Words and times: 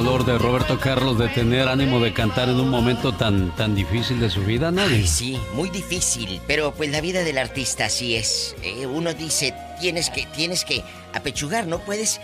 valor 0.00 0.24
de 0.24 0.38
Roberto 0.38 0.80
Carlos 0.80 1.18
de 1.18 1.28
tener 1.28 1.68
ánimo 1.68 2.00
de 2.00 2.14
cantar 2.14 2.48
en 2.48 2.58
un 2.58 2.70
momento 2.70 3.12
tan, 3.12 3.54
tan 3.54 3.74
difícil 3.74 4.18
de 4.18 4.30
su 4.30 4.40
vida, 4.40 4.70
¿no? 4.70 4.80
sí, 5.06 5.38
muy 5.52 5.68
difícil, 5.68 6.40
pero 6.46 6.72
pues 6.72 6.90
la 6.90 7.02
vida 7.02 7.22
del 7.22 7.36
artista 7.36 7.84
así 7.84 8.16
es. 8.16 8.56
Eh, 8.62 8.86
uno 8.86 9.12
dice, 9.12 9.54
tienes 9.78 10.08
que, 10.08 10.24
tienes 10.24 10.64
que 10.64 10.82
apechugar, 11.12 11.66
no 11.66 11.80
puedes... 11.80 12.18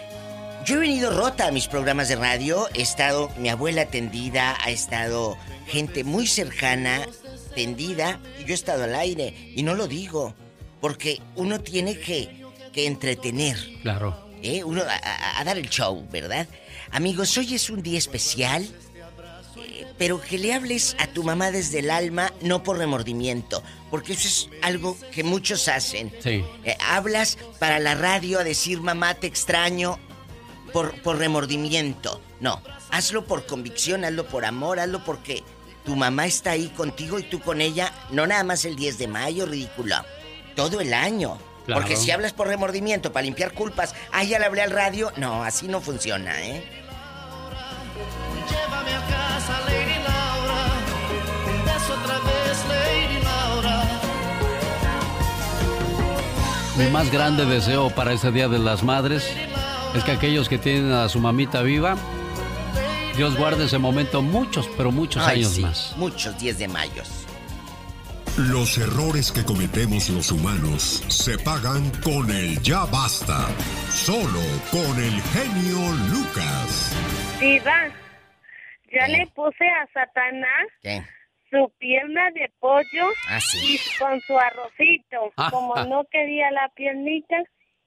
Yo 0.64 0.76
he 0.76 0.78
venido 0.78 1.10
rota 1.10 1.48
a 1.48 1.50
mis 1.50 1.68
programas 1.68 2.08
de 2.08 2.16
radio, 2.16 2.66
he 2.72 2.80
estado, 2.80 3.28
mi 3.36 3.50
abuela 3.50 3.84
tendida, 3.84 4.56
ha 4.64 4.70
estado 4.70 5.36
gente 5.66 6.02
muy 6.02 6.26
cercana, 6.26 7.06
tendida, 7.54 8.20
y 8.40 8.44
yo 8.46 8.52
he 8.52 8.54
estado 8.54 8.84
al 8.84 8.94
aire, 8.94 9.52
y 9.54 9.62
no 9.64 9.74
lo 9.74 9.86
digo, 9.86 10.34
porque 10.80 11.20
uno 11.34 11.60
tiene 11.60 11.98
que, 11.98 12.42
que 12.72 12.86
entretener. 12.86 13.58
Claro. 13.82 14.16
¿eh? 14.42 14.64
Uno 14.64 14.82
a, 14.82 15.44
dar 15.44 15.58
el 15.58 15.68
show, 15.68 16.06
¿verdad? 16.10 16.46
Amigos, 16.90 17.36
hoy 17.36 17.54
es 17.54 17.70
un 17.70 17.82
día 17.82 17.98
especial, 17.98 18.62
eh, 19.56 19.86
pero 19.98 20.20
que 20.20 20.38
le 20.38 20.54
hables 20.54 20.96
a 20.98 21.06
tu 21.06 21.24
mamá 21.24 21.50
desde 21.50 21.80
el 21.80 21.90
alma, 21.90 22.32
no 22.42 22.62
por 22.62 22.78
remordimiento, 22.78 23.62
porque 23.90 24.12
eso 24.12 24.28
es 24.28 24.48
algo 24.62 24.96
que 25.12 25.24
muchos 25.24 25.68
hacen. 25.68 26.12
Sí. 26.20 26.44
Eh, 26.64 26.76
hablas 26.80 27.38
para 27.58 27.78
la 27.78 27.94
radio 27.94 28.38
a 28.38 28.44
decir 28.44 28.80
mamá 28.80 29.14
te 29.14 29.26
extraño 29.26 29.98
por, 30.72 31.00
por 31.02 31.18
remordimiento. 31.18 32.20
No, 32.40 32.62
hazlo 32.90 33.24
por 33.24 33.46
convicción, 33.46 34.04
hazlo 34.04 34.26
por 34.26 34.44
amor, 34.44 34.78
hazlo 34.78 35.04
porque 35.04 35.42
tu 35.84 35.96
mamá 35.96 36.26
está 36.26 36.52
ahí 36.52 36.68
contigo 36.68 37.18
y 37.18 37.22
tú 37.24 37.40
con 37.40 37.60
ella, 37.60 37.92
no 38.10 38.26
nada 38.26 38.44
más 38.44 38.64
el 38.64 38.76
10 38.76 38.98
de 38.98 39.08
mayo, 39.08 39.46
ridículo, 39.46 39.96
todo 40.54 40.80
el 40.80 40.92
año. 40.94 41.38
Porque 41.72 41.96
si 41.96 42.10
hablas 42.10 42.32
por 42.32 42.48
remordimiento, 42.48 43.12
para 43.12 43.24
limpiar 43.24 43.52
culpas, 43.52 43.94
ah, 44.12 44.22
ya 44.24 44.38
le 44.38 44.46
hablé 44.46 44.62
al 44.62 44.70
radio, 44.70 45.12
no, 45.16 45.42
así 45.42 45.68
no 45.68 45.80
funciona, 45.80 46.42
¿eh? 46.42 46.64
Llévame 48.48 48.94
a 48.94 49.00
casa, 49.06 49.60
Lady 49.66 50.02
Laura. 50.04 50.64
otra 52.02 52.18
vez, 52.18 52.64
Lady 52.68 53.24
Laura. 53.24 53.82
Mi 56.76 56.86
más 56.90 57.10
grande 57.10 57.44
deseo 57.46 57.90
para 57.90 58.12
ese 58.12 58.30
Día 58.30 58.48
de 58.48 58.58
las 58.58 58.82
Madres 58.82 59.28
es 59.94 60.04
que 60.04 60.12
aquellos 60.12 60.48
que 60.48 60.58
tienen 60.58 60.92
a 60.92 61.08
su 61.08 61.18
mamita 61.20 61.62
viva, 61.62 61.96
Dios 63.16 63.36
guarde 63.36 63.64
ese 63.64 63.78
momento 63.78 64.20
muchos, 64.22 64.68
pero 64.76 64.92
muchos 64.92 65.22
años 65.26 65.58
más. 65.58 65.94
Muchos 65.96 66.38
10 66.38 66.58
de 66.58 66.68
mayo. 66.68 67.02
Los 68.36 68.76
errores 68.76 69.32
que 69.32 69.42
cometemos 69.46 70.10
los 70.10 70.30
humanos 70.30 71.02
se 71.08 71.38
pagan 71.38 71.90
con 72.04 72.30
el 72.30 72.60
ya 72.60 72.84
basta. 72.84 73.48
Solo 73.88 74.42
con 74.70 75.02
el 75.02 75.22
genio 75.32 75.78
Lucas. 76.12 76.94
Diva, 77.40 77.88
ya 78.92 79.08
le 79.08 79.26
puse 79.28 79.66
a 79.66 79.88
Satanás 79.90 80.66
su 81.50 81.72
pierna 81.78 82.30
de 82.32 82.52
pollo 82.60 83.08
ah, 83.30 83.38
y 83.54 83.78
con 83.98 84.20
su 84.20 84.38
arrocito. 84.38 85.32
Ah, 85.38 85.48
Como 85.50 85.74
ah. 85.74 85.84
no 85.88 86.04
quería 86.10 86.50
la 86.50 86.68
piernita 86.76 87.36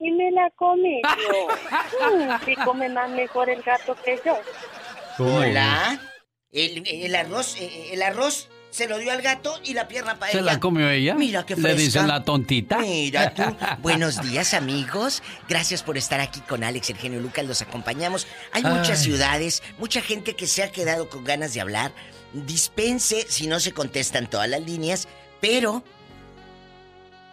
y 0.00 0.10
me 0.10 0.32
la 0.32 0.50
comí 0.56 1.00
yo. 1.28 2.38
Si 2.44 2.56
come 2.56 2.88
más 2.88 3.08
mejor 3.10 3.50
el 3.50 3.62
gato 3.62 3.94
que 4.04 4.18
yo. 4.26 4.36
Hola. 5.16 6.00
El, 6.50 6.82
el 6.88 7.14
arroz, 7.14 7.56
eh, 7.60 7.90
el 7.92 8.02
arroz 8.02 8.50
se 8.70 8.88
lo 8.88 8.98
dio 8.98 9.12
al 9.12 9.22
gato 9.22 9.58
y 9.64 9.74
la 9.74 9.88
pierna 9.88 10.18
para 10.18 10.30
ella. 10.30 10.40
¿Se 10.40 10.44
la 10.44 10.60
comió 10.60 10.88
ella? 10.88 11.14
Mira 11.14 11.44
qué 11.44 11.54
fresca. 11.54 11.72
Le 11.72 11.82
dicen 11.82 12.08
la 12.08 12.24
tontita. 12.24 12.78
Mira 12.78 13.34
tú. 13.34 13.42
Buenos 13.82 14.22
días, 14.22 14.54
amigos. 14.54 15.22
Gracias 15.48 15.82
por 15.82 15.98
estar 15.98 16.20
aquí 16.20 16.40
con 16.40 16.64
Alex, 16.64 16.90
el 16.90 16.96
genio 16.96 17.20
Lucas. 17.20 17.44
Los 17.44 17.62
acompañamos. 17.62 18.26
Hay 18.52 18.62
muchas 18.62 19.02
ciudades, 19.02 19.62
mucha 19.78 20.00
gente 20.00 20.36
que 20.36 20.46
se 20.46 20.62
ha 20.62 20.70
quedado 20.70 21.08
con 21.08 21.24
ganas 21.24 21.54
de 21.54 21.60
hablar. 21.60 21.92
Dispense 22.32 23.26
si 23.28 23.46
no 23.46 23.58
se 23.58 23.72
contestan 23.72 24.30
todas 24.30 24.48
las 24.48 24.60
líneas, 24.60 25.08
pero 25.40 25.82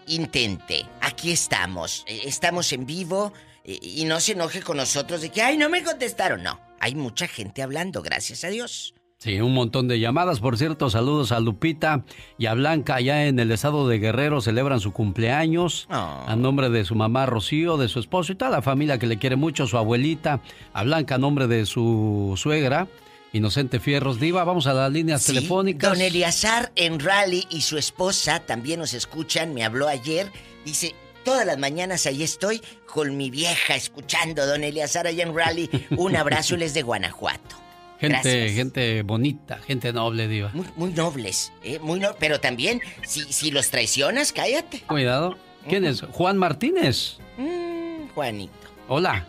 intente. 0.08 0.86
Aquí 1.02 1.32
estamos. 1.32 2.04
Eh, 2.08 2.22
estamos 2.26 2.74
en 2.74 2.86
vivo 2.86 3.32
eh, 3.64 3.78
y 3.82 4.06
no 4.06 4.20
se 4.20 4.32
enoje 4.32 4.62
con 4.62 4.78
nosotros 4.78 5.22
de 5.22 5.30
que, 5.30 5.42
ay, 5.42 5.58
no 5.58 5.70
me 5.70 5.84
contestaron. 5.84 6.42
No, 6.42 6.60
hay 6.80 6.96
mucha 6.96 7.28
gente 7.28 7.62
hablando, 7.62 8.02
gracias 8.02 8.44
a 8.44 8.48
Dios. 8.48 8.96
Sí, 9.28 9.42
un 9.42 9.54
montón 9.54 9.90
de 9.90 10.00
llamadas. 10.00 10.40
Por 10.40 10.58
cierto, 10.58 10.90
saludos 10.90 11.34
a 11.34 11.42
Lupita 11.42 12.06
y 12.38 12.46
a 12.46 12.54
Blanca 12.54 12.96
allá 12.96 13.26
en 13.26 13.38
el 13.40 13.52
estado 13.52 13.86
de 13.90 14.00
Guerrero. 14.00 14.40
Celebran 14.40 14.80
su 14.80 14.94
cumpleaños 14.94 15.86
ah. 15.90 16.24
a 16.26 16.38
nombre 16.38 16.70
de 16.70 16.86
su 16.86 16.96
mamá 16.96 17.26
Rocío, 17.26 17.76
de 17.76 17.90
su 17.90 18.00
esposo 18.00 18.32
y 18.32 18.36
toda 18.36 18.52
la 18.52 18.62
familia 18.62 19.00
que 19.00 19.06
le 19.06 19.20
quiere 19.20 19.36
mucho, 19.36 19.68
su 19.68 19.78
abuelita. 19.78 20.40
A 20.72 20.86
Blanca 20.86 21.16
a 21.16 21.18
nombre 21.18 21.48
de 21.48 21.66
su 21.66 22.36
suegra. 22.38 22.88
Inocente 23.34 23.82
Fierros 23.82 24.18
Diva, 24.18 24.46
vamos 24.46 24.66
a 24.66 24.74
las 24.74 24.94
líneas 24.94 25.26
telefónicas. 25.26 25.92
Don 25.92 26.00
Eliazar 26.00 26.72
en 26.78 26.98
Rally 26.98 27.48
y 27.50 27.64
su 27.64 27.78
esposa 27.78 28.40
también 28.40 28.80
nos 28.80 28.94
escuchan, 28.94 29.54
me 29.54 29.66
habló 29.66 29.90
ayer, 29.90 30.32
dice, 30.64 30.96
todas 31.26 31.46
las 31.46 31.58
mañanas 31.58 32.06
ahí 32.06 32.24
estoy 32.24 32.62
con 32.86 33.18
mi 33.18 33.30
vieja 33.30 33.76
escuchando 33.76 34.46
Don 34.46 34.64
Eliazar 34.64 35.06
allá 35.06 35.24
en 35.24 35.36
Rally. 35.36 35.70
Un 35.98 36.16
abrazo, 36.16 36.56
él 36.56 36.62
es 36.62 36.74
de 36.74 36.84
Guanajuato. 36.84 37.67
Gente, 38.00 38.50
gente 38.54 39.02
bonita, 39.02 39.58
gente 39.66 39.92
noble, 39.92 40.28
Diva. 40.28 40.52
Muy, 40.76 40.92
nobles, 40.92 41.52
¿eh? 41.64 41.80
Muy 41.80 42.00
pero 42.20 42.40
también, 42.40 42.80
si, 43.04 43.22
si 43.34 43.50
los 43.50 43.72
traicionas, 43.72 44.32
cállate. 44.32 44.82
Cuidado. 44.82 45.36
¿Quién 45.68 45.84
es? 45.84 46.02
Juan 46.02 46.38
Martínez. 46.38 47.18
Mm, 47.38 48.10
Juanito. 48.14 48.54
Hola. 48.88 49.26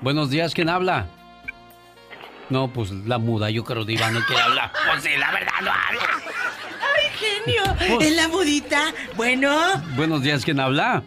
Buenos 0.00 0.30
días, 0.30 0.52
¿quién 0.52 0.68
habla? 0.68 1.06
No, 2.50 2.72
pues 2.72 2.90
la 2.90 3.18
muda, 3.18 3.50
yo 3.50 3.64
creo, 3.64 3.84
Diva, 3.84 4.10
no 4.10 4.20
quiere 4.26 4.42
hablar. 4.42 4.72
Pues 4.90 5.04
sí, 5.04 5.10
la 5.16 5.30
verdad 5.30 5.52
no 5.62 5.70
habla. 5.70 6.00
¡Ay, 6.94 7.44
genio! 7.44 7.62
Pues 7.96 8.10
¿Es 8.10 8.16
la 8.16 8.28
mudita? 8.28 8.92
Bueno. 9.16 9.80
Buenos 9.96 10.22
días, 10.22 10.44
¿quién 10.44 10.58
habla? 10.58 11.04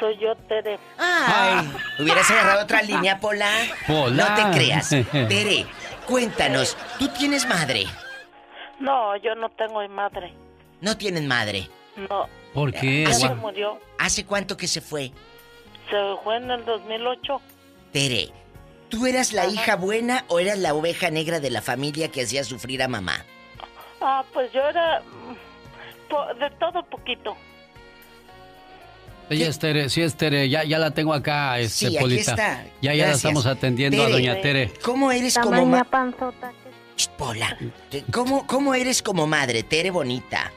Soy 0.00 0.18
yo, 0.18 0.34
Tere. 0.48 0.78
Ay, 0.98 1.70
hubieras 1.98 2.30
agarrado 2.30 2.64
otra 2.64 2.82
línea, 2.82 3.18
Pola. 3.20 3.50
Pola. 3.86 4.28
No 4.28 4.34
te 4.34 4.56
creas. 4.56 4.88
Tere, 5.12 5.66
cuéntanos, 6.06 6.76
¿tú 6.98 7.08
tienes 7.08 7.46
madre? 7.46 7.86
No, 8.80 9.16
yo 9.16 9.34
no 9.34 9.48
tengo 9.50 9.86
madre. 9.88 10.34
¿No 10.80 10.96
tienen 10.96 11.26
madre? 11.28 11.68
No. 11.96 12.28
¿Por 12.52 12.72
qué? 12.72 13.06
¿Hace, 13.06 13.28
murió. 13.34 13.78
¿Hace 13.98 14.26
cuánto 14.26 14.56
que 14.56 14.68
se 14.68 14.80
fue? 14.80 15.12
Se 15.90 15.96
fue 16.22 16.36
en 16.36 16.50
el 16.50 16.64
2008. 16.64 17.40
Tere, 17.92 18.28
¿tú 18.88 19.06
eras 19.06 19.32
la 19.32 19.46
hija 19.46 19.76
buena 19.76 20.24
o 20.28 20.40
eras 20.40 20.58
la 20.58 20.74
oveja 20.74 21.10
negra 21.10 21.40
de 21.40 21.50
la 21.50 21.62
familia 21.62 22.10
que 22.10 22.22
hacía 22.22 22.44
sufrir 22.44 22.82
a 22.82 22.88
mamá? 22.88 23.24
Ah, 24.00 24.24
pues 24.32 24.52
yo 24.52 24.60
era 24.68 25.00
mm, 25.00 26.38
de 26.38 26.50
todo 26.58 26.82
poquito. 26.84 27.36
Ella 29.30 29.48
es 29.48 29.58
Tere, 29.58 29.88
sí 29.88 30.02
es 30.02 30.16
Tere, 30.16 30.48
ya, 30.48 30.64
ya 30.64 30.78
la 30.78 30.90
tengo 30.90 31.14
acá, 31.14 31.58
este, 31.58 31.88
sí, 31.88 31.98
Aquí 31.98 32.16
está. 32.18 32.64
Ya, 32.82 32.94
ya 32.94 33.06
la 33.06 33.12
estamos 33.12 33.46
atendiendo 33.46 34.02
a 34.02 34.08
doña 34.08 34.40
Tere. 34.40 34.72
¿Cómo 34.82 35.10
eres 35.10 35.38
como 35.38 35.64
madre? 35.64 35.88
Pola, 37.18 37.58
¿cómo, 38.12 38.46
¿cómo 38.46 38.74
eres 38.74 39.02
como 39.02 39.26
madre, 39.26 39.62
Tere 39.62 39.90
bonita? 39.90 40.52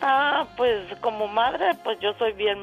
Ah, 0.00 0.46
pues 0.56 0.86
como 1.00 1.28
madre, 1.28 1.74
pues 1.82 1.98
yo 2.00 2.12
soy 2.18 2.32
bien, 2.32 2.58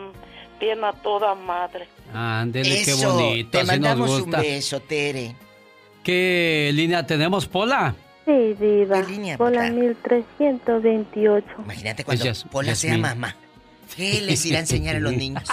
bien 0.59 0.83
a 0.83 0.93
toda 0.93 1.35
madre. 1.35 1.87
Ándele, 2.13 2.83
qué 2.83 2.93
bonito, 2.93 3.57
te 3.57 3.63
mandamos 3.63 4.21
un 4.21 4.31
beso, 4.31 4.79
Tere. 4.79 5.35
¿Qué 6.03 6.71
línea 6.73 7.05
tenemos, 7.05 7.47
Pola? 7.47 7.93
Sí, 8.25 8.55
diva. 8.59 9.01
¿Qué 9.01 9.11
línea, 9.11 9.37
Pola 9.37 9.69
1328. 9.69 11.45
Imagínate 11.63 12.03
cuando 12.05 12.25
Pola 12.49 12.75
sea 12.75 12.97
mamá. 12.97 13.35
¿Qué 13.95 14.21
les 14.21 14.45
irá 14.45 14.57
a 14.57 14.61
enseñar 14.61 14.95
a 14.95 14.99
los 14.99 15.13
niños? 15.13 15.43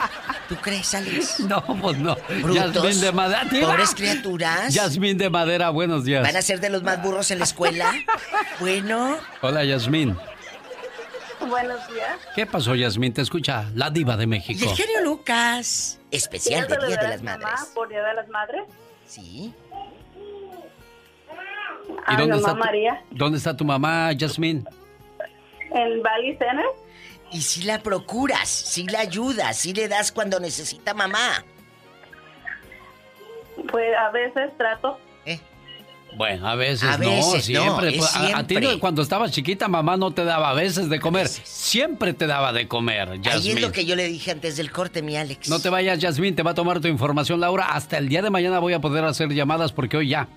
¿Tú 0.48 0.56
crees, 0.56 0.94
Alex? 0.94 1.40
No, 1.40 1.62
pues 1.80 1.98
no. 1.98 2.16
Yasmín 2.52 3.00
de 3.00 3.12
madera. 3.12 3.46
Pobres 3.48 3.94
criaturas. 3.94 4.74
Yasmín 4.74 5.16
de 5.16 5.30
madera, 5.30 5.70
buenos 5.70 6.04
días. 6.04 6.22
¿Van 6.22 6.36
a 6.36 6.42
ser 6.42 6.60
de 6.60 6.70
los 6.70 6.82
más 6.82 7.02
burros 7.02 7.30
en 7.30 7.38
la 7.38 7.44
escuela? 7.44 7.94
bueno. 8.60 9.16
Hola, 9.40 9.64
Yasmín. 9.64 10.16
Buenos 11.48 11.86
días. 11.88 12.18
¿Qué 12.34 12.46
pasó, 12.46 12.74
Yasmín? 12.74 13.12
Te 13.12 13.22
escucha 13.22 13.70
la 13.74 13.90
diva 13.90 14.16
de 14.16 14.26
México. 14.26 14.64
Y 14.64 14.68
el 14.68 14.76
genio 14.76 15.00
Lucas. 15.02 15.98
Especial 16.10 16.66
de 16.68 16.86
Día 16.86 16.96
de 16.96 17.08
las 17.08 17.22
Madres. 17.22 17.70
¿Por 17.74 17.88
Día 17.88 18.02
de 18.02 18.14
las 18.14 18.28
Madres? 18.28 18.62
Sí. 19.06 19.52
¿Y 22.08 22.16
dónde 22.16 22.36
está, 22.36 22.54
María. 22.54 23.02
dónde 23.10 23.38
está 23.38 23.56
tu 23.56 23.64
mamá, 23.64 24.12
Yasmín? 24.12 24.66
En 25.72 26.02
Valley 26.02 26.36
Center. 26.38 26.64
Y 27.34 27.40
si 27.40 27.64
la 27.64 27.80
procuras, 27.80 28.48
si 28.48 28.86
la 28.86 29.00
ayudas, 29.00 29.58
si 29.58 29.74
le 29.74 29.88
das 29.88 30.12
cuando 30.12 30.38
necesita 30.38 30.94
mamá. 30.94 31.44
Pues 33.72 33.88
a 33.98 34.10
veces 34.12 34.52
trato. 34.56 35.00
¿Eh? 35.26 35.40
Bueno, 36.16 36.46
a 36.46 36.54
veces, 36.54 36.88
a 36.88 36.96
veces 36.96 37.34
no, 37.34 37.40
siempre. 37.40 37.92
Pues, 37.98 38.14
a, 38.14 38.46
ti 38.46 38.56
cuando 38.78 39.02
estabas 39.02 39.32
chiquita, 39.32 39.66
mamá 39.66 39.96
no 39.96 40.12
te 40.12 40.24
daba 40.24 40.50
a 40.50 40.54
veces 40.54 40.88
de 40.88 41.00
comer. 41.00 41.26
Siempre 41.26 42.14
te 42.14 42.28
daba 42.28 42.52
de 42.52 42.68
comer, 42.68 43.20
Yasmín. 43.20 43.32
Ahí 43.32 43.50
es 43.50 43.60
lo 43.60 43.72
que 43.72 43.84
yo 43.84 43.96
le 43.96 44.06
dije 44.06 44.30
antes 44.30 44.56
del 44.56 44.70
corte, 44.70 45.02
mi 45.02 45.16
Alex. 45.16 45.48
No 45.48 45.58
te 45.58 45.70
vayas, 45.70 45.98
Yasmín, 45.98 46.36
te 46.36 46.44
va 46.44 46.52
a 46.52 46.54
tomar 46.54 46.78
tu 46.78 46.86
información, 46.86 47.40
Laura. 47.40 47.64
Hasta 47.64 47.98
el 47.98 48.08
día 48.08 48.22
de 48.22 48.30
mañana 48.30 48.60
voy 48.60 48.74
a 48.74 48.80
poder 48.80 49.02
hacer 49.04 49.28
llamadas 49.30 49.72
porque 49.72 49.96
hoy 49.96 50.10
ya 50.10 50.28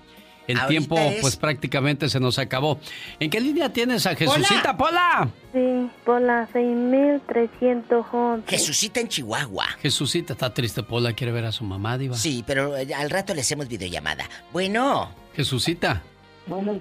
el 0.48 0.66
tiempo, 0.66 0.96
pues 1.20 1.36
prácticamente 1.36 2.08
se 2.08 2.18
nos 2.18 2.38
acabó. 2.38 2.80
¿En 3.20 3.30
qué 3.30 3.40
línea 3.40 3.72
tienes 3.72 4.06
a 4.06 4.16
Jesucita, 4.16 4.76
Pola? 4.76 5.28
Sí, 5.52 5.90
Pola 6.04 6.48
6311. 6.52 8.48
Jesucita 8.48 9.00
en 9.00 9.08
Chihuahua. 9.08 9.66
Jesucita 9.80 10.32
está 10.32 10.52
triste, 10.52 10.82
Pola. 10.82 11.12
¿Quiere 11.12 11.32
ver 11.32 11.44
a 11.44 11.52
su 11.52 11.64
mamá, 11.64 11.98
Diva? 11.98 12.16
Sí, 12.16 12.42
pero 12.46 12.76
eh, 12.76 12.92
al 12.94 13.10
rato 13.10 13.34
le 13.34 13.42
hacemos 13.42 13.68
videollamada. 13.68 14.28
Bueno. 14.52 15.12
Jesucita. 15.34 16.02
Bueno. 16.46 16.80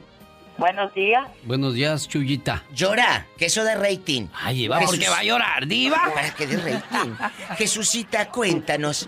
Buenos 0.57 0.91
días. 0.95 1.27
Buenos 1.43 1.75
días, 1.75 2.07
Chuyita. 2.07 2.63
Llora, 2.73 3.27
que 3.37 3.45
eso 3.45 3.63
de 3.63 3.75
rating. 3.75 4.27
Ay, 4.33 4.57
Diva, 4.57 4.79
¿por 4.79 4.97
qué 4.97 5.07
va 5.07 5.19
a 5.19 5.23
llorar, 5.23 5.67
Diva? 5.67 6.01
Para 6.15 6.33
que 6.33 6.47
dé 6.47 6.57
rating. 6.57 7.13
Jesucita, 7.57 8.29
cuéntanos. 8.31 9.07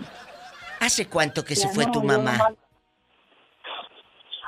¿Hace 0.78 1.06
cuánto 1.06 1.44
que 1.44 1.56
se 1.56 1.68
fue 1.68 1.86
tu 1.86 2.02
mamá? 2.04 2.54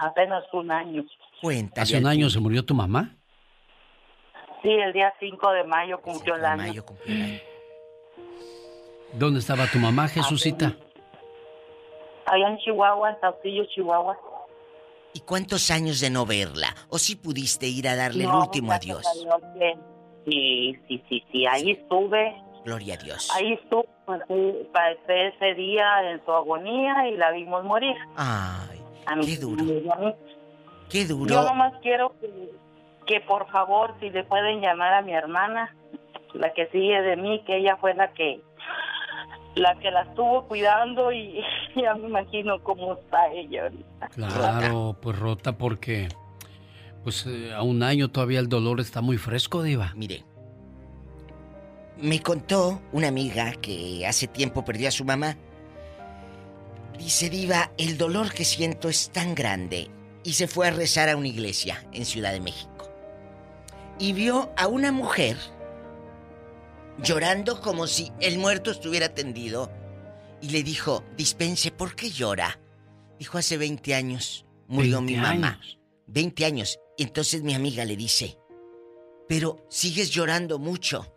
Apenas 0.03 0.45
un 0.53 0.71
año. 0.71 1.05
Cuéntame. 1.41 1.83
¿Hace 1.83 1.99
un 1.99 2.07
año 2.07 2.29
se 2.29 2.41
murió 2.41 2.65
tu 2.65 2.75
mamá? 2.75 3.17
Sí, 4.63 4.71
el 4.71 4.93
día 4.93 5.13
5 5.19 5.53
de 5.53 5.65
mayo 5.65 6.01
cumplió 6.01 6.37
el 6.37 6.45
año. 6.45 6.63
Mayo 6.63 6.85
cumplió 6.85 7.15
el 7.15 7.23
año. 7.23 7.41
¿Dónde 9.15 9.41
estaba 9.41 9.67
tu 9.67 9.79
mamá, 9.79 10.09
Jesucita? 10.09 10.77
Allá 12.27 12.49
en 12.49 12.59
Chihuahua, 12.59 13.11
en 13.11 13.21
Saucillo, 13.21 13.65
Chihuahua. 13.67 14.19
¿Y 15.15 15.21
cuántos 15.21 15.71
años 15.71 16.01
de 16.01 16.11
no 16.11 16.25
verla? 16.25 16.75
¿O 16.89 16.99
si 16.99 17.17
pudiste 17.17 17.67
ir 17.67 17.89
a 17.89 17.97
darle 17.97 18.25
el 18.25 18.31
último 18.31 18.73
adiós? 18.73 19.07
Sí, 20.25 20.79
sí, 20.89 21.05
sí, 21.09 21.25
sí, 21.31 21.47
ahí 21.47 21.73
estuve. 21.73 22.35
Gloria 22.65 22.95
a 22.95 22.97
Dios. 22.97 23.31
Ahí 23.35 23.53
estuve 23.55 23.85
para 24.73 24.93
ese 24.93 25.55
día 25.55 26.13
en 26.13 26.25
su 26.25 26.33
agonía 26.33 27.09
y 27.09 27.17
la 27.17 27.33
vimos 27.33 27.65
morir. 27.65 27.97
Ay, 28.17 28.81
Qué 29.25 29.37
duro. 29.37 29.65
Qué 30.89 31.07
duro. 31.07 31.35
Yo 31.35 31.43
nomás 31.43 31.75
quiero 31.83 32.15
que, 33.07 33.21
por 33.21 33.51
favor, 33.51 33.95
si 34.01 34.11
le 34.11 34.25
pueden 34.25 34.61
llamar 34.61 34.95
a 34.95 35.03
mi 35.03 35.13
hermana, 35.13 35.75
la 36.35 36.53
que 36.53 36.67
sigue 36.69 37.01
de 37.03 37.17
mí, 37.17 37.43
que 37.47 37.59
ella 37.59 37.77
fue 37.77 37.95
la 37.95 38.13
que 38.13 38.41
la 39.55 39.75
que 39.81 39.91
la 39.91 40.03
estuvo 40.03 40.47
cuidando 40.49 41.13
y 41.13 41.43
ya 41.77 41.95
me 41.95 42.09
imagino 42.09 42.63
cómo 42.63 42.95
está 42.95 43.31
ella 43.33 43.65
ahorita. 43.65 44.09
Claro, 44.09 44.97
pues 45.01 45.19
rota 45.19 45.53
porque 45.53 46.09
pues 47.03 47.27
eh, 47.27 47.53
a 47.53 47.63
un 47.63 47.83
año 47.83 48.11
todavía 48.11 48.41
el 48.41 48.49
dolor 48.49 48.81
está 48.81 49.01
muy 49.01 49.19
fresco, 49.19 49.63
diva. 49.63 49.93
Mire, 49.95 50.25
me 51.99 52.21
contó 52.21 52.81
una 52.93 53.09
amiga 53.09 53.53
que 53.61 54.07
hace 54.07 54.27
tiempo 54.27 54.65
perdió 54.65 54.89
a 54.89 54.91
su 54.91 55.05
mamá 55.05 55.37
Dice 57.03 57.31
Diva, 57.31 57.73
el 57.79 57.99
dolor 57.99 58.33
que 58.33 58.45
siento 58.45 58.89
es 58.89 59.11
tan 59.11 59.35
grande. 59.35 59.91
Y 60.23 60.35
se 60.35 60.47
fue 60.47 60.69
a 60.69 60.71
rezar 60.71 61.09
a 61.09 61.17
una 61.17 61.27
iglesia 61.27 61.85
en 61.93 62.05
Ciudad 62.05 62.33
de 62.33 62.39
México. 62.39 62.89
Y 63.99 64.13
vio 64.13 64.53
a 64.57 64.69
una 64.69 64.93
mujer 64.93 65.37
llorando 67.03 67.61
como 67.61 67.89
si 67.89 68.13
el 68.21 68.39
muerto 68.39 68.71
estuviera 68.71 69.09
tendido. 69.15 69.69
Y 70.41 70.51
le 70.51 70.63
dijo, 70.63 71.03
dispense, 71.17 71.73
¿por 71.73 71.97
qué 71.97 72.09
llora? 72.09 72.61
Dijo, 73.19 73.37
hace 73.37 73.57
20 73.57 73.97
años 73.97 74.47
murió 74.69 75.01
mi 75.01 75.17
mamá. 75.17 75.61
20 76.07 76.45
años. 76.45 76.79
Y 76.97 77.03
entonces 77.03 77.43
mi 77.43 77.55
amiga 77.55 77.85
le 77.85 77.97
dice, 77.97 78.39
pero 79.29 79.67
sigues 79.69 80.11
llorando 80.11 80.61
mucho. 80.61 81.13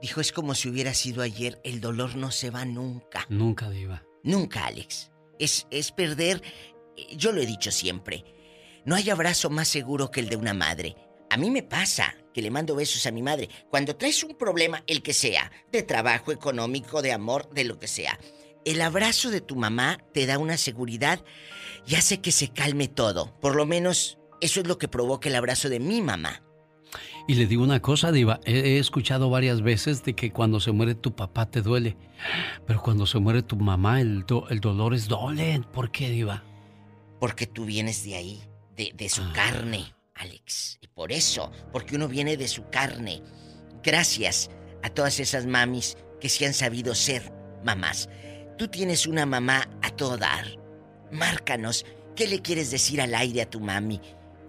Dijo, 0.00 0.22
es 0.22 0.32
como 0.32 0.54
si 0.54 0.70
hubiera 0.70 0.94
sido 0.94 1.20
ayer, 1.20 1.60
el 1.62 1.82
dolor 1.82 2.16
no 2.16 2.30
se 2.30 2.48
va 2.48 2.64
nunca. 2.64 3.26
Nunca, 3.28 3.68
Diva. 3.68 4.02
Nunca, 4.22 4.66
Alex. 4.66 5.10
Es, 5.38 5.66
es 5.70 5.92
perder, 5.92 6.42
eh, 6.96 7.16
yo 7.16 7.32
lo 7.32 7.40
he 7.40 7.46
dicho 7.46 7.70
siempre, 7.70 8.24
no 8.84 8.94
hay 8.94 9.10
abrazo 9.10 9.50
más 9.50 9.68
seguro 9.68 10.10
que 10.10 10.20
el 10.20 10.28
de 10.28 10.36
una 10.36 10.54
madre. 10.54 10.96
A 11.30 11.36
mí 11.36 11.50
me 11.50 11.62
pasa 11.62 12.14
que 12.34 12.42
le 12.42 12.50
mando 12.50 12.74
besos 12.74 13.06
a 13.06 13.10
mi 13.10 13.22
madre. 13.22 13.48
Cuando 13.70 13.96
traes 13.96 14.22
un 14.24 14.36
problema, 14.36 14.82
el 14.86 15.02
que 15.02 15.14
sea, 15.14 15.50
de 15.70 15.82
trabajo 15.82 16.32
económico, 16.32 17.00
de 17.00 17.12
amor, 17.12 17.48
de 17.50 17.64
lo 17.64 17.78
que 17.78 17.88
sea, 17.88 18.18
el 18.64 18.80
abrazo 18.80 19.30
de 19.30 19.40
tu 19.40 19.56
mamá 19.56 19.98
te 20.12 20.26
da 20.26 20.38
una 20.38 20.56
seguridad 20.56 21.24
y 21.86 21.94
hace 21.94 22.20
que 22.20 22.32
se 22.32 22.48
calme 22.48 22.88
todo. 22.88 23.38
Por 23.40 23.56
lo 23.56 23.66
menos 23.66 24.18
eso 24.40 24.60
es 24.60 24.66
lo 24.66 24.78
que 24.78 24.88
provoca 24.88 25.28
el 25.28 25.36
abrazo 25.36 25.68
de 25.68 25.80
mi 25.80 26.02
mamá. 26.02 26.42
Y 27.26 27.34
le 27.34 27.46
digo 27.46 27.62
una 27.62 27.80
cosa, 27.80 28.10
Diva, 28.10 28.40
he, 28.44 28.78
escuchado 28.78 29.30
varias 29.30 29.62
veces 29.62 30.02
de 30.02 30.14
que 30.14 30.32
cuando 30.32 30.60
se 30.60 30.72
muere 30.72 30.94
tu 30.94 31.14
papá 31.14 31.50
te 31.50 31.62
duele, 31.62 31.96
pero 32.66 32.82
cuando 32.82 33.06
se 33.06 33.18
muere 33.18 33.42
tu 33.42 33.56
mamá 33.56 34.00
el, 34.00 34.24
el 34.50 34.60
dolor 34.60 34.94
es 34.94 35.08
doble. 35.08 35.62
¿Por 35.72 35.90
qué, 35.90 36.10
Diva? 36.10 36.42
Porque 37.20 37.46
tú 37.46 37.64
vienes 37.64 38.04
de 38.04 38.16
ahí, 38.16 38.42
de, 38.76 39.08
su 39.08 39.22
ah. 39.22 39.32
carne, 39.34 39.94
Alex. 40.16 40.78
Y 40.80 40.88
por 40.88 41.12
eso, 41.12 41.52
porque 41.72 41.94
uno 41.94 42.08
viene 42.08 42.36
de 42.36 42.48
su 42.48 42.68
carne. 42.68 43.22
Gracias 43.84 44.50
a 44.82 44.90
todas 44.90 45.20
esas 45.20 45.46
mamis 45.46 45.96
que 46.20 46.28
se 46.28 46.46
han 46.46 46.54
sabido 46.54 46.94
ser 46.94 47.32
mamás. 47.64 48.08
Tú 48.58 48.68
tienes 48.68 49.06
una 49.06 49.26
mamá 49.26 49.68
a 49.82 49.90
todo 49.90 50.18
dar. 50.18 50.46
Márcanos, 51.12 51.86
¿qué 52.16 52.26
le 52.26 52.42
quieres 52.42 52.70
decir 52.70 53.00
al 53.00 53.14
aire 53.14 53.42
a 53.42 53.50
tu 53.50 53.60
mami? 53.60 54.00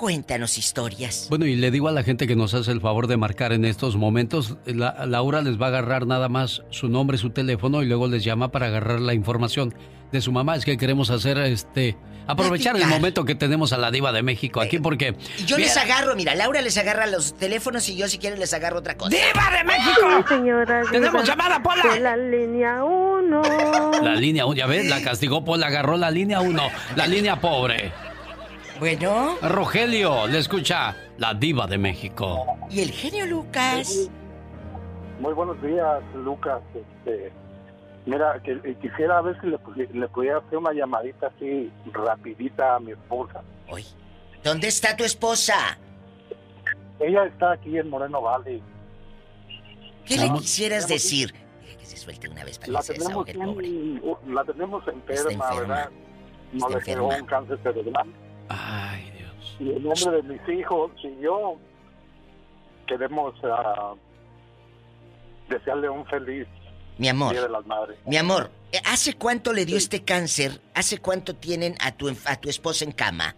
Cuéntanos 0.03 0.57
historias. 0.57 1.27
Bueno, 1.29 1.45
y 1.45 1.55
le 1.55 1.71
digo 1.71 1.88
a 1.88 1.94
la 1.94 2.03
gente 2.03 2.27
que 2.27 2.35
nos 2.35 2.53
hace 2.53 2.69
el 2.73 2.81
favor 2.81 3.07
de 3.07 3.15
marcar 3.15 3.53
en 3.53 3.63
estos 3.63 3.95
momentos, 3.95 4.57
la, 4.65 5.05
Laura 5.05 5.41
les 5.41 5.57
va 5.57 5.67
a 5.67 5.69
agarrar 5.69 6.05
nada 6.05 6.27
más 6.27 6.61
su 6.71 6.89
nombre, 6.89 7.17
su 7.17 7.29
teléfono 7.29 7.81
y 7.81 7.85
luego 7.85 8.09
les 8.09 8.21
llama 8.21 8.51
para 8.51 8.65
agarrar 8.65 9.00
la 9.00 9.13
información 9.13 9.73
de 10.11 10.19
su 10.19 10.33
mamá. 10.33 10.57
Es 10.57 10.65
que 10.65 10.75
queremos 10.75 11.09
hacer 11.09 11.38
este 11.38 11.95
aprovechar 12.27 12.75
el 12.75 12.85
momento 12.88 13.23
que 13.23 13.33
tenemos 13.33 13.71
a 13.71 13.77
la 13.77 13.91
diva 13.91 14.11
de 14.11 14.23
México 14.23 14.59
aquí 14.59 14.77
porque 14.77 15.15
y 15.38 15.45
yo 15.45 15.57
les 15.57 15.77
agarro, 15.77 16.17
mira, 16.17 16.35
Laura 16.35 16.61
les 16.61 16.77
agarra 16.77 17.07
los 17.07 17.38
teléfonos 17.38 17.88
y 17.88 17.95
yo 17.95 18.09
si 18.09 18.17
quieren 18.17 18.41
les 18.41 18.53
agarro 18.53 18.79
otra 18.79 18.97
cosa. 18.97 19.09
¡Diva 19.09 19.57
de 19.57 19.63
México! 19.63 20.27
señora, 20.27 20.81
Tenemos 20.91 21.25
llamada 21.25 21.63
Pola. 21.63 21.97
la 21.97 22.17
línea 22.17 22.83
1. 22.83 23.41
La 24.01 24.15
línea 24.15 24.45
1, 24.45 24.53
ya 24.53 24.67
ves, 24.67 24.85
la 24.89 25.01
castigó 25.01 25.45
Pola, 25.45 25.67
agarró 25.67 25.95
la 25.95 26.11
línea 26.11 26.41
1, 26.41 26.61
la 26.97 27.07
línea 27.07 27.39
pobre. 27.39 27.94
Bueno. 28.83 29.38
Rogelio, 29.41 30.27
le 30.27 30.39
escucha 30.39 30.94
la 31.18 31.33
diva 31.33 31.68
de 31.68 31.77
México. 31.77 32.45
¿Y 32.69 32.81
el 32.81 32.91
genio 32.91 33.25
Lucas? 33.25 34.09
Muy 35.21 35.33
buenos 35.33 35.62
días, 35.62 36.03
Lucas. 36.15 36.62
Este, 36.75 37.31
mira, 38.06 38.41
que, 38.44 38.51
eh, 38.51 38.75
quisiera 38.81 39.21
ver 39.21 39.39
si 39.39 39.47
le, 39.47 39.57
le 39.88 40.07
pudiera 40.09 40.39
hacer 40.39 40.57
una 40.57 40.74
llamadita 40.74 41.27
así 41.27 41.71
rapidita 41.94 42.75
a 42.75 42.80
mi 42.81 42.91
esposa. 42.91 43.41
¿Dónde 44.43 44.67
está 44.67 44.98
tu 44.98 45.05
esposa? 45.05 45.77
Ella 47.00 47.24
está 47.24 47.53
aquí 47.53 47.77
en 47.77 47.89
Moreno 47.89 48.22
Valley. 48.22 48.62
¿Qué 50.03 50.17
le 50.17 50.29
quisieras 50.34 50.89
decir? 50.89 51.34
que 51.79 51.86
se 51.86 51.96
suelte 51.96 52.27
una 52.27 52.43
vez 52.43 52.60
para 52.60 52.74
la 52.74 52.81
que 52.81 52.93
tenemos 52.96 53.25
La 54.27 54.43
tenemos 54.43 54.84
enferma, 54.89 55.55
¿verdad? 55.55 55.89
No 56.51 56.67
le 56.67 56.81
quedó 56.81 57.08
un 57.08 57.25
cáncer 57.25 57.58
cerebral. 57.63 58.13
Ay, 58.53 59.12
Dios. 59.17 59.57
Y 59.60 59.69
en 59.72 59.83
nombre 59.83 60.22
de 60.22 60.24
mis 60.24 60.50
hijos 60.50 60.91
y 61.03 61.22
yo 61.22 61.57
queremos 62.88 63.33
uh, 63.43 63.98
desearle 65.50 65.89
un 65.89 66.05
feliz 66.05 66.48
mi 66.98 67.07
amor, 67.07 67.31
Día 67.31 67.43
de 67.43 67.50
las 67.50 67.65
Madres. 67.65 67.98
Mi 68.05 68.17
amor, 68.17 68.51
¿hace 68.86 69.15
cuánto 69.15 69.51
le 69.53 69.65
dio 69.65 69.77
este 69.77 70.03
cáncer? 70.03 70.62
¿Hace 70.74 71.00
cuánto 71.00 71.36
tienen 71.36 71.75
a 71.79 71.91
tu, 71.91 72.10
a 72.25 72.36
tu 72.36 72.50
esposa 72.50 72.86
en 72.86 72.91
cama? 72.91 73.36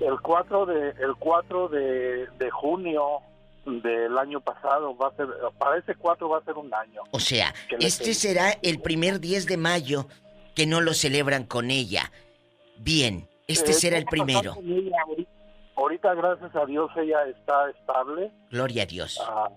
El 0.00 0.20
4 0.20 0.66
de, 0.66 0.88
el 0.90 1.14
4 1.18 1.68
de, 1.68 2.26
de 2.38 2.50
junio 2.50 3.20
del 3.66 4.16
año 4.16 4.40
pasado 4.40 4.96
va 4.96 5.08
a 5.08 5.16
ser, 5.16 5.26
para 5.58 5.76
ese 5.78 5.94
4 5.94 6.28
va 6.28 6.38
a 6.38 6.44
ser 6.44 6.54
un 6.54 6.72
año. 6.72 7.02
O 7.10 7.20
sea, 7.20 7.54
este 7.80 8.14
será 8.14 8.52
el 8.62 8.80
primer 8.80 9.20
10 9.20 9.46
de 9.46 9.56
mayo 9.56 10.06
que 10.54 10.66
no 10.66 10.80
lo 10.80 10.94
celebran 10.94 11.44
con 11.44 11.70
ella. 11.70 12.10
Bien, 12.78 13.28
este 13.48 13.72
será 13.72 13.96
el 13.96 14.04
primero. 14.04 14.54
Ahorita, 15.74 16.14
gracias 16.14 16.54
a 16.54 16.66
Dios, 16.66 16.90
ella 16.96 17.24
está 17.24 17.70
estable. 17.70 18.30
Gloria 18.50 18.82
a 18.82 18.86
Dios. 18.86 19.18
Ah, 19.26 19.48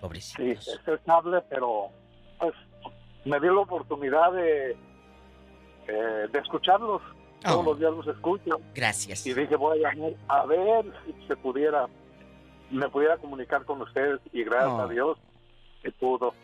Pobrecito. 0.00 0.42
Sí, 0.42 0.72
está 0.72 0.94
estable, 0.94 1.42
pero 1.48 1.90
pues 2.38 2.54
me 3.24 3.38
dio 3.38 3.54
la 3.54 3.60
oportunidad 3.60 4.32
de, 4.32 4.70
eh, 5.86 6.28
de 6.32 6.38
escucharlos. 6.38 7.02
Todos 7.42 7.56
oh. 7.56 7.62
los 7.62 7.78
días 7.78 7.92
los 7.92 8.06
escucho. 8.06 8.60
Gracias. 8.74 9.26
Y 9.26 9.32
dije, 9.32 9.56
voy 9.56 9.82
a 9.84 9.90
llamar 9.90 10.12
a 10.28 10.46
ver 10.46 10.84
si 11.06 11.26
se 11.26 11.36
pudiera, 11.36 11.86
me 12.70 12.88
pudiera 12.88 13.16
comunicar 13.18 13.64
con 13.64 13.80
ustedes. 13.82 14.20
Y 14.32 14.44
gracias 14.44 14.72
a 14.72 14.86
oh. 14.86 14.88
Dios 14.88 15.18
que 15.82 15.92
pudo. 15.92 16.34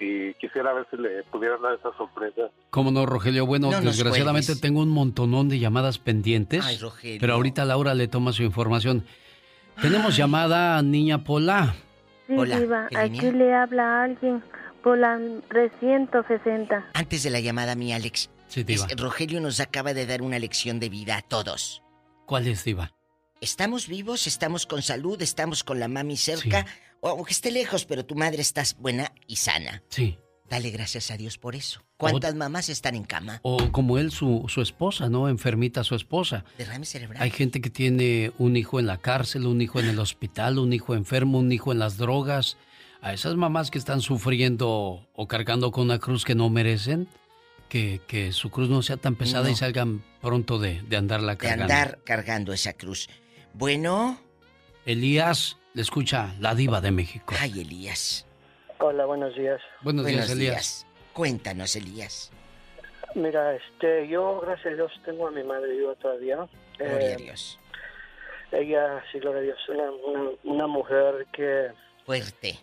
Y 0.00 0.34
quisiera 0.34 0.72
ver 0.72 0.86
si 0.90 0.96
le 0.96 1.22
pudieran 1.24 1.62
dar 1.62 1.74
esa 1.74 1.96
sorpresa. 1.96 2.42
¿Cómo 2.70 2.90
no, 2.90 3.06
Rogelio? 3.06 3.46
Bueno, 3.46 3.70
desgraciadamente 3.80 4.56
tengo 4.56 4.80
un 4.80 4.90
montonón 4.90 5.48
de 5.48 5.58
llamadas 5.58 5.98
pendientes. 5.98 6.64
Ay, 6.64 6.78
Rogelio. 6.78 7.20
Pero 7.20 7.34
ahorita 7.34 7.64
Laura 7.64 7.94
le 7.94 8.08
toma 8.08 8.32
su 8.32 8.42
información. 8.42 9.04
Tenemos 9.80 10.16
llamada 10.16 10.80
Niña 10.82 11.24
Pola. 11.24 11.74
Sí, 12.26 12.34
Hola, 12.36 12.88
aquí 12.96 13.30
le 13.30 13.54
habla 13.54 14.04
alguien. 14.04 14.42
Pola 14.82 15.18
360. 15.48 16.90
Antes 16.92 17.22
de 17.22 17.30
la 17.30 17.40
llamada, 17.40 17.74
mi 17.74 17.92
Alex. 17.92 18.30
Sí, 18.48 18.64
Rogelio 18.96 19.40
nos 19.40 19.60
acaba 19.60 19.94
de 19.94 20.06
dar 20.06 20.22
una 20.22 20.38
lección 20.38 20.78
de 20.78 20.88
vida 20.88 21.16
a 21.16 21.22
todos. 21.22 21.82
¿Cuál 22.26 22.46
es, 22.46 22.64
Diva? 22.64 22.92
Estamos 23.40 23.88
vivos, 23.88 24.26
estamos 24.26 24.64
con 24.64 24.80
salud, 24.80 25.20
estamos 25.20 25.64
con 25.64 25.80
la 25.80 25.88
mami 25.88 26.16
cerca, 26.16 26.60
o 26.60 26.64
que 27.26 27.32
esté 27.32 27.50
lejos, 27.50 27.84
pero 27.84 28.04
tu 28.04 28.14
madre 28.14 28.42
está 28.42 28.62
buena 28.78 29.12
y 29.26 29.36
sana. 29.36 29.82
Sí. 29.88 30.18
Dale 30.48 30.70
gracias 30.70 31.10
a 31.10 31.16
Dios 31.16 31.38
por 31.38 31.56
eso. 31.56 31.82
¿Cuántas 31.96 32.34
mamás 32.34 32.68
están 32.68 32.94
en 32.94 33.04
cama? 33.04 33.40
O 33.42 33.72
como 33.72 33.98
él, 33.98 34.10
su, 34.10 34.44
su 34.48 34.60
esposa, 34.60 35.08
¿no? 35.08 35.28
Enfermita 35.28 35.84
su 35.84 35.94
esposa. 35.94 36.44
Derrame 36.58 36.84
cerebral. 36.84 37.22
Hay 37.22 37.30
gente 37.30 37.60
que 37.60 37.70
tiene 37.70 38.32
un 38.38 38.56
hijo 38.56 38.78
en 38.78 38.86
la 38.86 38.98
cárcel, 38.98 39.46
un 39.46 39.62
hijo 39.62 39.80
en 39.80 39.88
el 39.88 39.98
hospital, 39.98 40.58
un 40.58 40.72
hijo 40.72 40.94
enfermo, 40.94 41.38
un 41.38 41.50
hijo 41.50 41.72
en 41.72 41.78
las 41.78 41.96
drogas. 41.96 42.58
A 43.00 43.12
esas 43.14 43.36
mamás 43.36 43.70
que 43.70 43.78
están 43.78 44.00
sufriendo 44.00 45.08
o 45.14 45.28
cargando 45.28 45.70
con 45.72 45.84
una 45.84 45.98
cruz 45.98 46.24
que 46.24 46.34
no 46.34 46.50
merecen, 46.50 47.08
que, 47.68 48.00
que 48.06 48.32
su 48.32 48.50
cruz 48.50 48.68
no 48.68 48.82
sea 48.82 48.96
tan 48.96 49.14
pesada 49.14 49.50
y 49.50 49.56
salgan 49.56 50.04
pronto 50.20 50.58
de, 50.58 50.82
de 50.82 50.96
andarla 50.96 51.36
cargando. 51.36 51.66
De 51.66 51.72
andar 51.72 51.98
cargando 52.04 52.52
esa 52.52 52.74
cruz. 52.74 53.08
Bueno. 53.54 54.20
Elías, 54.86 55.56
le 55.74 55.82
escucha 55.82 56.32
la 56.40 56.54
diva 56.54 56.80
de 56.80 56.92
México. 56.92 57.34
Ay, 57.38 57.60
Elías. 57.60 58.24
Hola, 58.78 59.06
buenos 59.06 59.34
días. 59.34 59.60
Buenos, 59.82 60.06
días, 60.06 60.30
Elías. 60.30 60.86
Cuéntanos, 61.12 61.74
Elías. 61.74 62.32
Mira, 63.16 63.54
este, 63.56 64.08
yo, 64.08 64.40
gracias 64.40 64.72
a 64.72 64.76
Dios, 64.76 64.92
tengo 65.04 65.26
a 65.26 65.30
mi 65.32 65.42
madre 65.42 65.72
viva 65.72 65.94
todavía. 65.96 66.48
Gloria 66.78 67.08
a 67.08 67.12
eh, 67.12 67.16
Dios. 67.16 67.58
Ella, 68.52 69.04
sí, 69.10 69.18
gloria 69.18 69.40
a 69.40 69.42
Dios, 69.42 69.58
una, 69.68 70.30
una, 70.44 70.66
mujer 70.68 71.26
que... 71.32 71.72
Fuerte. 72.06 72.56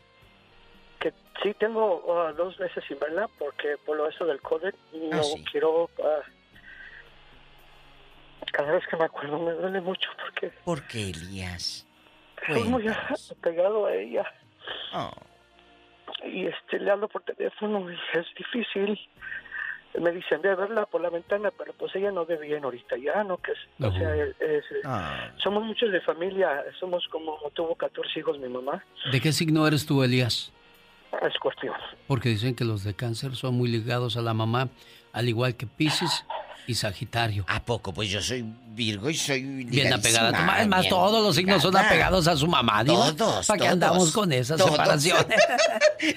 Que 1.00 1.14
sí 1.44 1.54
tengo 1.60 2.04
uh, 2.06 2.34
dos 2.34 2.58
veces 2.58 2.82
sin 2.88 2.98
verla 2.98 3.30
porque 3.38 3.76
por 3.86 3.98
lo 3.98 4.08
eso 4.08 4.26
del 4.26 4.42
COVID 4.42 4.74
ah, 4.74 5.16
no 5.18 5.24
quiero... 5.52 5.84
Uh, 5.98 6.22
cada 8.54 8.72
vez 8.72 8.84
que 8.88 8.96
me 8.96 9.06
acuerdo 9.06 9.38
me 9.40 9.52
duele 9.52 9.82
mucho 9.82 10.10
porque... 10.22 10.54
¿Por 10.64 10.88
qué, 10.88 11.10
Elías? 11.10 11.86
Estoy 12.48 12.64
muy 12.64 12.88
apegado 13.32 13.86
a 13.86 13.94
ella. 13.94 14.26
Oh 14.94 15.12
y 16.26 16.46
este 16.46 16.80
le 16.80 16.92
hablo 16.92 17.08
por 17.08 17.24
teléfono 17.24 17.90
y 17.92 17.96
es 18.18 18.26
difícil. 18.38 19.00
Me 20.00 20.12
dicen, 20.12 20.42
ve 20.42 20.50
a 20.50 20.56
verla 20.56 20.86
por 20.86 21.02
la 21.02 21.10
ventana, 21.10 21.52
pero 21.58 21.74
pues 21.74 21.94
ella 21.98 22.12
no 22.12 22.26
ve 22.26 22.38
bien 22.38 22.64
ahorita 22.64 22.96
ya, 22.96 23.26
¿no? 23.26 23.38
Que 23.38 23.52
es, 23.52 23.58
o 23.82 23.92
sea, 23.92 24.14
ah. 24.86 25.32
somos 25.44 25.66
muchos 25.66 25.92
de 25.92 26.00
familia, 26.00 26.64
somos 26.80 27.06
como, 27.10 27.38
tuvo 27.54 27.76
14 27.76 28.20
hijos 28.20 28.40
mi 28.40 28.48
mamá. 28.48 28.82
¿De 29.12 29.20
qué 29.20 29.34
signo 29.34 29.68
eres 29.68 29.86
tú, 29.86 30.02
Elías? 30.02 30.54
Escorpión. 31.22 31.76
Porque 32.08 32.30
dicen 32.30 32.56
que 32.56 32.64
los 32.64 32.86
de 32.86 32.94
cáncer 32.94 33.36
son 33.36 33.56
muy 33.56 33.70
ligados 33.70 34.16
a 34.16 34.22
la 34.22 34.34
mamá, 34.34 34.70
al 35.12 35.28
igual 35.28 35.58
que 35.58 35.68
Pisces 35.68 36.26
y 36.72 36.76
Sagitario. 36.76 37.46
¿A 37.48 37.64
poco? 37.64 37.94
Pues 37.94 38.10
yo 38.10 38.22
soy 38.22 38.44
Virgo 38.74 39.10
y 39.10 39.16
soy 39.16 39.42
bien 39.66 39.94
apegada 39.94 40.30
a 40.30 40.32
tu 40.32 40.38
mamá. 40.38 40.62
Es 40.62 40.68
más, 40.68 40.90
todos 40.90 41.24
los 41.24 41.36
signos 41.36 41.62
son 41.62 41.76
apegados 41.76 42.28
a 42.28 42.36
su 42.36 42.48
mamá. 42.48 42.84
Todos. 42.84 43.46
¿Para 43.46 43.62
qué 43.62 43.68
andamos 43.68 44.12
con 44.12 44.32
esas 44.32 44.62
separaciones? 44.62 45.40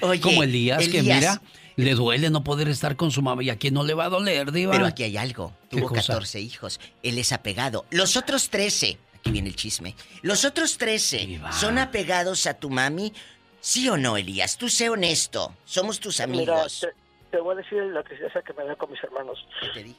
Como 0.22 0.42
Elías, 0.42 0.88
que 0.88 1.02
mira, 1.02 1.40
le 1.76 1.94
duele 1.94 2.30
no 2.30 2.42
poder 2.44 2.68
estar 2.68 2.96
con 2.96 3.10
su 3.10 3.22
mamá. 3.22 3.42
¿Y 3.42 3.50
a 3.50 3.56
quién 3.56 3.74
no 3.74 3.84
le 3.84 3.94
va 3.94 4.06
a 4.06 4.08
doler, 4.08 4.52
Diva? 4.52 4.72
Pero 4.72 4.86
aquí 4.86 5.02
hay 5.02 5.16
algo. 5.16 5.52
Tuvo 5.68 5.88
14 5.88 6.40
hijos. 6.40 6.80
Él 7.02 7.18
es 7.18 7.32
apegado. 7.32 7.84
Los 7.90 8.16
otros 8.16 8.48
13, 8.48 8.98
aquí 9.16 9.30
viene 9.30 9.48
el 9.48 9.56
chisme. 9.56 9.94
Los 10.22 10.44
otros 10.44 10.78
13 10.78 11.40
son 11.58 11.78
apegados 11.78 12.46
a 12.46 12.54
tu 12.54 12.70
mami. 12.70 13.12
¿Sí 13.60 13.88
o 13.88 13.96
no, 13.96 14.16
Elías? 14.16 14.56
Tú 14.56 14.68
sé 14.68 14.90
honesto. 14.90 15.54
Somos 15.64 15.98
tus 15.98 16.20
amigos 16.20 16.86
te 17.34 17.40
voy 17.40 17.54
a 17.54 17.56
decir 17.56 17.82
la 17.82 18.04
tristeza 18.04 18.42
que 18.42 18.52
me 18.52 18.64
da 18.64 18.76
con 18.76 18.92
mis 18.92 19.02
hermanos. 19.02 19.44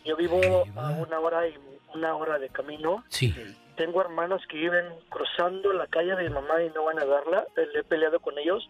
Yo 0.06 0.16
vivo 0.16 0.40
a 0.78 0.92
una 0.92 1.20
hora 1.20 1.46
y 1.46 1.54
una 1.94 2.16
hora 2.16 2.40
de 2.40 2.48
camino. 2.48 3.04
Sí. 3.10 3.36
Tengo 3.76 4.00
hermanos 4.00 4.42
que 4.48 4.56
viven 4.56 4.86
cruzando 5.10 5.74
la 5.74 5.86
calle 5.88 6.16
de 6.16 6.24
mi 6.24 6.30
mamá 6.30 6.64
y 6.64 6.70
no 6.70 6.86
van 6.86 6.98
a 6.98 7.04
darla. 7.04 7.46
Le 7.58 7.82
he 7.82 7.84
peleado 7.84 8.22
con 8.22 8.40
ellos. 8.40 8.70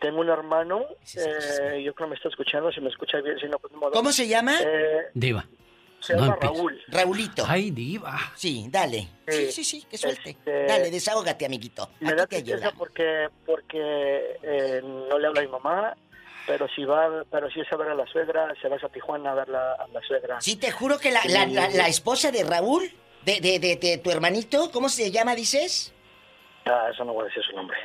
Tengo 0.00 0.22
un 0.22 0.28
hermano, 0.28 0.86
eh, 1.14 1.82
yo 1.84 1.94
creo 1.94 2.08
que 2.08 2.10
me 2.10 2.16
está 2.16 2.30
escuchando, 2.30 2.72
si 2.72 2.80
me 2.80 2.88
escucha 2.88 3.20
bien, 3.20 3.38
si 3.38 3.46
no, 3.46 3.58
pues 3.58 3.72
modo. 3.74 3.92
¿Cómo 3.92 4.10
se 4.10 4.26
llama? 4.26 4.58
Eh, 4.60 5.10
Diva. 5.14 5.44
Se 6.00 6.14
llama 6.14 6.36
Raúl. 6.40 6.82
Raulito. 6.88 7.44
Ay, 7.46 7.70
diva. 7.70 8.18
Sí, 8.34 8.66
dale. 8.70 9.06
Sí, 9.28 9.52
sí, 9.52 9.62
sí, 9.62 9.86
que 9.88 9.98
suelte. 9.98 10.30
Este, 10.30 10.64
dale, 10.64 10.90
desahógate, 10.90 11.44
amiguito. 11.44 11.90
Me 12.00 12.14
da 12.14 12.26
tristeza 12.26 12.72
porque, 12.76 13.28
porque 13.44 14.38
eh, 14.42 14.80
no 14.82 15.18
le 15.18 15.26
habla 15.28 15.42
a 15.42 15.44
mi 15.44 15.50
mamá 15.50 15.96
pero 16.50 16.66
si 16.74 16.84
va, 16.84 17.24
pero 17.30 17.48
si 17.48 17.60
es 17.60 17.72
a 17.72 17.76
ver 17.76 17.90
a 17.90 17.94
la 17.94 18.04
suegra, 18.08 18.52
se 18.60 18.66
va 18.66 18.74
a 18.74 18.88
Tijuana 18.88 19.30
a 19.30 19.34
ver 19.36 19.54
a 19.54 19.86
la 19.86 20.00
suegra. 20.02 20.40
Sí, 20.40 20.56
te 20.56 20.72
juro 20.72 20.98
que 20.98 21.12
la, 21.12 21.20
la, 21.26 21.46
la, 21.46 21.86
esposa 21.86 22.32
de 22.32 22.42
Raúl, 22.42 22.90
de, 23.22 23.40
de, 23.40 23.60
de, 23.60 23.98
tu 23.98 24.10
hermanito, 24.10 24.68
¿cómo 24.72 24.88
se 24.88 25.12
llama, 25.12 25.36
dices? 25.36 25.94
Ah, 26.66 26.88
eso 26.92 27.04
no 27.04 27.12
voy 27.12 27.22
a 27.22 27.26
decir 27.26 27.44
su 27.44 27.54
nombre. 27.54 27.78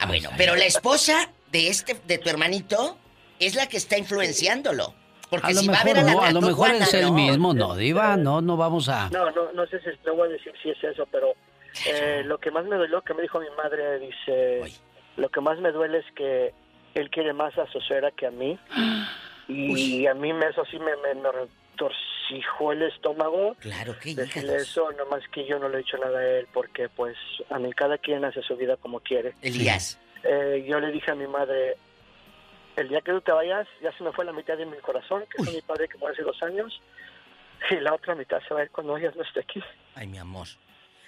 Ah, 0.00 0.06
bueno, 0.06 0.30
pero 0.38 0.56
la 0.56 0.64
esposa 0.64 1.30
de 1.52 1.68
este, 1.68 1.92
de 2.06 2.16
tu 2.16 2.30
hermanito, 2.30 2.96
es 3.38 3.54
la 3.54 3.68
que 3.68 3.76
está 3.76 3.98
influenciándolo. 3.98 4.94
Porque 5.28 5.52
si 5.52 5.68
va 5.68 5.80
a 5.80 5.84
ver 5.84 5.98
a 5.98 6.02
la 6.02 6.12
no, 6.14 6.22
a 6.22 6.30
lo 6.30 6.40
mejor 6.40 6.70
es 6.70 6.94
el 6.94 7.12
mismo, 7.12 7.52
no, 7.52 7.76
Diva, 7.76 8.16
no, 8.16 8.40
no 8.40 8.56
vamos 8.56 8.88
a... 8.88 9.10
No, 9.10 9.30
no, 9.30 9.52
no 9.52 9.66
sé 9.66 9.78
si 9.80 9.94
te 9.98 10.10
voy 10.10 10.30
a 10.30 10.32
decir 10.32 10.54
si 10.62 10.70
es 10.70 10.82
eso, 10.82 11.06
pero 11.12 11.34
eh, 11.84 12.22
lo 12.24 12.38
que 12.38 12.50
más 12.50 12.64
me 12.64 12.76
dolió 12.76 13.02
que 13.02 13.12
me 13.12 13.20
dijo 13.20 13.40
mi 13.40 13.50
madre, 13.58 13.98
dice, 13.98 14.62
lo 15.18 15.28
que 15.28 15.42
más 15.42 15.58
me 15.58 15.70
duele 15.70 15.98
es 15.98 16.06
que 16.14 16.54
él 16.96 17.10
quiere 17.10 17.32
más 17.32 17.56
a 17.58 17.66
su 17.70 17.80
suegra 17.80 18.10
que 18.10 18.26
a 18.26 18.30
mí. 18.30 18.58
Y 19.48 20.08
a 20.08 20.14
mí 20.14 20.32
me, 20.32 20.46
eso 20.46 20.64
sí 20.64 20.76
me, 20.76 20.96
me, 20.96 21.30
retorcijó 21.30 22.72
el 22.72 22.82
estómago. 22.82 23.54
Claro 23.60 23.96
que 23.96 24.12
Decirle 24.12 24.56
eso, 24.56 24.90
nomás 24.90 25.22
que 25.28 25.46
yo 25.46 25.60
no 25.60 25.68
le 25.68 25.76
he 25.76 25.78
dicho 25.78 25.96
nada 25.98 26.18
a 26.18 26.26
él, 26.38 26.48
porque 26.52 26.88
pues 26.88 27.16
a 27.50 27.60
mí 27.60 27.72
cada 27.72 27.96
quien 27.96 28.24
hace 28.24 28.42
su 28.42 28.56
vida 28.56 28.76
como 28.76 28.98
quiere. 28.98 29.34
Elías. 29.42 30.00
Eh, 30.24 30.66
yo 30.68 30.80
le 30.80 30.90
dije 30.90 31.12
a 31.12 31.14
mi 31.14 31.28
madre, 31.28 31.76
el 32.74 32.88
día 32.88 33.00
que 33.02 33.12
tú 33.12 33.20
te 33.20 33.30
vayas, 33.30 33.68
ya 33.80 33.92
se 33.92 34.02
me 34.02 34.10
fue 34.10 34.24
la 34.24 34.32
mitad 34.32 34.56
de 34.56 34.66
mi 34.66 34.78
corazón, 34.78 35.24
que 35.30 35.42
es 35.42 35.54
mi 35.54 35.62
padre 35.62 35.86
que 35.86 35.96
murió 35.98 36.12
hace 36.12 36.22
dos 36.24 36.42
años, 36.42 36.82
y 37.70 37.76
la 37.76 37.94
otra 37.94 38.16
mitad 38.16 38.40
se 38.48 38.52
va 38.52 38.62
a 38.62 38.64
ir 38.64 38.70
cuando 38.72 38.96
ella 38.96 39.12
no 39.14 39.22
esté 39.22 39.40
aquí. 39.40 39.62
Ay, 39.94 40.08
mi 40.08 40.18
amor. 40.18 40.48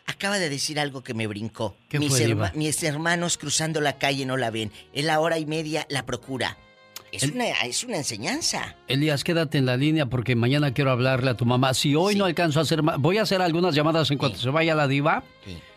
Acaba 0.08 0.38
de 0.38 0.48
decir 0.48 0.80
algo 0.80 1.02
que 1.02 1.12
me 1.12 1.26
brincó. 1.26 1.76
mis, 1.92 2.54
mis 2.54 2.82
hermanos 2.82 3.36
cruzando 3.36 3.82
la 3.82 3.98
calle 3.98 4.24
no 4.24 4.38
la 4.38 4.50
ven. 4.50 4.72
En 4.94 5.06
la 5.06 5.20
hora 5.20 5.38
y 5.38 5.44
media 5.44 5.86
la 5.90 6.06
procura. 6.06 6.56
Es, 7.12 7.24
una, 7.24 7.44
es 7.64 7.84
una 7.84 7.98
enseñanza. 7.98 8.74
Elías, 8.86 9.22
quédate 9.22 9.58
en 9.58 9.66
la 9.66 9.76
línea 9.76 10.06
porque 10.06 10.34
mañana 10.34 10.72
quiero 10.72 10.90
hablarle 10.90 11.30
a 11.30 11.34
tu 11.34 11.44
mamá. 11.44 11.74
Si 11.74 11.94
hoy 11.94 12.16
no 12.16 12.24
alcanzo 12.24 12.58
a 12.58 12.62
hacer 12.62 12.80
voy 12.82 13.18
a 13.18 13.22
hacer 13.22 13.42
algunas 13.42 13.74
llamadas 13.74 14.10
en 14.10 14.16
cuanto 14.16 14.38
se 14.38 14.48
vaya 14.48 14.74
la 14.74 14.88
diva. 14.88 15.22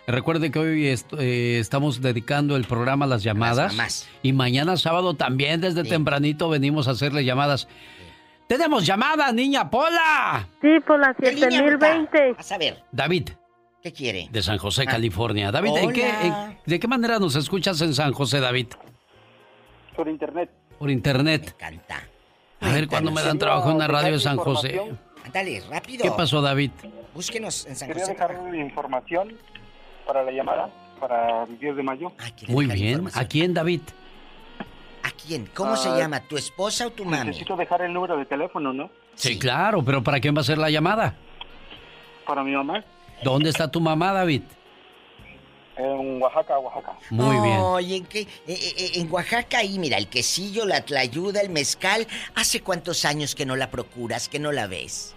Recuerde 0.07 0.49
que 0.49 0.59
hoy 0.59 0.87
eh, 0.87 1.57
estamos 1.59 2.01
dedicando 2.01 2.55
el 2.55 2.63
programa 2.63 3.05
a 3.05 3.07
las 3.09 3.23
llamadas. 3.23 4.07
y 4.23 4.31
mañana 4.31 4.77
sábado 4.77 5.13
también 5.13 5.59
desde 5.59 5.83
tempranito 5.83 6.47
venimos 6.47 6.87
a 6.87 6.91
hacerle 6.91 7.25
llamadas. 7.25 7.67
Tenemos 8.47 8.85
llamada, 8.85 9.31
niña 9.31 9.69
Pola. 9.69 10.47
Sí, 10.61 10.79
por 10.85 10.99
la 10.99 11.15
7020. 11.19 12.35
A 12.37 12.43
saber. 12.43 12.83
David. 12.91 13.29
¿Qué 13.81 13.91
quiere? 13.91 14.27
De 14.31 14.43
San 14.43 14.57
José, 14.57 14.83
ah. 14.87 14.91
California. 14.91 15.51
David, 15.51 15.71
¿de 16.65 16.79
qué 16.79 16.87
manera 16.87 17.17
nos 17.19 17.35
escuchas 17.35 17.81
en 17.81 17.93
San 17.93 18.13
José, 18.13 18.39
David? 18.39 18.67
Por 19.95 20.07
internet. 20.07 20.49
Por 20.77 20.91
internet. 20.91 21.55
Me 21.59 21.67
encanta. 21.67 22.03
A 22.59 22.69
ver, 22.69 22.87
¿cuándo 22.87 23.11
me 23.11 23.21
dan 23.23 23.39
trabajo 23.39 23.71
en 23.71 23.79
la 23.79 23.87
radio 23.87 24.13
de 24.13 24.19
San 24.19 24.37
José? 24.37 24.79
Dale, 25.33 25.63
rápido. 25.69 26.03
¿Qué 26.03 26.11
pasó, 26.11 26.41
David? 26.41 26.71
Búsquenos 27.13 27.65
en 27.65 27.75
San 27.75 27.87
Quería 27.87 28.03
José. 28.03 28.13
dejar 28.13 28.55
información 28.55 29.35
para 30.05 30.23
la 30.23 30.31
llamada, 30.31 30.69
para 30.99 31.43
el 31.43 31.57
10 31.57 31.75
de 31.75 31.83
mayo. 31.83 32.11
Muy 32.47 32.67
bien. 32.67 33.09
¿A 33.13 33.25
quién, 33.25 33.53
David? 33.53 33.81
¿A 35.03 35.09
quién? 35.11 35.47
¿Cómo 35.55 35.75
se 35.75 35.89
ah, 35.89 35.97
llama? 35.97 36.19
¿Tu 36.19 36.37
esposa 36.37 36.87
o 36.87 36.91
tu 36.91 37.03
mami? 37.03 37.27
Necesito 37.27 37.55
dejar 37.55 37.81
el 37.81 37.93
número 37.93 38.15
de 38.17 38.25
teléfono, 38.25 38.71
¿no? 38.71 38.91
Sí, 39.15 39.39
claro, 39.39 39.83
pero 39.83 40.03
¿para 40.03 40.19
quién 40.19 40.35
va 40.35 40.41
a 40.41 40.43
ser 40.43 40.59
la 40.59 40.69
llamada? 40.69 41.15
Para 42.25 42.43
mi 42.43 42.51
mamá. 42.51 42.83
¿Dónde 43.23 43.49
está 43.49 43.69
tu 43.69 43.79
mamá, 43.79 44.13
David? 44.13 44.43
En 45.77 46.21
Oaxaca, 46.21 46.59
Oaxaca. 46.59 46.97
Muy 47.09 47.35
bien. 47.41 47.59
Oye, 47.59 47.95
¿en, 47.97 48.05
qué? 48.05 48.21
Eh, 48.21 48.27
eh, 48.47 48.73
eh, 48.77 48.91
en 48.95 49.11
Oaxaca 49.11 49.59
ahí, 49.59 49.79
mira, 49.79 49.97
el 49.97 50.07
quesillo, 50.07 50.65
la 50.65 50.81
tlayuda, 50.81 51.41
el 51.41 51.49
mezcal. 51.49 52.07
¿Hace 52.35 52.61
cuántos 52.61 53.05
años 53.05 53.35
que 53.35 53.45
no 53.45 53.55
la 53.55 53.71
procuras, 53.71 54.27
que 54.29 54.39
no 54.39 54.51
la 54.51 54.67
ves? 54.67 55.15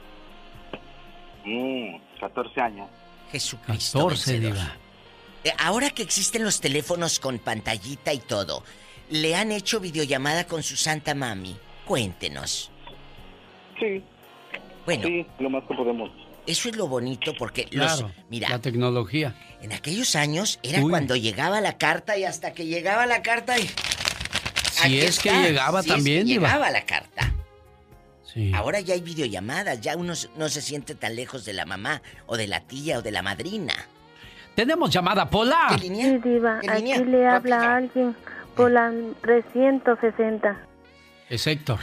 Mm, 1.45 1.97
14 2.21 2.61
años. 2.61 2.89
Jesucristo. 3.31 3.99
14, 3.99 4.41
diva. 4.41 4.77
Ahora 5.59 5.91
que 5.91 6.03
existen 6.03 6.45
los 6.45 6.61
teléfonos 6.61 7.21
con 7.21 7.39
pantallita 7.39 8.15
y 8.15 8.19
todo, 8.19 8.63
¿le 9.11 9.35
han 9.35 9.53
hecho 9.53 9.81
videollamada 9.81 10.47
con 10.47 10.63
su 10.63 10.77
santa 10.77 11.15
mami? 11.15 11.57
Cuéntenos. 11.85 12.71
Sí. 13.79 14.03
Bueno. 14.87 15.07
Sí, 15.07 15.27
lo 15.39 15.51
más 15.51 15.65
que 15.65 15.75
podemos. 15.75 16.11
Eso 16.47 16.69
es 16.69 16.77
lo 16.77 16.89
bonito 16.89 17.33
porque 17.39 17.65
claro, 17.65 18.13
mira, 18.29 18.49
la 18.51 18.59
tecnología. 18.59 19.35
En 19.63 19.73
aquellos 19.73 20.15
años 20.15 20.59
era 20.63 20.83
cuando 20.83 21.17
llegaba 21.17 21.61
la 21.61 21.79
carta 21.79 22.19
y 22.19 22.25
hasta 22.25 22.53
que 22.53 22.67
llegaba 22.67 23.07
la 23.07 23.23
carta 23.23 23.59
y 23.59 23.69
si 24.75 25.01
es 25.01 25.19
que 25.19 25.31
llegaba 25.31 25.83
también, 25.83 26.27
llegaba 26.27 26.71
la 26.71 26.85
carta. 26.85 27.33
Sí. 28.33 28.53
Ahora 28.55 28.81
ya 28.81 28.95
hay 28.95 29.01
videollamadas, 29.01 29.81
ya 29.81 29.97
uno 29.97 30.15
no 30.37 30.49
se 30.49 30.61
siente 30.61 30.95
tan 30.95 31.15
lejos 31.15 31.45
de 31.45 31.53
la 31.53 31.65
mamá 31.67 32.03
o 32.27 32.37
de 32.37 32.49
la 32.49 32.61
tía 32.61 32.99
o 32.99 33.03
de 33.03 33.13
la 33.13 33.23
madrina. 33.23 33.75
Tenemos 34.55 34.91
llamada 34.91 35.31
Pola. 35.31 35.69
¿Qué 35.71 35.79
línea? 35.79 36.11
Sí, 36.11 36.19
diva, 36.19 36.61
aquí 36.69 36.95
le 37.05 37.27
habla 37.27 37.61
a 37.61 37.77
alguien 37.77 38.17
por 38.57 38.71
la 38.71 38.93
360. 39.23 40.59
Es 41.29 41.47
Héctor, 41.47 41.79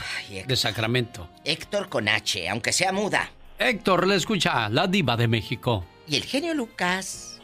de 0.46 0.56
Sacramento. 0.56 1.30
Héctor 1.44 1.90
con 1.90 2.08
H, 2.08 2.48
aunque 2.50 2.72
sea 2.74 2.92
muda. 2.92 3.32
Héctor, 3.62 4.08
le 4.08 4.16
escucha, 4.16 4.70
la 4.70 4.88
diva 4.88 5.16
de 5.16 5.28
México. 5.28 5.86
Y 6.08 6.16
el 6.16 6.24
genio 6.24 6.54
Lucas. 6.54 7.40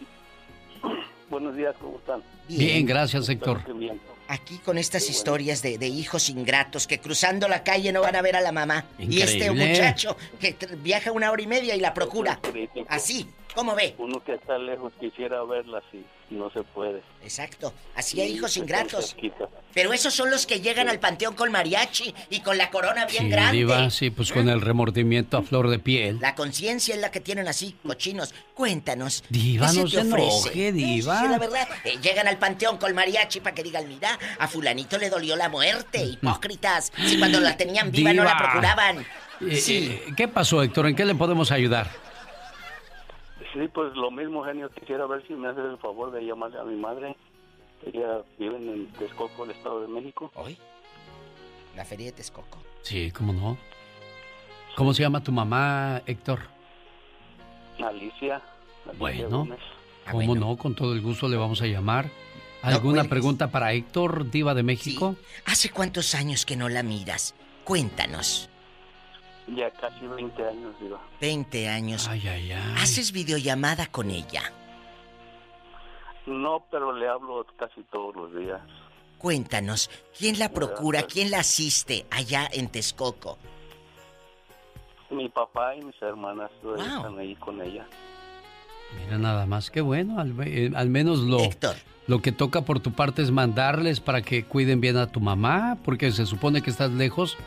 Buenos 1.30 1.56
días, 1.56 1.76
¿cómo 1.80 1.98
están? 1.98 2.24
Bien, 2.48 2.86
gracias, 2.86 3.30
Héctor 3.30 3.62
aquí 4.28 4.58
con 4.60 4.78
estas 4.78 5.10
historias 5.10 5.62
de, 5.62 5.88
hijos 5.88 6.30
ingratos 6.30 6.88
que 6.88 7.00
cruzando 7.00 7.48
la 7.48 7.64
calle 7.64 7.92
no 7.92 8.02
van 8.02 8.16
a 8.16 8.22
ver 8.22 8.36
a 8.36 8.42
la 8.42 8.52
mamá. 8.52 8.86
Y 9.00 9.22
este 9.22 9.52
muchacho 9.52 10.18
que 10.40 10.56
viaja 10.78 11.12
una 11.12 11.32
hora 11.32 11.42
y 11.42 11.48
media 11.48 11.76
y 11.76 11.80
la 11.80 11.94
procura. 11.94 12.40
Así, 12.88 13.28
¿cómo 13.56 13.76
ve? 13.76 13.96
Uno 13.98 14.24
que 14.24 14.34
está 14.34 14.58
lejos 14.58 14.94
quisiera 15.00 15.44
verla 15.44 15.82
así, 15.88 16.04
no 16.30 16.50
se 16.50 16.64
puede. 16.64 17.02
Exacto, 17.24 17.74
así 17.96 18.20
hay 18.22 18.34
hijos 18.34 18.58
ingratos. 18.58 19.16
Pero 19.74 19.94
esos 19.94 20.14
son 20.14 20.30
los 20.30 20.46
que 20.46 20.60
llegan 20.60 20.90
al 20.90 21.00
panteón 21.00 21.36
con 21.36 21.52
mariachi 21.52 22.14
y 22.30 22.40
con 22.42 22.58
la 22.58 22.70
corona 22.70 23.06
bien 23.06 23.30
grande. 23.30 23.90
sí, 23.92 24.10
pues 24.10 24.32
con 24.32 24.50
el 24.50 24.62
remordimiento 24.62 25.38
a 25.38 25.42
flor 25.42 25.70
de 25.70 25.80
piel. 25.80 26.20
La 26.20 26.36
conciencia 26.36 26.96
es 26.96 27.02
la 27.02 27.12
que 27.12 27.20
tienen 27.20 27.48
así, 27.48 27.76
cochinos. 27.86 28.34
Cuéntanos. 28.54 29.24
Diva, 29.30 29.72
no 29.74 29.88
se, 29.88 30.00
enoje, 30.00 30.72
diva. 30.72 31.22
Sí, 31.22 31.28
la 31.28 31.38
verdad. 31.38 31.68
Eh, 31.84 31.98
llegan 32.02 32.28
al 32.28 32.38
panteón 32.38 32.78
con 32.78 32.94
mariachi 32.94 33.40
para 33.40 33.56
que 33.56 33.64
digan, 33.64 33.88
mira, 33.88 34.18
a 34.40 34.48
fulanito 34.48 34.98
le 34.98 35.10
dolió 35.10 35.36
la 35.36 35.50
muerte, 35.50 36.04
hipócritas. 36.04 36.92
Si 37.06 37.18
cuando 37.20 37.40
la 37.40 37.56
tenían 37.56 37.92
viva 37.92 38.14
no 38.14 38.24
la 38.24 38.38
procuraban. 38.38 39.06
Eh, 39.42 39.56
sí. 39.58 39.90
Eh, 39.92 40.14
¿Qué 40.16 40.28
pasó, 40.28 40.64
Héctor? 40.64 40.88
¿En 40.88 40.96
qué 40.96 41.06
le 41.06 41.16
podemos 41.16 41.52
ayudar? 41.52 42.07
Sí, 43.58 43.68
pues 43.74 43.96
lo 43.96 44.12
mismo, 44.12 44.44
genio. 44.44 44.70
Quisiera 44.70 45.08
ver 45.08 45.26
si 45.26 45.34
me 45.34 45.48
haces 45.48 45.66
el 45.66 45.78
favor 45.80 46.12
de 46.12 46.24
llamarle 46.24 46.60
a 46.60 46.64
mi 46.64 46.76
madre. 46.76 47.16
Ella 47.84 48.22
vive 48.38 48.56
en 48.58 48.88
Texcoco, 48.94 49.46
el 49.46 49.52
Estado 49.52 49.82
de 49.82 49.88
México. 49.88 50.32
¿Hoy? 50.36 50.58
La 51.76 51.84
feria 51.84 52.08
de 52.08 52.12
Texcoco. 52.12 52.60
Sí, 52.84 53.12
¿cómo 53.12 53.34
no? 53.34 53.58
¿Cómo 54.76 54.94
se 54.94 55.02
llama 55.02 55.24
tu 55.24 55.32
mamá, 55.32 56.04
Héctor? 56.06 56.42
Alicia. 57.84 58.42
bueno, 59.00 59.48
ah, 60.06 60.12
¿cómo 60.12 60.36
no? 60.36 60.56
Con 60.56 60.76
todo 60.76 60.94
el 60.94 61.02
gusto 61.02 61.28
le 61.28 61.38
vamos 61.38 61.62
a 61.64 61.66
llamar. 61.66 62.12
¿Alguna 62.62 63.06
pregunta 63.06 63.50
para 63.50 63.74
Héctor, 63.74 64.30
diva 64.30 64.54
de 64.54 64.62
México? 64.62 65.16
¿Hace 65.46 65.72
cuántos 65.72 66.14
años 66.14 66.46
que 66.46 66.56
no 66.56 66.70
la 66.70 66.84
miras? 66.84 67.34
Cuéntanos. 67.64 68.50
Ya 69.56 69.72
casi 69.72 70.06
20 70.06 70.46
años, 70.46 70.76
diva. 70.80 71.00
20 71.22 71.70
años. 71.70 72.08
Ay, 72.08 72.28
ay, 72.28 72.52
ay. 72.52 72.76
¿Haces 72.78 73.12
videollamada 73.12 73.88
con 73.88 74.12
ella? 74.12 74.44
No, 76.26 76.66
pero 76.70 76.92
le 76.92 77.08
hablo 77.08 77.46
casi 77.58 77.82
todos 77.84 78.16
los 78.16 78.36
días. 78.36 78.60
Cuéntanos, 79.18 79.90
¿quién 80.18 80.38
la 80.38 80.50
procura, 80.50 81.04
quién 81.04 81.32
la 81.32 81.40
asiste 81.40 82.06
allá 82.12 82.48
en 82.52 82.68
Texcoco? 82.68 83.38
Mi 85.10 85.30
papá 85.30 85.76
y 85.76 85.82
mis 85.82 86.00
hermanas 86.02 86.52
están 86.78 87.18
ahí 87.18 87.36
con 87.36 87.62
ella. 87.62 87.88
Mira 89.00 89.18
nada 89.18 89.46
más, 89.46 89.72
qué 89.72 89.82
bueno, 89.82 90.20
al, 90.20 90.36
eh, 90.46 90.70
menos 90.86 91.20
lo, 91.20 91.40
lo 92.08 92.22
que 92.22 92.32
toca 92.32 92.62
por 92.62 92.80
tu 92.80 92.92
parte 92.92 93.22
es 93.22 93.32
mandarles 93.32 94.00
para 94.02 94.22
que 94.22 94.44
cuiden 94.44 94.82
bien 94.82 94.98
a 94.98 95.12
tu 95.12 95.20
mamá, 95.20 95.78
porque 95.84 96.12
se 96.12 96.26
supone 96.26 96.62
que 96.62 96.70
estás 96.70 96.92
lejos 96.92 97.38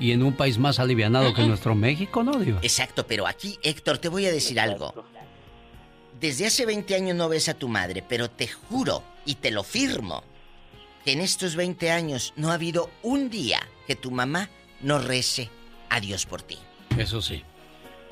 y 0.00 0.12
en 0.12 0.22
un 0.22 0.32
país 0.32 0.58
más 0.58 0.80
alivianado 0.80 1.34
que 1.34 1.42
nuestro 1.42 1.74
México, 1.74 2.24
¿no, 2.24 2.38
Diva? 2.38 2.58
Exacto, 2.62 3.06
pero 3.06 3.26
aquí, 3.26 3.58
Héctor, 3.62 3.98
te 3.98 4.08
voy 4.08 4.26
a 4.26 4.32
decir 4.32 4.58
algo. 4.58 5.04
Desde 6.18 6.46
hace 6.46 6.66
20 6.66 6.94
años 6.94 7.16
no 7.16 7.28
ves 7.28 7.48
a 7.48 7.54
tu 7.54 7.68
madre, 7.68 8.02
pero 8.06 8.30
te 8.30 8.48
juro 8.48 9.04
y 9.24 9.36
te 9.36 9.50
lo 9.50 9.62
firmo 9.62 10.24
que 11.04 11.12
en 11.12 11.20
estos 11.20 11.54
20 11.54 11.90
años 11.90 12.32
no 12.36 12.50
ha 12.50 12.54
habido 12.54 12.90
un 13.02 13.30
día 13.30 13.60
que 13.86 13.94
tu 13.94 14.10
mamá 14.10 14.50
no 14.80 14.98
rece 14.98 15.50
a 15.88 16.00
Dios 16.00 16.26
por 16.26 16.42
ti. 16.42 16.58
Eso 16.98 17.22
sí. 17.22 17.42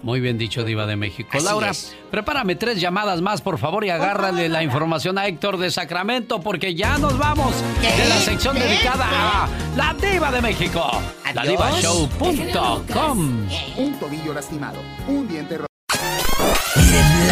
Muy 0.03 0.21
bien 0.21 0.39
dicho, 0.39 0.65
Diva 0.65 0.87
de 0.87 0.97
México. 0.97 1.39
Laura, 1.43 1.73
prepárame 2.11 2.57
tres 2.57 2.81
llamadas 2.81 3.21
más, 3.21 3.43
por 3.43 3.59
favor, 3.59 3.85
y 3.85 3.91
agárrale 3.91 4.49
la 4.49 4.63
información 4.63 5.19
a 5.19 5.27
Héctor 5.27 5.59
de 5.59 5.71
Sacramento, 5.71 6.41
porque 6.41 6.75
ya 6.75 6.97
nos 6.99 7.19
vamos 7.19 7.53
de 7.81 8.09
la 8.09 8.17
sección 8.17 8.59
dedicada 8.59 9.07
a 9.09 9.49
la 9.77 9.95
Diva 9.95 10.31
de 10.31 10.41
México. 10.41 10.91
LaDivaShow.com. 11.35 13.49
Un 13.77 13.99
tobillo 13.99 14.33
lastimado, 14.33 14.79
un 15.09 15.29
diente 15.29 15.59
Miren, 15.59 15.67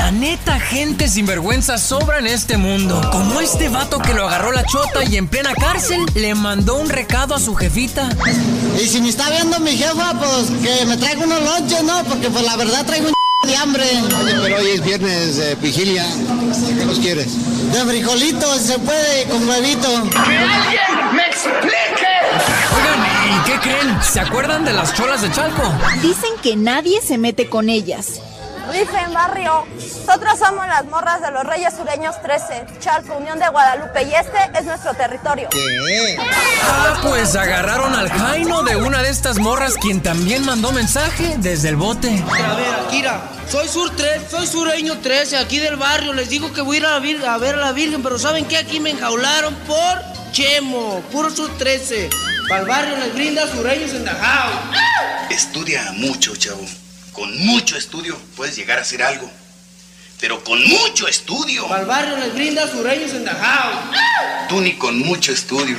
la 0.06 0.12
neta, 0.12 0.60
gente 0.60 1.08
sinvergüenza 1.08 1.78
sobra 1.78 2.20
en 2.20 2.28
este 2.28 2.56
mundo. 2.56 3.00
Como 3.10 3.40
este 3.40 3.68
vato 3.68 3.98
que 3.98 4.14
lo 4.14 4.28
agarró 4.28 4.52
la 4.52 4.64
chota 4.64 5.02
y 5.02 5.16
en 5.16 5.26
plena 5.26 5.52
cárcel 5.52 5.98
le 6.14 6.32
mandó 6.36 6.76
un 6.76 6.88
recado 6.88 7.34
a 7.34 7.40
su 7.40 7.56
jefita. 7.56 8.08
Y 8.80 8.86
si 8.86 9.00
me 9.00 9.08
está 9.08 9.28
viendo 9.30 9.58
mi 9.58 9.76
jefa, 9.76 10.14
pues 10.16 10.52
que 10.62 10.86
me 10.86 10.96
traiga 10.96 11.24
unos 11.24 11.42
lonches, 11.42 11.82
¿no? 11.82 12.04
Porque 12.04 12.30
pues 12.30 12.44
la 12.44 12.54
verdad 12.54 12.86
traigo 12.86 13.08
un 13.08 13.48
de 13.48 13.56
hambre. 13.56 13.82
Oye, 14.22 14.34
pero 14.44 14.56
hoy 14.58 14.70
es 14.74 14.84
viernes 14.84 15.38
de 15.38 15.56
vigilia. 15.56 16.06
¿Qué 16.78 16.84
los 16.84 17.00
quieres? 17.00 17.72
De 17.72 17.84
frijolitos, 17.84 18.60
se 18.60 18.78
puede, 18.78 19.24
con 19.24 19.48
huevito. 19.48 19.88
¡Que 19.88 20.36
alguien 20.38 21.16
me 21.16 21.26
explique! 21.26 22.06
Oigan, 22.76 23.40
¿y 23.40 23.44
qué 23.44 23.58
creen? 23.58 23.98
¿Se 24.04 24.20
acuerdan 24.20 24.64
de 24.64 24.72
las 24.72 24.94
cholas 24.94 25.22
de 25.22 25.32
Chalco? 25.32 25.68
Dicen 26.00 26.30
que 26.44 26.54
nadie 26.54 27.02
se 27.02 27.18
mete 27.18 27.48
con 27.48 27.68
ellas. 27.68 28.20
Dicen 28.72 29.14
barrio, 29.14 29.64
nosotros 29.74 30.38
somos 30.38 30.66
las 30.66 30.84
morras 30.86 31.20
de 31.20 31.30
los 31.30 31.44
Reyes 31.44 31.74
Sureños 31.74 32.20
13, 32.20 32.66
Chalco, 32.80 33.16
Unión 33.16 33.38
de 33.38 33.48
Guadalupe, 33.48 34.02
y 34.02 34.14
este 34.14 34.38
es 34.58 34.64
nuestro 34.64 34.92
territorio. 34.94 35.48
¿Qué? 35.50 36.18
Ah, 36.62 36.98
pues 37.02 37.36
agarraron 37.36 37.94
al 37.94 38.10
Jaino 38.10 38.62
de 38.64 38.76
una 38.76 39.02
de 39.02 39.08
estas 39.08 39.38
morras, 39.38 39.74
quien 39.80 40.02
también 40.02 40.44
mandó 40.44 40.72
mensaje 40.72 41.36
desde 41.38 41.70
el 41.70 41.76
bote. 41.76 42.22
A 42.28 42.54
ver, 42.54 42.74
Akira, 42.86 43.20
soy 43.48 43.68
Sur 43.68 43.94
3, 43.96 44.22
soy 44.30 44.46
sureño 44.46 44.98
13, 44.98 45.38
aquí 45.38 45.58
del 45.58 45.76
barrio, 45.76 46.12
les 46.12 46.28
digo 46.28 46.52
que 46.52 46.60
voy 46.60 46.76
a 46.76 46.80
ir 46.80 46.86
a, 46.86 46.98
la 46.98 47.34
a 47.34 47.38
ver 47.38 47.54
a 47.54 47.58
la 47.58 47.72
Virgen, 47.72 48.02
pero 48.02 48.18
¿saben 48.18 48.44
qué? 48.46 48.58
Aquí 48.58 48.80
me 48.80 48.90
enjaularon 48.90 49.54
por 49.66 50.02
Chemo, 50.32 51.00
puro 51.12 51.30
Sur 51.30 51.56
13. 51.56 52.10
Para 52.48 52.60
el 52.60 52.68
barrio 52.68 52.96
les 52.98 53.14
brinda 53.14 53.46
sureños 53.46 53.92
en 53.92 54.04
Dajao. 54.04 54.50
Estudia 55.30 55.92
mucho, 55.92 56.36
chavo. 56.36 56.66
Con 57.16 57.34
mucho 57.46 57.78
estudio 57.78 58.14
puedes 58.36 58.56
llegar 58.56 58.78
a 58.78 58.82
hacer 58.82 59.02
algo. 59.02 59.26
Pero 60.20 60.44
con 60.44 60.62
mucho 60.62 61.08
estudio. 61.08 61.72
Al 61.72 61.86
barrio 61.86 62.18
les 62.18 62.34
brinda 62.34 62.70
sureños 62.70 63.14
en 63.14 63.24
Dajao. 63.24 63.70
Tú 64.50 64.60
ni 64.60 64.74
con 64.74 64.98
mucho 64.98 65.32
estudio. 65.32 65.78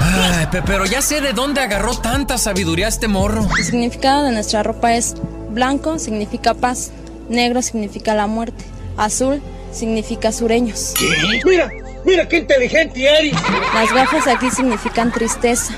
Ay, 0.00 0.46
pero 0.64 0.86
ya 0.86 1.02
sé 1.02 1.20
de 1.20 1.32
dónde 1.32 1.60
agarró 1.60 1.98
tanta 1.98 2.38
sabiduría 2.38 2.86
este 2.86 3.08
morro. 3.08 3.48
El 3.58 3.64
significado 3.64 4.22
de 4.22 4.30
nuestra 4.30 4.62
ropa 4.62 4.94
es 4.94 5.16
blanco 5.50 5.98
significa 5.98 6.54
paz, 6.54 6.92
negro 7.28 7.62
significa 7.62 8.14
la 8.14 8.28
muerte, 8.28 8.64
azul 8.96 9.42
significa 9.72 10.30
sureños. 10.30 10.94
¿Qué? 10.96 11.40
Mira, 11.44 11.68
mira 12.04 12.28
qué 12.28 12.36
inteligente 12.36 13.04
eres. 13.04 13.34
Las 13.74 13.92
gafas 13.92 14.28
aquí 14.28 14.52
significan 14.52 15.10
tristeza. 15.10 15.74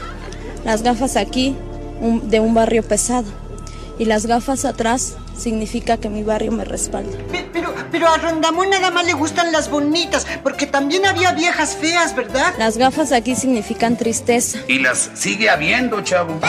Las 0.66 0.83
gafas 0.83 1.16
aquí 1.16 1.57
de 2.24 2.40
un 2.40 2.53
barrio 2.53 2.83
pesado 2.83 3.43
y 3.98 4.04
las 4.04 4.26
gafas 4.26 4.64
atrás 4.64 5.14
significa 5.37 5.98
que 5.98 6.09
mi 6.09 6.22
barrio 6.22 6.52
me 6.52 6.64
respalda. 6.64 7.16
Pero, 7.52 7.74
pero 7.90 8.09
a 8.09 8.16
Rondamón 8.18 8.70
nada 8.70 8.90
más 8.90 9.04
le 9.04 9.12
gustan 9.12 9.52
las 9.52 9.70
bonitas, 9.70 10.26
porque 10.42 10.66
también 10.66 11.07
había 11.07 11.33
viejas 11.33 11.76
feas, 11.76 12.14
¿verdad? 12.14 12.54
Las 12.59 12.76
gafas 12.76 13.12
aquí 13.12 13.35
significan 13.37 13.96
tristeza. 13.96 14.59
Y 14.68 14.78
las 14.78 15.11
sigue 15.14 15.50
habiendo, 15.50 16.00
chavo. 16.02 16.40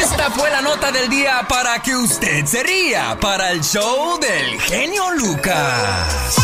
Esta 0.00 0.30
fue 0.30 0.50
la 0.50 0.62
nota 0.62 0.92
del 0.92 1.08
día 1.08 1.46
para 1.48 1.80
que 1.80 1.96
usted 1.96 2.44
se 2.46 2.62
ría 2.62 3.18
para 3.20 3.50
el 3.50 3.62
show 3.62 4.18
del 4.20 4.60
genio 4.60 5.10
Lucas. 5.12 6.36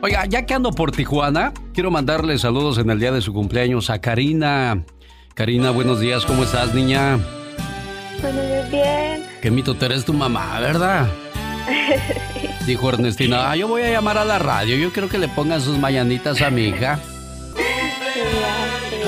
Oiga, 0.00 0.26
ya 0.26 0.46
que 0.46 0.54
ando 0.54 0.70
por 0.70 0.92
Tijuana, 0.92 1.52
quiero 1.74 1.90
mandarle 1.90 2.38
saludos 2.38 2.78
en 2.78 2.88
el 2.90 3.00
día 3.00 3.10
de 3.10 3.20
su 3.20 3.32
cumpleaños 3.32 3.90
a 3.90 4.00
Karina. 4.00 4.84
Karina, 5.34 5.70
buenos 5.70 5.98
días, 5.98 6.24
¿cómo 6.24 6.44
estás, 6.44 6.72
niña? 6.72 7.16
Muy 8.22 8.70
bien. 8.70 9.24
Que 9.42 9.50
mito, 9.50 9.76
eres 9.80 10.04
tu 10.04 10.12
mamá, 10.12 10.60
¿verdad? 10.60 11.08
Dijo 12.66 12.88
Ernestina, 12.90 13.50
ah, 13.50 13.56
yo 13.56 13.66
voy 13.66 13.82
a 13.82 13.90
llamar 13.90 14.18
a 14.18 14.24
la 14.24 14.38
radio, 14.38 14.76
yo 14.76 14.92
quiero 14.92 15.08
que 15.08 15.18
le 15.18 15.26
pongan 15.26 15.60
sus 15.60 15.78
mañanitas 15.78 16.40
a 16.42 16.50
mi 16.50 16.66
hija. 16.66 17.00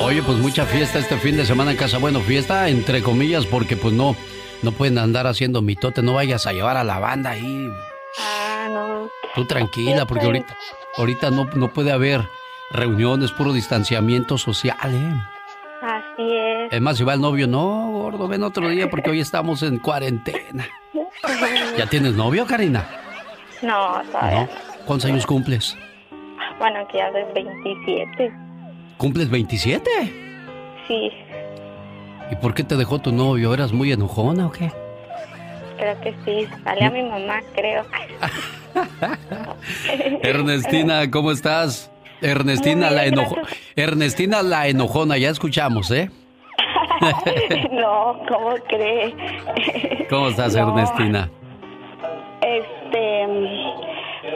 Oye, 0.03 0.23
pues 0.25 0.39
mucha 0.39 0.67
fiesta 0.67 0.99
este 0.99 1.17
fin 1.19 1.37
de 1.37 1.47
semana 1.47 1.71
en 1.71 1.77
casa. 1.77 1.99
Bueno, 1.99 2.21
fiesta 2.21 2.69
entre 2.69 3.03
comillas 3.03 3.47
porque 3.47 3.77
pues 3.77 3.95
no, 3.95 4.17
no 4.63 4.73
pueden 4.73 4.99
andar 4.99 5.29
haciendo 5.29 5.63
mitote, 5.63 6.03
no 6.03 6.15
vayas 6.15 6.47
a 6.49 6.53
llevar 6.53 6.77
a 6.77 6.85
la 6.85 6.99
banda 6.99 7.31
ahí. 7.31 7.69
Ah, 8.19 8.69
no. 8.73 9.09
Tú 9.35 9.47
tranquila, 9.47 10.07
porque 10.07 10.27
ahorita, 10.27 10.57
ahorita 10.97 11.31
no, 11.31 11.45
no 11.55 11.69
puede 11.69 11.93
haber 11.93 12.29
reuniones, 12.71 13.33
puro 13.33 13.53
distanciamiento 13.53 14.39
social, 14.39 14.77
¿eh? 14.95 15.23
Así 15.83 16.37
es. 16.37 16.73
Es 16.73 16.81
más, 16.81 16.99
si 16.99 17.05
va 17.05 17.15
el 17.15 17.21
novio, 17.21 17.47
no, 17.47 17.91
gordo, 17.91 18.29
ven 18.29 18.43
otro 18.43 18.69
día 18.69 18.91
porque 18.91 19.11
hoy 19.11 19.21
estamos 19.21 19.63
en 19.63 19.79
cuarentena. 19.79 20.69
¿Ya 21.79 21.87
tienes 21.87 22.15
novio, 22.15 22.47
Karina? 22.47 22.87
No, 23.63 24.03
todavía. 24.13 24.49
¿Cuántos 24.85 25.11
años 25.11 25.27
cumples? 25.27 25.77
Bueno, 26.59 26.87
que 26.89 26.99
ya 26.99 27.11
de 27.11 27.25
27. 27.33 28.33
¿Cumples 28.99 29.31
27? 29.31 29.91
Sí. 30.87 31.11
¿Y 32.31 32.37
por 32.37 32.55
qué 32.55 32.65
te 32.65 32.77
dejó 32.77 32.99
tu 32.99 33.13
novio? 33.13 33.55
¿Eras 33.55 33.73
muy 33.73 33.93
enojona 33.93 34.47
o 34.47 34.53
qué? 34.53 34.71
Creo 35.81 36.01
que 36.03 36.15
sí. 36.25 36.49
Sale 36.63 36.85
a 36.85 36.91
mi 36.91 37.03
mamá, 37.03 37.41
creo. 37.55 37.85
Ernestina, 40.23 41.11
¿cómo 41.11 41.33
estás? 41.33 41.91
Ernestina 42.21 42.91
la 42.91 43.07
enojo... 43.07 43.37
Ernestina 43.77 44.43
la 44.43 44.69
enojona, 44.69 45.17
ya 45.17 45.31
escuchamos, 45.31 45.91
¿eh? 45.91 46.11
no, 47.73 48.21
¿cómo 48.29 48.55
cree? 48.69 49.15
¿Cómo 50.11 50.29
estás, 50.29 50.55
Ernestina? 50.55 51.31
Este, 52.43 53.27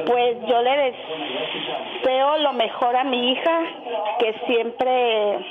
pues 0.07 0.37
yo 0.49 0.63
le 0.63 0.93
deseo 0.93 2.39
lo 2.39 2.55
mejor 2.55 2.97
a 2.97 3.05
mi 3.05 3.33
hija, 3.33 3.61
que 4.19 4.35
siempre 4.47 5.45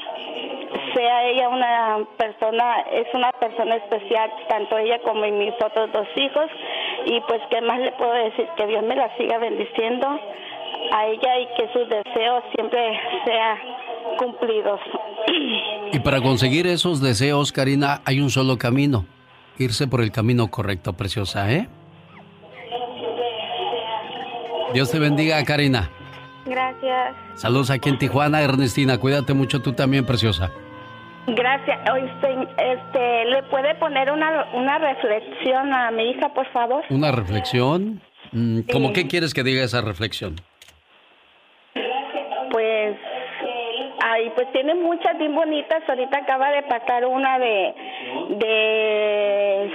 sea 0.94 1.24
ella 1.26 1.50
una 1.50 2.06
persona, 2.18 2.82
es 2.92 3.08
una 3.14 3.32
persona 3.34 3.76
especial, 3.76 4.32
tanto 4.48 4.78
ella 4.78 5.00
como 5.04 5.22
mis 5.28 5.54
otros 5.64 5.92
dos 5.92 6.08
hijos, 6.16 6.50
y 7.06 7.20
pues 7.22 7.42
qué 7.50 7.62
más 7.62 7.80
le 7.80 7.92
puedo 7.94 8.14
decir, 8.14 8.48
que 8.58 8.68
Dios 8.68 8.84
me 8.84 8.96
la 8.96 9.16
siga 9.18 9.38
bendiciendo 9.38 10.08
a 10.92 11.06
ella 11.08 11.40
y 11.40 11.48
que 11.56 11.68
sus 11.74 11.90
deseos 11.90 12.44
siempre 12.56 13.00
sean 13.26 13.58
cumplidos. 14.18 14.80
Y 15.92 16.00
para 16.00 16.22
conseguir 16.22 16.68
esos 16.68 17.02
deseos, 17.02 17.52
Karina, 17.52 18.02
hay 18.06 18.20
un 18.20 18.30
solo 18.30 18.58
camino, 18.58 19.06
irse 19.58 19.88
por 19.88 20.02
el 20.02 20.12
camino 20.12 20.50
correcto, 20.50 20.94
preciosa, 20.94 21.52
¿eh? 21.52 21.68
Dios 24.74 24.92
te 24.92 24.98
bendiga, 24.98 25.44
Karina. 25.46 25.90
Gracias. 26.46 27.16
Saludos 27.36 27.70
aquí 27.70 27.90
en 27.90 28.00
Tijuana, 28.00 28.42
Ernestina. 28.42 28.98
Cuídate 28.98 29.34
mucho 29.34 29.62
tú 29.62 29.74
también, 29.74 30.06
preciosa. 30.06 30.52
Gracias. 31.28 31.80
Este, 32.58 33.26
¿Le 33.26 33.44
puede 33.44 33.76
poner 33.76 34.12
una, 34.12 34.48
una 34.54 34.78
reflexión 34.78 35.74
a 35.74 35.92
mi 35.92 36.12
hija, 36.12 36.34
por 36.34 36.46
favor? 36.52 36.84
¿Una 36.90 37.12
reflexión? 37.12 38.02
Mm, 38.32 38.62
¿Cómo 38.72 38.94
qué 38.94 39.08
quieres 39.08 39.34
que 39.34 39.44
diga 39.44 39.64
esa 39.64 39.82
reflexión? 39.82 40.36
Pues, 42.52 42.98
ay, 44.04 44.32
pues 44.36 44.52
tiene 44.52 44.76
muchas 44.76 45.18
bien 45.18 45.34
bonitas. 45.34 45.82
Ahorita 45.88 46.20
acaba 46.20 46.52
de 46.52 46.64
pasar 46.64 47.06
una 47.06 47.40
de, 47.40 47.74
de 48.38 49.72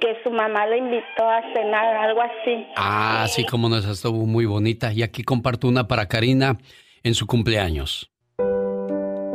que 0.00 0.18
su 0.22 0.30
mamá 0.30 0.66
le 0.66 0.78
invitó 0.78 1.28
a 1.28 1.40
cenar, 1.54 1.96
algo 1.96 2.20
así. 2.20 2.66
Ah, 2.76 3.26
sí, 3.28 3.44
como 3.46 3.68
no, 3.68 3.78
esa 3.78 3.92
estuvo 3.92 4.26
muy 4.26 4.44
bonita. 4.44 4.92
Y 4.92 5.02
aquí 5.02 5.22
comparto 5.22 5.68
una 5.68 5.88
para 5.88 6.06
Karina 6.06 6.58
en 7.02 7.14
su 7.14 7.26
cumpleaños. 7.26 8.10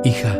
Hija, 0.03 0.39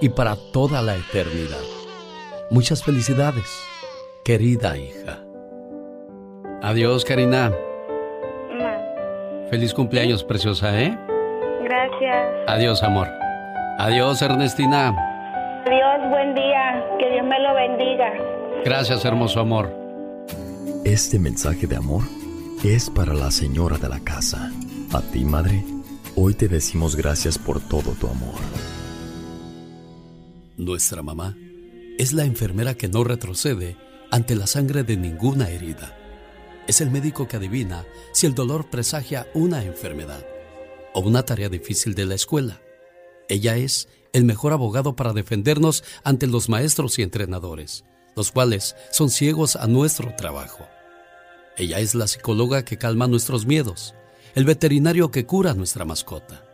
y 0.00 0.08
para 0.08 0.36
toda 0.52 0.82
la 0.82 0.96
eternidad. 0.96 1.62
Muchas 2.50 2.82
felicidades, 2.82 3.46
querida 4.24 4.76
hija. 4.76 5.18
Adiós, 6.62 7.04
Karina. 7.04 7.52
Feliz 9.50 9.74
cumpleaños, 9.74 10.24
preciosa, 10.24 10.80
¿eh? 10.80 10.98
Gracias. 11.62 12.26
Adiós, 12.48 12.82
amor. 12.82 13.08
Adiós, 13.78 14.20
Ernestina. 14.22 14.88
Adiós, 15.66 16.10
buen 16.10 16.34
día. 16.34 16.84
Que 16.98 17.10
Dios 17.10 17.26
me 17.26 17.38
lo 17.40 17.54
bendiga. 17.54 18.12
Gracias, 18.64 19.04
hermoso 19.04 19.40
amor. 19.40 19.70
Este 20.84 21.18
mensaje 21.18 21.66
de 21.66 21.76
amor 21.76 22.02
es 22.64 22.90
para 22.90 23.14
la 23.14 23.30
señora 23.30 23.78
de 23.78 23.88
la 23.88 24.00
casa. 24.00 24.50
A 24.92 25.00
ti, 25.00 25.24
madre, 25.24 25.62
hoy 26.16 26.34
te 26.34 26.48
decimos 26.48 26.96
gracias 26.96 27.38
por 27.38 27.60
todo 27.60 27.92
tu 27.92 28.06
amor. 28.06 28.34
Nuestra 30.56 31.02
mamá 31.02 31.36
es 31.98 32.12
la 32.12 32.24
enfermera 32.24 32.74
que 32.74 32.86
no 32.86 33.02
retrocede 33.02 33.76
ante 34.12 34.36
la 34.36 34.46
sangre 34.46 34.84
de 34.84 34.96
ninguna 34.96 35.48
herida. 35.48 35.98
Es 36.68 36.80
el 36.80 36.92
médico 36.92 37.26
que 37.26 37.36
adivina 37.36 37.84
si 38.12 38.26
el 38.26 38.34
dolor 38.36 38.70
presagia 38.70 39.26
una 39.34 39.64
enfermedad 39.64 40.24
o 40.92 41.00
una 41.00 41.24
tarea 41.24 41.48
difícil 41.48 41.96
de 41.96 42.06
la 42.06 42.14
escuela. 42.14 42.60
Ella 43.28 43.56
es 43.56 43.88
el 44.12 44.24
mejor 44.24 44.52
abogado 44.52 44.94
para 44.94 45.12
defendernos 45.12 45.82
ante 46.04 46.28
los 46.28 46.48
maestros 46.48 47.00
y 47.00 47.02
entrenadores, 47.02 47.84
los 48.14 48.30
cuales 48.30 48.76
son 48.92 49.10
ciegos 49.10 49.56
a 49.56 49.66
nuestro 49.66 50.14
trabajo. 50.14 50.68
Ella 51.56 51.80
es 51.80 51.96
la 51.96 52.06
psicóloga 52.06 52.64
que 52.64 52.78
calma 52.78 53.08
nuestros 53.08 53.44
miedos, 53.44 53.96
el 54.36 54.44
veterinario 54.44 55.10
que 55.10 55.26
cura 55.26 55.52
nuestra 55.54 55.84
mascota 55.84 56.44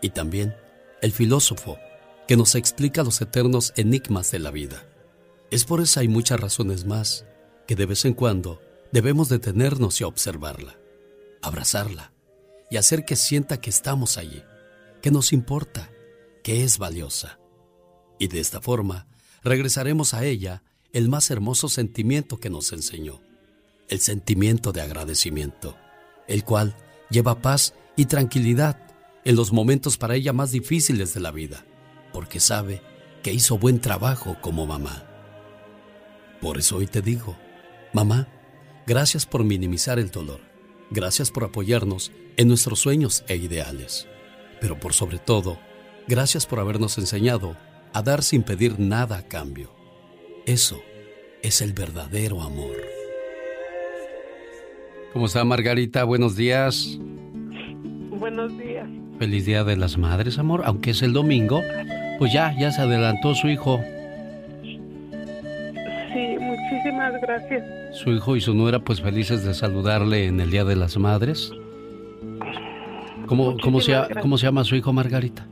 y 0.00 0.10
también 0.10 0.56
el 1.02 1.12
filósofo 1.12 1.78
que 2.32 2.36
nos 2.38 2.54
explica 2.54 3.02
los 3.02 3.20
eternos 3.20 3.74
enigmas 3.76 4.30
de 4.30 4.38
la 4.38 4.50
vida. 4.50 4.88
Es 5.50 5.66
por 5.66 5.82
eso 5.82 6.00
hay 6.00 6.08
muchas 6.08 6.40
razones 6.40 6.86
más 6.86 7.26
que 7.66 7.76
de 7.76 7.84
vez 7.84 8.06
en 8.06 8.14
cuando 8.14 8.58
debemos 8.90 9.28
detenernos 9.28 10.00
y 10.00 10.04
observarla, 10.04 10.78
abrazarla 11.42 12.14
y 12.70 12.78
hacer 12.78 13.04
que 13.04 13.16
sienta 13.16 13.60
que 13.60 13.68
estamos 13.68 14.16
allí, 14.16 14.42
que 15.02 15.10
nos 15.10 15.34
importa, 15.34 15.90
que 16.42 16.64
es 16.64 16.78
valiosa. 16.78 17.38
Y 18.18 18.28
de 18.28 18.40
esta 18.40 18.62
forma 18.62 19.08
regresaremos 19.44 20.14
a 20.14 20.24
ella 20.24 20.62
el 20.94 21.10
más 21.10 21.30
hermoso 21.30 21.68
sentimiento 21.68 22.40
que 22.40 22.48
nos 22.48 22.72
enseñó 22.72 23.20
el 23.90 24.00
sentimiento 24.00 24.72
de 24.72 24.80
agradecimiento, 24.80 25.76
el 26.28 26.44
cual 26.44 26.78
lleva 27.10 27.42
paz 27.42 27.74
y 27.94 28.06
tranquilidad 28.06 28.78
en 29.26 29.36
los 29.36 29.52
momentos 29.52 29.98
para 29.98 30.14
ella 30.14 30.32
más 30.32 30.50
difíciles 30.50 31.12
de 31.12 31.20
la 31.20 31.30
vida, 31.30 31.66
porque 32.12 32.40
sabe 32.40 32.82
que 33.22 33.32
hizo 33.32 33.58
buen 33.58 33.80
trabajo 33.80 34.36
como 34.40 34.66
mamá. 34.66 35.04
Por 36.40 36.58
eso 36.58 36.76
hoy 36.76 36.86
te 36.86 37.02
digo, 37.02 37.36
mamá, 37.92 38.28
gracias 38.86 39.26
por 39.26 39.44
minimizar 39.44 39.98
el 39.98 40.10
dolor, 40.10 40.40
gracias 40.90 41.30
por 41.30 41.44
apoyarnos 41.44 42.12
en 42.36 42.48
nuestros 42.48 42.80
sueños 42.80 43.24
e 43.28 43.36
ideales, 43.36 44.08
pero 44.60 44.78
por 44.78 44.92
sobre 44.92 45.18
todo, 45.18 45.58
gracias 46.08 46.46
por 46.46 46.58
habernos 46.58 46.98
enseñado 46.98 47.56
a 47.92 48.02
dar 48.02 48.22
sin 48.22 48.42
pedir 48.42 48.80
nada 48.80 49.18
a 49.18 49.28
cambio. 49.28 49.72
Eso 50.46 50.82
es 51.42 51.60
el 51.60 51.72
verdadero 51.72 52.42
amor. 52.42 52.76
¿Cómo 55.12 55.26
está 55.26 55.44
Margarita? 55.44 56.04
Buenos 56.04 56.36
días. 56.36 56.98
Buenos 58.10 58.56
días. 58.56 58.88
Feliz 59.18 59.44
Día 59.44 59.62
de 59.62 59.76
las 59.76 59.98
Madres, 59.98 60.38
amor. 60.38 60.62
Aunque 60.64 60.90
es 60.90 61.02
el 61.02 61.12
domingo, 61.12 61.60
pues 62.22 62.32
ya, 62.32 62.54
ya 62.56 62.70
se 62.70 62.80
adelantó 62.80 63.34
su 63.34 63.48
hijo. 63.48 63.80
Sí, 64.62 66.36
muchísimas 66.38 67.20
gracias. 67.20 67.64
Su 67.96 68.12
hijo 68.12 68.36
y 68.36 68.40
su 68.40 68.54
nuera, 68.54 68.78
pues 68.78 69.00
felices 69.00 69.44
de 69.44 69.52
saludarle 69.54 70.26
en 70.26 70.38
el 70.38 70.52
Día 70.52 70.62
de 70.62 70.76
las 70.76 70.96
Madres. 70.96 71.52
¿Cómo, 73.26 73.56
cómo, 73.60 73.80
se, 73.80 74.00
¿Cómo 74.20 74.38
se 74.38 74.46
llama 74.46 74.62
su 74.62 74.76
hijo 74.76 74.92
Margarita? 74.92 75.44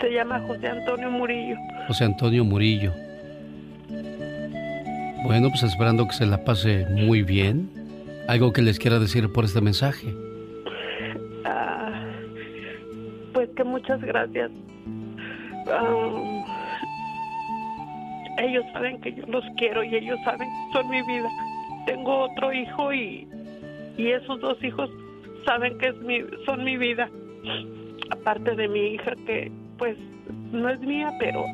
Se 0.00 0.12
llama 0.12 0.38
José 0.46 0.68
Antonio 0.68 1.10
Murillo. 1.10 1.56
José 1.88 2.04
Antonio 2.04 2.44
Murillo. 2.44 2.92
Bueno, 5.24 5.48
pues 5.48 5.64
esperando 5.64 6.06
que 6.06 6.12
se 6.12 6.26
la 6.26 6.44
pase 6.44 6.86
muy 6.88 7.24
bien. 7.24 7.68
¿Algo 8.28 8.52
que 8.52 8.62
les 8.62 8.78
quiera 8.78 9.00
decir 9.00 9.32
por 9.32 9.44
este 9.44 9.60
mensaje? 9.60 10.14
Ah, 11.44 12.04
pues 13.32 13.48
que 13.56 13.64
muchas 13.64 14.00
gracias. 14.02 14.52
Ah, 15.70 16.44
ellos 18.38 18.64
saben 18.72 19.00
que 19.00 19.12
yo 19.14 19.24
los 19.26 19.44
quiero 19.56 19.82
y 19.82 19.94
ellos 19.94 20.18
saben 20.24 20.48
que 20.48 20.72
son 20.72 20.88
mi 20.90 21.02
vida. 21.02 21.28
Tengo 21.86 22.24
otro 22.30 22.52
hijo 22.52 22.92
y, 22.92 23.26
y 23.96 24.08
esos 24.08 24.40
dos 24.40 24.62
hijos 24.62 24.90
saben 25.44 25.76
que 25.78 25.92
son 26.46 26.64
mi 26.64 26.76
vida. 26.76 27.10
Aparte 28.10 28.54
de 28.54 28.68
mi 28.68 28.94
hija 28.94 29.12
que 29.26 29.50
pues 29.76 29.96
no 30.52 30.68
es 30.68 30.80
mía, 30.80 31.10
pero 31.18 31.44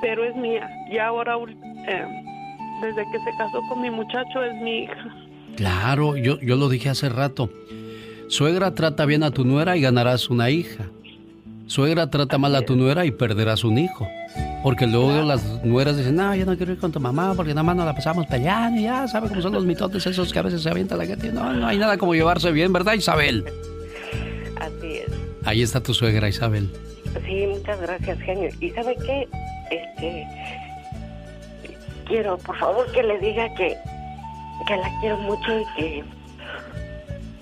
pero 0.00 0.24
es 0.24 0.36
mía. 0.36 0.68
Y 0.90 0.98
ahora 0.98 1.36
eh, 1.88 2.06
desde 2.80 3.02
que 3.10 3.18
se 3.18 3.36
casó 3.38 3.60
con 3.68 3.80
mi 3.80 3.90
muchacho 3.90 4.42
es 4.42 4.54
mi 4.62 4.84
hija. 4.84 5.16
Claro, 5.56 6.16
yo, 6.16 6.38
yo 6.40 6.56
lo 6.56 6.68
dije 6.68 6.90
hace 6.90 7.08
rato. 7.08 7.50
Suegra 8.28 8.74
trata 8.74 9.06
bien 9.06 9.22
a 9.22 9.30
tu 9.30 9.44
nuera 9.44 9.76
y 9.76 9.80
ganarás 9.80 10.28
una 10.28 10.50
hija. 10.50 10.90
Suegra 11.66 12.08
trata 12.08 12.38
mal 12.38 12.54
a 12.54 12.62
tu 12.62 12.76
nuera 12.76 13.04
y 13.04 13.10
perderás 13.10 13.64
un 13.64 13.78
hijo. 13.78 14.08
Porque 14.62 14.86
luego 14.86 15.22
las 15.22 15.44
nueras 15.64 15.96
dicen, 15.96 16.16
no, 16.16 16.34
yo 16.34 16.46
no 16.46 16.56
quiero 16.56 16.72
ir 16.72 16.78
con 16.78 16.92
tu 16.92 17.00
mamá 17.00 17.34
porque 17.34 17.52
nada 17.52 17.62
más 17.62 17.76
nos 17.76 17.86
la 17.86 17.94
pasamos 17.94 18.26
peleando 18.26 18.80
y 18.80 18.84
ya, 18.84 19.06
¿sabe 19.06 19.28
cómo 19.28 19.40
son 19.40 19.52
los 19.52 19.64
mitotes 19.64 20.06
esos 20.06 20.32
que 20.32 20.38
a 20.38 20.42
veces 20.42 20.62
se 20.62 20.70
avienta 20.70 20.96
la 20.96 21.06
gente? 21.06 21.32
No, 21.32 21.52
no 21.52 21.66
hay 21.66 21.78
nada 21.78 21.98
como 21.98 22.14
llevarse 22.14 22.50
bien, 22.50 22.72
¿verdad, 22.72 22.94
Isabel? 22.94 23.44
Así 24.60 24.96
es. 24.96 25.12
Ahí 25.44 25.62
está 25.62 25.80
tu 25.82 25.94
suegra, 25.94 26.28
Isabel. 26.28 26.70
Sí, 27.24 27.46
muchas 27.48 27.80
gracias, 27.80 28.18
genio. 28.20 28.50
¿Y 28.60 28.70
sabe 28.70 28.96
qué? 29.06 29.28
Este, 29.70 30.26
quiero, 32.06 32.38
por 32.38 32.56
favor, 32.58 32.90
que 32.92 33.02
le 33.02 33.18
diga 33.18 33.52
que, 33.54 33.76
que 34.66 34.76
la 34.76 34.90
quiero 35.00 35.18
mucho 35.18 35.60
y 35.60 35.64
que 35.76 36.04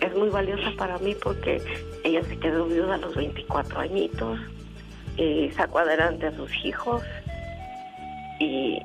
es 0.01 0.17
muy 0.17 0.29
valiosa 0.29 0.71
para 0.77 0.99
mí 0.99 1.15
porque 1.23 1.63
ella 2.05 2.23
se 2.23 2.39
quedó 2.39 2.67
viuda 2.67 2.95
a 2.95 2.99
los 2.99 3.15
24 3.17 3.81
añitos 3.81 4.39
y 5.17 5.51
sacó 5.51 5.81
adelante 5.81 6.27
a 6.27 6.37
sus 6.37 6.51
hijos 6.65 7.03
y 8.39 8.79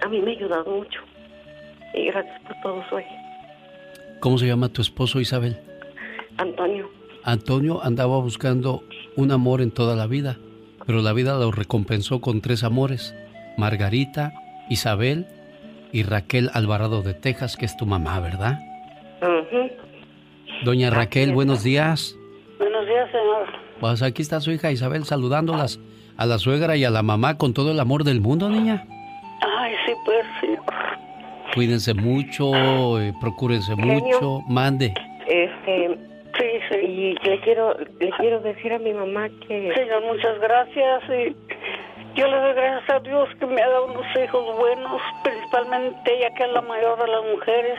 a 0.00 0.08
mí 0.08 0.20
me 0.20 0.32
ha 0.32 0.34
ayudado 0.34 0.70
mucho 0.70 1.00
y 1.94 2.06
gracias 2.06 2.40
por 2.42 2.56
todo 2.62 2.82
soy. 2.90 3.04
¿Cómo 4.20 4.38
se 4.38 4.46
llama 4.46 4.70
tu 4.70 4.82
esposo 4.82 5.20
Isabel? 5.20 5.56
Antonio. 6.38 6.90
Antonio 7.24 7.82
andaba 7.84 8.18
buscando 8.18 8.82
un 9.16 9.30
amor 9.32 9.60
en 9.60 9.70
toda 9.70 9.94
la 9.96 10.06
vida, 10.06 10.38
pero 10.86 11.02
la 11.02 11.12
vida 11.12 11.38
lo 11.38 11.50
recompensó 11.50 12.20
con 12.20 12.40
tres 12.40 12.64
amores, 12.64 13.14
Margarita, 13.58 14.32
Isabel 14.70 15.26
y 15.92 16.04
Raquel 16.04 16.50
Alvarado 16.54 17.02
de 17.02 17.14
Texas, 17.14 17.56
que 17.56 17.66
es 17.66 17.76
tu 17.76 17.84
mamá, 17.86 18.20
¿verdad? 18.20 18.60
Doña 20.64 20.90
Raquel, 20.90 21.32
buenos 21.32 21.62
días. 21.62 22.16
Buenos 22.86 23.10
días, 23.10 23.10
señor. 23.10 23.46
Pues 23.80 24.02
aquí 24.02 24.22
está 24.22 24.40
su 24.40 24.52
hija 24.52 24.70
Isabel 24.70 25.04
saludándolas 25.04 25.80
a 26.16 26.24
la 26.24 26.38
suegra 26.38 26.76
y 26.76 26.84
a 26.84 26.90
la 26.90 27.02
mamá 27.02 27.36
con 27.36 27.52
todo 27.52 27.72
el 27.72 27.80
amor 27.80 28.04
del 28.04 28.20
mundo, 28.20 28.48
niña. 28.48 28.86
Ay, 29.58 29.74
sí, 29.84 29.92
pues, 30.04 30.24
señor. 30.40 30.62
Cuídense 31.54 31.94
mucho, 31.94 33.00
eh, 33.00 33.12
procúrense 33.20 33.74
mucho, 33.74 34.42
mande. 34.48 34.94
Este, 35.26 35.98
sí, 36.38 36.46
sí. 36.70 36.76
Y 36.76 37.28
le 37.28 37.40
quiero, 37.40 37.76
le 37.98 38.10
quiero 38.18 38.40
decir 38.40 38.72
a 38.72 38.78
mi 38.78 38.92
mamá 38.92 39.28
que... 39.48 39.72
Señor, 39.74 40.04
muchas 40.04 40.38
gracias 40.38 41.02
y 41.08 41.36
yo 42.14 42.28
le 42.28 42.36
doy 42.36 42.54
gracias 42.54 42.90
a 42.90 43.00
Dios 43.00 43.28
que 43.40 43.46
me 43.46 43.60
ha 43.62 43.68
dado 43.68 43.86
unos 43.86 44.06
hijos 44.22 44.58
buenos, 44.58 45.02
principalmente 45.24 46.18
ella 46.18 46.32
que 46.36 46.44
es 46.44 46.52
la 46.52 46.62
mayor 46.62 47.00
de 47.00 47.08
las 47.08 47.24
mujeres 47.34 47.78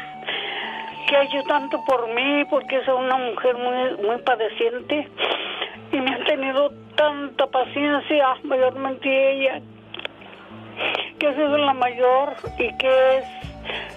que 1.08 1.15
ha 1.15 1.24
hecho 1.24 1.41
tanto 1.48 1.84
por 1.86 2.13
mí 2.13 2.43
porque 2.50 2.78
es 2.78 2.88
una 2.88 3.17
mujer 3.17 3.56
muy, 3.56 4.06
muy 4.06 4.22
padeciente 4.22 5.08
y 5.91 5.98
me 5.98 6.13
ha 6.13 6.24
tenido 6.26 6.70
tanta 6.96 7.48
paciencia, 7.48 8.36
mayormente 8.43 9.08
ella, 9.10 9.62
que 11.17 11.28
ha 11.28 11.34
sido 11.34 11.58
la 11.58 11.74
mayor 11.74 12.36
y 12.60 12.78
que 12.78 13.17
es 13.17 13.26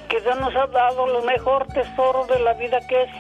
que 0.09 0.21
Dios 0.21 0.41
nos 0.41 0.55
ha 0.55 0.67
dado 0.67 1.07
lo 1.07 1.23
mejor 1.23 1.67
tesoro 1.69 2.27
de 2.27 2.41
la 2.41 2.55
vida 2.55 2.79
que 2.89 3.03
es 3.03 3.11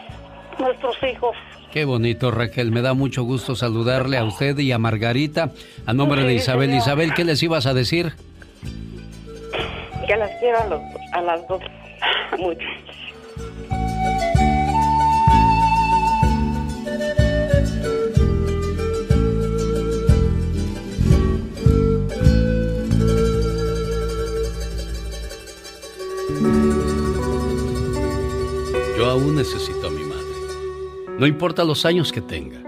nuestros 0.58 0.96
hijos. 1.02 1.36
Qué 1.72 1.84
bonito, 1.84 2.30
Raquel. 2.30 2.72
Me 2.72 2.82
da 2.82 2.94
mucho 2.94 3.22
gusto 3.22 3.54
saludarle 3.54 4.18
a 4.18 4.24
usted 4.24 4.58
y 4.58 4.72
a 4.72 4.78
Margarita. 4.78 5.50
A 5.86 5.92
nombre 5.92 6.24
de 6.24 6.34
Isabel. 6.34 6.74
Isabel, 6.74 7.14
¿qué 7.14 7.24
les 7.24 7.40
ibas 7.44 7.66
a 7.66 7.74
decir? 7.74 8.12
Que 10.06 10.16
las 10.16 10.30
quiero 10.40 10.58
a, 10.58 11.18
a 11.18 11.22
las 11.22 11.46
dos 11.46 11.62
mucho. 12.38 12.66
Yo 28.96 29.06
aún 29.06 29.36
necesito 29.36 29.86
a 29.86 29.90
mi 29.90 30.04
madre. 30.04 30.20
No 31.18 31.26
importa 31.26 31.64
los 31.64 31.86
años 31.86 32.12
que 32.12 32.20
tenga. 32.20 32.62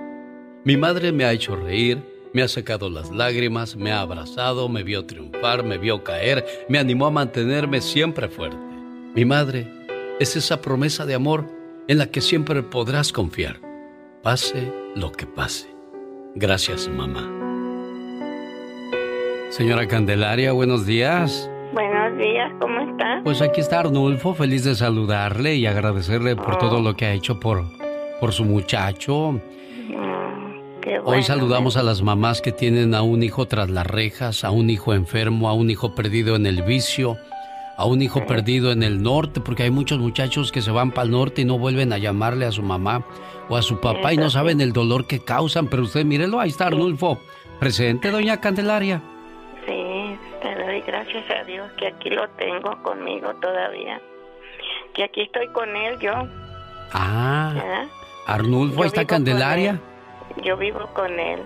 Mi 0.64 0.76
madre 0.76 1.12
me 1.12 1.24
ha 1.24 1.32
hecho 1.32 1.56
reír, 1.56 1.98
me 2.32 2.42
ha 2.42 2.48
sacado 2.48 2.88
las 2.88 3.10
lágrimas, 3.10 3.76
me 3.76 3.92
ha 3.92 4.00
abrazado, 4.00 4.68
me 4.68 4.82
vio 4.82 5.04
triunfar, 5.04 5.64
me 5.64 5.76
vio 5.76 6.04
caer, 6.04 6.46
me 6.68 6.78
animó 6.78 7.06
a 7.06 7.10
mantenerme 7.10 7.80
siempre 7.80 8.28
fuerte. 8.28 8.56
Mi 9.14 9.24
madre 9.24 9.66
es 10.20 10.36
esa 10.36 10.62
promesa 10.62 11.04
de 11.04 11.14
amor 11.14 11.46
en 11.88 11.98
la 11.98 12.06
que 12.06 12.20
siempre 12.20 12.62
podrás 12.62 13.12
confiar, 13.12 13.60
pase 14.22 14.72
lo 14.94 15.10
que 15.10 15.26
pase. 15.26 15.68
Gracias, 16.34 16.88
mamá. 16.88 17.28
Señora 19.50 19.86
Candelaria, 19.86 20.52
buenos 20.52 20.86
días. 20.86 21.50
Buenos 21.74 22.18
días, 22.18 22.52
¿cómo 22.60 22.80
está? 22.80 23.20
Pues 23.24 23.42
aquí 23.42 23.60
está 23.60 23.80
Arnulfo, 23.80 24.34
feliz 24.34 24.64
de 24.64 24.74
saludarle 24.74 25.56
y 25.56 25.66
agradecerle 25.66 26.36
por 26.36 26.56
todo 26.58 26.80
lo 26.80 26.94
que 26.94 27.06
ha 27.06 27.12
hecho 27.12 27.40
por, 27.40 27.64
por 28.20 28.32
su 28.32 28.44
muchacho. 28.44 29.32
Mm, 29.32 31.02
Hoy 31.04 31.22
saludamos 31.22 31.76
a 31.76 31.82
las 31.82 32.02
mamás 32.02 32.40
que 32.40 32.52
tienen 32.52 32.94
a 32.94 33.02
un 33.02 33.22
hijo 33.22 33.46
tras 33.46 33.70
las 33.70 33.86
rejas, 33.86 34.44
a 34.44 34.50
un 34.50 34.70
hijo 34.70 34.94
enfermo, 34.94 35.48
a 35.48 35.54
un 35.54 35.70
hijo 35.70 35.94
perdido 35.94 36.36
en 36.36 36.46
el 36.46 36.62
vicio, 36.62 37.16
a 37.76 37.86
un 37.86 38.02
hijo 38.02 38.24
perdido 38.26 38.72
en 38.72 38.82
el 38.82 39.02
norte, 39.02 39.40
porque 39.40 39.64
hay 39.64 39.70
muchos 39.70 39.98
muchachos 39.98 40.52
que 40.52 40.62
se 40.62 40.70
van 40.70 40.90
para 40.90 41.06
el 41.06 41.10
norte 41.10 41.42
y 41.42 41.44
no 41.44 41.58
vuelven 41.58 41.92
a 41.92 41.98
llamarle 41.98 42.46
a 42.46 42.52
su 42.52 42.62
mamá 42.62 43.04
o 43.48 43.56
a 43.56 43.62
su 43.62 43.80
papá 43.80 44.12
y 44.12 44.16
no 44.16 44.30
saben 44.30 44.60
el 44.60 44.72
dolor 44.72 45.06
que 45.06 45.24
causan. 45.24 45.68
Pero 45.68 45.82
usted, 45.82 46.04
mírelo, 46.04 46.40
ahí 46.40 46.50
está 46.50 46.66
Arnulfo. 46.66 47.18
Presente, 47.58 48.10
doña 48.10 48.40
Candelaria. 48.40 49.00
Sí, 49.66 50.16
te 50.42 50.54
doy 50.54 50.80
gracias 50.82 51.24
a 51.30 51.44
Dios 51.44 51.70
que 51.78 51.88
aquí 51.88 52.10
lo 52.10 52.28
tengo 52.30 52.82
conmigo 52.82 53.34
todavía. 53.40 54.00
Que 54.94 55.04
aquí 55.04 55.22
estoy 55.22 55.48
con 55.48 55.74
él 55.76 55.98
yo. 55.98 56.12
Ah, 56.92 57.52
¿ya? 57.54 57.88
Arnulfo, 58.26 58.82
ahí 58.82 58.88
está 58.88 59.04
Candelaria. 59.04 59.80
Yo 60.44 60.56
vivo 60.56 60.88
con 60.94 61.18
él. 61.18 61.40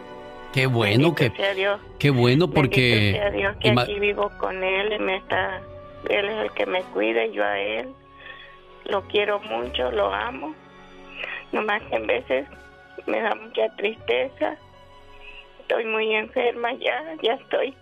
Qué 0.53 0.67
bueno 0.67 1.15
que, 1.15 1.29
Bendito 1.29 1.79
qué 1.99 2.09
bueno 2.09 2.49
porque 2.49 3.13
sea 3.13 3.31
Dios 3.31 3.57
que 3.59 3.75
aquí 3.79 4.01
vivo 4.01 4.31
con 4.39 4.65
él 4.65 4.91
y 4.95 4.99
me 5.01 5.17
está, 5.17 5.61
él 6.09 6.27
es 6.27 6.45
el 6.45 6.53
que 6.53 6.67
me 6.67 6.83
cuida 6.85 7.25
y 7.27 7.33
yo 7.33 7.45
a 7.45 7.59
él. 7.59 7.89
Lo 8.85 9.03
quiero 9.09 9.41
mucho, 9.41 9.91
lo 9.91 10.13
amo. 10.13 10.55
Nomás 11.53 11.83
que 11.85 11.97
en 11.97 12.07
veces 12.07 12.47
me 13.07 13.21
da 13.21 13.35
mucha 13.35 13.69
tristeza. 13.77 14.57
Estoy 15.61 15.85
muy 15.87 16.15
enferma 16.15 16.73
ya, 16.75 17.03
ya 17.23 17.35
estoy. 17.35 17.75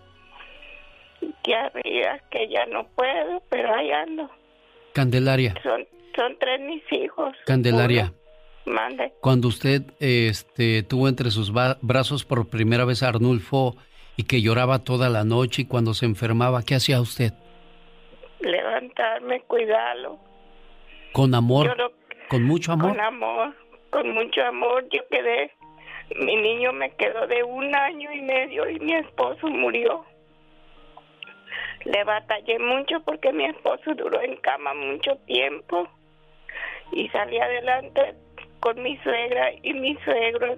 Ya 1.47 1.71
veía 1.73 2.19
que 2.31 2.47
ya 2.49 2.65
no 2.67 2.87
puedo, 2.95 3.41
pero 3.49 3.73
ahí 3.73 3.91
ando. 3.91 4.29
Candelaria, 4.93 5.53
Son, 5.63 5.85
son 6.15 6.37
tres 6.39 6.61
mis 6.61 6.81
hijos. 6.91 7.35
Candelaria, 7.45 8.13
Mande. 8.65 9.13
cuando 9.21 9.47
usted 9.49 9.83
este 9.99 10.83
tuvo 10.83 11.07
entre 11.07 11.29
sus 11.31 11.51
brazos 11.81 12.23
por 12.25 12.47
primera 12.47 12.85
vez 12.85 13.03
a 13.03 13.09
Arnulfo 13.09 13.75
y 14.17 14.23
que 14.23 14.41
lloraba 14.41 14.79
toda 14.79 15.09
la 15.09 15.23
noche 15.23 15.63
y 15.63 15.65
cuando 15.65 15.93
se 15.93 16.05
enfermaba, 16.05 16.63
¿qué 16.63 16.75
hacía 16.75 17.01
usted? 17.01 17.33
Levantarme, 18.45 19.41
cuidarlo. 19.41 20.19
Con 21.13 21.33
amor, 21.33 21.75
lo- 21.77 21.91
con 22.29 22.43
mucho 22.43 22.73
amor. 22.73 22.91
Con 22.91 22.99
amor, 23.01 23.55
con 23.89 24.09
mucho 24.11 24.43
amor. 24.43 24.87
Yo 24.91 25.01
quedé, 25.09 25.51
mi 26.15 26.35
niño 26.35 26.71
me 26.73 26.91
quedó 26.91 27.25
de 27.27 27.41
un 27.43 27.73
año 27.75 28.11
y 28.13 28.21
medio 28.21 28.69
y 28.69 28.79
mi 28.79 28.93
esposo 28.93 29.47
murió. 29.47 30.05
Le 31.85 32.03
batallé 32.03 32.59
mucho 32.59 32.99
porque 33.03 33.31
mi 33.31 33.45
esposo 33.45 33.93
duró 33.95 34.21
en 34.21 34.35
cama 34.37 34.73
mucho 34.73 35.15
tiempo 35.25 35.87
y 36.91 37.07
salí 37.09 37.39
adelante 37.39 38.13
con 38.59 38.81
mi 38.81 38.97
suegra 38.97 39.51
y 39.63 39.73
mi 39.73 39.95
suegro, 40.03 40.57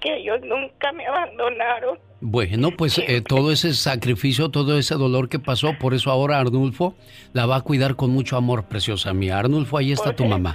que 0.00 0.16
ellos 0.16 0.40
nunca 0.42 0.92
me 0.92 1.06
abandonaron. 1.06 1.98
Bueno, 2.24 2.70
pues 2.70 2.98
eh, 2.98 3.20
todo 3.20 3.50
ese 3.50 3.74
sacrificio, 3.74 4.48
todo 4.48 4.78
ese 4.78 4.94
dolor 4.94 5.28
que 5.28 5.40
pasó, 5.40 5.76
por 5.76 5.92
eso 5.92 6.08
ahora 6.08 6.38
Arnulfo 6.38 6.94
la 7.32 7.46
va 7.46 7.56
a 7.56 7.60
cuidar 7.62 7.96
con 7.96 8.10
mucho 8.10 8.36
amor, 8.36 8.62
preciosa 8.66 9.12
mía. 9.12 9.40
Arnulfo, 9.40 9.76
ahí 9.76 9.90
está 9.90 10.14
tu 10.14 10.24
mamá. 10.24 10.54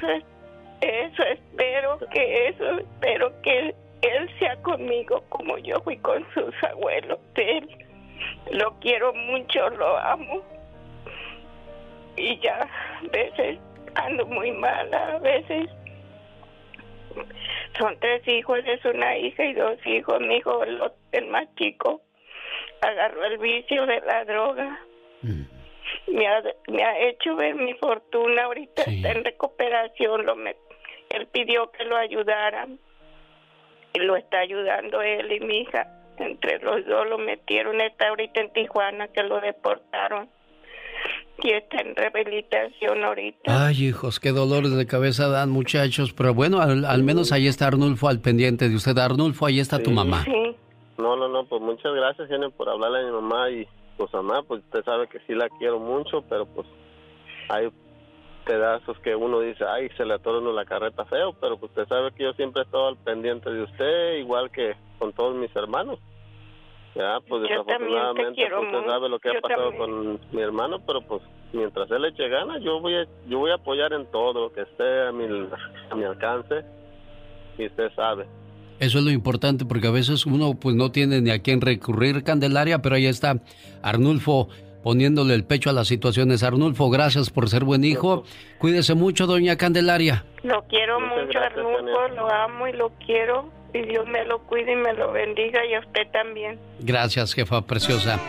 Eso, 0.80 1.23
espero 1.23 1.99
que 2.10 2.47
eso, 2.47 2.80
espero 2.80 3.34
que 3.41 3.75
él 4.01 4.30
sea 4.39 4.56
conmigo 4.62 5.21
como 5.27 5.58
yo 5.58 5.82
fui 5.82 5.97
con 5.97 6.25
sus 6.34 6.53
abuelos. 6.63 7.19
Él 7.36 7.67
lo 8.53 8.73
quiero 8.80 9.13
mucho, 9.13 9.69
lo 9.71 9.97
amo. 9.97 10.41
Y 12.15 12.39
ya, 12.39 12.62
a 12.62 13.08
veces 13.12 13.60
ando 13.95 14.25
muy 14.25 14.53
mala, 14.53 15.15
a 15.15 15.19
veces 15.19 15.69
son 17.78 18.00
tres 18.00 18.28
hijos, 18.28 18.60
es 18.65 18.84
una 18.86 19.17
hija 19.17 19.46
y 19.46 19.54
dos 19.54 19.78
hijos. 19.86 20.20
Mi 20.22 20.38
hijo, 20.38 20.63
el, 20.63 21.28
más 21.28 21.48
chico, 21.56 22.02
agarró 22.82 23.26
el 23.26 23.38
vicio 23.38 23.86
de 23.86 24.02
la 24.02 24.26
droga. 24.26 24.80
Mm. 25.22 25.41
Me, 26.08 26.28
ha, 26.28 26.43
me 26.67 26.84
ha 26.84 27.00
hecho 27.00 27.36
ver 27.36 27.56
mi 27.56 27.74
fortuna. 27.76 28.43
Ahorita 28.43 28.84
está 28.84 29.12
en 29.12 29.24
recuperación. 29.24 30.26
Lo 30.26 30.36
me, 30.36 30.56
él 31.10 31.28
pidió 31.28 31.72
que 31.72 31.84
lo 31.86 31.98
ayudaran. 31.98 32.80
Y 33.93 34.00
lo 34.00 34.15
está 34.15 34.39
ayudando 34.39 35.02
él 35.02 35.32
y 35.32 35.39
mi 35.39 35.60
hija. 35.60 35.88
Entre 36.17 36.60
los 36.60 36.86
dos 36.86 37.08
lo 37.08 37.17
metieron. 37.17 37.80
Está 37.82 38.10
ahorita 38.10 38.41
en 38.41 38.52
Tijuana, 38.52 39.08
que 39.10 39.24
lo 39.24 39.39
deportaron 39.39 40.30
y 41.44 41.52
está 41.52 41.78
en 41.82 41.96
rehabilitación 41.96 43.04
ahorita. 43.04 43.68
Ay, 43.68 43.86
hijos, 43.86 44.20
qué 44.20 44.32
dolores 44.32 44.76
de 44.76 44.88
cabeza 44.88 45.28
dan, 45.28 45.50
muchachos. 45.50 46.14
Pero 46.14 46.34
bueno, 46.34 46.60
al, 46.60 47.04
menos 47.04 47.32
ahí 47.32 47.48
está 47.48 47.68
Arnulfo 47.68 48.10
al 48.10 48.20
pendiente 48.20 48.70
de 48.70 48.76
usted. 48.76 48.98
Arnulfo, 48.98 49.46
ahí 49.46 49.60
está 49.60 49.82
tu 49.82 49.92
mamá. 49.92 50.24
Sí. 50.24 50.56
No, 50.98 51.16
no, 51.16 51.28
no, 51.28 51.46
pues 51.46 51.62
muchas 51.62 51.94
gracias, 51.94 52.28
Jenny, 52.28 52.50
por 52.50 52.70
hablarle 52.70 53.02
a 53.02 53.04
mi 53.04 53.12
mamá. 53.12 53.50
Y 53.52 53.68
pues, 53.98 54.12
mamá, 54.14 54.42
pues 54.44 54.64
usted 54.64 54.84
sabe 54.84 55.08
que 55.08 55.20
sí 55.28 55.34
la 55.36 55.48
quiero 55.60 55.80
mucho, 55.80 56.24
pero 56.28 56.46
pues 56.48 56.68
hay 57.50 57.70
pedazos 58.46 58.98
que 59.00 59.16
uno 59.16 59.42
dice, 59.42 59.64
ay, 59.66 59.90
se 59.98 60.06
le 60.06 60.16
atora 60.16 60.40
uno 60.40 60.54
la 60.54 60.66
carreta 60.66 61.06
feo, 61.06 61.34
pero 61.34 61.58
pues 61.58 61.70
usted 61.72 61.88
sabe 61.88 62.12
que 62.14 62.24
yo 62.24 62.34
siempre 62.34 62.62
he 62.62 62.66
estado 62.66 62.88
al 62.88 62.98
pendiente 62.98 63.52
de 63.52 63.64
usted, 63.64 64.16
igual 64.18 64.50
que 64.50 64.76
con 64.98 65.14
todos 65.14 65.36
mis 65.36 65.54
hermanos. 65.56 66.00
Ya, 66.98 67.20
pues 67.28 67.44
desafortunadamente 67.44 68.48
pues, 68.50 68.66
usted 68.66 68.86
sabe 68.88 69.10
lo 69.10 69.20
que 69.20 69.30
ha 69.30 69.40
pasado 69.40 69.78
con 69.78 70.20
mi 70.32 70.42
hermano, 70.42 70.80
pero 70.86 71.02
pues 71.02 71.22
mientras 71.54 71.92
él 71.92 72.06
eche 72.06 72.28
ganas, 72.28 72.62
yo 72.64 72.80
voy 72.80 72.96
a, 72.96 73.06
yo 73.28 73.38
voy 73.38 73.52
a 73.52 73.56
apoyar 73.56 73.94
en 73.94 74.08
todo 74.08 74.42
lo 74.42 74.52
que 74.52 74.62
esté 74.62 75.08
a 75.08 75.12
mi, 75.12 75.26
a 75.92 75.96
mi 75.96 76.04
alcance 76.04 76.66
y 77.60 77.68
usted 77.68 77.92
sabe. 77.96 78.26
Eso 78.80 78.98
es 78.98 79.04
lo 79.04 79.12
importante 79.12 79.64
porque 79.66 79.88
a 79.88 79.92
veces 79.92 80.26
uno 80.26 80.56
pues 80.60 80.76
no 80.76 80.92
tiene 80.92 81.22
ni 81.22 81.30
a 81.30 81.40
quién 81.40 81.62
recurrir, 81.62 82.24
Candelaria, 82.24 82.80
pero 82.82 82.96
ahí 82.96 83.06
está 83.06 83.36
Arnulfo 83.84 84.50
poniéndole 84.82 85.36
el 85.36 85.44
pecho 85.44 85.70
a 85.70 85.74
las 85.74 85.88
situaciones. 85.88 86.42
Arnulfo, 86.42 86.90
gracias 86.90 87.30
por 87.30 87.48
ser 87.50 87.64
buen 87.64 87.84
hijo. 87.84 88.24
Cuídese 88.58 88.96
mucho, 88.96 89.28
doña 89.28 89.56
Candelaria. 89.56 90.26
Lo 90.44 90.64
quiero 90.64 91.00
mucho, 91.00 91.38
Arnulfo, 91.38 92.08
lo 92.16 92.32
amo 92.32 92.68
y 92.68 92.74
lo 92.74 92.90
quiero 93.06 93.57
y 93.78 93.88
Dios 93.88 94.08
me 94.08 94.26
lo 94.26 94.40
cuide 94.44 94.74
y 94.74 94.76
me 94.76 94.94
lo 94.94 95.12
bendiga 95.12 95.66
y 95.66 95.74
a 95.74 95.80
usted 95.80 96.10
también. 96.12 96.60
Gracias, 96.80 97.34
jefa 97.34 97.62
preciosa. 97.62 98.20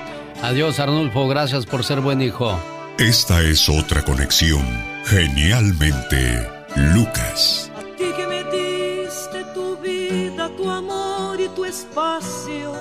Adiós, 0.43 0.79
Arnulfo. 0.81 1.27
Gracias 1.29 1.67
por 1.67 1.85
ser 1.85 2.01
buen 2.01 2.21
hijo. 2.23 2.59
Esta 2.99 3.43
es 3.43 3.69
otra 3.69 4.03
conexión. 4.03 4.63
Genialmente, 5.05 6.47
Lucas. 6.95 7.73
A 7.77 7.81
ti 7.97 8.05
que 8.17 8.27
me 8.27 8.45
diste 8.45 9.45
tu 9.55 9.77
vida, 9.79 10.51
tu 10.57 10.71
amor 10.71 11.41
y 11.41 11.49
tu 11.49 11.65
espacio. 11.65 12.73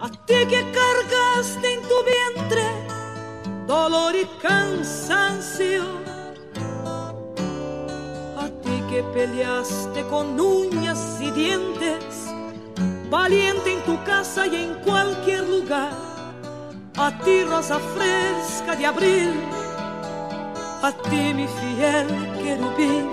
A 0.00 0.10
ti 0.26 0.34
que 0.48 0.64
cargaste 0.72 1.74
en 1.74 1.82
tu 1.82 2.04
vientre 2.04 2.96
dolor 3.66 4.14
y 4.14 4.24
cansancio 4.40 6.15
que 8.96 9.02
peleaste 9.02 10.06
con 10.06 10.40
uñas 10.40 11.18
y 11.20 11.30
dientes, 11.30 12.32
valiente 13.10 13.74
en 13.74 13.82
tu 13.82 14.02
casa 14.04 14.46
y 14.46 14.56
en 14.56 14.74
cualquier 14.86 15.46
lugar. 15.46 15.92
A 16.96 17.10
ti 17.22 17.44
rosa 17.44 17.78
fresca 17.94 18.74
de 18.74 18.86
abril, 18.86 19.34
a 20.82 20.90
ti 21.10 21.34
mi 21.34 21.46
fiel 21.58 22.08
querubín. 22.42 23.10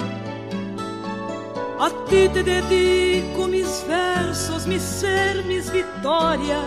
A 1.81 1.89
ti 2.07 2.29
te 2.29 2.43
dedico 2.43 3.45
mis 3.49 3.85
versos, 3.85 4.65
mi 4.65 4.79
ser, 4.79 5.43
mis 5.43 5.69
victorias. 5.69 6.65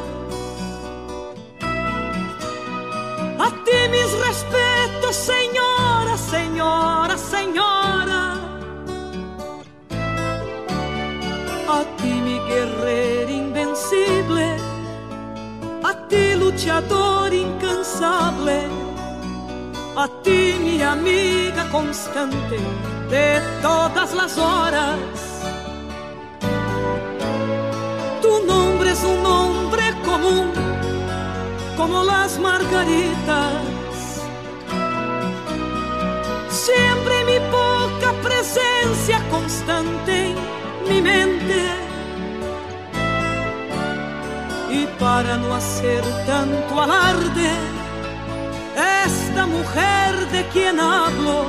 A 3.47 3.49
ti 3.65 3.79
mis 3.95 4.11
respetos, 4.27 5.17
señora, 5.17 6.19
señora, 6.19 7.17
señora. 7.17 8.26
A 11.69 11.85
ti 11.97 12.13
mi 12.23 12.39
guerrero 12.47 13.29
invencible, 13.29 14.57
a 15.83 15.95
ti 16.09 16.37
luchador 16.37 17.35
incansable, 17.35 18.69
a 19.97 20.07
ti 20.23 20.55
mi 20.61 20.81
amiga 20.81 21.69
constante 21.73 22.59
de 23.11 23.41
todas 23.63 24.15
las 24.15 24.39
horas. 24.39 24.97
Tu 28.23 28.47
nombre 28.47 28.93
es 28.93 29.03
un 29.03 29.23
nombre 29.25 29.83
común, 30.05 30.53
como 31.77 32.05
las 32.05 32.39
margaritas. 32.39 34.23
Siempre 36.49 37.25
mi 37.25 37.39
poca 37.51 38.13
presencia 38.23 39.19
constante 39.31 40.37
mi 40.89 41.01
mente. 41.01 41.61
Y 44.71 44.87
para 44.99 45.37
no 45.37 45.55
hacer 45.55 46.03
tanto 46.27 46.81
alarde, 46.81 47.51
esta 49.05 49.47
mujer 49.47 50.13
de 50.33 50.45
quien 50.53 50.79
hablo 50.81 51.47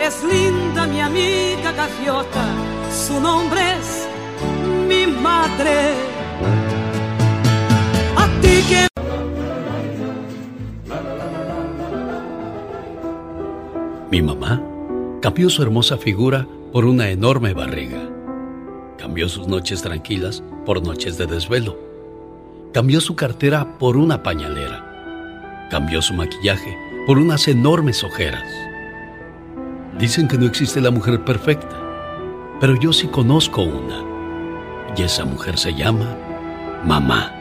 es 0.00 0.22
linda 0.22 0.86
mi 0.86 1.00
amiga 1.00 1.72
gaviota, 1.72 2.46
su 3.06 3.20
nombre 3.20 3.60
es 3.78 4.06
mi 4.88 5.06
madre. 5.06 5.94
A 8.16 8.26
ti 8.40 8.62
que 8.68 8.88
Mi 14.10 14.22
mamá 14.22 14.77
cambió 15.20 15.50
su 15.50 15.62
hermosa 15.62 15.96
figura 15.96 16.46
por 16.72 16.84
una 16.84 17.10
enorme 17.10 17.52
barriga. 17.52 18.08
Cambió 18.98 19.28
sus 19.28 19.48
noches 19.48 19.82
tranquilas 19.82 20.42
por 20.64 20.82
noches 20.82 21.18
de 21.18 21.26
desvelo. 21.26 21.78
Cambió 22.72 23.00
su 23.00 23.16
cartera 23.16 23.78
por 23.78 23.96
una 23.96 24.22
pañalera. 24.22 25.66
Cambió 25.70 26.02
su 26.02 26.14
maquillaje 26.14 26.76
por 27.06 27.18
unas 27.18 27.48
enormes 27.48 28.04
ojeras. 28.04 28.44
Dicen 29.98 30.28
que 30.28 30.38
no 30.38 30.46
existe 30.46 30.80
la 30.80 30.90
mujer 30.90 31.24
perfecta, 31.24 31.76
pero 32.60 32.78
yo 32.78 32.92
sí 32.92 33.08
conozco 33.08 33.62
una. 33.62 34.04
Y 34.96 35.02
esa 35.02 35.24
mujer 35.24 35.58
se 35.58 35.74
llama 35.74 36.16
mamá. 36.84 37.34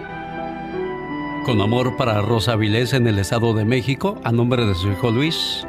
Con 1.45 1.61
amor 1.61 1.95
para 1.95 2.21
Rosa 2.21 2.55
Vilés 2.55 2.93
en 2.93 3.07
el 3.07 3.19
Estado 3.19 3.53
de 3.53 3.65
México, 3.65 4.19
a 4.23 4.31
nombre 4.31 4.65
de 4.65 4.75
su 4.75 4.89
hijo 4.89 5.11
Luis. 5.11 5.65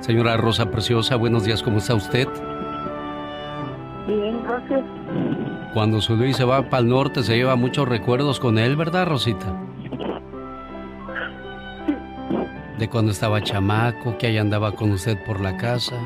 Señora 0.00 0.36
Rosa 0.36 0.70
Preciosa, 0.70 1.16
buenos 1.16 1.44
días, 1.44 1.62
¿cómo 1.62 1.78
está 1.78 1.94
usted? 1.94 2.28
Bien, 4.06 4.42
gracias. 4.42 4.82
Cuando 5.74 6.00
su 6.00 6.16
Luis 6.16 6.36
se 6.36 6.44
va 6.44 6.62
para 6.70 6.82
el 6.82 6.88
norte, 6.88 7.22
se 7.22 7.36
lleva 7.36 7.56
muchos 7.56 7.88
recuerdos 7.88 8.40
con 8.40 8.58
él, 8.58 8.76
¿verdad, 8.76 9.06
Rosita? 9.06 9.46
De 12.78 12.88
cuando 12.88 13.10
estaba 13.10 13.42
chamaco, 13.42 14.16
que 14.18 14.28
ahí 14.28 14.38
andaba 14.38 14.72
con 14.72 14.92
usted 14.92 15.18
por 15.26 15.40
la 15.40 15.56
casa. 15.56 15.96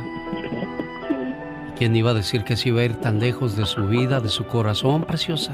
¿Quién 1.77 1.95
iba 1.95 2.11
a 2.11 2.15
decir 2.15 2.45
que 2.45 2.57
se 2.57 2.71
iba 2.71 2.81
a 2.81 2.85
ir 2.85 2.97
tan 2.97 3.21
lejos 3.21 3.57
de 3.57 3.67
su 3.67 3.87
vida, 3.87 4.21
de 4.21 4.31
su 4.31 4.47
corazón, 4.47 5.03
preciosa? 5.03 5.53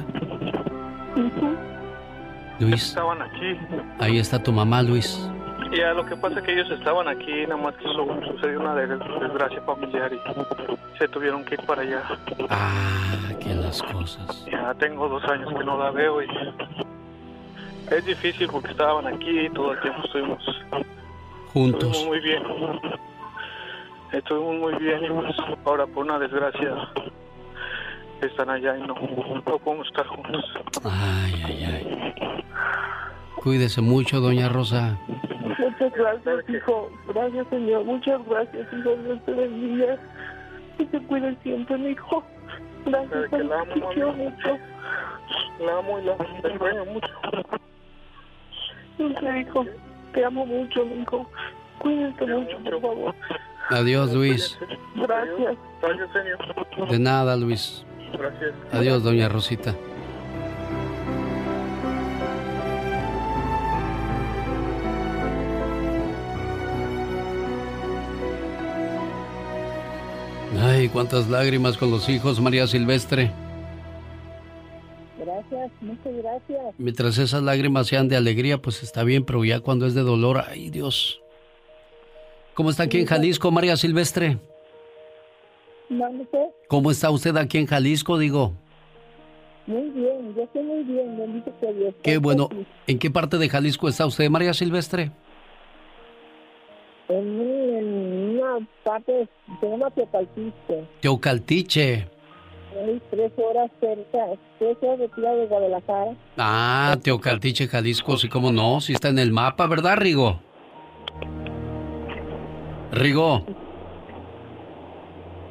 Luis. 2.61 2.89
Estaban 2.89 3.20
aquí. 3.20 3.57
Ahí 3.99 4.18
está 4.18 4.43
tu 4.43 4.53
mamá, 4.53 4.82
Luis. 4.82 5.28
Ya, 5.73 5.93
lo 5.93 6.05
que 6.07 6.16
pasa 6.16 6.39
es 6.39 6.45
que 6.45 6.53
ellos 6.53 6.71
estaban 6.71 7.09
aquí, 7.09 7.47
nada 7.47 7.57
más 7.57 7.75
que 7.77 7.85
sucedió 7.85 8.61
una 8.61 8.75
desgracia 8.75 9.61
familiar 9.62 10.12
y 10.12 10.99
se 10.99 11.09
tuvieron 11.09 11.45
que 11.45 11.55
ir 11.55 11.62
para 11.62 11.83
allá. 11.83 12.03
Ah, 12.49 13.31
qué 13.41 13.55
las 13.55 13.83
cosas. 13.83 14.47
Ya 14.51 14.75
tengo 14.75 15.09
dos 15.09 15.23
años 15.25 15.53
que 15.53 15.64
no 15.64 15.79
la 15.79 15.91
veo 15.91 16.23
y 16.23 16.29
es 17.91 18.05
difícil 18.05 18.49
porque 18.49 18.71
estaban 18.71 19.07
aquí 19.07 19.41
y 19.41 19.51
todo 19.51 19.73
el 19.73 19.81
tiempo 19.81 20.03
estuvimos 20.05 20.64
juntos. 21.53 22.05
muy 22.07 22.21
bien. 22.21 22.43
estuvimos 24.12 24.57
muy 24.57 24.75
bien 24.75 25.05
y 25.05 25.09
pues 25.09 25.37
ahora 25.64 25.87
por 25.87 26.05
una 26.05 26.19
desgracia 26.19 26.75
están 28.21 28.51
allá 28.51 28.77
y 28.77 28.81
no, 28.81 28.95
no 29.47 29.59
podemos 29.59 29.87
estar 29.87 30.07
juntos. 30.07 30.45
Ay, 30.85 31.43
ay, 31.45 31.64
ay. 31.64 32.45
Cuídese 33.43 33.80
mucho, 33.80 34.20
doña 34.20 34.49
Rosa. 34.49 34.99
Muchas 35.59 35.93
gracias, 35.93 36.49
hijo. 36.49 36.91
Gracias, 37.09 37.47
Señor. 37.51 37.84
Muchas 37.84 38.20
gracias, 38.28 38.66
hijo. 38.72 38.97
Dios 38.97 39.18
te 39.24 39.32
bendiga. 39.32 39.97
Y 40.78 40.84
te 40.84 41.01
cuide 41.03 41.36
siempre, 41.43 41.78
mi 41.78 41.91
hijo. 41.91 42.22
Gracias, 42.84 43.30
que 43.30 43.39
la 43.39 43.61
amo, 43.61 43.74
te 43.74 43.80
quiero 43.95 44.12
mucho. 44.12 44.59
La 45.61 45.78
amo 45.78 45.99
y 46.01 46.05
la 46.05 46.12
extraño 46.49 46.84
mucho. 46.86 47.09
Sé, 48.97 49.41
hijo. 49.41 49.64
Te 50.12 50.24
amo 50.24 50.47
mucho, 50.47 50.84
mi 50.84 51.03
hijo. 51.03 51.30
Cuídate 51.78 52.26
mucho, 52.26 52.59
por 52.59 52.80
favor. 52.80 53.14
Adiós, 53.70 54.12
Luis. 54.12 54.59
Gracias. 54.97 55.57
Gracias, 55.80 56.09
señor. 56.12 56.91
De 56.91 56.99
nada, 56.99 57.36
Luis. 57.36 57.84
Gracias. 58.12 58.53
Adiós, 58.72 59.03
doña 59.05 59.28
Rosita. 59.28 59.74
Ay, 70.61 70.88
cuántas 70.88 71.28
lágrimas 71.28 71.76
con 71.76 71.90
los 71.90 72.09
hijos, 72.09 72.40
María 72.40 72.66
Silvestre. 72.66 73.30
Gracias, 75.18 75.70
muchas 75.80 76.16
gracias. 76.16 76.74
Mientras 76.78 77.18
esas 77.18 77.42
lágrimas 77.42 77.86
sean 77.86 78.09
de 78.09 78.16
alegría, 78.16 78.61
pues 78.61 78.82
está 78.82 79.04
bien, 79.04 79.24
pero 79.24 79.44
ya 79.44 79.61
cuando 79.61 79.86
es 79.86 79.94
de 79.94 80.02
dolor, 80.02 80.42
ay 80.48 80.70
Dios. 80.70 81.20
¿Cómo 82.54 82.70
está 82.70 82.84
aquí 82.84 82.98
en 82.98 83.06
Jalisco, 83.06 83.50
María 83.50 83.76
Silvestre? 83.76 84.38
¿Mande 85.88 86.24
usted? 86.24 86.46
¿Cómo 86.66 86.90
está 86.90 87.11
usted 87.11 87.36
aquí 87.36 87.59
en 87.59 87.66
Jalisco, 87.66 88.18
digo? 88.18 88.52
Muy 89.66 89.90
bien, 89.90 90.34
yo 90.34 90.42
estoy 90.42 90.62
muy 90.62 90.82
bien, 90.82 91.18
bendito 91.18 91.52
sea 91.61 91.72
Dios. 91.72 91.94
Qué 92.02 92.18
bueno. 92.18 92.48
¿En 92.86 92.98
qué 92.98 93.11
parte 93.11 93.38
de 93.38 93.48
Jalisco 93.48 93.88
está 93.88 94.06
usted, 94.06 94.28
María 94.30 94.54
Silvestre? 94.54 95.12
En, 97.09 97.38
parte, 98.84 99.28
se 99.61 99.68
llama 99.68 99.90
Teopaltiste. 99.90 100.88
Teocaltiche. 101.00 102.09
Hay 102.80 103.02
tres 103.11 103.32
horas 103.38 103.70
cerca, 103.80 104.18
tres 104.59 104.76
horas 104.82 104.98
de 105.00 105.09
tira 105.09 105.34
de 105.34 105.46
Guadalajara. 105.46 106.12
Ah, 106.36 106.96
Teocaltiche, 107.02 107.66
Jalisco, 107.66 108.16
sí, 108.16 108.28
cómo 108.28 108.52
no, 108.52 108.80
sí 108.80 108.92
está 108.92 109.09
en 109.09 109.18
el 109.18 109.32
mapa, 109.32 109.66
¿verdad, 109.66 109.96
Rigo? 109.96 110.40
Rigo. 112.92 113.44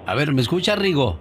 A 0.06 0.16
ver, 0.16 0.34
¿me 0.34 0.42
escucha, 0.42 0.76
Rigo? 0.76 1.18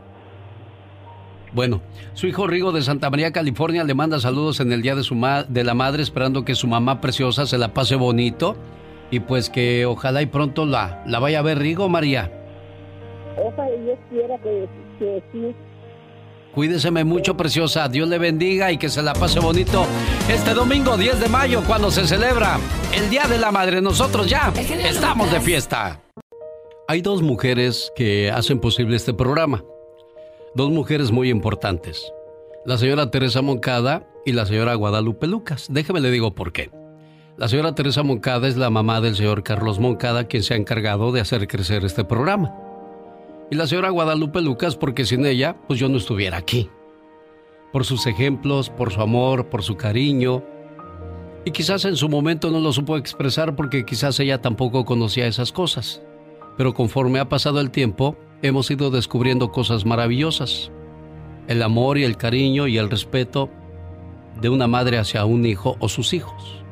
Bueno, 1.53 1.81
su 2.15 2.27
hijo 2.27 2.47
Rigo 2.47 2.71
de 2.73 2.83
Santa 2.83 3.09
María, 3.11 3.33
California, 3.33 3.83
le 3.85 3.95
manda 3.95 4.21
saludos 4.21 4.61
en 4.61 4.73
el 4.73 4.83
Día 4.83 4.95
de, 4.95 5.03
su 5.03 5.15
ma- 5.15 5.43
de 5.45 5.65
la 5.65 5.75
Madre, 5.75 6.03
esperando 6.03 6.45
que 6.45 6.55
su 6.55 6.67
mamá 6.67 7.01
preciosa 7.01 7.47
se 7.47 7.57
la 7.59 7.73
pase 7.73 7.97
bonito 7.97 8.57
y 9.11 9.21
pues 9.21 9.51
que 9.51 9.87
ojalá 9.87 10.23
y 10.23 10.27
pronto 10.27 10.67
la, 10.67 11.03
la 11.07 11.19
vaya 11.19 11.41
a 11.41 11.43
ver 11.43 11.59
Rigo, 11.59 11.89
María. 11.89 12.31
Ojalá 13.37 13.71
y 13.75 13.83
Dios 13.83 13.99
quiera 14.11 14.39
que, 14.39 14.69
que 14.99 15.23
sí. 15.33 15.55
Cuídeseme 16.57 17.05
mucho, 17.05 17.37
preciosa. 17.37 17.87
Dios 17.87 18.09
le 18.09 18.17
bendiga 18.17 18.73
y 18.73 18.79
que 18.79 18.89
se 18.89 19.03
la 19.03 19.13
pase 19.13 19.41
bonito 19.41 19.85
este 20.31 20.55
domingo 20.55 20.97
10 20.97 21.21
de 21.21 21.29
mayo 21.29 21.63
cuando 21.67 21.91
se 21.91 22.07
celebra 22.07 22.59
el 22.95 23.11
Día 23.11 23.25
de 23.29 23.37
la 23.37 23.53
Madre. 23.53 23.83
Nosotros 23.83 24.27
ya 24.27 24.53
estamos 24.89 25.31
de 25.31 25.41
fiesta. 25.41 26.01
Hay 26.89 27.03
dos 27.03 27.21
mujeres 27.21 27.93
que 27.95 28.31
hacen 28.31 28.59
posible 28.59 28.97
este 28.97 29.13
programa. 29.13 29.63
Dos 30.55 30.71
mujeres 30.71 31.11
muy 31.11 31.29
importantes. 31.29 32.11
La 32.65 32.79
señora 32.79 33.11
Teresa 33.11 33.43
Moncada 33.43 34.09
y 34.25 34.33
la 34.33 34.47
señora 34.47 34.75
Guadalupe 34.77 35.27
Lucas. 35.27 35.67
Déjeme 35.69 36.01
le 36.01 36.11
digo 36.11 36.35
por 36.35 36.53
qué. 36.53 36.71
La 37.39 37.49
señora 37.49 37.75
Teresa 37.75 38.03
Moncada 38.03 38.49
es 38.49 38.57
la 38.57 38.71
mamá 38.71 39.03
del 39.03 39.15
señor 39.15 39.43
Carlos 39.43 39.79
Moncada, 39.79 40.25
quien 40.25 40.43
se 40.43 40.55
ha 40.55 40.57
encargado 40.57 41.13
de 41.13 41.21
hacer 41.21 41.47
crecer 41.47 41.85
este 41.85 42.03
programa. 42.03 42.55
Y 43.51 43.57
la 43.57 43.67
señora 43.67 43.91
Guadalupe 43.91 44.41
Lucas, 44.41 44.75
porque 44.75 45.05
sin 45.05 45.27
ella, 45.27 45.55
pues 45.69 45.79
yo 45.79 45.91
no 45.91 45.99
estuviera 45.99 46.39
aquí. 46.39 46.71
Por 47.75 47.85
sus 47.85 48.07
ejemplos, 48.07 48.71
por 48.71 48.91
su 48.91 49.03
amor, 49.03 49.51
por 49.51 49.63
su 49.63 49.77
cariño. 49.77 50.43
Y 51.45 51.51
quizás 51.51 51.85
en 51.85 51.97
su 51.97 52.09
momento 52.09 52.51
no 52.51 52.59
lo 52.59 52.73
supo 52.73 52.97
expresar 52.97 53.55
porque 53.55 53.85
quizás 53.85 54.19
ella 54.19 54.41
tampoco 54.41 54.87
conocía 54.87 55.27
esas 55.27 55.53
cosas. 55.53 56.03
Pero 56.57 56.73
conforme 56.73 57.19
ha 57.19 57.29
pasado 57.29 57.61
el 57.61 57.71
tiempo, 57.71 58.17
hemos 58.41 58.71
ido 58.71 58.91
descubriendo 58.91 59.53
cosas 59.53 59.85
maravillosas. 59.85 60.73
El 61.49 61.63
amor 61.63 61.99
y 61.99 62.05
el 62.05 62.17
cariño 62.17 62.67
y 62.67 62.79
el 62.79 62.89
respeto 62.89 63.51
de 64.41 64.49
una 64.49 64.69
madre 64.69 64.97
hacia 64.97 65.27
un 65.27 65.45
hijo 65.45 65.77
o 65.81 65.91
sus 65.91 66.15
hijos. 66.15 66.66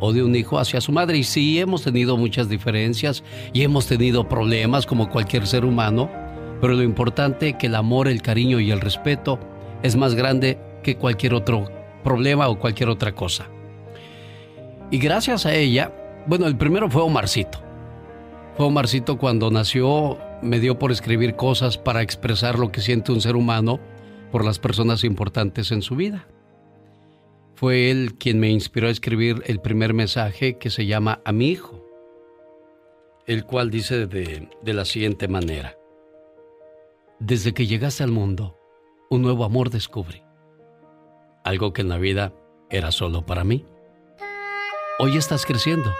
O 0.00 0.12
de 0.12 0.22
un 0.22 0.34
hijo 0.34 0.58
hacia 0.58 0.80
su 0.80 0.92
madre. 0.92 1.18
Y 1.18 1.24
sí, 1.24 1.60
hemos 1.60 1.82
tenido 1.82 2.16
muchas 2.16 2.48
diferencias 2.48 3.22
y 3.52 3.62
hemos 3.62 3.86
tenido 3.86 4.28
problemas 4.28 4.86
como 4.86 5.10
cualquier 5.10 5.46
ser 5.46 5.64
humano. 5.64 6.10
Pero 6.60 6.74
lo 6.74 6.82
importante 6.82 7.56
que 7.56 7.66
el 7.68 7.74
amor, 7.74 8.08
el 8.08 8.22
cariño 8.22 8.60
y 8.60 8.70
el 8.70 8.80
respeto 8.80 9.38
es 9.82 9.96
más 9.96 10.14
grande 10.14 10.58
que 10.82 10.96
cualquier 10.96 11.34
otro 11.34 11.70
problema 12.02 12.48
o 12.48 12.58
cualquier 12.58 12.88
otra 12.88 13.12
cosa. 13.12 13.46
Y 14.90 14.98
gracias 14.98 15.46
a 15.46 15.54
ella, 15.54 15.92
bueno, 16.26 16.46
el 16.46 16.56
primero 16.56 16.90
fue 16.90 17.02
Omarcito. 17.02 17.60
Fue 18.56 18.66
Omarcito 18.66 19.18
cuando 19.18 19.50
nació, 19.50 20.18
me 20.42 20.60
dio 20.60 20.78
por 20.78 20.92
escribir 20.92 21.36
cosas 21.36 21.78
para 21.78 22.02
expresar 22.02 22.58
lo 22.58 22.72
que 22.72 22.80
siente 22.80 23.12
un 23.12 23.20
ser 23.20 23.36
humano 23.36 23.80
por 24.32 24.44
las 24.44 24.58
personas 24.58 25.04
importantes 25.04 25.70
en 25.72 25.82
su 25.82 25.96
vida. 25.96 26.26
Fue 27.60 27.90
él 27.90 28.16
quien 28.18 28.40
me 28.40 28.48
inspiró 28.48 28.88
a 28.88 28.90
escribir 28.90 29.42
el 29.44 29.60
primer 29.60 29.92
mensaje 29.92 30.56
que 30.56 30.70
se 30.70 30.86
llama 30.86 31.20
A 31.26 31.32
mi 31.32 31.50
hijo, 31.50 31.84
el 33.26 33.44
cual 33.44 33.70
dice 33.70 34.06
de, 34.06 34.48
de 34.62 34.72
la 34.72 34.86
siguiente 34.86 35.28
manera. 35.28 35.76
Desde 37.18 37.52
que 37.52 37.66
llegaste 37.66 38.02
al 38.02 38.12
mundo, 38.12 38.58
un 39.10 39.20
nuevo 39.20 39.44
amor 39.44 39.68
descubrí. 39.68 40.22
Algo 41.44 41.74
que 41.74 41.82
en 41.82 41.90
la 41.90 41.98
vida 41.98 42.32
era 42.70 42.92
solo 42.92 43.26
para 43.26 43.44
mí. 43.44 43.66
Hoy 44.98 45.18
estás 45.18 45.44
creciendo 45.44 45.92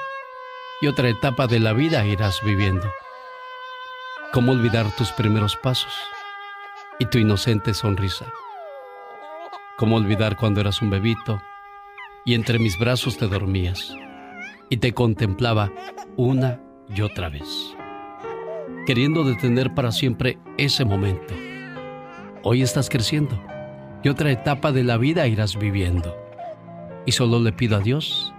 y 0.80 0.86
otra 0.86 1.10
etapa 1.10 1.46
de 1.46 1.60
la 1.60 1.74
vida 1.74 2.06
irás 2.06 2.40
viviendo. 2.42 2.90
¿Cómo 4.32 4.52
olvidar 4.52 4.96
tus 4.96 5.12
primeros 5.12 5.56
pasos 5.56 5.92
y 6.98 7.04
tu 7.04 7.18
inocente 7.18 7.74
sonrisa? 7.74 8.32
¿Cómo 9.76 9.96
olvidar 9.96 10.38
cuando 10.38 10.62
eras 10.62 10.80
un 10.80 10.88
bebito 10.88 11.42
y 12.24 12.34
entre 12.34 12.58
mis 12.58 12.78
brazos 12.78 13.16
te 13.16 13.28
dormías 13.28 13.94
y 14.68 14.76
te 14.78 14.92
contemplaba 14.92 15.72
una 16.16 16.60
y 16.94 17.02
otra 17.02 17.28
vez? 17.28 17.74
queriendo 18.86 19.24
detener 19.24 19.74
para 19.74 19.92
siempre 19.92 20.38
ese 20.58 20.84
momento. 20.84 21.34
Hoy 22.42 22.62
estás 22.62 22.88
creciendo 22.88 23.40
y 24.02 24.08
otra 24.08 24.32
etapa 24.32 24.72
de 24.72 24.82
la 24.82 24.96
vida 24.96 25.28
irás 25.28 25.56
viviendo. 25.56 26.16
Y 27.06 27.12
solo 27.12 27.40
le 27.40 27.52
pido 27.52 27.76
a 27.76 27.80
Dios 27.80 28.34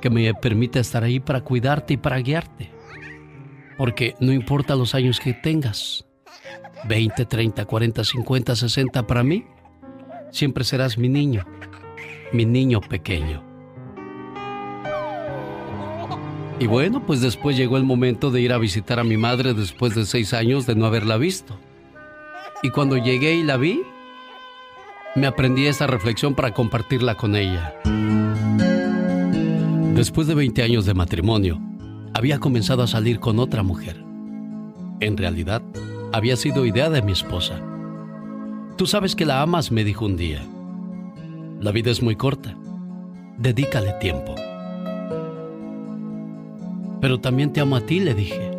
que 0.00 0.10
me 0.10 0.34
permita 0.34 0.80
estar 0.80 1.02
ahí 1.02 1.20
para 1.20 1.42
cuidarte 1.42 1.94
y 1.94 1.96
para 1.96 2.18
guiarte. 2.18 2.70
Porque 3.78 4.14
no 4.20 4.32
importa 4.32 4.76
los 4.76 4.94
años 4.94 5.20
que 5.20 5.32
tengas, 5.32 6.06
20, 6.86 7.24
30, 7.24 7.64
40, 7.64 8.04
50, 8.04 8.56
60 8.56 9.06
para 9.06 9.22
mí, 9.22 9.46
siempre 10.30 10.64
serás 10.64 10.98
mi 10.98 11.08
niño, 11.08 11.46
mi 12.32 12.44
niño 12.44 12.80
pequeño. 12.80 13.42
Y 16.58 16.66
bueno, 16.66 17.02
pues 17.06 17.20
después 17.20 17.56
llegó 17.56 17.76
el 17.76 17.84
momento 17.84 18.30
de 18.30 18.40
ir 18.40 18.52
a 18.52 18.58
visitar 18.58 18.98
a 18.98 19.04
mi 19.04 19.18
madre 19.18 19.52
después 19.52 19.94
de 19.94 20.06
seis 20.06 20.32
años 20.32 20.66
de 20.66 20.74
no 20.74 20.86
haberla 20.86 21.18
visto. 21.18 21.58
Y 22.62 22.70
cuando 22.70 22.96
llegué 22.96 23.34
y 23.34 23.42
la 23.42 23.58
vi, 23.58 23.82
me 25.14 25.26
aprendí 25.26 25.66
esta 25.66 25.86
reflexión 25.86 26.34
para 26.34 26.52
compartirla 26.54 27.14
con 27.14 27.36
ella. 27.36 27.74
Después 29.94 30.26
de 30.26 30.34
20 30.34 30.62
años 30.62 30.86
de 30.86 30.94
matrimonio, 30.94 31.60
había 32.14 32.38
comenzado 32.38 32.82
a 32.82 32.86
salir 32.86 33.20
con 33.20 33.38
otra 33.38 33.62
mujer. 33.62 34.02
En 35.00 35.18
realidad, 35.18 35.62
había 36.12 36.36
sido 36.36 36.64
idea 36.64 36.88
de 36.88 37.02
mi 37.02 37.12
esposa. 37.12 37.60
Tú 38.76 38.86
sabes 38.86 39.14
que 39.14 39.26
la 39.26 39.42
amas, 39.42 39.70
me 39.70 39.84
dijo 39.84 40.06
un 40.06 40.16
día. 40.16 40.42
La 41.60 41.72
vida 41.72 41.90
es 41.90 42.02
muy 42.02 42.16
corta. 42.16 42.54
Dedícale 43.38 43.92
tiempo. 43.94 44.34
Pero 47.00 47.18
también 47.20 47.52
te 47.52 47.60
amo 47.60 47.76
a 47.76 47.80
ti, 47.80 48.00
le 48.00 48.14
dije. 48.14 48.50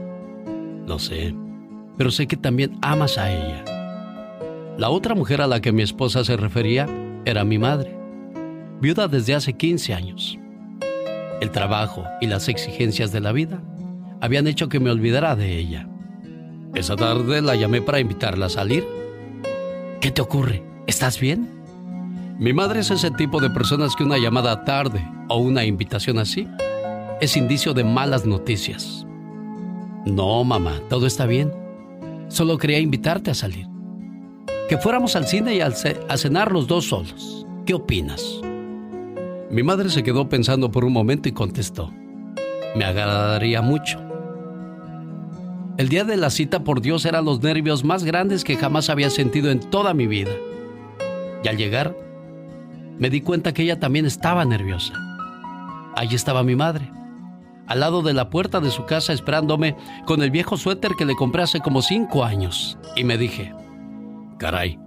Lo 0.88 1.00
sé, 1.00 1.36
pero 1.98 2.12
sé 2.12 2.28
que 2.28 2.38
también 2.38 2.78
amas 2.82 3.18
a 3.18 3.32
ella. 3.32 3.64
La 4.78 4.90
otra 4.90 5.16
mujer 5.16 5.42
a 5.42 5.48
la 5.48 5.60
que 5.60 5.72
mi 5.72 5.82
esposa 5.82 6.24
se 6.24 6.38
refería 6.38 6.88
era 7.26 7.44
mi 7.44 7.58
madre, 7.58 7.98
viuda 8.80 9.08
desde 9.08 9.36
hace 9.36 9.54
15 9.54 9.94
años. 9.94 10.40
El 11.42 11.52
trabajo 11.52 12.06
y 12.22 12.28
las 12.28 12.48
exigencias 12.48 13.12
de 13.12 13.20
la 13.20 13.32
vida 13.32 13.62
habían 14.22 14.48
hecho 14.48 14.70
que 14.70 14.80
me 14.80 14.90
olvidara 14.92 15.36
de 15.36 15.58
ella. 15.58 15.88
Esa 16.74 16.96
tarde 16.96 17.42
la 17.42 17.56
llamé 17.56 17.82
para 17.82 18.00
invitarla 18.00 18.48
a 18.48 18.50
salir. 18.50 18.86
¿Qué 20.00 20.12
te 20.12 20.22
ocurre? 20.22 20.64
¿Estás 20.86 21.20
bien? 21.20 21.57
Mi 22.40 22.54
madre 22.54 22.82
es 22.82 22.92
ese 22.92 23.10
tipo 23.10 23.42
de 23.42 23.50
personas 23.50 23.96
que 23.96 24.04
una 24.04 24.20
llamada 24.20 24.64
tarde 24.64 25.04
o 25.28 25.38
una 25.38 25.66
invitación 25.66 26.20
así 26.20 26.48
es 27.20 27.36
indicio 27.36 27.74
de 27.74 27.84
malas 27.84 28.28
noticias. 28.28 29.08
No, 30.06 30.44
mamá, 30.44 30.80
todo 30.88 31.08
está 31.08 31.26
bien. 31.26 31.52
Solo 32.28 32.60
quería 32.60 32.78
invitarte 32.78 33.32
a 33.32 33.34
salir. 33.34 33.66
Que 34.70 34.78
fuéramos 34.78 35.16
al 35.16 35.26
cine 35.26 35.56
y 35.56 35.62
a 35.62 35.72
cenar 35.72 36.52
los 36.52 36.68
dos 36.68 36.86
solos. 36.86 37.48
¿Qué 37.66 37.74
opinas? 37.74 38.24
Mi 39.50 39.64
madre 39.64 39.90
se 39.90 40.04
quedó 40.04 40.30
pensando 40.30 40.70
por 40.70 40.86
un 40.86 40.94
momento 40.94 41.28
y 41.28 41.32
contestó. 41.32 41.92
Me 42.76 42.86
agradaría 42.86 43.64
mucho. 43.64 44.00
El 45.78 45.90
día 45.90 46.04
de 46.04 46.18
la 46.18 46.30
cita, 46.30 46.64
por 46.64 46.82
Dios, 46.82 47.06
eran 47.06 47.26
los 47.26 47.42
nervios 47.42 47.84
más 47.84 48.04
grandes 48.04 48.44
que 48.44 48.58
jamás 48.58 48.92
había 48.92 49.10
sentido 49.10 49.50
en 49.50 49.60
toda 49.60 49.96
mi 49.96 50.06
vida. 50.06 50.34
Y 51.44 51.48
al 51.48 51.58
llegar, 51.58 51.96
me 53.00 53.10
di 53.10 53.22
cuenta 53.22 53.54
que 53.54 53.64
ella 53.64 53.80
también 53.80 54.06
estaba 54.06 54.46
nerviosa. 54.46 54.94
Allí 55.96 56.16
estaba 56.16 56.44
mi 56.44 56.56
madre, 56.56 56.92
al 57.68 57.82
lado 57.82 58.02
de 58.02 58.14
la 58.14 58.30
puerta 58.30 58.60
de 58.60 58.72
su 58.72 58.86
casa 58.86 59.14
esperándome 59.14 59.76
con 60.06 60.22
el 60.22 60.32
viejo 60.32 60.58
suéter 60.58 60.92
que 60.98 61.06
le 61.06 61.16
compré 61.16 61.44
hace 61.44 61.60
como 61.60 61.82
cinco 61.82 62.24
años. 62.24 62.78
Y 62.96 63.04
me 63.04 63.18
dije, 63.18 63.54
caray, 64.38 64.80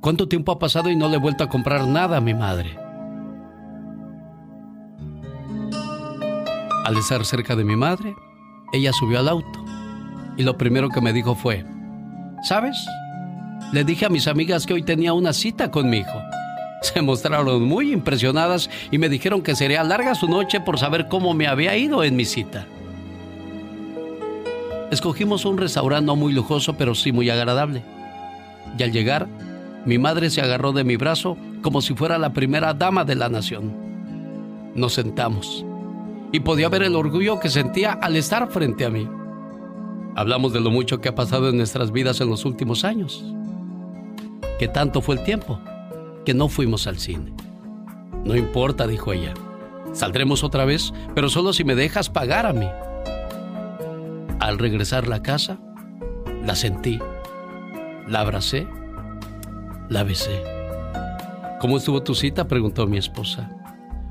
¿cuánto 0.00 0.28
tiempo 0.28 0.52
ha 0.52 0.58
pasado 0.58 0.90
y 0.90 0.96
no 0.96 1.08
le 1.08 1.16
he 1.16 1.20
vuelto 1.20 1.44
a 1.44 1.48
comprar 1.48 1.86
nada 1.86 2.18
a 2.18 2.20
mi 2.20 2.34
madre? 2.34 2.78
Al 6.84 6.96
estar 6.96 7.24
cerca 7.24 7.56
de 7.56 7.64
mi 7.64 7.76
madre, 7.76 8.14
ella 8.72 8.92
subió 8.92 9.18
al 9.18 9.28
auto 9.28 9.64
y 10.36 10.42
lo 10.44 10.56
primero 10.56 10.88
que 10.88 11.00
me 11.00 11.12
dijo 11.12 11.34
fue, 11.34 11.64
¿sabes? 12.44 12.86
Le 13.72 13.84
dije 13.84 14.06
a 14.06 14.10
mis 14.10 14.28
amigas 14.28 14.64
que 14.64 14.74
hoy 14.74 14.82
tenía 14.82 15.12
una 15.12 15.32
cita 15.32 15.70
con 15.70 15.90
mi 15.90 15.98
hijo. 15.98 16.18
Se 16.82 17.02
mostraron 17.02 17.62
muy 17.64 17.92
impresionadas 17.92 18.70
y 18.90 18.98
me 18.98 19.08
dijeron 19.08 19.42
que 19.42 19.56
sería 19.56 19.84
larga 19.84 20.14
su 20.14 20.28
noche 20.28 20.60
por 20.60 20.78
saber 20.78 21.08
cómo 21.08 21.34
me 21.34 21.46
había 21.46 21.76
ido 21.76 22.04
en 22.04 22.16
mi 22.16 22.24
cita. 22.24 22.66
Escogimos 24.90 25.44
un 25.44 25.58
restaurante 25.58 26.06
no 26.06 26.16
muy 26.16 26.32
lujoso, 26.32 26.74
pero 26.74 26.94
sí 26.94 27.12
muy 27.12 27.28
agradable. 27.28 27.82
Y 28.78 28.82
al 28.82 28.92
llegar, 28.92 29.26
mi 29.84 29.98
madre 29.98 30.30
se 30.30 30.40
agarró 30.40 30.72
de 30.72 30.84
mi 30.84 30.96
brazo 30.96 31.36
como 31.62 31.82
si 31.82 31.94
fuera 31.94 32.18
la 32.18 32.32
primera 32.32 32.72
dama 32.72 33.04
de 33.04 33.14
la 33.14 33.28
nación. 33.28 33.72
Nos 34.74 34.94
sentamos 34.94 35.64
y 36.32 36.40
podía 36.40 36.68
ver 36.68 36.82
el 36.82 36.94
orgullo 36.94 37.40
que 37.40 37.48
sentía 37.48 37.92
al 37.92 38.16
estar 38.16 38.50
frente 38.50 38.84
a 38.84 38.90
mí. 38.90 39.08
Hablamos 40.14 40.52
de 40.52 40.60
lo 40.60 40.70
mucho 40.70 41.00
que 41.00 41.08
ha 41.08 41.14
pasado 41.14 41.48
en 41.48 41.56
nuestras 41.56 41.92
vidas 41.92 42.20
en 42.20 42.28
los 42.28 42.44
últimos 42.44 42.84
años. 42.84 43.24
¿Qué 44.58 44.68
tanto 44.68 45.00
fue 45.00 45.16
el 45.16 45.24
tiempo? 45.24 45.60
No 46.34 46.48
fuimos 46.48 46.86
al 46.86 46.98
cine. 46.98 47.32
No 48.24 48.36
importa, 48.36 48.86
dijo 48.86 49.12
ella. 49.12 49.34
Saldremos 49.92 50.44
otra 50.44 50.64
vez, 50.64 50.92
pero 51.14 51.28
solo 51.28 51.52
si 51.52 51.64
me 51.64 51.74
dejas 51.74 52.10
pagar 52.10 52.46
a 52.46 52.52
mí. 52.52 52.68
Al 54.38 54.58
regresar 54.58 55.04
a 55.04 55.08
la 55.08 55.22
casa, 55.22 55.58
la 56.44 56.54
sentí, 56.54 56.98
la 58.06 58.20
abracé, 58.20 58.66
la 59.88 60.04
besé. 60.04 60.42
¿Cómo 61.60 61.78
estuvo 61.78 62.02
tu 62.02 62.14
cita? 62.14 62.46
preguntó 62.46 62.86
mi 62.86 62.98
esposa. 62.98 63.50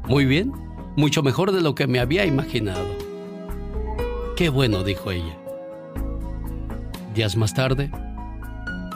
Muy 0.08 0.26
bien, 0.26 0.52
mucho 0.96 1.24
mejor 1.24 1.52
de 1.52 1.62
lo 1.62 1.76
que 1.76 1.88
me 1.88 2.00
había 2.00 2.26
imaginado. 2.26 2.88
Qué 4.36 4.50
bueno, 4.50 4.84
dijo 4.84 5.12
ella. 5.12 5.38
Días 7.14 7.36
más 7.36 7.54
tarde, 7.54 7.92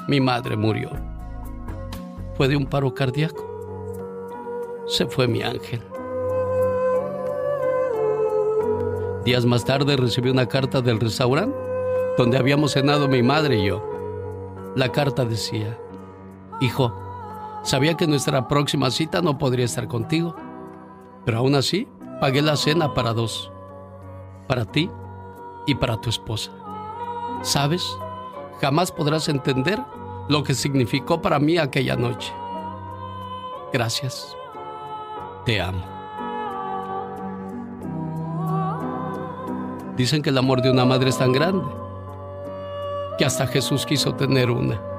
mi 0.07 0.19
madre 0.19 0.57
murió 0.57 1.10
de 2.47 2.55
un 2.55 2.65
paro 2.65 2.93
cardíaco. 2.93 3.47
Se 4.87 5.05
fue 5.05 5.27
mi 5.27 5.41
ángel. 5.41 5.81
Días 9.25 9.45
más 9.45 9.63
tarde 9.63 9.97
recibí 9.97 10.29
una 10.29 10.47
carta 10.47 10.81
del 10.81 10.99
restaurante 10.99 11.55
donde 12.17 12.37
habíamos 12.37 12.71
cenado 12.71 13.07
mi 13.07 13.21
madre 13.23 13.59
y 13.59 13.67
yo. 13.67 13.83
La 14.75 14.91
carta 14.91 15.25
decía, 15.25 15.77
Hijo, 16.59 16.93
sabía 17.63 17.95
que 17.95 18.07
nuestra 18.07 18.47
próxima 18.47 18.91
cita 18.91 19.21
no 19.21 19.37
podría 19.37 19.65
estar 19.65 19.87
contigo, 19.87 20.35
pero 21.25 21.39
aún 21.39 21.55
así 21.55 21.87
pagué 22.19 22.41
la 22.41 22.55
cena 22.55 22.93
para 22.93 23.13
dos, 23.13 23.51
para 24.47 24.65
ti 24.65 24.89
y 25.65 25.75
para 25.75 25.99
tu 25.99 26.09
esposa. 26.09 26.51
¿Sabes? 27.41 27.87
Jamás 28.59 28.91
podrás 28.91 29.27
entender 29.29 29.83
lo 30.27 30.43
que 30.43 30.53
significó 30.53 31.21
para 31.21 31.39
mí 31.39 31.57
aquella 31.57 31.95
noche. 31.95 32.33
Gracias. 33.73 34.35
Te 35.45 35.61
amo. 35.61 35.83
Dicen 39.95 40.21
que 40.21 40.29
el 40.29 40.37
amor 40.37 40.61
de 40.61 40.71
una 40.71 40.85
madre 40.85 41.09
es 41.09 41.17
tan 41.17 41.31
grande 41.31 41.65
que 43.17 43.25
hasta 43.25 43.45
Jesús 43.47 43.85
quiso 43.85 44.15
tener 44.15 44.49
una. 44.49 44.90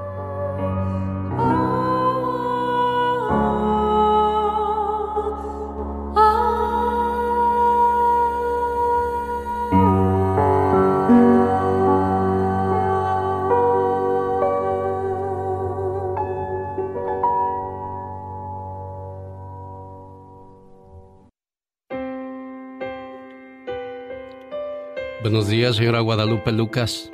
Días, 25.72 25.76
señora 25.76 26.00
Guadalupe 26.00 26.52
Lucas. 26.52 27.10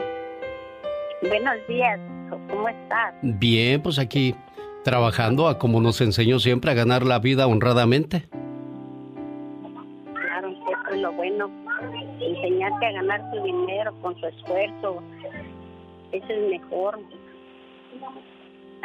Buenos 1.22 1.54
días, 1.68 2.00
¿cómo 2.30 2.68
estás? 2.68 3.14
Bien, 3.22 3.80
pues 3.82 3.98
aquí 3.98 4.34
trabajando 4.84 5.48
a 5.48 5.58
como 5.58 5.80
nos 5.80 6.00
enseñó 6.00 6.38
siempre 6.38 6.70
a 6.70 6.74
ganar 6.74 7.04
la 7.04 7.18
vida 7.18 7.46
honradamente. 7.46 8.28
Claro, 10.14 10.48
eso 10.48 10.94
es 10.94 11.00
lo 11.00 11.12
bueno. 11.12 11.50
Enseñarte 12.20 12.86
a 12.86 12.92
ganar 12.92 13.30
tu 13.30 13.42
dinero 13.42 13.94
con 14.02 14.18
su 14.18 14.26
esfuerzo. 14.26 15.02
Eso 16.12 16.26
es 16.28 16.50
mejor. 16.50 16.98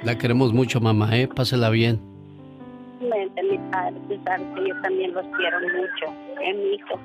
La 0.04 0.18
queremos 0.18 0.54
mucho, 0.54 0.82
mamá, 0.82 1.16
¿eh? 1.18 1.28
Pásela 1.28 1.70
bien. 1.70 2.00
Mi 3.02 3.58
padre, 3.72 3.96
tú 4.08 4.18
sabes 4.24 4.48
que 4.56 4.70
yo 4.70 4.82
también 4.82 5.14
los 5.14 5.26
quiero 5.38 5.60
mucho. 5.60 6.14
Es 6.42 6.56
mi 6.56 6.76
hijo 6.76 7.00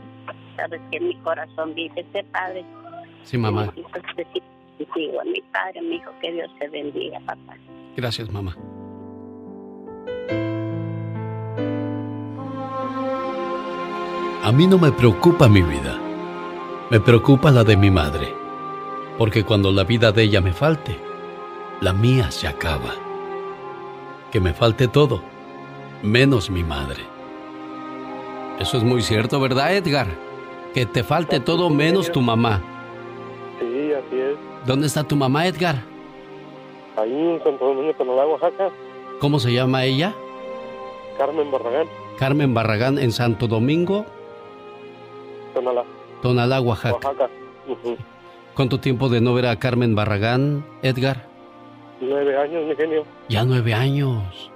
sabes 0.59 0.81
que 0.91 1.01
mi 1.01 1.15
corazón 1.23 1.75
dice, 1.75 2.01
ese 2.01 2.25
padre. 2.25 2.65
Sí, 3.23 3.39
mamá. 3.39 3.73
Digo, 4.95 5.21
mi 5.25 5.41
padre, 5.53 5.83
mi 5.83 5.97
hijo, 5.97 6.11
que 6.21 6.33
Dios 6.33 6.51
te 6.59 6.69
bendiga, 6.69 7.21
papá. 7.21 7.57
Gracias, 7.97 8.31
mamá. 8.31 8.57
A 14.45 14.53
mí 14.53 14.67
no 14.67 14.79
me 14.79 14.93
preocupa 14.93 15.49
mi 15.49 15.63
vida, 15.63 15.99
me 16.91 17.01
preocupa 17.01 17.51
la 17.51 17.65
de 17.65 17.77
mi 17.77 17.91
madre, 17.91 18.33
porque 19.19 19.45
cuando 19.45 19.71
la 19.73 19.85
vida 19.85 20.11
de 20.11 20.23
ella 20.23 20.41
me 20.41 20.53
falte, 20.53 20.97
la 21.81 21.93
mía 21.93 22.31
se 22.31 22.49
acaba. 22.49 22.95
Que 24.33 24.41
me 24.41 24.55
falte 24.55 24.89
todo, 24.89 25.23
menos 26.03 26.51
mi 26.51 26.65
madre. 26.65 27.03
Eso 28.59 28.79
es 28.79 28.85
muy 28.85 29.03
cierto, 29.03 29.39
¿verdad, 29.39 29.77
Edgar? 29.77 30.28
Que 30.75 30.87
te 30.87 31.03
falte 31.03 31.41
todo 31.41 31.71
menos 31.71 32.11
tu 32.13 32.21
mamá. 32.21 32.63
Sí, 33.59 33.93
así 33.93 34.21
es. 34.21 34.37
¿Dónde 34.67 34.87
está 34.87 35.03
tu 35.05 35.17
mamá, 35.17 35.47
Edgar? 35.47 35.83
Ahí 36.97 37.13
en 37.13 37.43
Santo 37.43 37.65
Domingo, 37.67 37.95
Tonalá, 37.95 38.27
Oaxaca. 38.27 38.71
¿Cómo 39.21 39.39
se 39.39 39.53
llama 39.53 39.85
ella? 39.85 40.15
Carmen 41.17 41.51
Barragán. 41.51 41.87
Carmen 42.19 42.55
Barragán 42.55 42.99
en 42.99 43.13
Santo 43.13 43.47
Domingo. 43.47 44.05
Tonalá. 45.55 45.85
Tonalá, 46.23 46.61
Oaxaca. 46.61 46.95
Oaxaca. 46.95 47.31
¿Cuánto 48.55 48.81
tiempo 48.81 49.09
de 49.09 49.21
no 49.21 49.35
ver 49.35 49.47
a 49.47 49.57
Carmen 49.57 49.95
Barragán, 49.95 50.65
Edgar? 50.83 51.27
Nueve 52.01 52.37
años, 52.37 52.65
mi 52.67 52.75
genio. 52.75 53.05
Ya 53.29 53.45
nueve 53.45 53.75
años. 53.75 54.51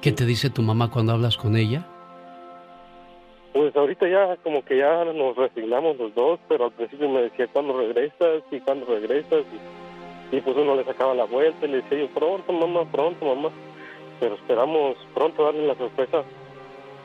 ¿Qué 0.00 0.12
te 0.12 0.24
dice 0.24 0.50
tu 0.50 0.62
mamá 0.62 0.90
cuando 0.90 1.12
hablas 1.12 1.36
con 1.36 1.56
ella? 1.56 1.86
Pues 3.56 3.74
ahorita 3.74 4.06
ya 4.06 4.36
como 4.42 4.62
que 4.62 4.76
ya 4.76 5.02
nos 5.06 5.34
resignamos 5.34 5.96
los 5.96 6.14
dos, 6.14 6.38
pero 6.46 6.66
al 6.66 6.72
principio 6.72 7.08
me 7.08 7.22
decía, 7.22 7.48
¿cuándo 7.50 7.78
regresas? 7.78 8.42
¿Y 8.50 8.60
cuándo 8.60 8.84
regresas? 8.84 9.44
Y, 10.30 10.40
pues 10.42 10.54
uno 10.58 10.76
le 10.76 10.84
sacaba 10.84 11.14
la 11.14 11.24
vuelta 11.24 11.64
y 11.64 11.70
le 11.70 11.76
decía 11.78 12.00
yo, 12.00 12.08
pronto 12.08 12.52
mamá, 12.52 12.84
pronto 12.92 13.24
mamá. 13.24 13.48
Pero 14.20 14.34
esperamos 14.34 14.98
pronto 15.14 15.42
darle 15.42 15.66
la 15.66 15.74
sorpresa, 15.74 16.22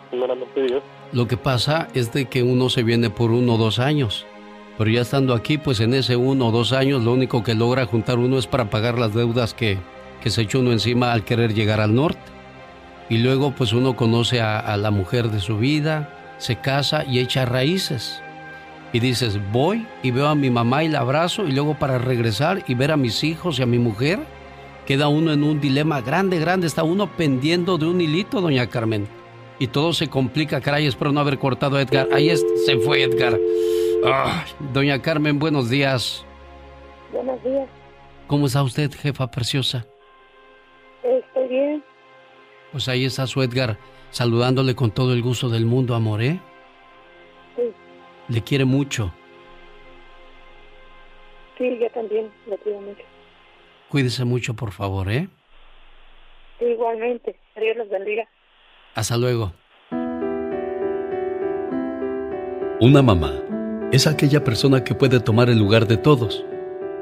primeramente 0.10 0.64
Dios. 0.64 0.84
Lo 1.14 1.26
que 1.26 1.38
pasa 1.38 1.88
es 1.94 2.12
de 2.12 2.26
que 2.26 2.44
uno 2.44 2.68
se 2.68 2.84
viene 2.84 3.10
por 3.10 3.32
uno 3.32 3.54
o 3.54 3.58
dos 3.58 3.80
años, 3.80 4.26
Pero 4.78 4.90
ya 4.90 5.02
estando 5.02 5.34
aquí, 5.34 5.58
pues 5.58 5.80
en 5.80 5.94
ese 5.94 6.18
uno 6.18 6.48
o 6.48 6.52
dos 6.52 6.74
años, 6.74 7.02
lo 7.02 7.14
único 7.14 7.46
que 7.46 7.56
logra 7.56 7.86
juntar 7.86 8.18
uno 8.18 8.38
es 8.38 8.48
para 8.48 8.70
pagar 8.70 9.00
las 9.00 9.14
deudas 9.14 9.54
que, 9.54 9.78
se 10.26 10.42
echó 10.42 10.60
uno 10.60 10.74
encima 10.74 11.14
al 11.14 11.24
querer 11.24 11.54
llegar 11.54 11.80
al 11.80 11.96
norte. 11.96 12.20
Y 13.10 13.20
luego, 13.20 13.52
pues 13.52 13.72
uno 13.72 13.96
conoce 13.96 14.42
a 14.42 14.76
la 14.76 14.92
mujer 14.92 15.30
de 15.30 15.40
su 15.40 15.58
vida, 15.58 16.18
se 16.42 16.56
casa 16.56 17.06
y 17.06 17.20
echa 17.20 17.46
raíces. 17.46 18.22
Y 18.94 19.00
dices, 19.00 19.40
voy 19.52 19.88
y 20.04 20.12
veo 20.12 20.28
a 20.28 20.36
mi 20.36 20.50
mamá 20.50 20.84
y 20.84 20.90
la 20.90 21.00
abrazo 21.00 21.48
y 21.48 21.52
luego 21.52 21.76
para 21.76 21.98
regresar 21.98 22.64
y 22.68 22.74
ver 22.74 22.92
a 22.92 22.98
mis 22.98 23.24
hijos 23.24 23.60
y 23.60 23.64
a 23.64 23.68
mi 23.68 23.78
mujer, 23.78 24.20
queda 24.86 25.08
uno 25.08 25.32
en 25.32 25.44
un 25.44 25.62
dilema 25.62 26.02
grande, 26.02 26.40
grande, 26.40 26.68
está 26.68 26.84
uno 26.84 27.16
pendiendo 27.16 27.78
de 27.78 27.86
un 27.86 28.02
hilito, 28.02 28.42
doña 28.42 28.68
Carmen. 28.68 29.08
Y 29.60 29.68
todo 29.68 29.94
se 29.94 30.08
complica, 30.08 30.60
caray, 30.60 30.88
espero 30.88 31.12
no 31.12 31.20
haber 31.20 31.38
cortado 31.38 31.78
a 31.78 31.82
Edgar. 31.82 32.10
Ahí 32.12 32.36
se 32.36 32.78
fue 32.80 33.04
Edgar. 33.04 33.40
Ah, 34.04 34.44
doña 34.74 35.00
Carmen, 35.00 35.38
buenos 35.38 35.70
días. 35.70 36.26
Buenos 37.14 37.42
días. 37.44 37.68
¿Cómo 38.26 38.48
está 38.48 38.64
usted, 38.64 38.92
jefa 38.92 39.30
preciosa? 39.30 39.86
Estoy 41.04 41.48
bien. 41.48 41.84
Pues 42.72 42.88
ahí 42.88 43.06
está 43.06 43.28
su 43.28 43.44
Edgar, 43.44 43.78
saludándole 44.12 44.76
con 44.76 44.92
todo 44.92 45.14
el 45.14 45.22
gusto 45.22 45.50
del 45.50 45.66
mundo, 45.66 45.96
amor, 45.96 46.22
¿eh? 46.22 46.40
Sí. 47.56 47.64
Le 48.28 48.42
quiere 48.44 48.66
mucho. 48.66 49.12
Sí, 51.58 51.78
yo 51.80 51.90
también 51.92 52.30
le 52.48 52.58
quiero 52.60 52.82
mucho. 52.82 53.04
Cuídese 53.90 54.24
mucho, 54.24 54.54
por 54.56 54.72
favor, 54.72 55.12
¿eh? 55.12 55.28
Igualmente. 56.60 57.36
Dios 57.56 57.76
los 57.78 57.90
bendiga. 57.90 58.28
Hasta 58.96 59.18
luego. 59.18 59.54
Una 62.80 63.02
mamá 63.02 63.34
es 63.92 64.08
aquella 64.08 64.44
persona 64.44 64.84
que 64.84 64.96
puede 64.96 65.20
tomar 65.20 65.50
el 65.50 65.60
lugar 65.60 65.88
de 65.88 65.98
todos, 65.98 66.44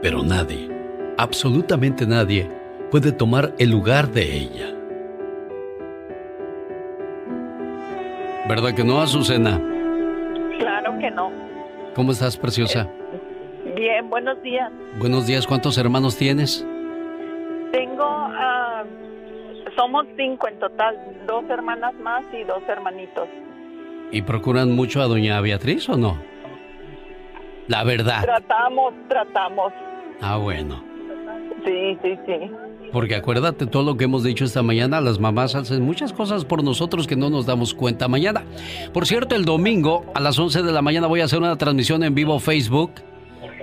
pero 0.01 0.24
nadie, 0.24 0.70
absolutamente 1.18 2.05
nadie, 2.05 2.49
puede 2.91 3.12
tomar 3.12 3.53
el 3.60 3.70
lugar 3.70 4.12
de 4.12 4.36
ella. 4.36 4.79
¿Verdad 8.50 8.74
que 8.74 8.84
no, 8.84 9.00
Azucena? 9.00 9.62
Claro 10.58 10.97
que 10.97 11.12
no. 11.12 11.32
¿Cómo 11.93 12.12
estás, 12.12 12.36
preciosa? 12.36 12.89
Bien, 13.76 14.10
buenos 14.10 14.41
días. 14.41 14.72
Buenos 14.97 15.28
días, 15.28 15.45
¿cuántos 15.45 15.78
hermanos 15.78 16.18
tienes? 16.18 16.66
Tengo, 17.72 18.04
ah, 18.04 18.84
somos 19.76 20.08
cinco 20.18 20.47
en 20.47 20.58
total, 20.58 20.97
dos 21.28 21.47
hermanas 21.47 21.93
más 22.02 22.24
y 22.34 22.43
dos 22.43 22.64
hermanitos. 22.68 23.28
¿Y 24.12 24.24
procuran 24.24 24.72
mucho 24.72 25.04
a 25.04 25.06
doña 25.06 25.39
Beatriz 25.41 25.88
o 25.88 25.95
no? 25.95 26.20
La 27.68 27.84
verdad. 27.84 28.24
Tratamos, 28.24 28.95
tratamos. 29.10 29.72
Ah, 30.22 30.38
bueno. 30.38 30.89
Sí, 31.66 31.98
sí, 32.02 32.18
sí. 32.26 32.52
Porque 32.92 33.16
acuérdate 33.16 33.68
todo 33.68 33.84
lo 33.84 33.98
que 33.98 34.06
hemos 34.06 34.24
dicho 34.24 34.46
esta 34.46 34.64
mañana, 34.64 35.00
las 35.02 35.20
mamás 35.20 35.54
hacen 35.54 35.84
muchas 35.84 36.12
cosas 36.12 36.44
por 36.46 36.64
nosotros 36.64 37.06
que 37.06 37.16
no 37.16 37.30
nos 37.30 37.46
damos 37.46 37.74
cuenta 37.74 38.08
mañana. 38.08 38.44
Por 38.94 39.06
cierto, 39.06 39.36
el 39.36 39.46
domingo 39.46 40.06
a 40.16 40.20
las 40.20 40.40
11 40.40 40.64
de 40.64 40.72
la 40.72 40.82
mañana 40.82 41.08
voy 41.08 41.22
a 41.22 41.26
hacer 41.26 41.40
una 41.40 41.56
transmisión 41.58 42.04
en 42.04 42.16
vivo 42.16 42.40
Facebook 42.40 42.92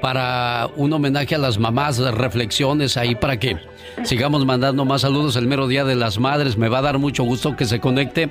para 0.01 0.69
un 0.77 0.93
homenaje 0.93 1.35
a 1.35 1.39
las 1.39 1.59
mamás, 1.59 1.99
reflexiones 1.99 2.97
ahí 2.97 3.15
para 3.15 3.39
que 3.39 3.57
sigamos 4.05 4.45
mandando 4.47 4.85
más 4.85 5.01
saludos 5.01 5.37
el 5.37 5.47
mero 5.47 5.67
día 5.67 5.85
de 5.85 5.97
las 5.97 6.21
madres. 6.21 6.57
Me 6.57 6.69
va 6.69 6.79
a 6.79 6.83
dar 6.83 6.99
mucho 6.99 7.25
gusto 7.25 7.57
que 7.57 7.65
se 7.65 7.81
conecte 7.81 8.29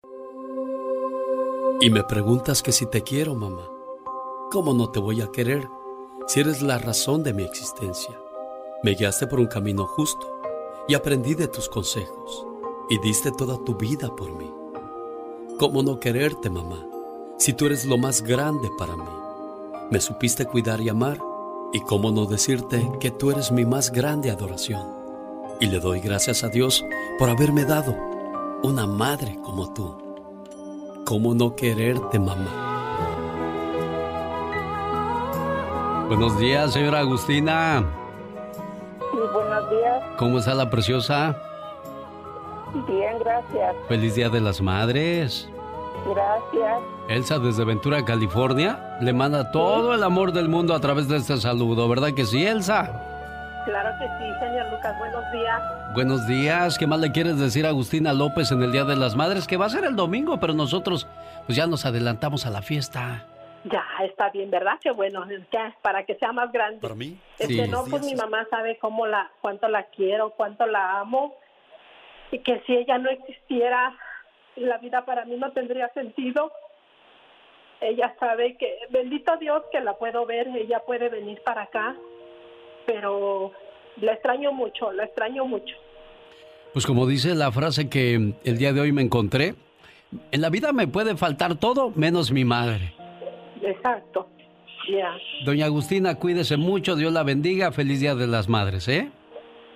Y 1.82 1.90
me 1.90 2.04
preguntas 2.04 2.62
que 2.62 2.72
si 2.72 2.86
te 2.86 3.02
quiero, 3.02 3.36
mamá. 3.36 3.68
¿Cómo 4.52 4.74
no 4.74 4.90
te 4.92 5.00
voy 5.00 5.22
a 5.22 5.32
querer 5.32 5.68
si 6.28 6.40
eres 6.40 6.62
la 6.62 6.78
razón 6.78 7.24
de 7.24 7.34
mi 7.34 7.44
existencia? 7.44 8.23
Me 8.84 8.96
guiaste 8.96 9.28
por 9.28 9.40
un 9.40 9.48
camino 9.48 9.88
justo 9.88 10.42
y 10.90 10.94
aprendí 10.94 11.36
de 11.36 11.48
tus 11.48 11.70
consejos 11.70 12.46
y 12.90 13.00
diste 13.00 13.32
toda 13.32 13.58
tu 13.64 13.76
vida 13.76 14.14
por 14.14 14.34
mí. 14.34 14.52
¿Cómo 15.58 15.82
no 15.84 16.02
quererte, 16.02 16.50
mamá, 16.50 16.86
si 17.38 17.54
tú 17.54 17.68
eres 17.68 17.86
lo 17.86 17.98
más 17.98 18.22
grande 18.22 18.70
para 18.78 18.98
mí? 18.98 19.10
Me 19.90 20.02
supiste 20.02 20.46
cuidar 20.46 20.82
y 20.82 20.90
amar 20.90 21.18
y 21.72 21.80
cómo 21.80 22.12
no 22.12 22.26
decirte 22.26 22.92
que 23.00 23.10
tú 23.10 23.32
eres 23.32 23.54
mi 23.54 23.64
más 23.64 23.90
grande 23.90 24.32
adoración. 24.32 24.86
Y 25.62 25.68
le 25.68 25.80
doy 25.80 26.02
gracias 26.02 26.44
a 26.44 26.50
Dios 26.50 26.84
por 27.18 27.30
haberme 27.30 27.64
dado 27.64 27.96
una 28.64 28.86
madre 28.86 29.40
como 29.46 29.72
tú. 29.74 29.96
¿Cómo 31.06 31.34
no 31.34 31.56
quererte, 31.56 32.20
mamá? 32.20 32.60
Buenos 36.10 36.38
días, 36.38 36.74
señora 36.74 37.00
Agustina 37.00 38.03
buenos 39.20 39.70
días. 39.70 40.04
¿Cómo 40.18 40.40
está 40.40 40.54
la 40.54 40.70
preciosa? 40.70 41.36
Bien, 42.88 43.20
gracias. 43.20 43.76
Feliz 43.88 44.16
Día 44.16 44.30
de 44.30 44.42
las 44.42 44.62
Madres. 44.62 45.50
Gracias. 46.06 46.82
Elsa 47.08 47.40
desde 47.40 47.64
Ventura, 47.66 48.04
California, 48.04 48.98
le 49.02 49.14
manda 49.14 49.52
todo 49.52 49.94
el 49.94 50.04
amor 50.04 50.32
del 50.32 50.50
mundo 50.50 50.74
a 50.74 50.80
través 50.80 51.08
de 51.08 51.18
este 51.18 51.38
saludo, 51.38 51.88
¿verdad 51.88 52.14
que 52.14 52.26
sí, 52.26 52.46
Elsa? 52.46 52.86
Claro 53.66 53.90
que 54.00 54.06
sí, 54.06 54.40
señor 54.40 54.72
Lucas. 54.72 54.98
Buenos 54.98 55.32
días. 55.32 55.62
Buenos 55.94 56.28
días. 56.28 56.78
¿Qué 56.78 56.88
más 56.88 57.00
le 57.00 57.12
quieres 57.12 57.38
decir 57.40 57.66
a 57.66 57.70
Agustina 57.70 58.12
López 58.12 58.52
en 58.52 58.62
el 58.62 58.72
Día 58.72 58.84
de 58.84 58.96
las 58.96 59.16
Madres? 59.16 59.48
Que 59.48 59.58
va 59.58 59.68
a 59.68 59.70
ser 59.70 59.86
el 59.86 59.96
domingo, 59.96 60.40
pero 60.40 60.54
nosotros 60.54 61.08
pues 61.46 61.56
ya 61.56 61.68
nos 61.68 61.86
adelantamos 61.86 62.46
a 62.46 62.50
la 62.50 62.62
fiesta. 62.62 63.24
Ya, 63.66 63.86
está 64.04 64.30
bien, 64.30 64.52
¿verdad? 64.52 64.78
Qué 64.82 64.92
bueno, 64.92 65.26
ya, 65.52 65.76
para 65.82 66.06
que 66.06 66.16
sea 66.16 66.34
más 66.34 66.52
grande. 66.52 66.82
Para 66.82 66.96
mí. 66.96 67.18
Este, 67.40 67.68
no, 67.68 67.86
pues 67.86 68.04
mi 68.04 68.14
mamá 68.14 68.46
sabe 68.50 68.78
cómo 68.78 69.08
la, 69.08 69.32
cuánto 69.42 69.70
la 69.70 69.84
quiero, 69.84 70.32
cuánto 70.32 70.66
la 70.68 71.00
amo, 71.00 71.38
y 72.32 72.40
que 72.40 72.62
si 72.66 72.76
ella 72.76 72.98
no 72.98 73.10
existiera, 73.10 73.96
la 74.56 74.78
vida 74.80 75.06
para 75.06 75.24
mí 75.26 75.38
no 75.38 75.52
tendría 75.52 75.88
sentido. 75.94 76.52
Ella 77.80 78.16
sabe 78.20 78.58
que, 78.58 78.80
bendito 78.90 79.36
Dios 79.38 79.64
que 79.72 79.80
la 79.80 79.98
puedo 79.98 80.26
ver, 80.26 80.48
ella 80.48 80.80
puede 80.80 81.10
venir 81.10 81.42
para 81.44 81.64
acá, 81.64 81.96
pero 82.86 83.52
la 84.02 84.14
extraño 84.14 84.52
mucho, 84.52 84.92
la 84.92 85.06
extraño 85.06 85.46
mucho. 85.46 85.76
Pues 86.74 86.86
como 86.86 87.06
dice 87.06 87.36
la 87.36 87.52
frase 87.52 87.90
que 87.90 88.34
el 88.44 88.58
día 88.58 88.74
de 88.74 88.82
hoy 88.82 88.92
me 88.92 89.02
encontré, 89.02 89.56
en 90.32 90.42
la 90.42 90.50
vida 90.50 90.74
me 90.74 90.88
puede 90.88 91.16
faltar 91.16 91.56
todo 91.56 91.92
menos 91.96 92.32
mi 92.32 92.46
madre. 92.46 92.94
Exacto. 93.64 94.28
Ya. 94.90 95.12
Doña 95.46 95.66
Agustina, 95.66 96.16
cuídese 96.16 96.58
mucho, 96.58 96.96
Dios 96.96 97.14
la 97.14 97.24
bendiga, 97.24 97.72
feliz 97.72 98.02
Día 98.02 98.16
de 98.16 98.28
las 98.28 98.50
Madres, 98.50 98.88
¿eh? 98.90 99.10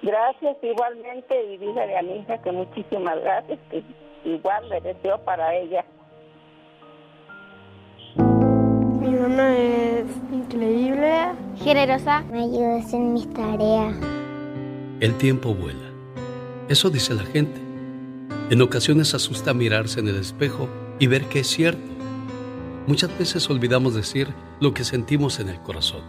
Gracias, 0.02 0.58
igualmente, 0.62 1.54
y 1.54 1.58
dígale 1.58 1.98
a 1.98 2.02
mi 2.02 2.20
hija 2.20 2.42
que 2.42 2.52
muchísimas 2.52 3.20
gracias, 3.22 3.60
que 3.72 3.84
igual 4.26 4.68
le 4.70 4.82
deseo 4.82 5.18
para 5.24 5.56
ella. 5.56 5.86
Mi 8.18 9.10
mamá 9.10 9.56
es 9.56 10.06
increíble, 10.32 11.32
generosa, 11.64 12.22
me 12.30 12.44
ayuda 12.44 12.80
en 12.92 13.14
mis 13.14 13.34
tareas. 13.34 13.96
El 15.00 15.18
tiempo 15.18 15.54
vuela. 15.54 15.88
Eso 16.68 16.90
dice 16.90 17.14
la 17.14 17.24
gente. 17.24 17.60
En 18.50 18.62
ocasiones 18.62 19.14
asusta 19.14 19.54
mirarse 19.54 20.02
en 20.02 20.10
el 20.10 20.18
espejo 20.18 20.68
y 21.00 21.08
ver 21.08 21.26
que 21.26 21.40
es 21.40 21.48
cierto. 21.48 21.97
Muchas 22.88 23.16
veces 23.20 23.50
olvidamos 23.50 23.96
decir 23.96 24.30
lo 24.62 24.74
que 24.74 24.86
sentimos 24.86 25.42
en 25.42 25.50
el 25.50 25.60
corazón. 25.62 26.04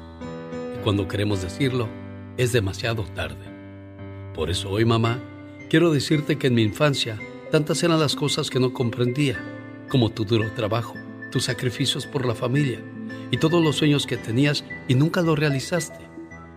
Y 0.76 0.78
cuando 0.84 1.08
queremos 1.08 1.42
decirlo, 1.42 1.88
es 2.36 2.52
demasiado 2.52 3.02
tarde. 3.16 3.44
Por 4.32 4.48
eso 4.48 4.70
hoy, 4.70 4.84
mamá, 4.84 5.18
quiero 5.68 5.90
decirte 5.90 6.38
que 6.38 6.46
en 6.46 6.54
mi 6.54 6.62
infancia 6.62 7.18
tantas 7.50 7.82
eran 7.82 7.98
las 7.98 8.14
cosas 8.14 8.48
que 8.48 8.60
no 8.60 8.72
comprendía, 8.72 9.40
como 9.88 10.10
tu 10.10 10.24
duro 10.24 10.52
trabajo, 10.54 10.94
tus 11.32 11.46
sacrificios 11.46 12.06
por 12.06 12.24
la 12.24 12.36
familia 12.36 12.80
y 13.32 13.38
todos 13.38 13.60
los 13.60 13.74
sueños 13.74 14.06
que 14.06 14.16
tenías 14.16 14.64
y 14.86 14.94
nunca 14.94 15.20
los 15.20 15.36
realizaste, 15.36 16.06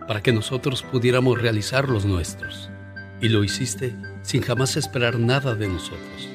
para 0.06 0.22
que 0.22 0.32
nosotros 0.32 0.84
pudiéramos 0.84 1.42
realizar 1.42 1.88
los 1.88 2.04
nuestros. 2.04 2.70
Y 3.20 3.28
lo 3.28 3.42
hiciste 3.42 3.92
sin 4.22 4.40
jamás 4.42 4.76
esperar 4.76 5.18
nada 5.18 5.56
de 5.56 5.66
nosotros. 5.66 6.28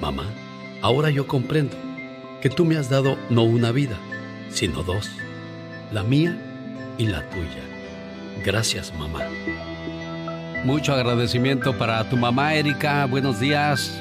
Mamá, 0.00 0.26
ahora 0.82 1.10
yo 1.10 1.26
comprendo 1.26 1.76
que 2.44 2.50
tú 2.50 2.66
me 2.66 2.76
has 2.76 2.90
dado 2.90 3.16
no 3.30 3.42
una 3.42 3.72
vida, 3.72 3.96
sino 4.50 4.82
dos, 4.82 5.10
la 5.92 6.02
mía 6.02 6.36
y 6.98 7.06
la 7.06 7.26
tuya. 7.30 7.64
Gracias, 8.44 8.92
mamá. 8.98 9.20
Mucho 10.62 10.92
agradecimiento 10.92 11.72
para 11.78 12.06
tu 12.10 12.18
mamá, 12.18 12.52
Erika. 12.54 13.06
Buenos 13.06 13.40
días. 13.40 13.98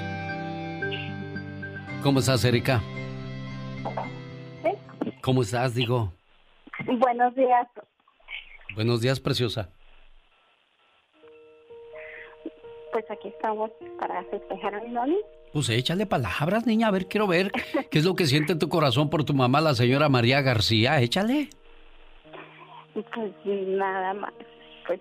¿Cómo 2.02 2.20
estás, 2.20 2.44
Erika? 2.44 2.82
¿Cómo 5.22 5.41
estás, 5.41 5.74
digo? 5.74 6.12
Buenos 6.86 7.34
días. 7.36 7.68
Buenos 8.76 9.00
días, 9.00 9.22
preciosa. 9.22 9.70
Pues 12.94 13.10
aquí 13.10 13.28
estamos 13.30 13.72
para 14.00 14.24
festejar 14.26 14.76
a 14.76 14.82
mi 14.82 14.91
mami. 14.91 15.18
Pues 15.52 15.68
échale 15.70 16.06
palabras, 16.06 16.68
niña. 16.68 16.88
A 16.88 16.91
ver, 16.91 17.08
quiero 17.08 17.26
ver 17.26 17.52
qué 17.89 18.00
es 18.00 18.06
lo 18.06 18.14
que 18.14 18.28
siente 18.28 18.56
tu 18.56 18.70
corazón 18.70 19.10
por 19.10 19.24
tu 19.24 19.34
mamá, 19.34 19.62
la 19.62 19.74
señora 19.74 20.10
María 20.10 20.41
García. 20.41 21.02
Échale. 21.02 21.50
Pues 22.94 23.06
nada 23.46 24.14
más. 24.14 24.34
Pues, 24.86 25.00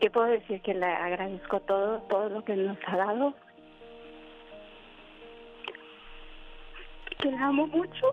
¿qué 0.00 0.10
puedo 0.10 0.26
decir? 0.26 0.60
Que 0.60 0.74
le 0.74 0.84
agradezco 0.84 1.60
todo, 1.60 2.02
todo 2.10 2.28
lo 2.28 2.44
que 2.44 2.54
nos 2.54 2.76
ha 2.86 2.96
dado. 2.98 3.34
Que 7.22 7.30
la 7.30 7.46
amo 7.46 7.66
mucho. 7.68 8.12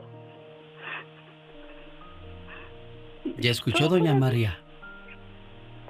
¿Ya 3.38 3.52
escuchó, 3.52 3.90
doña 3.90 4.14
María? 4.14 4.63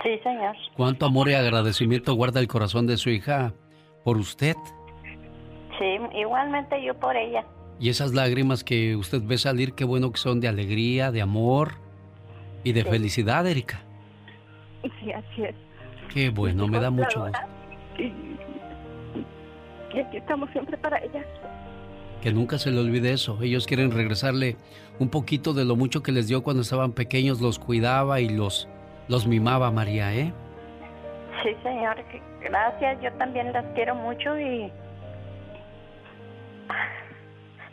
Sí, 0.01 0.17
señor. 0.23 0.55
¿Cuánto 0.75 1.05
amor 1.05 1.29
y 1.29 1.33
agradecimiento 1.33 2.13
guarda 2.13 2.39
el 2.39 2.47
corazón 2.47 2.87
de 2.87 2.97
su 2.97 3.09
hija 3.09 3.53
por 4.03 4.17
usted? 4.17 4.55
Sí, 5.77 5.97
igualmente 6.17 6.83
yo 6.83 6.93
por 6.99 7.15
ella. 7.15 7.45
Y 7.79 7.89
esas 7.89 8.13
lágrimas 8.13 8.63
que 8.63 8.95
usted 8.95 9.21
ve 9.23 9.37
salir, 9.37 9.73
qué 9.73 9.83
bueno 9.83 10.11
que 10.11 10.17
son 10.17 10.39
de 10.39 10.47
alegría, 10.47 11.11
de 11.11 11.21
amor 11.21 11.73
y 12.63 12.73
de 12.73 12.83
felicidad, 12.83 13.47
Erika. 13.47 13.81
Sí, 14.81 15.11
así 15.11 15.43
es. 15.43 15.55
Qué 16.13 16.29
bueno, 16.29 16.67
me 16.67 16.79
da 16.79 16.89
mucho 16.89 17.21
gusto. 17.21 17.39
Y, 17.97 18.11
aquí 19.99 20.17
estamos 20.17 20.49
siempre 20.51 20.77
para 20.77 20.97
ella. 20.97 21.25
Que 22.21 22.31
nunca 22.31 22.57
se 22.57 22.71
le 22.71 22.79
olvide 22.79 23.11
eso. 23.11 23.41
Ellos 23.41 23.67
quieren 23.67 23.91
regresarle 23.91 24.57
un 24.99 25.09
poquito 25.09 25.53
de 25.53 25.65
lo 25.65 25.75
mucho 25.75 26.03
que 26.03 26.11
les 26.11 26.27
dio 26.27 26.43
cuando 26.43 26.61
estaban 26.61 26.93
pequeños, 26.93 27.41
los 27.41 27.59
cuidaba 27.59 28.21
y 28.21 28.29
los, 28.29 28.69
los 29.07 29.27
mimaba 29.27 29.71
María, 29.71 30.13
¿eh? 30.13 30.33
Sí, 31.43 31.49
señor. 31.63 31.97
Gracias. 32.41 33.01
Yo 33.01 33.11
también 33.13 33.51
las 33.53 33.65
quiero 33.73 33.95
mucho 33.95 34.37
y 34.39 34.71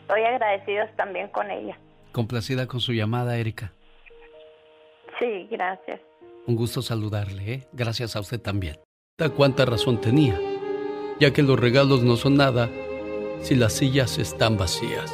estoy 0.01 0.23
agradecidos 0.23 0.89
también 0.95 1.27
con 1.29 1.49
ella. 1.49 1.77
Complacida 2.11 2.67
con 2.67 2.79
su 2.81 2.93
llamada, 2.93 3.37
Erika. 3.37 3.71
Sí, 5.19 5.47
gracias. 5.49 6.01
Un 6.47 6.55
gusto 6.55 6.81
saludarle, 6.81 7.53
¿eh? 7.53 7.67
Gracias 7.71 8.15
a 8.15 8.19
usted 8.19 8.41
también. 8.41 8.77
Da 9.17 9.29
cuánta 9.29 9.65
razón 9.65 10.01
tenía, 10.01 10.37
ya 11.19 11.31
que 11.31 11.43
los 11.43 11.59
regalos 11.59 12.03
no 12.03 12.15
son 12.15 12.37
nada 12.37 12.69
si 13.41 13.55
las 13.55 13.73
sillas 13.73 14.17
están 14.17 14.57
vacías. 14.57 15.13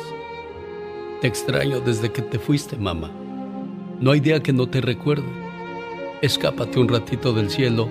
Te 1.22 1.28
extraño 1.28 1.82
desde 1.82 2.11
que 2.11 2.22
te 2.22 2.39
fuiste, 2.39 2.78
mamá. 2.78 3.11
No 3.99 4.11
hay 4.11 4.20
día 4.20 4.41
que 4.41 4.53
no 4.53 4.68
te 4.68 4.82
recuerde. 4.82 5.46
Escápate 6.22 6.80
un 6.80 6.88
ratito 6.88 7.32
del 7.32 7.51
cielo 7.51 7.88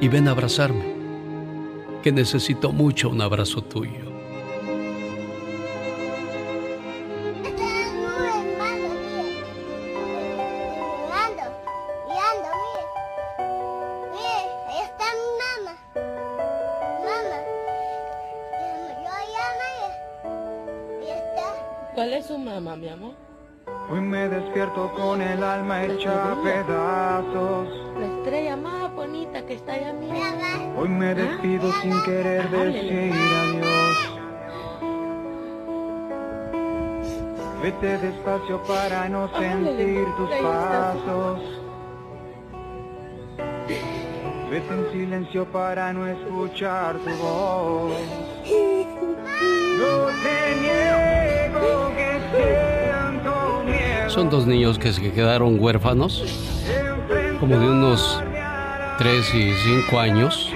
y 0.00 0.08
ven 0.08 0.28
a 0.28 0.30
abrazarme, 0.30 0.94
que 2.02 2.10
necesito 2.10 2.72
mucho 2.72 3.10
un 3.10 3.20
abrazo 3.20 3.62
tuyo. 3.62 4.05
Para 38.46 39.08
no 39.08 39.28
sentir 39.36 40.06
tus 40.16 40.30
pasos. 40.40 41.40
Vete 44.48 44.72
en 44.72 44.92
silencio 44.92 45.44
para 45.46 45.92
no 45.92 46.06
escuchar 46.06 46.96
tu 46.98 47.10
voz. 47.16 47.92
No 49.78 50.06
te 50.22 50.56
niego 50.60 51.92
que 51.96 52.20
siento 52.32 53.64
miedo. 53.64 54.10
Son 54.10 54.30
dos 54.30 54.46
niños 54.46 54.78
que 54.78 54.92
se 54.92 55.12
quedaron 55.12 55.58
huérfanos, 55.60 56.24
como 57.40 57.58
de 57.58 57.68
unos 57.68 58.22
3 58.98 59.34
y 59.34 59.52
5 59.54 59.98
años. 59.98 60.52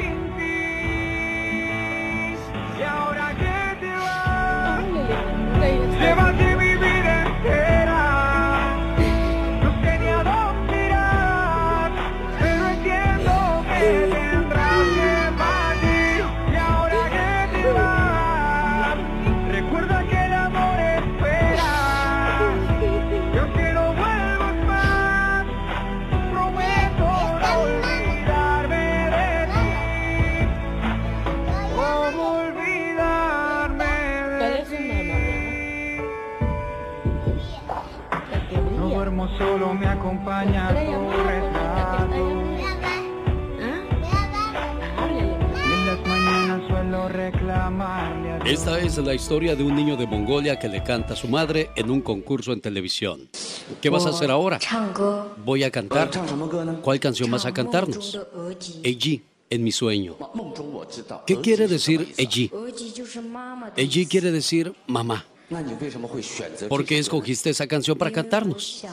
Historia 49.30 49.54
de 49.54 49.62
un 49.62 49.76
niño 49.76 49.96
de 49.96 50.08
Mongolia 50.08 50.58
que 50.58 50.68
le 50.68 50.82
canta 50.82 51.14
a 51.14 51.16
su 51.16 51.28
madre 51.28 51.70
en 51.76 51.88
un 51.88 52.00
concurso 52.00 52.52
en 52.52 52.60
televisión. 52.60 53.28
¿Qué 53.80 53.88
vas 53.88 54.04
a 54.04 54.08
hacer 54.08 54.28
ahora? 54.28 54.58
Voy 55.44 55.62
a 55.62 55.70
cantar. 55.70 56.10
¿Cuál 56.82 56.98
canción 56.98 57.30
vas 57.30 57.46
a 57.46 57.52
cantarnos? 57.52 58.18
Eiji, 58.82 59.22
en 59.48 59.62
mi 59.62 59.70
sueño. 59.70 60.16
¿Qué 61.28 61.36
quiere 61.40 61.68
decir 61.68 62.12
Eiji? 62.16 62.50
Eiji 63.76 64.06
quiere 64.06 64.32
decir 64.32 64.74
mamá. 64.88 65.24
¿Por 66.68 66.84
qué 66.84 66.98
escogiste 66.98 67.50
esa 67.50 67.68
canción 67.68 67.96
para 67.96 68.10
cantarnos? 68.10 68.84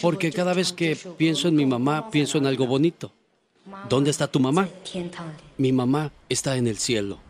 Porque 0.00 0.32
cada 0.32 0.54
vez 0.54 0.72
que 0.72 0.96
pienso 1.18 1.46
en 1.46 1.56
mi 1.56 1.66
mamá, 1.66 2.10
pienso 2.10 2.38
en 2.38 2.46
algo 2.46 2.66
bonito. 2.66 3.12
¿Dónde 3.86 4.12
está 4.12 4.28
tu 4.28 4.40
mamá? 4.40 4.66
Mi 5.58 5.72
mamá 5.72 6.10
está 6.30 6.56
en 6.56 6.68
el 6.68 6.78
cielo. 6.78 7.27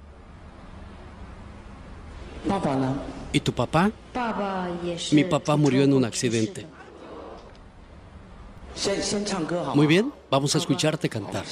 ¿Y 3.32 3.40
tu 3.40 3.52
papá? 3.52 3.90
Mi 5.12 5.24
papá 5.24 5.56
murió 5.56 5.82
en 5.82 5.92
un 5.92 6.04
accidente. 6.04 6.66
Muy 9.74 9.86
bien, 9.86 10.12
vamos 10.30 10.54
a 10.54 10.58
escucharte 10.58 11.08
cantar. 11.08 11.44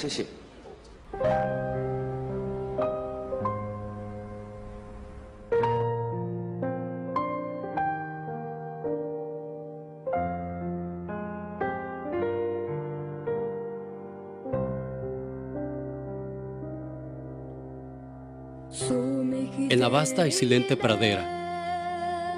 La 19.87 19.93
vasta 19.99 20.27
y 20.27 20.33
silente 20.33 20.75
pradera, 20.75 22.35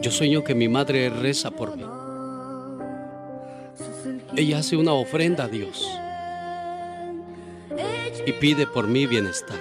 yo 0.00 0.12
sueño 0.12 0.44
que 0.44 0.54
mi 0.54 0.68
madre 0.68 1.10
reza 1.10 1.50
por 1.50 1.76
mí. 1.76 1.84
Ella 4.36 4.58
hace 4.58 4.76
una 4.76 4.92
ofrenda 4.92 5.44
a 5.44 5.48
Dios 5.48 5.84
y 8.24 8.30
pide 8.34 8.68
por 8.68 8.86
mí 8.86 9.04
bienestar. 9.04 9.58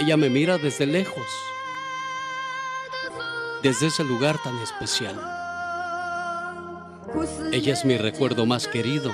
Ella 0.00 0.18
me 0.18 0.28
mira 0.28 0.58
desde 0.58 0.84
lejos, 0.84 1.26
desde 3.62 3.86
ese 3.86 4.04
lugar 4.04 4.36
tan 4.44 4.58
especial. 4.58 5.18
Ella 7.52 7.72
es 7.72 7.86
mi 7.86 7.96
recuerdo 7.96 8.44
más 8.44 8.68
querido. 8.68 9.10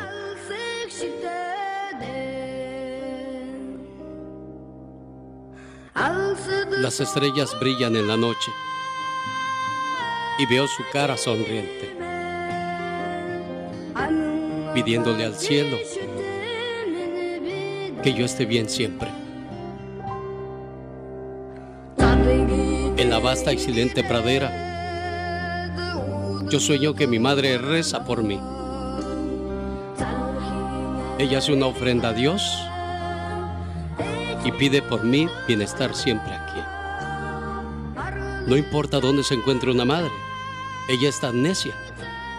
Las 6.86 7.00
estrellas 7.00 7.58
brillan 7.58 7.96
en 7.96 8.06
la 8.06 8.16
noche 8.16 8.52
y 10.38 10.46
veo 10.46 10.68
su 10.68 10.84
cara 10.92 11.16
sonriente, 11.16 11.96
pidiéndole 14.72 15.24
al 15.24 15.34
cielo 15.34 15.78
que 18.04 18.14
yo 18.14 18.24
esté 18.24 18.46
bien 18.46 18.68
siempre. 18.68 19.10
En 21.98 23.10
la 23.10 23.18
vasta 23.18 23.52
y 23.52 23.58
silente 23.58 24.04
pradera, 24.04 24.52
yo 26.48 26.60
sueño 26.60 26.94
que 26.94 27.08
mi 27.08 27.18
madre 27.18 27.58
reza 27.58 28.04
por 28.04 28.22
mí. 28.22 28.38
Ella 31.18 31.38
hace 31.38 31.52
una 31.52 31.66
ofrenda 31.66 32.10
a 32.10 32.12
Dios 32.12 32.48
y 34.44 34.52
pide 34.52 34.82
por 34.82 35.02
mí 35.02 35.26
bienestar 35.48 35.92
siempre. 35.92 36.45
No 38.46 38.56
importa 38.56 39.00
dónde 39.00 39.24
se 39.24 39.34
encuentre 39.34 39.72
una 39.72 39.84
madre, 39.84 40.12
ella 40.88 41.08
es 41.08 41.18
tan 41.18 41.42
necia 41.42 41.74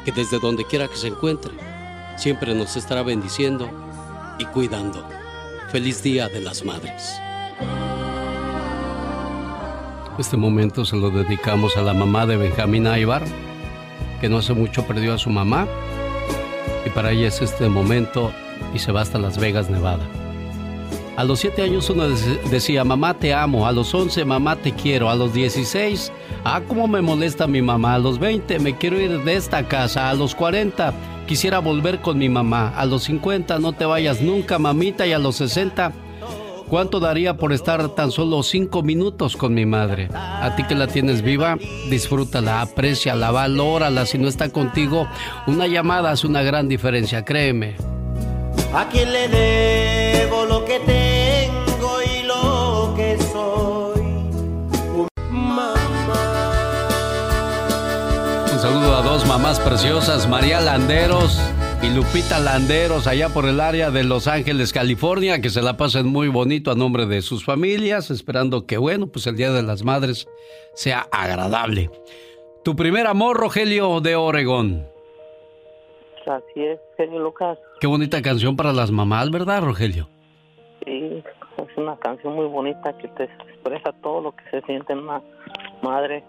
que 0.05 0.13
desde 0.13 0.39
donde 0.39 0.63
quiera 0.63 0.87
que 0.87 0.95
se 0.95 1.07
encuentre, 1.07 1.51
siempre 2.15 2.55
nos 2.55 2.77
estará 2.77 3.03
bendiciendo 3.03 3.69
y 4.39 4.45
cuidando. 4.45 5.05
Feliz 5.69 6.01
Día 6.01 6.29
de 6.29 6.39
las 6.39 6.63
Madres. 6.63 7.19
Este 10.17 10.37
momento 10.37 10.85
se 10.85 10.95
lo 10.95 11.09
dedicamos 11.09 11.75
a 11.75 11.81
la 11.81 11.93
mamá 11.93 12.25
de 12.25 12.37
Benjamín 12.37 12.87
Aybar, 12.87 13.25
que 14.21 14.29
no 14.29 14.37
hace 14.37 14.53
mucho 14.53 14.87
perdió 14.87 15.13
a 15.13 15.17
su 15.17 15.29
mamá, 15.29 15.67
y 16.85 16.89
para 16.91 17.11
ella 17.11 17.27
es 17.27 17.41
este 17.41 17.67
momento 17.67 18.31
y 18.73 18.79
se 18.79 18.93
va 18.93 19.01
hasta 19.01 19.19
Las 19.19 19.37
Vegas, 19.37 19.69
Nevada. 19.69 20.07
A 21.17 21.23
los 21.23 21.39
7 21.39 21.63
años 21.63 21.89
uno 21.89 22.09
decía, 22.51 22.83
mamá 22.83 23.15
te 23.15 23.33
amo. 23.33 23.65
A 23.65 23.71
los 23.71 23.91
11, 23.91 24.23
mamá 24.23 24.55
te 24.55 24.71
quiero. 24.71 25.09
A 25.09 25.15
los 25.15 25.33
16, 25.33 26.11
ah, 26.43 26.61
cómo 26.67 26.87
me 26.87 27.01
molesta 27.01 27.47
mi 27.47 27.59
mamá. 27.59 27.95
A 27.95 27.97
los 27.99 28.19
20, 28.19 28.59
me 28.59 28.77
quiero 28.77 29.01
ir 29.01 29.23
de 29.23 29.35
esta 29.35 29.67
casa. 29.67 30.11
A 30.11 30.13
los 30.13 30.35
40, 30.35 30.93
quisiera 31.25 31.57
volver 31.57 32.01
con 32.01 32.19
mi 32.19 32.29
mamá. 32.29 32.71
A 32.77 32.85
los 32.85 33.05
50, 33.05 33.57
no 33.57 33.73
te 33.73 33.85
vayas 33.85 34.21
nunca, 34.21 34.59
mamita. 34.59 35.07
Y 35.07 35.13
a 35.13 35.17
los 35.17 35.37
60, 35.37 35.91
¿cuánto 36.69 36.99
daría 36.99 37.35
por 37.35 37.51
estar 37.51 37.89
tan 37.95 38.11
solo 38.11 38.43
5 38.43 38.83
minutos 38.83 39.35
con 39.35 39.55
mi 39.55 39.65
madre? 39.65 40.09
A 40.13 40.55
ti 40.55 40.65
que 40.65 40.75
la 40.75 40.85
tienes 40.85 41.23
viva, 41.23 41.57
disfrútala, 41.89 42.61
apreciala, 42.61 43.31
valórala. 43.31 44.05
Si 44.05 44.19
no 44.19 44.27
está 44.27 44.49
contigo, 44.51 45.07
una 45.47 45.65
llamada 45.65 46.11
hace 46.11 46.27
una 46.27 46.43
gran 46.43 46.67
diferencia, 46.67 47.25
créeme. 47.25 47.96
¿A 48.77 48.87
quién 48.89 49.11
le 49.11 49.27
debo 49.27 50.45
lo 50.45 50.63
que 50.63 50.79
tengo 50.81 51.97
y 52.03 52.21
lo 52.21 52.93
que 52.95 53.17
soy? 53.17 54.03
Mamá. 55.31 55.73
Un 58.53 58.59
saludo 58.59 58.95
a 58.95 59.01
dos 59.01 59.25
mamás 59.25 59.59
preciosas, 59.59 60.29
María 60.29 60.61
Landeros 60.61 61.41
y 61.81 61.89
Lupita 61.89 62.37
Landeros, 62.37 63.07
allá 63.07 63.29
por 63.29 63.47
el 63.47 63.61
área 63.61 63.89
de 63.89 64.03
Los 64.03 64.27
Ángeles, 64.27 64.73
California, 64.73 65.41
que 65.41 65.49
se 65.49 65.63
la 65.63 65.75
pasen 65.75 66.05
muy 66.05 66.27
bonito 66.27 66.69
a 66.69 66.75
nombre 66.75 67.07
de 67.07 67.23
sus 67.23 67.43
familias, 67.43 68.11
esperando 68.11 68.67
que, 68.67 68.77
bueno, 68.77 69.07
pues 69.07 69.25
el 69.25 69.37
Día 69.37 69.51
de 69.51 69.63
las 69.63 69.81
Madres 69.81 70.27
sea 70.75 71.07
agradable. 71.11 71.89
Tu 72.63 72.75
primer 72.75 73.07
amor, 73.07 73.37
Rogelio 73.37 74.01
de 74.01 74.15
Oregón. 74.15 74.96
Así 76.27 76.61
es, 76.61 76.79
genio 76.97 77.19
Lucas. 77.19 77.57
Qué 77.79 77.87
bonita 77.87 78.21
canción 78.21 78.57
para 78.57 78.73
las 78.73 78.91
mamás, 78.91 79.31
¿verdad, 79.31 79.63
Rogelio? 79.63 80.09
Sí, 80.83 81.23
es 81.57 81.77
una 81.77 81.95
canción 81.97 82.35
muy 82.35 82.45
bonita 82.47 82.97
que 82.97 83.07
te 83.09 83.23
expresa 83.23 83.93
todo 84.03 84.21
lo 84.21 84.31
que 84.35 84.43
se 84.51 84.61
siente 84.65 84.91
en 84.91 84.99
una 84.99 85.21
madre. 85.81 86.23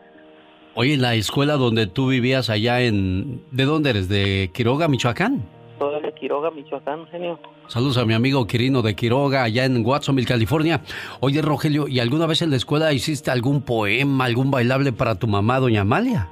Oye, 0.77 0.97
la 0.97 1.15
escuela 1.15 1.55
donde 1.55 1.89
tú 1.89 2.09
vivías 2.09 2.49
allá 2.49 2.81
en... 2.83 3.43
¿De 3.51 3.65
dónde 3.65 3.91
eres? 3.91 4.09
¿De 4.09 4.51
Quiroga, 4.55 4.87
Michoacán? 4.87 5.45
Soy 5.81 6.01
de 6.01 6.13
Quiroga, 6.15 6.53
Michoacán, 6.53 7.07
genio. 7.09 7.41
Saludos 7.67 7.99
a 7.99 8.05
mi 8.05 8.15
amigo 8.15 8.47
Quirino 8.47 8.83
de 8.83 8.95
Quiroga, 8.95 9.43
allá 9.43 9.65
en 9.65 9.85
Watsonville, 9.85 10.29
California. 10.29 10.81
Oye, 11.21 11.43
Rogelio, 11.43 11.89
¿y 11.89 11.99
alguna 11.99 12.27
vez 12.27 12.43
en 12.43 12.51
la 12.51 12.57
escuela 12.57 12.93
hiciste 12.93 13.33
algún 13.33 13.63
poema, 13.63 14.27
algún 14.27 14.51
bailable 14.53 14.93
para 14.93 15.17
tu 15.17 15.27
mamá, 15.27 15.59
doña 15.59 15.81
Amalia? 15.81 16.29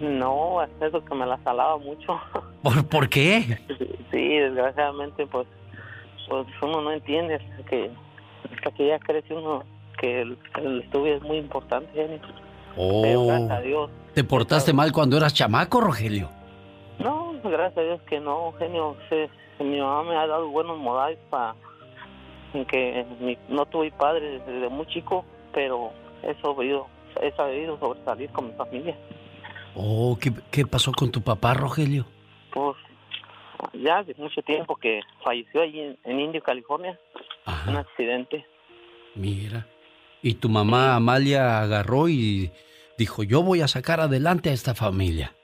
No, 0.00 0.62
es 0.62 0.70
eso 0.80 1.04
que 1.04 1.14
me 1.14 1.26
la 1.26 1.36
salaba 1.44 1.76
mucho. 1.78 2.18
¿Por, 2.62 2.86
¿por 2.88 3.08
qué? 3.08 3.58
Sí, 4.10 4.28
desgraciadamente, 4.38 5.26
pues, 5.26 5.46
pues 6.28 6.46
uno 6.62 6.80
no 6.80 6.92
entiende 6.92 7.34
hasta 7.36 7.64
que, 7.68 7.90
hasta 8.56 8.70
que 8.72 8.88
ya 8.88 8.98
crece 8.98 9.34
uno 9.34 9.62
que 9.98 10.22
el, 10.22 10.38
el 10.56 10.80
estudio 10.82 11.16
es 11.16 11.22
muy 11.22 11.36
importante, 11.38 11.90
genio. 11.94 12.20
Oh. 12.76 13.02
Pero 13.02 13.26
gracias 13.26 13.50
a 13.50 13.60
Dios. 13.60 13.90
¿Te 14.14 14.24
portaste 14.24 14.72
mal 14.72 14.90
cuando 14.92 15.16
eras 15.16 15.34
chamaco, 15.34 15.80
Rogelio? 15.80 16.30
No, 16.98 17.34
gracias 17.44 17.78
a 17.78 17.82
Dios 17.82 18.00
que 18.02 18.20
no, 18.20 18.52
genio. 18.58 18.96
Se- 19.08 19.28
mi 19.62 19.78
mamá 19.78 20.02
me 20.04 20.16
ha 20.16 20.26
dado 20.26 20.48
buenos 20.48 20.78
modales 20.78 21.18
para 21.28 21.54
que 22.68 23.04
mi- 23.20 23.38
no 23.48 23.66
tuve 23.66 23.90
padre 23.92 24.40
desde 24.46 24.68
muy 24.70 24.86
chico, 24.86 25.24
pero 25.52 25.90
he 26.22 26.34
sabido, 26.40 26.86
he 27.20 27.30
sabido 27.32 27.78
sobresalir 27.78 28.30
con 28.30 28.46
mi 28.46 28.52
familia. 28.54 28.96
Oh, 29.74 30.18
¿qué, 30.20 30.32
qué 30.50 30.66
pasó 30.66 30.92
con 30.92 31.10
tu 31.10 31.22
papá, 31.22 31.54
Rogelio? 31.54 32.06
Pues 32.52 32.76
ya 33.74 33.98
hace 33.98 34.14
mucho 34.18 34.42
tiempo 34.42 34.76
que 34.76 35.00
falleció 35.22 35.62
allí 35.62 35.80
en, 35.80 35.98
en 36.04 36.20
Indio, 36.20 36.42
California, 36.42 36.98
un 37.68 37.76
accidente. 37.76 38.44
Mira. 39.14 39.66
Y 40.22 40.34
tu 40.34 40.48
mamá 40.48 40.96
Amalia 40.96 41.60
agarró 41.60 42.08
y 42.08 42.50
dijo, 42.98 43.22
yo 43.22 43.42
voy 43.42 43.62
a 43.62 43.68
sacar 43.68 44.00
adelante 44.00 44.50
a 44.50 44.52
esta 44.52 44.74
familia. 44.74 45.34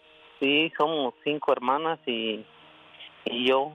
Sí, 0.41 0.71
somos 0.77 1.15
cinco 1.25 1.53
hermanas 1.53 1.99
y, 2.07 2.45
y 3.25 3.49
yo. 3.49 3.73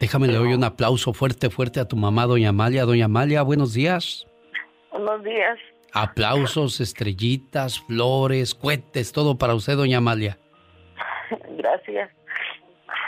Déjame 0.00 0.26
le 0.26 0.34
doy 0.34 0.54
un 0.54 0.64
aplauso 0.64 1.12
fuerte, 1.12 1.50
fuerte 1.50 1.78
a 1.78 1.86
tu 1.86 1.96
mamá, 1.96 2.26
doña 2.26 2.48
Amalia. 2.48 2.84
Doña 2.84 3.04
Amalia, 3.04 3.42
buenos 3.42 3.74
días. 3.74 4.26
Buenos 4.90 5.22
días. 5.22 5.58
Aplausos, 5.94 6.80
estrellitas, 6.80 7.80
flores, 7.80 8.54
cohetes, 8.54 9.12
todo 9.12 9.38
para 9.38 9.54
usted, 9.54 9.76
doña 9.76 9.98
Amalia. 9.98 10.38
Gracias. 11.56 12.10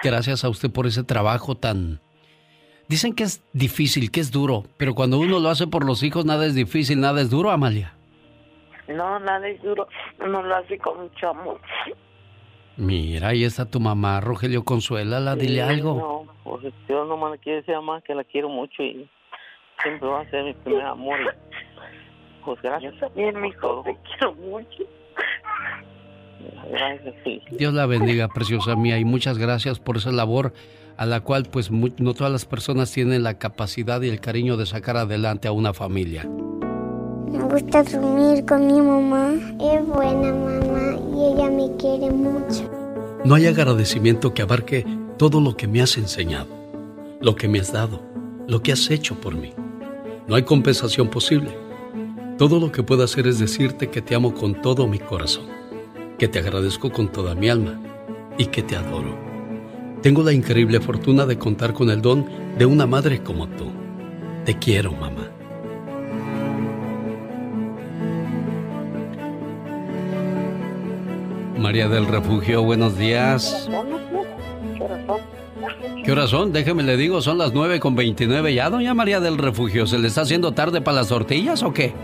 Gracias 0.03 0.45
a 0.45 0.49
usted 0.49 0.71
por 0.71 0.87
ese 0.87 1.03
trabajo 1.03 1.57
tan... 1.57 2.01
Dicen 2.89 3.15
que 3.15 3.25
es 3.25 3.45
difícil, 3.53 4.13
que 4.13 4.21
es 4.21 4.31
duro, 4.31 4.63
pero 4.77 4.95
cuando 4.95 5.19
uno 5.19 5.41
lo 5.41 5.49
hace 5.49 5.67
por 5.67 5.85
los 5.85 6.05
hijos, 6.05 6.25
nada 6.25 6.47
es 6.47 6.55
difícil, 6.55 7.01
nada 7.01 7.21
es 7.21 7.31
duro, 7.31 7.51
Amalia. 7.51 7.93
No, 8.87 9.19
nada 9.19 9.49
es 9.49 9.61
duro. 9.63 9.89
Uno 10.21 10.43
lo 10.43 10.55
hace 10.55 10.79
con 10.79 11.01
mucho 11.03 11.31
amor. 11.31 11.61
Mira, 12.77 13.29
ahí 13.29 13.43
está 13.43 13.69
tu 13.69 13.81
mamá, 13.81 14.21
Rogelio, 14.21 14.65
consuélala, 14.65 15.35
dile 15.35 15.63
algo. 15.63 15.95
No, 15.95 16.35
pues 16.45 16.73
yo 16.89 17.05
nomás 17.07 17.33
le 17.33 17.39
quiero 17.39 17.59
decir 17.59 17.75
a 17.75 17.81
mamá 17.81 18.03
que 18.03 18.15
la 18.15 18.23
quiero 18.23 18.49
mucho 18.49 18.83
y 18.83 19.09
siempre 19.83 20.09
va 20.09 20.21
a 20.21 20.31
ser 20.31 20.45
mi 20.45 20.55
primer 20.55 20.83
amor. 20.83 21.19
y, 21.19 21.76
pues 22.47 22.63
gracias. 22.63 22.95
Yo 22.95 23.01
también, 23.01 23.39
mi 23.41 23.49
hijo, 23.49 23.83
te 23.85 23.95
quiero 24.09 24.35
mucho. 24.37 24.85
Gracias, 26.71 27.15
sí. 27.25 27.43
Dios 27.51 27.75
la 27.75 27.87
bendiga, 27.87 28.29
preciosa 28.29 28.77
mía, 28.77 28.99
y 28.99 29.05
muchas 29.05 29.37
gracias 29.37 29.81
por 29.81 29.99
esa 29.99 30.13
labor 30.13 30.53
a 30.97 31.05
la 31.05 31.21
cual 31.21 31.45
pues 31.51 31.71
no 31.71 32.15
todas 32.15 32.33
las 32.33 32.47
personas 32.47 32.91
tienen 32.91 33.23
la 33.23 33.39
capacidad 33.39 34.01
y 34.01 34.09
el 34.09 34.21
cariño 34.21 34.57
de 34.57 34.65
sacar 34.65 34.97
adelante 34.97 35.49
a 35.49 35.53
una 35.53 35.75
familia. 35.75 36.25
Me 36.25 37.43
gusta 37.43 37.83
dormir 37.83 38.47
con 38.47 38.67
mi 38.67 38.81
mamá. 38.81 39.35
Es 39.61 39.87
buena 39.87 40.33
mamá 40.33 40.97
y 41.15 41.35
ella 41.35 41.51
me 41.51 41.77
quiere 41.77 42.11
mucho. 42.11 42.71
No 43.25 43.35
hay 43.35 43.47
agradecimiento 43.47 44.33
que 44.33 44.43
abarque 44.43 44.87
todo 45.19 45.41
lo 45.41 45.57
que 45.57 45.67
me 45.67 45.83
has 45.83 45.99
enseñado, 45.99 46.47
lo 47.21 47.35
que 47.35 47.49
me 47.49 47.59
has 47.59 47.73
dado, 47.73 48.01
lo 48.47 48.63
que 48.63 48.73
has 48.73 48.91
hecho 48.91 49.17
por 49.17 49.35
mí. 49.35 49.53
No 50.29 50.37
hay 50.37 50.45
compensación 50.45 51.09
posible. 51.09 51.66
Todo 52.39 52.61
lo 52.61 52.71
que 52.71 52.83
puedo 52.83 53.03
hacer 53.03 53.27
es 53.27 53.39
decirte 53.39 53.89
que 53.89 54.03
te 54.03 54.15
amo 54.15 54.35
con 54.35 54.61
todo 54.61 54.87
mi 54.87 54.99
corazón, 54.99 55.47
que 56.19 56.29
te 56.29 56.39
agradezco 56.39 56.93
con 56.93 57.09
toda 57.09 57.35
mi 57.35 57.49
alma 57.49 57.81
y 58.37 58.45
que 58.47 58.63
te 58.63 58.77
adoro. 58.77 59.17
Tengo 60.03 60.23
la 60.23 60.35
increíble 60.35 60.79
fortuna 60.81 61.25
de 61.25 61.39
contar 61.39 61.73
con 61.73 61.89
el 61.89 62.03
don 62.03 62.27
de 62.59 62.67
una 62.67 62.87
madre 62.87 63.23
como 63.23 63.49
tú. 63.49 63.71
Te 64.45 64.59
quiero, 64.59 64.93
mamá. 64.93 65.31
María 71.59 71.89
del 71.89 72.07
Refugio, 72.07 72.63
buenos 72.63 72.99
días. 72.99 73.67
¿Qué 76.05 76.13
horas 76.13 76.29
son? 76.29 76.53
Déjeme 76.53 76.83
le 76.83 76.99
digo, 76.99 77.23
son 77.23 77.39
las 77.39 77.55
9 77.55 77.81
con 77.81 77.95
29 77.95 78.53
ya, 78.53 78.69
doña 78.69 78.93
María 78.93 79.21
del 79.21 79.39
Refugio. 79.39 79.87
¿Se 79.87 79.99
le 79.99 80.09
está 80.09 80.21
haciendo 80.21 80.53
tarde 80.53 80.83
para 80.83 80.99
las 80.99 81.09
tortillas 81.09 81.63
o 81.63 81.73
qué? 81.73 81.95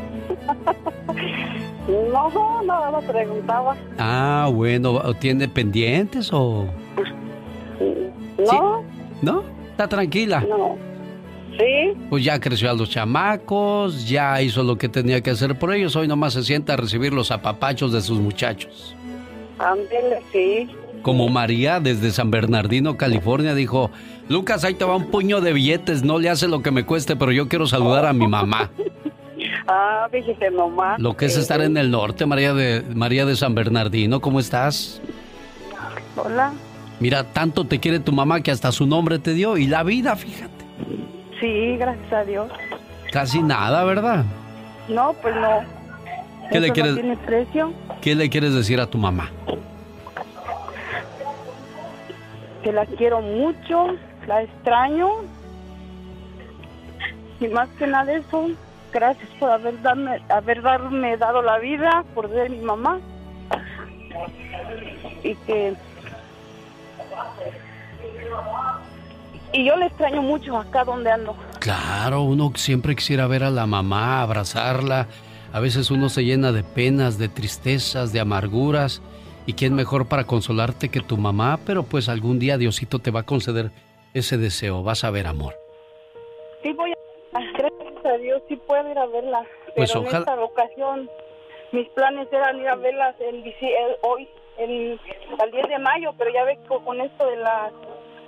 No, 1.88 2.62
nada 2.62 2.90
más 2.90 3.04
preguntaba. 3.04 3.76
Ah, 3.98 4.48
bueno, 4.52 5.00
¿tiene 5.18 5.48
pendientes 5.48 6.30
o...? 6.32 6.66
No. 8.38 8.84
¿No? 9.20 9.42
¿Está 9.70 9.88
tranquila? 9.88 10.44
No. 10.48 10.76
Sí. 11.58 11.98
Pues 12.08 12.24
ya 12.24 12.40
creció 12.40 12.70
a 12.70 12.74
los 12.74 12.88
chamacos, 12.88 14.08
ya 14.08 14.40
hizo 14.40 14.62
lo 14.62 14.78
que 14.78 14.88
tenía 14.88 15.20
que 15.20 15.30
hacer 15.30 15.58
por 15.58 15.74
ellos. 15.74 15.94
Hoy 15.96 16.08
nomás 16.08 16.32
se 16.32 16.42
sienta 16.42 16.74
a 16.74 16.76
recibir 16.76 17.12
los 17.12 17.30
apapachos 17.30 17.92
de 17.92 18.00
sus 18.00 18.18
muchachos. 18.18 18.96
Ándele, 19.58 20.20
sí. 20.32 20.68
Como 21.02 21.28
María 21.28 21.80
desde 21.80 22.10
San 22.10 22.30
Bernardino, 22.30 22.96
California, 22.96 23.54
dijo, 23.54 23.90
Lucas, 24.28 24.64
ahí 24.64 24.74
te 24.74 24.84
va 24.84 24.96
un 24.96 25.10
puño 25.10 25.40
de 25.40 25.52
billetes, 25.52 26.04
no 26.04 26.18
le 26.18 26.30
hace 26.30 26.48
lo 26.48 26.62
que 26.62 26.70
me 26.70 26.86
cueste, 26.86 27.16
pero 27.16 27.32
yo 27.32 27.48
quiero 27.48 27.66
saludar 27.66 28.06
a 28.06 28.12
mi 28.12 28.26
mamá. 28.26 28.70
Ah, 29.66 30.08
fíjese 30.10 30.50
nomás. 30.50 30.98
Lo 31.00 31.16
que 31.16 31.26
es 31.26 31.36
estar 31.36 31.60
en 31.60 31.76
el 31.76 31.90
norte, 31.90 32.26
María 32.26 32.52
de, 32.54 32.82
María 32.94 33.24
de 33.24 33.36
San 33.36 33.54
Bernardino, 33.54 34.20
¿cómo 34.20 34.40
estás? 34.40 35.00
Hola. 36.16 36.52
Mira, 37.00 37.24
tanto 37.32 37.64
te 37.66 37.80
quiere 37.80 37.98
tu 38.00 38.12
mamá 38.12 38.40
que 38.42 38.50
hasta 38.50 38.70
su 38.72 38.86
nombre 38.86 39.18
te 39.18 39.34
dio 39.34 39.56
y 39.56 39.66
la 39.66 39.82
vida, 39.82 40.14
fíjate. 40.16 40.52
Sí, 41.40 41.76
gracias 41.76 42.12
a 42.12 42.24
Dios. 42.24 42.50
Casi 43.12 43.42
nada, 43.42 43.84
¿verdad? 43.84 44.24
No, 44.88 45.12
pues 45.20 45.34
no. 45.36 45.60
¿Qué 46.50 46.60
le 46.60 46.70
quieres- 46.70 46.92
No 46.94 47.00
tiene 47.00 47.16
precio. 47.18 47.72
¿Qué 48.00 48.14
le 48.14 48.28
quieres 48.30 48.54
decir 48.54 48.80
a 48.80 48.86
tu 48.86 48.98
mamá? 48.98 49.30
Que 52.62 52.72
la 52.72 52.86
quiero 52.86 53.20
mucho, 53.20 53.86
la 54.26 54.42
extraño. 54.42 55.08
Y 57.40 57.48
más 57.48 57.68
que 57.78 57.86
nada 57.88 58.12
eso, 58.12 58.50
gracias 58.92 59.28
por 59.38 59.50
haber, 59.50 59.80
darme, 59.82 60.22
haber 60.28 60.62
darme 60.62 61.16
dado 61.16 61.42
la 61.42 61.58
vida, 61.58 62.04
por 62.14 62.28
ser 62.28 62.50
mi 62.50 62.60
mamá. 62.60 63.00
Y 65.22 65.34
que... 65.34 65.74
Y 69.52 69.64
yo 69.66 69.76
le 69.76 69.86
extraño 69.86 70.22
mucho 70.22 70.56
acá 70.56 70.84
donde 70.84 71.10
ando. 71.10 71.36
Claro, 71.58 72.22
uno 72.22 72.52
siempre 72.54 72.96
quisiera 72.96 73.26
ver 73.26 73.44
a 73.44 73.50
la 73.50 73.66
mamá, 73.66 74.22
abrazarla. 74.22 75.08
A 75.52 75.60
veces 75.60 75.90
uno 75.90 76.08
se 76.08 76.24
llena 76.24 76.52
de 76.52 76.62
penas, 76.62 77.18
de 77.18 77.28
tristezas, 77.28 78.12
de 78.12 78.20
amarguras. 78.20 79.02
¿Y 79.44 79.52
quién 79.54 79.74
mejor 79.74 80.06
para 80.06 80.24
consolarte 80.24 80.88
que 80.88 81.00
tu 81.00 81.18
mamá? 81.18 81.58
Pero 81.66 81.82
pues 81.82 82.08
algún 82.08 82.38
día 82.38 82.56
Diosito 82.56 83.00
te 83.00 83.10
va 83.10 83.20
a 83.20 83.24
conceder 83.24 83.70
ese 84.14 84.38
deseo. 84.38 84.82
Vas 84.82 85.04
a 85.04 85.10
ver 85.10 85.26
amor. 85.26 85.54
Sí 86.62 86.72
voy 86.72 86.92
a... 86.92 87.81
Gracias 88.02 88.14
a 88.14 88.22
Dios, 88.22 88.42
sí 88.48 88.56
puedo 88.66 88.90
ir 88.90 88.98
a 88.98 89.06
verla. 89.06 89.42
Pues 89.76 89.90
pero 89.90 90.00
en 90.02 90.06
ojalá- 90.08 90.18
esta 90.20 90.40
ocasión, 90.44 91.10
mis 91.72 91.88
planes 91.90 92.28
eran 92.32 92.58
ir 92.58 92.68
a 92.68 92.74
verlas 92.76 93.14
el, 93.20 93.42
hoy, 94.02 94.28
el, 94.58 95.00
al 95.40 95.50
10 95.50 95.68
de 95.68 95.78
mayo, 95.78 96.12
pero 96.18 96.30
ya 96.32 96.44
ve 96.44 96.58
que 96.68 96.84
con 96.84 97.00
esto 97.00 97.26
de 97.26 97.36
la 97.36 97.70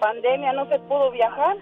pandemia 0.00 0.52
no 0.52 0.68
se 0.68 0.78
pudo 0.80 1.10
viajar. 1.10 1.56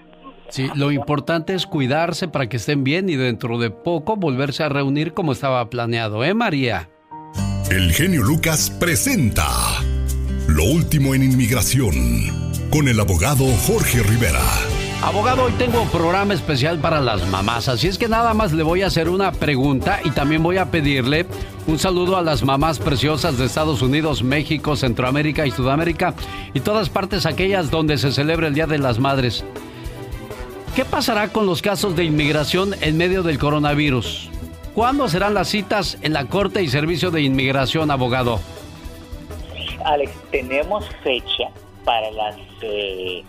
Sí, 0.49 0.69
lo 0.75 0.91
importante 0.91 1.55
es 1.55 1.67
cuidarse 1.67 2.29
para 2.29 2.49
que 2.49 2.57
estén 2.59 2.85
bien 2.85 3.09
y 3.09 3.17
dentro 3.17 3.59
de 3.59 3.71
poco 3.71 4.17
volverse 4.17 4.63
a 4.63 4.69
reunir 4.69 5.15
como 5.15 5.33
estaba 5.33 5.69
planeado, 5.71 6.25
¿eh, 6.25 6.35
María? 6.35 6.91
El 7.71 7.93
genio 7.93 8.23
Lucas 8.23 8.71
presenta 8.79 9.47
Lo 10.49 10.65
último 10.65 11.15
en 11.15 11.23
inmigración 11.23 11.95
con 12.71 12.89
el 12.89 13.01
abogado 13.01 13.45
Jorge 13.67 14.03
Rivera. 14.03 14.41
Abogado, 15.03 15.43
hoy 15.47 15.53
tengo 15.59 15.85
programa 15.87 16.33
especial 16.33 16.79
para 16.79 17.01
las 17.01 17.27
mamás, 17.27 17.69
así 17.69 17.89
es 17.89 17.99
que 17.99 18.07
nada 18.07 18.35
más 18.35 18.53
le 18.53 18.63
voy 18.63 18.83
a 18.83 18.87
hacer 18.87 19.09
una 19.09 19.33
pregunta 19.33 19.99
y 20.05 20.11
también 20.13 20.45
voy 20.45 20.59
a 20.59 20.71
pedirle 20.71 21.27
un 21.67 21.81
saludo 21.81 22.17
a 22.17 22.23
las 22.23 22.45
mamás 22.45 22.79
preciosas 22.79 23.37
de 23.37 23.47
Estados 23.47 23.83
Unidos, 23.83 24.23
México, 24.23 24.77
Centroamérica 24.77 25.45
y 25.45 25.51
Sudamérica 25.51 26.15
y 26.55 26.61
todas 26.61 26.89
partes 26.89 27.27
aquellas 27.27 27.69
donde 27.69 27.99
se 27.99 28.13
celebra 28.13 28.47
el 28.47 28.55
Día 28.55 28.69
de 28.69 28.79
las 28.79 29.01
Madres. 29.01 29.45
¿Qué 30.77 30.85
pasará 30.85 31.29
con 31.29 31.47
los 31.47 31.63
casos 31.63 31.97
de 31.97 32.05
inmigración 32.05 32.73
en 32.81 32.97
medio 32.97 33.25
del 33.25 33.41
coronavirus? 33.41 34.31
¿Cuándo 34.73 35.09
serán 35.09 35.35
las 35.35 35.49
citas 35.49 35.99
en 36.03 36.13
la 36.13 36.27
Corte 36.27 36.63
y 36.63 36.69
Servicio 36.69 37.11
de 37.11 37.23
Inmigración, 37.23 37.91
abogado? 37.91 38.39
Alex, 39.85 40.13
tenemos 40.31 40.89
fecha 41.03 41.49
para 41.85 42.09
las 42.13 42.37
eh, 42.63 43.25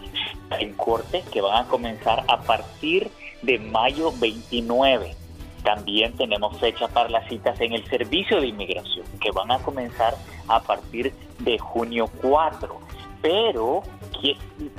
en 0.60 0.74
corte 0.74 1.24
que 1.32 1.41
van 1.41 1.66
a 1.66 1.68
comenzar 1.68 2.24
a 2.28 2.41
partir 2.41 3.10
de 3.41 3.60
mayo 3.60 4.12
29. 4.20 5.16
También 5.64 6.14
tenemos 6.18 6.60
fecha 6.60 6.88
para 6.88 7.10
las 7.10 7.28
citas 7.30 7.60
en 7.62 7.74
el 7.74 7.86
servicio 7.89 8.41
de 8.41 8.47
inmigración 8.47 9.06
que 9.20 9.32
van 9.32 9.51
a 9.51 9.60
comenzar 9.60 10.16
a 10.47 10.62
partir 10.62 11.14
de 11.39 11.58
junio 11.58 12.10
4. 12.22 12.80
Pero 13.22 13.84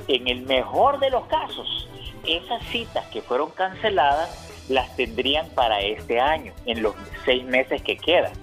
en 0.07 0.27
el 0.27 0.41
mejor 0.43 0.99
de 0.99 1.09
los 1.09 1.25
casos, 1.25 1.87
esas 2.27 2.63
citas 2.67 3.05
que 3.07 3.21
fueron 3.21 3.49
canceladas 3.51 4.45
las 4.69 4.95
tendrían 4.95 5.47
para 5.49 5.81
este 5.81 6.19
año, 6.19 6.53
en 6.65 6.81
los 6.81 6.95
seis 7.23 7.43
meses 7.45 7.81
que 7.81 7.97
quedan. 7.97 8.33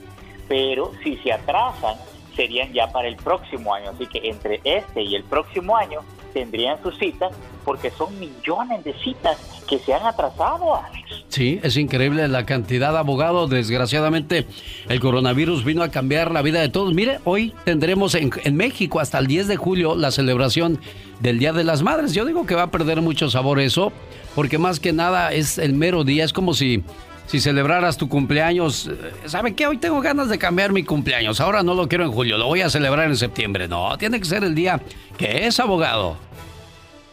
Pero 0.49 0.93
si 1.03 1.17
se 1.19 1.33
atrasan, 1.33 1.97
serían 2.37 2.73
ya 2.73 2.91
para 2.93 3.09
el 3.09 3.17
próximo 3.17 3.75
año. 3.75 3.91
Así 3.91 4.07
que 4.07 4.29
entre 4.29 4.61
este 4.65 5.03
y 5.03 5.15
el 5.15 5.25
próximo 5.25 5.77
año 5.77 6.01
tendrían 6.33 6.83
sus 6.83 6.99
citas 6.99 7.33
porque 7.65 7.91
son 7.91 8.19
millones 8.19 8.83
de 8.85 8.95
citas 8.95 9.39
que 9.69 9.79
se 9.79 9.95
han 9.95 10.05
atrasado, 10.05 10.75
Alex. 10.75 11.25
Sí, 11.29 11.61
es 11.63 11.77
increíble 11.77 12.27
la 12.29 12.45
cantidad 12.45 12.93
de 12.93 12.99
abogados. 12.99 13.49
Desgraciadamente, 13.49 14.47
el 14.89 15.01
coronavirus 15.01 15.65
vino 15.65 15.83
a 15.83 15.91
cambiar 15.91 16.31
la 16.31 16.43
vida 16.43 16.61
de 16.61 16.69
todos. 16.69 16.93
Mire, 16.95 17.21
hoy 17.25 17.55
tendremos 17.65 18.15
en, 18.15 18.31
en 18.45 18.57
México 18.57 19.01
hasta 19.01 19.19
el 19.19 19.27
10 19.27 19.49
de 19.49 19.57
julio 19.57 19.95
la 19.95 20.11
celebración 20.11 20.79
del 21.21 21.39
Día 21.39 21.53
de 21.53 21.65
las 21.65 21.83
Madres. 21.83 22.13
Yo 22.13 22.25
digo 22.25 22.45
que 22.47 22.55
va 22.55 22.65
a 22.65 22.71
perder 22.71 23.01
mucho 23.01 23.31
sabor 23.31 23.61
eso, 23.61 23.93
porque 24.35 24.59
más 24.59 24.81
que 24.81 24.93
nada 24.93 25.33
es 25.33 25.59
el 25.59 25.73
mero 25.73 26.05
día. 26.05 26.25
Es 26.25 26.33
como 26.33 26.53
si, 26.53 26.83
si 27.27 27.41
celebraras 27.41 27.97
tu 27.97 28.09
cumpleaños. 28.09 28.89
eh, 28.89 29.13
¿Sabe 29.27 29.55
qué? 29.55 29.67
Hoy 29.67 29.79
tengo 29.79 30.01
ganas 30.01 30.29
de 30.29 30.39
cambiar 30.39 30.73
mi 30.73 30.85
cumpleaños. 30.85 31.41
Ahora 31.41 31.63
no 31.63 31.75
lo 31.75 31.89
quiero 31.89 32.05
en 32.05 32.13
julio, 32.13 32.39
lo 32.39 32.47
voy 32.47 32.63
a 32.63 32.71
celebrar 32.71 33.09
en 33.09 33.17
septiembre. 33.17 33.69
No, 33.69 33.97
tiene 33.99 34.19
que 34.19 34.25
ser 34.25 34.45
el 34.45 34.55
día 34.55 34.81
que 35.17 35.47
es 35.47 35.59
abogado. 35.61 36.17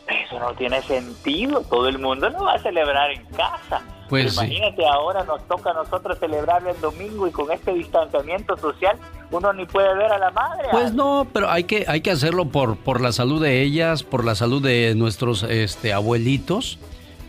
Eso 0.07 0.39
no 0.39 0.53
tiene 0.53 0.81
sentido. 0.81 1.61
Todo 1.69 1.87
el 1.87 1.99
mundo 1.99 2.29
lo 2.29 2.43
va 2.43 2.53
a 2.53 2.59
celebrar 2.59 3.11
en 3.11 3.23
casa. 3.25 3.81
Pues 4.09 4.33
sí. 4.33 4.39
Imagínate, 4.43 4.83
ahora 4.87 5.23
nos 5.23 5.47
toca 5.47 5.69
a 5.69 5.73
nosotros 5.73 6.17
celebrarlo 6.19 6.71
el 6.71 6.81
domingo 6.81 7.27
y 7.27 7.31
con 7.31 7.51
este 7.51 7.73
distanciamiento 7.75 8.57
social 8.57 8.97
uno 9.29 9.53
ni 9.53 9.67
puede 9.67 9.93
ver 9.95 10.11
a 10.11 10.17
la 10.17 10.31
madre. 10.31 10.67
Pues 10.71 10.93
no, 10.95 11.27
pero 11.31 11.47
hay 11.51 11.65
que, 11.65 11.85
hay 11.87 12.01
que 12.01 12.09
hacerlo 12.09 12.45
por, 12.45 12.75
por 12.77 13.01
la 13.01 13.11
salud 13.11 13.39
de 13.39 13.61
ellas, 13.61 14.01
por 14.01 14.25
la 14.25 14.33
salud 14.33 14.63
de 14.63 14.95
nuestros 14.95 15.43
este, 15.43 15.93
abuelitos. 15.93 16.79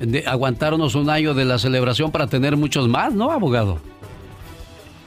De 0.01 0.24
aguantarnos 0.26 0.94
un 0.94 1.11
año 1.11 1.34
de 1.34 1.44
la 1.44 1.59
celebración 1.59 2.11
para 2.11 2.26
tener 2.26 2.57
muchos 2.57 2.88
más, 2.88 3.12
¿no, 3.12 3.30
abogado? 3.30 3.78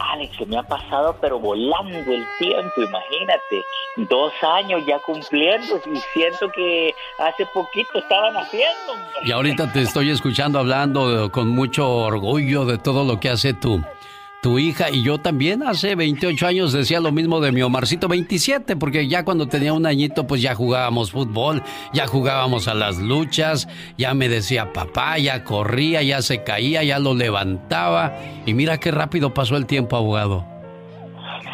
Alex, 0.00 0.36
se 0.36 0.46
me 0.46 0.56
ha 0.56 0.62
pasado 0.62 1.16
pero 1.20 1.38
volando 1.38 2.12
el 2.12 2.24
tiempo, 2.38 2.82
imagínate. 2.82 3.64
Dos 3.96 4.32
años 4.42 4.82
ya 4.86 4.98
cumpliendo 5.00 5.80
y 5.92 5.96
siento 6.12 6.50
que 6.50 6.94
hace 7.18 7.46
poquito 7.52 7.98
estaban 7.98 8.36
haciendo. 8.36 8.94
Y 9.24 9.32
ahorita 9.32 9.72
te 9.72 9.82
estoy 9.82 10.10
escuchando 10.10 10.58
hablando 10.58 11.30
con 11.30 11.48
mucho 11.48 11.88
orgullo 11.88 12.64
de 12.64 12.78
todo 12.78 13.04
lo 13.04 13.20
que 13.20 13.30
hace 13.30 13.52
tú 13.54 13.82
tu 14.42 14.58
hija 14.58 14.90
y 14.90 15.02
yo 15.02 15.18
también 15.18 15.62
hace 15.62 15.94
28 15.94 16.46
años 16.46 16.72
decía 16.72 17.00
lo 17.00 17.12
mismo 17.12 17.40
de 17.40 17.52
mi 17.52 17.62
Omarcito 17.62 18.08
27, 18.08 18.76
porque 18.76 19.06
ya 19.06 19.24
cuando 19.24 19.48
tenía 19.48 19.72
un 19.72 19.86
añito 19.86 20.26
pues 20.26 20.40
ya 20.40 20.54
jugábamos 20.54 21.10
fútbol, 21.10 21.62
ya 21.92 22.06
jugábamos 22.06 22.66
a 22.68 22.74
las 22.74 22.98
luchas, 22.98 23.68
ya 23.98 24.14
me 24.14 24.28
decía 24.28 24.72
papá, 24.72 25.18
ya 25.18 25.44
corría, 25.44 26.02
ya 26.02 26.22
se 26.22 26.42
caía, 26.42 26.82
ya 26.82 26.98
lo 26.98 27.14
levantaba 27.14 28.16
y 28.46 28.54
mira 28.54 28.78
qué 28.78 28.90
rápido 28.90 29.34
pasó 29.34 29.56
el 29.56 29.66
tiempo, 29.66 29.96
abogado. 29.96 30.49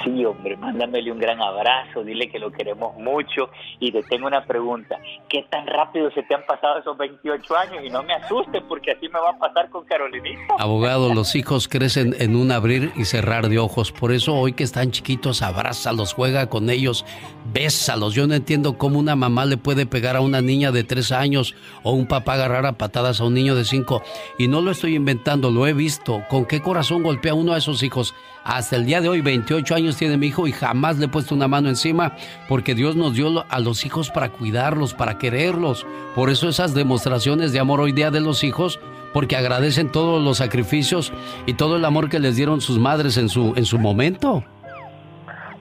Sí, 0.06 0.24
hombre, 0.24 0.56
mándamele 0.56 1.10
un 1.10 1.18
gran 1.18 1.42
abrazo, 1.42 2.04
dile 2.04 2.30
que 2.30 2.38
lo 2.38 2.52
queremos 2.52 2.96
mucho 2.96 3.50
y 3.80 3.90
te 3.90 4.04
tengo 4.04 4.28
una 4.28 4.44
pregunta. 4.44 5.00
¿Qué 5.28 5.44
tan 5.50 5.66
rápido 5.66 6.12
se 6.12 6.22
te 6.22 6.32
han 6.32 6.46
pasado 6.46 6.78
esos 6.78 6.96
28 6.96 7.56
años? 7.56 7.84
Y 7.84 7.90
no 7.90 8.04
me 8.04 8.14
asustes 8.14 8.62
porque 8.68 8.92
así 8.92 9.08
me 9.08 9.18
va 9.18 9.30
a 9.30 9.38
pasar 9.38 9.68
con 9.68 9.84
Carolinita. 9.84 10.54
Abogado, 10.60 11.12
los 11.12 11.34
hijos 11.34 11.66
crecen 11.66 12.14
en 12.20 12.36
un 12.36 12.52
abrir 12.52 12.92
y 12.94 13.04
cerrar 13.04 13.48
de 13.48 13.58
ojos. 13.58 13.90
Por 13.90 14.12
eso 14.12 14.36
hoy 14.36 14.52
que 14.52 14.62
están 14.62 14.92
chiquitos, 14.92 15.42
abrázalos, 15.42 16.14
juega 16.14 16.48
con 16.48 16.70
ellos, 16.70 17.04
bésalos. 17.52 18.14
Yo 18.14 18.28
no 18.28 18.34
entiendo 18.34 18.78
cómo 18.78 19.00
una 19.00 19.16
mamá 19.16 19.44
le 19.44 19.56
puede 19.56 19.86
pegar 19.86 20.14
a 20.14 20.20
una 20.20 20.40
niña 20.40 20.70
de 20.70 20.84
3 20.84 21.10
años 21.10 21.56
o 21.82 21.90
un 21.90 22.06
papá 22.06 22.34
agarrar 22.34 22.64
a 22.64 22.78
patadas 22.78 23.20
a 23.20 23.24
un 23.24 23.34
niño 23.34 23.56
de 23.56 23.64
5. 23.64 24.02
Y 24.38 24.46
no 24.46 24.60
lo 24.60 24.70
estoy 24.70 24.94
inventando, 24.94 25.50
lo 25.50 25.66
he 25.66 25.72
visto. 25.72 26.22
¿Con 26.28 26.46
qué 26.46 26.62
corazón 26.62 27.02
golpea 27.02 27.34
uno 27.34 27.54
a 27.54 27.58
esos 27.58 27.82
hijos? 27.82 28.14
Hasta 28.46 28.76
el 28.76 28.86
día 28.86 29.00
de 29.00 29.08
hoy, 29.08 29.22
28 29.22 29.74
años 29.74 29.96
tiene 29.96 30.16
mi 30.16 30.28
hijo 30.28 30.46
y 30.46 30.52
jamás 30.52 30.98
le 30.98 31.06
he 31.06 31.08
puesto 31.08 31.34
una 31.34 31.48
mano 31.48 31.68
encima 31.68 32.12
porque 32.48 32.76
Dios 32.76 32.94
nos 32.94 33.14
dio 33.14 33.44
a 33.48 33.58
los 33.58 33.84
hijos 33.84 34.08
para 34.08 34.28
cuidarlos, 34.28 34.94
para 34.94 35.18
quererlos. 35.18 35.84
Por 36.14 36.30
eso 36.30 36.48
esas 36.48 36.72
demostraciones 36.72 37.52
de 37.52 37.58
amor 37.58 37.80
hoy 37.80 37.90
día 37.90 38.12
de 38.12 38.20
los 38.20 38.44
hijos, 38.44 38.78
porque 39.12 39.34
agradecen 39.34 39.90
todos 39.90 40.22
los 40.22 40.36
sacrificios 40.36 41.12
y 41.46 41.54
todo 41.54 41.74
el 41.74 41.84
amor 41.84 42.08
que 42.08 42.20
les 42.20 42.36
dieron 42.36 42.60
sus 42.60 42.78
madres 42.78 43.16
en 43.16 43.28
su, 43.28 43.52
en 43.56 43.64
su 43.64 43.80
momento. 43.80 44.44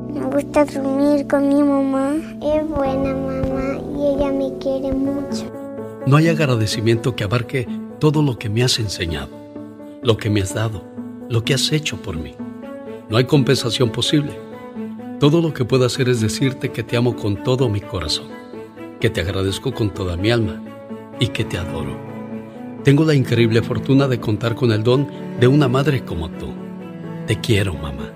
Me 0.09 0.26
gusta 0.26 0.64
dormir 0.64 1.28
con 1.28 1.49
mi 1.49 1.62
mamá. 1.62 2.16
Es 2.43 2.68
buena 2.68 3.14
mamá 3.14 3.78
y 3.97 4.07
ella 4.14 4.32
me 4.32 4.59
quiere 4.59 4.91
mucho. 4.93 5.66
No 6.07 6.17
hay 6.17 6.29
agradecimiento 6.29 7.17
que 7.17 7.25
abarque 7.25 7.67
todo 7.99 8.23
lo 8.23 8.39
que 8.39 8.49
me 8.49 8.63
has 8.63 8.79
enseñado, 8.79 9.29
lo 10.05 10.17
que 10.17 10.31
me 10.31 10.41
has 10.41 10.55
dado, 10.55 10.85
lo 11.29 11.43
que 11.43 11.53
has 11.53 11.73
hecho 11.73 11.97
por 12.01 12.17
mí. 12.17 12.37
No 13.11 13.17
hay 13.17 13.25
compensación 13.25 13.91
posible. 13.91 14.39
Todo 15.19 15.43
lo 15.43 15.53
que 15.53 15.65
puedo 15.65 15.85
hacer 15.85 16.09
es 16.09 16.21
decirte 16.21 16.71
que 16.71 16.85
te 16.85 16.97
amo 16.97 17.17
con 17.17 17.43
todo 17.43 17.69
mi 17.69 17.81
corazón, 17.81 18.29
que 19.01 19.11
te 19.11 19.21
agradezco 19.21 19.75
con 19.75 19.93
toda 19.93 20.17
mi 20.17 20.31
alma 20.31 20.63
y 21.19 21.27
que 21.27 21.45
te 21.45 21.59
adoro. 21.59 21.99
Tengo 22.85 23.05
la 23.05 23.15
increíble 23.15 23.61
fortuna 23.61 24.07
de 24.07 24.21
contar 24.21 24.55
con 24.55 24.71
el 24.71 24.85
don 24.85 25.11
de 25.41 25.49
una 25.49 25.67
madre 25.67 26.05
como 26.05 26.31
tú. 26.31 26.55
Te 27.27 27.41
quiero, 27.41 27.75
mamá. 27.75 28.13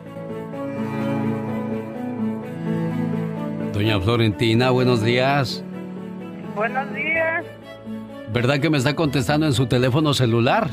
Doña 3.72 4.00
Florentina, 4.00 4.70
buenos 4.70 5.02
días. 5.02 5.64
Buenos 6.54 6.94
días. 6.94 7.59
¿Verdad 8.32 8.60
que 8.60 8.70
me 8.70 8.78
está 8.78 8.94
contestando 8.94 9.46
en 9.46 9.52
su 9.52 9.66
teléfono 9.66 10.14
celular? 10.14 10.68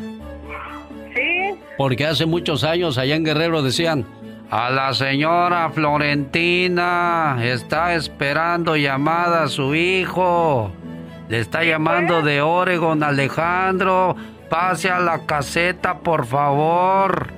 Sí. 1.15 1.55
Porque 1.77 2.05
hace 2.05 2.25
muchos 2.25 2.63
años 2.63 2.97
allá 2.97 3.15
en 3.15 3.23
Guerrero 3.23 3.63
decían, 3.63 4.05
a 4.51 4.69
la 4.69 4.93
señora 4.93 5.69
Florentina 5.71 7.37
está 7.41 7.95
esperando 7.95 8.77
llamada 8.77 9.43
a 9.43 9.47
su 9.47 9.73
hijo. 9.73 10.71
Le 11.29 11.39
está 11.39 11.63
llamando 11.63 12.21
de 12.21 12.41
Oregon 12.41 13.03
Alejandro. 13.03 14.15
Pase 14.49 14.89
a 14.89 14.99
la 14.99 15.25
caseta, 15.25 15.97
por 15.99 16.25
favor. 16.25 17.33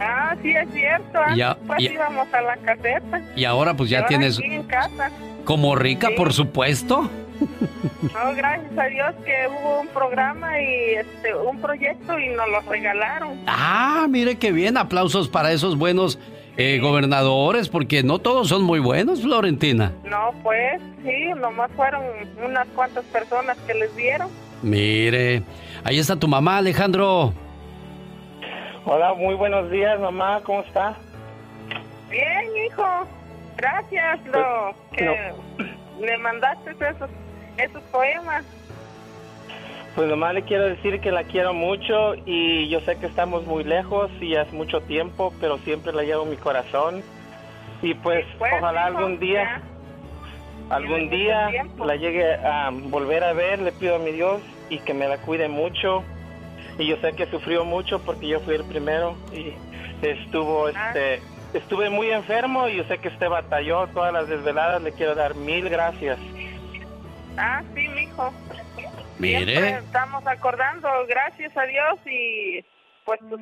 Ah, 0.00 0.34
sí, 0.42 0.50
es 0.50 0.68
cierto. 0.72 1.18
Ya, 1.34 1.56
pues 1.66 1.80
íbamos 1.80 2.28
a 2.34 2.40
la 2.42 2.56
caseta. 2.58 3.22
Y 3.34 3.44
ahora 3.44 3.74
pues 3.74 3.88
ya 3.88 4.04
tienes... 4.06 4.38
en 4.40 4.64
casa. 4.64 5.10
Como 5.44 5.74
rica, 5.76 6.10
por 6.16 6.34
supuesto. 6.34 7.08
No, 7.40 8.34
gracias 8.34 8.78
a 8.78 8.84
Dios 8.86 9.14
que 9.24 9.48
hubo 9.48 9.80
un 9.80 9.88
programa 9.88 10.60
y 10.60 10.94
este, 10.94 11.34
un 11.34 11.60
proyecto 11.60 12.18
y 12.18 12.28
nos 12.30 12.48
lo 12.48 12.60
regalaron. 12.62 13.40
Ah, 13.46 14.06
mire 14.08 14.36
qué 14.36 14.52
bien. 14.52 14.76
Aplausos 14.76 15.28
para 15.28 15.52
esos 15.52 15.76
buenos 15.76 16.18
eh, 16.56 16.78
gobernadores, 16.80 17.68
porque 17.68 18.02
no 18.02 18.18
todos 18.18 18.48
son 18.48 18.62
muy 18.62 18.80
buenos, 18.80 19.22
Florentina. 19.22 19.92
No, 20.04 20.32
pues 20.42 20.80
sí, 21.04 21.26
nomás 21.36 21.70
fueron 21.76 22.02
unas 22.44 22.66
cuantas 22.68 23.04
personas 23.06 23.56
que 23.66 23.74
les 23.74 23.94
dieron. 23.94 24.28
Mire, 24.62 25.42
ahí 25.84 25.98
está 25.98 26.16
tu 26.16 26.26
mamá, 26.26 26.58
Alejandro. 26.58 27.32
Hola, 28.84 29.14
muy 29.14 29.34
buenos 29.34 29.70
días, 29.70 30.00
mamá, 30.00 30.40
¿cómo 30.42 30.62
está? 30.62 30.96
Bien, 32.10 32.44
hijo. 32.66 33.06
Gracias, 33.56 34.18
lo 34.26 34.74
pues, 34.90 34.98
que 34.98 35.32
le 36.00 36.18
mandaste 36.18 36.70
esos 36.70 37.10
esos 37.58 37.82
poemas. 37.84 38.44
Pues 39.94 40.08
nomás 40.08 40.32
le 40.32 40.42
quiero 40.42 40.64
decir 40.64 41.00
que 41.00 41.10
la 41.10 41.24
quiero 41.24 41.52
mucho 41.52 42.14
y 42.24 42.68
yo 42.68 42.80
sé 42.82 42.96
que 42.98 43.06
estamos 43.06 43.46
muy 43.46 43.64
lejos 43.64 44.10
y 44.20 44.34
es 44.34 44.52
mucho 44.52 44.80
tiempo, 44.82 45.32
pero 45.40 45.58
siempre 45.58 45.92
la 45.92 46.04
llevo 46.04 46.22
en 46.22 46.30
mi 46.30 46.36
corazón. 46.36 47.02
Y 47.82 47.94
pues, 47.94 48.24
ojalá 48.38 48.86
algún 48.86 49.18
día, 49.18 49.60
algún 50.70 51.10
día 51.10 51.50
la 51.84 51.96
llegue 51.96 52.32
a 52.34 52.70
volver 52.72 53.24
a 53.24 53.32
ver, 53.32 53.60
le 53.60 53.72
pido 53.72 53.96
a 53.96 53.98
mi 53.98 54.12
Dios 54.12 54.40
y 54.68 54.78
que 54.78 54.94
me 54.94 55.08
la 55.08 55.18
cuide 55.18 55.48
mucho. 55.48 56.04
Y 56.78 56.86
yo 56.86 56.96
sé 56.98 57.14
que 57.14 57.26
sufrió 57.26 57.64
mucho 57.64 57.98
porque 58.00 58.28
yo 58.28 58.38
fui 58.40 58.54
el 58.54 58.64
primero 58.64 59.16
y 59.32 59.52
estuvo, 60.06 60.66
ah. 60.66 60.92
este, 60.92 61.20
estuve 61.54 61.90
muy 61.90 62.10
enfermo 62.10 62.68
y 62.68 62.76
yo 62.76 62.84
sé 62.84 62.98
que 62.98 63.08
usted 63.08 63.28
batalló 63.28 63.88
todas 63.88 64.12
las 64.12 64.28
desveladas. 64.28 64.80
Le 64.80 64.92
quiero 64.92 65.16
dar 65.16 65.34
mil 65.34 65.68
gracias. 65.68 66.18
Ah, 67.38 67.62
sí, 67.74 67.88
mijo. 67.88 68.32
Mire. 69.18 69.78
estamos 69.78 70.26
acordando, 70.26 70.88
gracias 71.08 71.56
a 71.56 71.62
Dios 71.62 71.98
y 72.06 72.64
pues 73.04 73.20
tu 73.30 73.36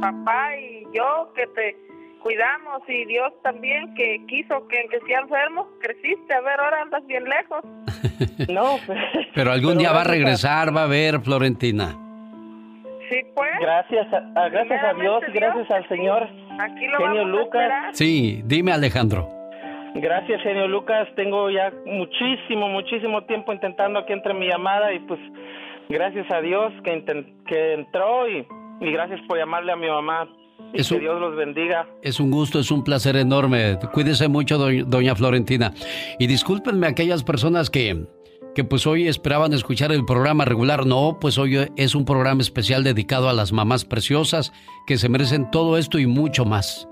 papá 0.00 0.56
y 0.56 0.84
yo 0.94 1.32
que 1.34 1.46
te 1.48 1.76
cuidamos 2.22 2.82
y 2.88 3.04
Dios 3.06 3.32
también 3.42 3.94
que 3.94 4.20
quiso 4.26 4.66
que 4.68 4.80
el 4.80 4.90
que 4.90 5.00
sea 5.06 5.20
enfermo 5.20 5.68
creciste, 5.80 6.34
a 6.34 6.40
ver, 6.40 6.60
ahora 6.60 6.82
andas 6.82 7.06
bien 7.06 7.24
lejos. 7.24 7.64
no, 8.48 8.78
pues, 8.86 8.98
pero 9.34 9.52
algún 9.52 9.78
día 9.78 9.92
va 9.92 10.02
a 10.02 10.04
regresar, 10.04 10.74
va 10.76 10.84
a 10.84 10.86
ver 10.86 11.20
Florentina. 11.20 11.96
Sí, 13.08 13.20
pues. 13.34 13.50
Gracias 13.60 14.06
a, 14.12 14.48
gracias 14.50 14.84
a 14.84 14.94
Dios, 14.94 15.22
gracias 15.32 15.70
al 15.70 15.88
Señor. 15.88 16.28
Aquí 16.60 16.86
lo 16.86 16.98
Genio 16.98 17.24
Lucas. 17.24 17.72
Sí, 17.92 18.42
dime 18.44 18.72
Alejandro. 18.72 19.37
Gracias, 20.00 20.40
señor 20.42 20.70
Lucas. 20.70 21.08
Tengo 21.16 21.50
ya 21.50 21.72
muchísimo, 21.84 22.68
muchísimo 22.68 23.24
tiempo 23.24 23.52
intentando 23.52 24.06
que 24.06 24.12
entre 24.12 24.32
mi 24.32 24.46
llamada 24.46 24.92
y 24.92 25.00
pues 25.00 25.18
gracias 25.88 26.30
a 26.30 26.40
Dios 26.40 26.72
que, 26.84 27.04
que 27.46 27.74
entró 27.74 28.28
y, 28.28 28.46
gracias 28.80 29.20
por 29.26 29.38
llamarle 29.38 29.72
a 29.72 29.76
mi 29.76 29.88
mamá. 29.88 30.28
Y 30.72 30.84
que 30.84 31.00
Dios 31.00 31.20
los 31.20 31.34
bendiga. 31.34 31.88
Es 32.02 32.20
un 32.20 32.30
gusto, 32.30 32.60
es 32.60 32.70
un 32.70 32.84
placer 32.84 33.16
enorme. 33.16 33.78
Cuídese 33.92 34.28
mucho, 34.28 34.58
doña 34.58 35.14
Florentina. 35.16 35.72
Y 36.18 36.26
discúlpenme 36.26 36.86
a 36.86 36.90
aquellas 36.90 37.24
personas 37.24 37.70
que, 37.70 38.04
que 38.54 38.64
pues 38.64 38.86
hoy 38.86 39.08
esperaban 39.08 39.52
escuchar 39.52 39.90
el 39.92 40.04
programa 40.04 40.44
regular. 40.44 40.84
No, 40.84 41.18
pues 41.20 41.38
hoy 41.38 41.58
es 41.76 41.94
un 41.94 42.04
programa 42.04 42.42
especial 42.42 42.84
dedicado 42.84 43.28
a 43.28 43.32
las 43.32 43.52
mamás 43.52 43.84
preciosas 43.84 44.52
que 44.86 44.96
se 44.96 45.08
merecen 45.08 45.50
todo 45.50 45.76
esto 45.78 45.98
y 45.98 46.06
mucho 46.06 46.44
más. 46.44 46.88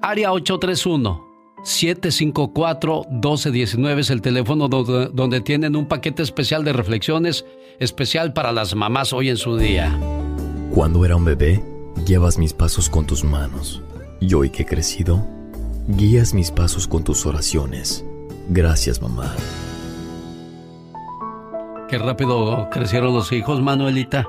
Área 0.00 0.32
831 0.32 1.27
754-1219 1.64 3.98
es 3.98 4.10
el 4.10 4.22
teléfono 4.22 4.68
donde, 4.68 5.10
donde, 5.12 5.40
tienen 5.40 5.76
un 5.76 5.86
paquete 5.86 6.22
especial 6.22 6.64
de 6.64 6.72
reflexiones, 6.72 7.44
especial 7.78 8.32
para 8.32 8.52
las 8.52 8.74
mamás 8.74 9.12
hoy 9.12 9.28
en 9.28 9.36
su 9.36 9.56
día. 9.56 9.98
Cuando 10.72 11.04
era 11.04 11.16
un 11.16 11.24
bebé, 11.24 11.62
llevas 12.06 12.38
mis 12.38 12.52
pasos 12.52 12.88
con 12.88 13.06
tus 13.06 13.24
manos. 13.24 13.82
Y 14.20 14.34
hoy 14.34 14.50
que 14.50 14.62
he 14.62 14.66
crecido, 14.66 15.24
guías 15.88 16.34
mis 16.34 16.50
pasos 16.50 16.86
con 16.86 17.04
tus 17.04 17.26
oraciones. 17.26 18.04
Gracias, 18.48 19.02
mamá. 19.02 19.34
Qué 21.88 21.98
rápido 21.98 22.68
crecieron 22.70 23.14
los 23.14 23.32
hijos, 23.32 23.60
Manuelita. 23.60 24.28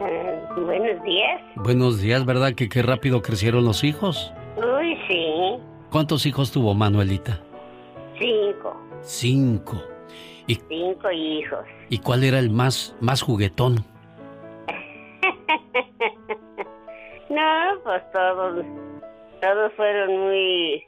Eh, 0.00 0.42
buenos 0.64 1.02
días. 1.04 1.40
Buenos 1.56 2.00
días, 2.00 2.24
¿verdad? 2.24 2.54
Que 2.54 2.68
qué 2.68 2.82
rápido 2.82 3.22
crecieron 3.22 3.64
los 3.64 3.84
hijos. 3.84 4.32
¿Cuántos 5.90 6.24
hijos 6.24 6.52
tuvo 6.52 6.72
Manuelita? 6.72 7.40
Cinco. 8.16 8.76
Cinco. 9.02 9.82
¿Y, 10.46 10.54
Cinco 10.68 11.10
hijos. 11.10 11.64
¿Y 11.88 11.98
cuál 11.98 12.22
era 12.22 12.38
el 12.38 12.48
más, 12.48 12.94
más 13.00 13.22
juguetón? 13.22 13.74
no, 17.28 17.80
pues 17.82 18.02
todos, 18.12 18.64
todos 19.40 19.72
fueron 19.76 20.16
muy 20.20 20.84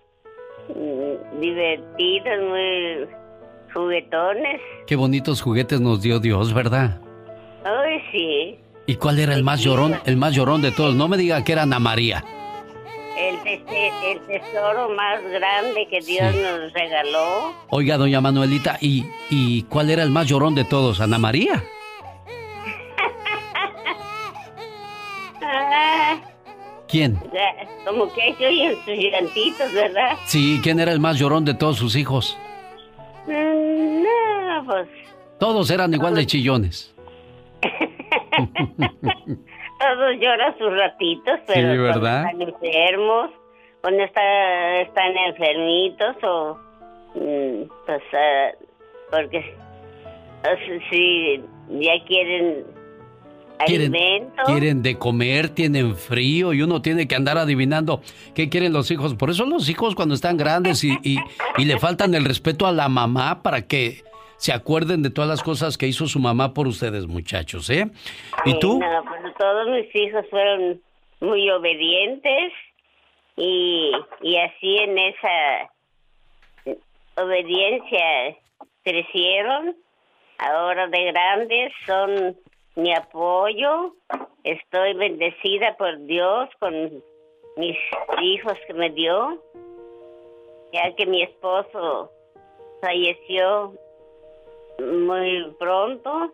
mm, 0.69 1.41
divertidos, 1.41 2.39
muy 2.49 3.09
juguetones. 3.75 4.61
Qué 4.87 4.95
bonitos 4.95 5.43
juguetes 5.43 5.81
nos 5.81 6.01
dio 6.01 6.21
Dios, 6.21 6.55
¿verdad? 6.55 7.01
Uy, 7.65 8.01
sí. 8.13 8.59
¿Y 8.87 8.95
cuál 8.97 9.19
era 9.19 9.35
el 9.35 9.43
más 9.43 9.63
llorón, 9.63 9.97
el 10.05 10.17
más 10.17 10.33
llorón 10.33 10.63
de 10.63 10.71
todos? 10.71 10.95
No 10.95 11.09
me 11.09 11.17
diga 11.17 11.43
que 11.43 11.53
era 11.53 11.63
Ana 11.63 11.81
María 11.81 12.25
el, 13.17 14.21
tesoro 14.27 14.91
más 14.91 15.23
grande 15.23 15.87
que 15.89 16.01
Dios 16.01 16.35
nos 16.35 16.73
regaló. 16.73 17.55
Oiga, 17.71 17.97
doña 17.97 18.21
Manuelita, 18.21 18.77
¿y, 18.81 19.07
¿y 19.31 19.63
cuál 19.65 19.91
era 19.91 20.03
el 20.03 20.11
más 20.11 20.27
llorón 20.29 20.55
de 20.55 20.65
todos? 20.65 21.01
¿Ana 21.01 21.19
María? 21.19 21.63
¿Quién? 26.89 27.19
Como 27.85 28.11
que 28.13 28.29
en 28.29 28.77
sus 28.85 28.97
llantitos, 28.97 29.73
¿verdad? 29.73 30.17
Sí, 30.27 30.61
¿quién 30.63 30.79
era 30.81 30.93
el 30.93 31.01
más 31.01 31.19
llorón 31.19 31.45
de 31.45 31.55
todos 31.55 31.79
sus 31.79 31.97
hijos? 31.97 32.39
Mm, 33.27 34.03
no, 34.03 34.65
pues... 34.67 34.89
Todos 35.39 35.71
eran 35.71 35.93
igual 35.93 36.15
de 36.15 36.25
chillones. 36.27 36.95
todos 39.83 40.17
lloran 40.21 40.57
sus 40.59 40.73
ratitos, 40.73 41.41
pero 41.47 41.73
sí, 41.73 41.79
¿verdad? 41.79 42.27
están 42.27 42.43
enfermos, 42.43 43.31
cuando 43.81 44.05
está, 44.05 44.81
están 44.81 45.17
enfermitos 45.17 46.17
o 46.23 46.59
mm, 47.15 47.63
pues 47.87 48.03
ah, 48.15 48.51
porque 49.11 49.55
si 50.91 51.43
ya 51.69 51.93
quieren 52.07 52.65
Quieren, 53.65 53.93
quieren 54.45 54.83
de 54.83 54.99
comer, 54.99 55.49
tienen 55.49 55.95
frío 55.95 56.53
y 56.53 56.63
uno 56.63 56.83
tiene 56.83 57.07
que 57.07 57.15
andar 57.15 57.39
adivinando 57.39 58.01
qué 58.35 58.49
quieren 58.49 58.73
los 58.73 58.91
hijos. 58.91 59.15
Por 59.15 59.31
eso 59.31 59.45
los 59.47 59.69
hijos 59.69 59.95
cuando 59.95 60.17
están 60.17 60.37
grandes 60.37 60.83
y, 60.83 60.99
y, 61.05 61.19
y 61.57 61.65
le 61.65 61.79
faltan 61.79 62.13
el 62.15 62.25
respeto 62.25 62.67
a 62.67 62.73
la 62.73 62.89
mamá 62.89 63.41
para 63.45 63.63
que 63.63 64.03
se 64.43 64.53
acuerden 64.53 65.05
de 65.05 65.11
todas 65.11 65.31
las 65.31 65.41
cosas 65.41 65.79
que 65.79 65.87
hizo 65.87 66.09
su 66.09 66.19
mamá 66.19 66.53
por 66.53 66.67
ustedes, 66.67 67.07
muchachos, 67.07 67.71
¿eh? 67.71 67.87
¿Y 68.45 68.59
tú? 68.59 68.81
No, 68.81 69.05
pues 69.05 69.35
todos 69.39 69.69
mis 69.69 69.95
hijos 69.95 70.27
fueron 70.31 70.83
muy 71.21 71.49
obedientes 71.49 72.53
y, 73.37 73.93
y 74.21 74.37
así 74.39 74.79
en 74.79 74.99
esa 74.99 75.71
obediencia 77.23 78.37
crecieron. 78.83 79.77
Ahora 80.39 80.89
de 80.89 81.05
grandes 81.05 81.73
son 81.87 82.37
mi 82.75 82.93
apoyo. 82.93 83.95
Estoy 84.43 84.95
bendecida 84.95 85.77
por 85.77 86.05
Dios 86.07 86.49
con 86.59 87.01
mis 87.59 87.77
hijos 88.21 88.59
que 88.67 88.75
me 88.75 88.91
dio, 88.91 89.41
ya 90.73 90.93
que 90.97 91.07
mi 91.07 91.23
esposo 91.23 92.11
falleció 92.81 93.79
muy 94.79 95.55
pronto. 95.59 96.33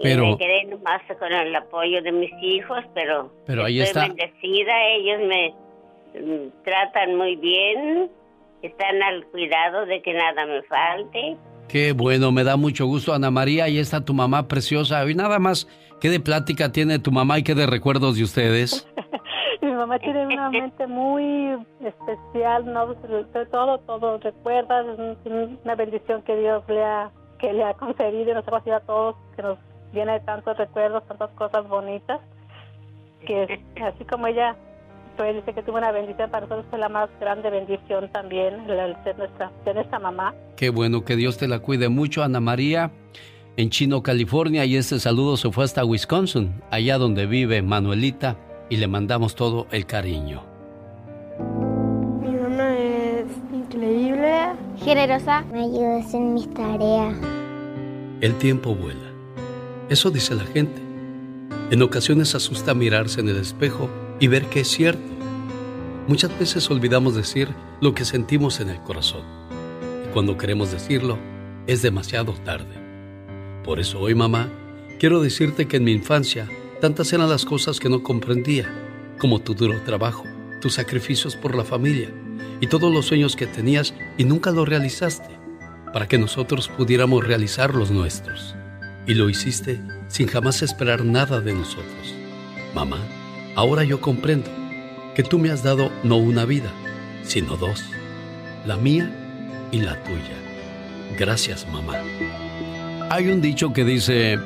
Pero, 0.00 0.24
y 0.24 0.30
me 0.32 0.38
quedé 0.38 0.64
nomás 0.64 1.02
con 1.18 1.32
el 1.32 1.54
apoyo 1.54 2.02
de 2.02 2.12
mis 2.12 2.32
hijos, 2.42 2.80
pero, 2.94 3.32
pero 3.46 3.64
ahí 3.64 3.80
estoy 3.80 4.02
está. 4.02 4.14
bendecida, 4.14 4.72
ellos 4.88 5.20
me 5.28 5.54
mm, 6.20 6.64
tratan 6.64 7.16
muy 7.16 7.36
bien, 7.36 8.10
están 8.62 9.02
al 9.02 9.24
cuidado 9.26 9.86
de 9.86 10.02
que 10.02 10.12
nada 10.12 10.46
me 10.46 10.62
falte. 10.62 11.36
Qué 11.68 11.92
bueno, 11.92 12.32
me 12.32 12.44
da 12.44 12.56
mucho 12.56 12.86
gusto, 12.86 13.14
Ana 13.14 13.30
María. 13.30 13.64
Ahí 13.64 13.78
está 13.78 14.04
tu 14.04 14.14
mamá 14.14 14.48
preciosa. 14.48 15.08
Y 15.08 15.14
nada 15.14 15.38
más, 15.38 15.68
¿qué 16.00 16.10
de 16.10 16.20
plática 16.20 16.72
tiene 16.72 16.98
tu 16.98 17.10
mamá 17.10 17.38
y 17.38 17.42
qué 17.42 17.54
de 17.54 17.66
recuerdos 17.66 18.16
de 18.16 18.24
ustedes? 18.24 18.86
Mi 19.74 19.80
mamá 19.80 19.98
tiene 19.98 20.26
una 20.32 20.50
mente 20.50 20.86
muy 20.86 21.58
especial, 21.80 22.72
no 22.72 22.94
todo, 23.50 23.78
todo 23.78 24.18
recuerda, 24.18 24.82
es 24.82 25.58
una 25.64 25.74
bendición 25.74 26.22
que 26.22 26.36
Dios 26.36 26.62
le 26.68 26.84
ha, 26.84 27.10
que 27.40 27.52
le 27.52 27.64
ha 27.64 27.74
concedido 27.74 28.30
y 28.30 28.34
nos 28.34 28.46
ha 28.46 28.50
concedido 28.52 28.76
a 28.76 28.80
todos, 28.80 29.16
que 29.34 29.42
nos 29.42 29.58
viene 29.92 30.12
de 30.12 30.20
tantos 30.20 30.56
recuerdos, 30.56 31.04
tantas 31.08 31.30
cosas 31.30 31.68
bonitas, 31.68 32.20
que 33.26 33.60
así 33.82 34.04
como 34.04 34.28
ella 34.28 34.54
pues, 35.16 35.34
dice 35.34 35.52
que 35.54 35.62
tuvo 35.62 35.78
una 35.78 35.90
bendición, 35.90 36.30
para 36.30 36.46
nosotros 36.46 36.66
fue 36.70 36.78
la 36.78 36.88
más 36.88 37.10
grande 37.18 37.50
bendición 37.50 38.08
también, 38.12 38.70
el 38.70 38.96
ser 39.02 39.18
nuestra, 39.18 39.50
ser 39.64 39.74
nuestra 39.74 39.98
mamá. 39.98 40.34
Qué 40.56 40.70
bueno, 40.70 41.04
que 41.04 41.16
Dios 41.16 41.36
te 41.36 41.48
la 41.48 41.58
cuide 41.58 41.88
mucho, 41.88 42.22
Ana 42.22 42.38
María, 42.38 42.92
en 43.56 43.70
Chino, 43.70 44.04
California, 44.04 44.64
y 44.66 44.76
este 44.76 45.00
saludo 45.00 45.36
se 45.36 45.50
fue 45.50 45.64
hasta 45.64 45.84
Wisconsin, 45.84 46.62
allá 46.70 46.96
donde 46.96 47.26
vive 47.26 47.60
Manuelita, 47.60 48.36
y 48.68 48.76
le 48.76 48.86
mandamos 48.86 49.34
todo 49.34 49.66
el 49.70 49.86
cariño. 49.86 50.42
Mi 52.20 52.30
mamá 52.30 52.76
es 52.76 53.26
increíble, 53.52 54.52
generosa, 54.78 55.42
me 55.52 55.64
ayuda 55.64 56.00
en 56.12 56.34
mis 56.34 56.52
tareas. 56.54 57.16
El 58.20 58.34
tiempo 58.36 58.74
vuela. 58.74 59.12
Eso 59.88 60.10
dice 60.10 60.34
la 60.34 60.44
gente. 60.44 60.80
En 61.70 61.82
ocasiones 61.82 62.34
asusta 62.34 62.74
mirarse 62.74 63.20
en 63.20 63.28
el 63.28 63.36
espejo 63.36 63.88
y 64.20 64.28
ver 64.28 64.46
que 64.46 64.60
es 64.60 64.68
cierto. 64.68 65.12
Muchas 66.06 66.38
veces 66.38 66.70
olvidamos 66.70 67.14
decir 67.14 67.48
lo 67.80 67.94
que 67.94 68.04
sentimos 68.04 68.60
en 68.60 68.70
el 68.70 68.80
corazón. 68.80 69.22
Y 70.04 70.12
cuando 70.12 70.36
queremos 70.36 70.70
decirlo, 70.70 71.18
es 71.66 71.82
demasiado 71.82 72.32
tarde. 72.44 72.82
Por 73.64 73.80
eso 73.80 74.00
hoy, 74.00 74.14
mamá, 74.14 74.48
quiero 74.98 75.22
decirte 75.22 75.66
que 75.66 75.78
en 75.78 75.84
mi 75.84 75.92
infancia 75.92 76.48
tantas 76.84 77.14
eran 77.14 77.30
las 77.30 77.46
cosas 77.46 77.80
que 77.80 77.88
no 77.88 78.02
comprendía, 78.02 78.70
como 79.18 79.40
tu 79.40 79.54
duro 79.54 79.80
trabajo, 79.86 80.24
tus 80.60 80.74
sacrificios 80.74 81.34
por 81.34 81.54
la 81.54 81.64
familia 81.64 82.10
y 82.60 82.66
todos 82.66 82.92
los 82.92 83.06
sueños 83.06 83.36
que 83.36 83.46
tenías 83.46 83.94
y 84.18 84.24
nunca 84.24 84.50
los 84.50 84.68
realizaste, 84.68 85.30
para 85.94 86.06
que 86.06 86.18
nosotros 86.18 86.68
pudiéramos 86.68 87.26
realizar 87.26 87.74
los 87.74 87.90
nuestros. 87.90 88.54
Y 89.06 89.14
lo 89.14 89.30
hiciste 89.30 89.80
sin 90.08 90.26
jamás 90.26 90.60
esperar 90.60 91.06
nada 91.06 91.40
de 91.40 91.54
nosotros. 91.54 92.14
Mamá, 92.74 92.98
ahora 93.54 93.82
yo 93.84 94.02
comprendo 94.02 94.50
que 95.14 95.22
tú 95.22 95.38
me 95.38 95.50
has 95.50 95.62
dado 95.62 95.90
no 96.02 96.18
una 96.18 96.44
vida, 96.44 96.70
sino 97.22 97.56
dos, 97.56 97.82
la 98.66 98.76
mía 98.76 99.10
y 99.72 99.80
la 99.80 100.04
tuya. 100.04 101.16
Gracias, 101.18 101.66
mamá. 101.72 101.94
Hay 103.08 103.28
un 103.28 103.40
dicho 103.40 103.72
que 103.72 103.86
dice, 103.86 104.38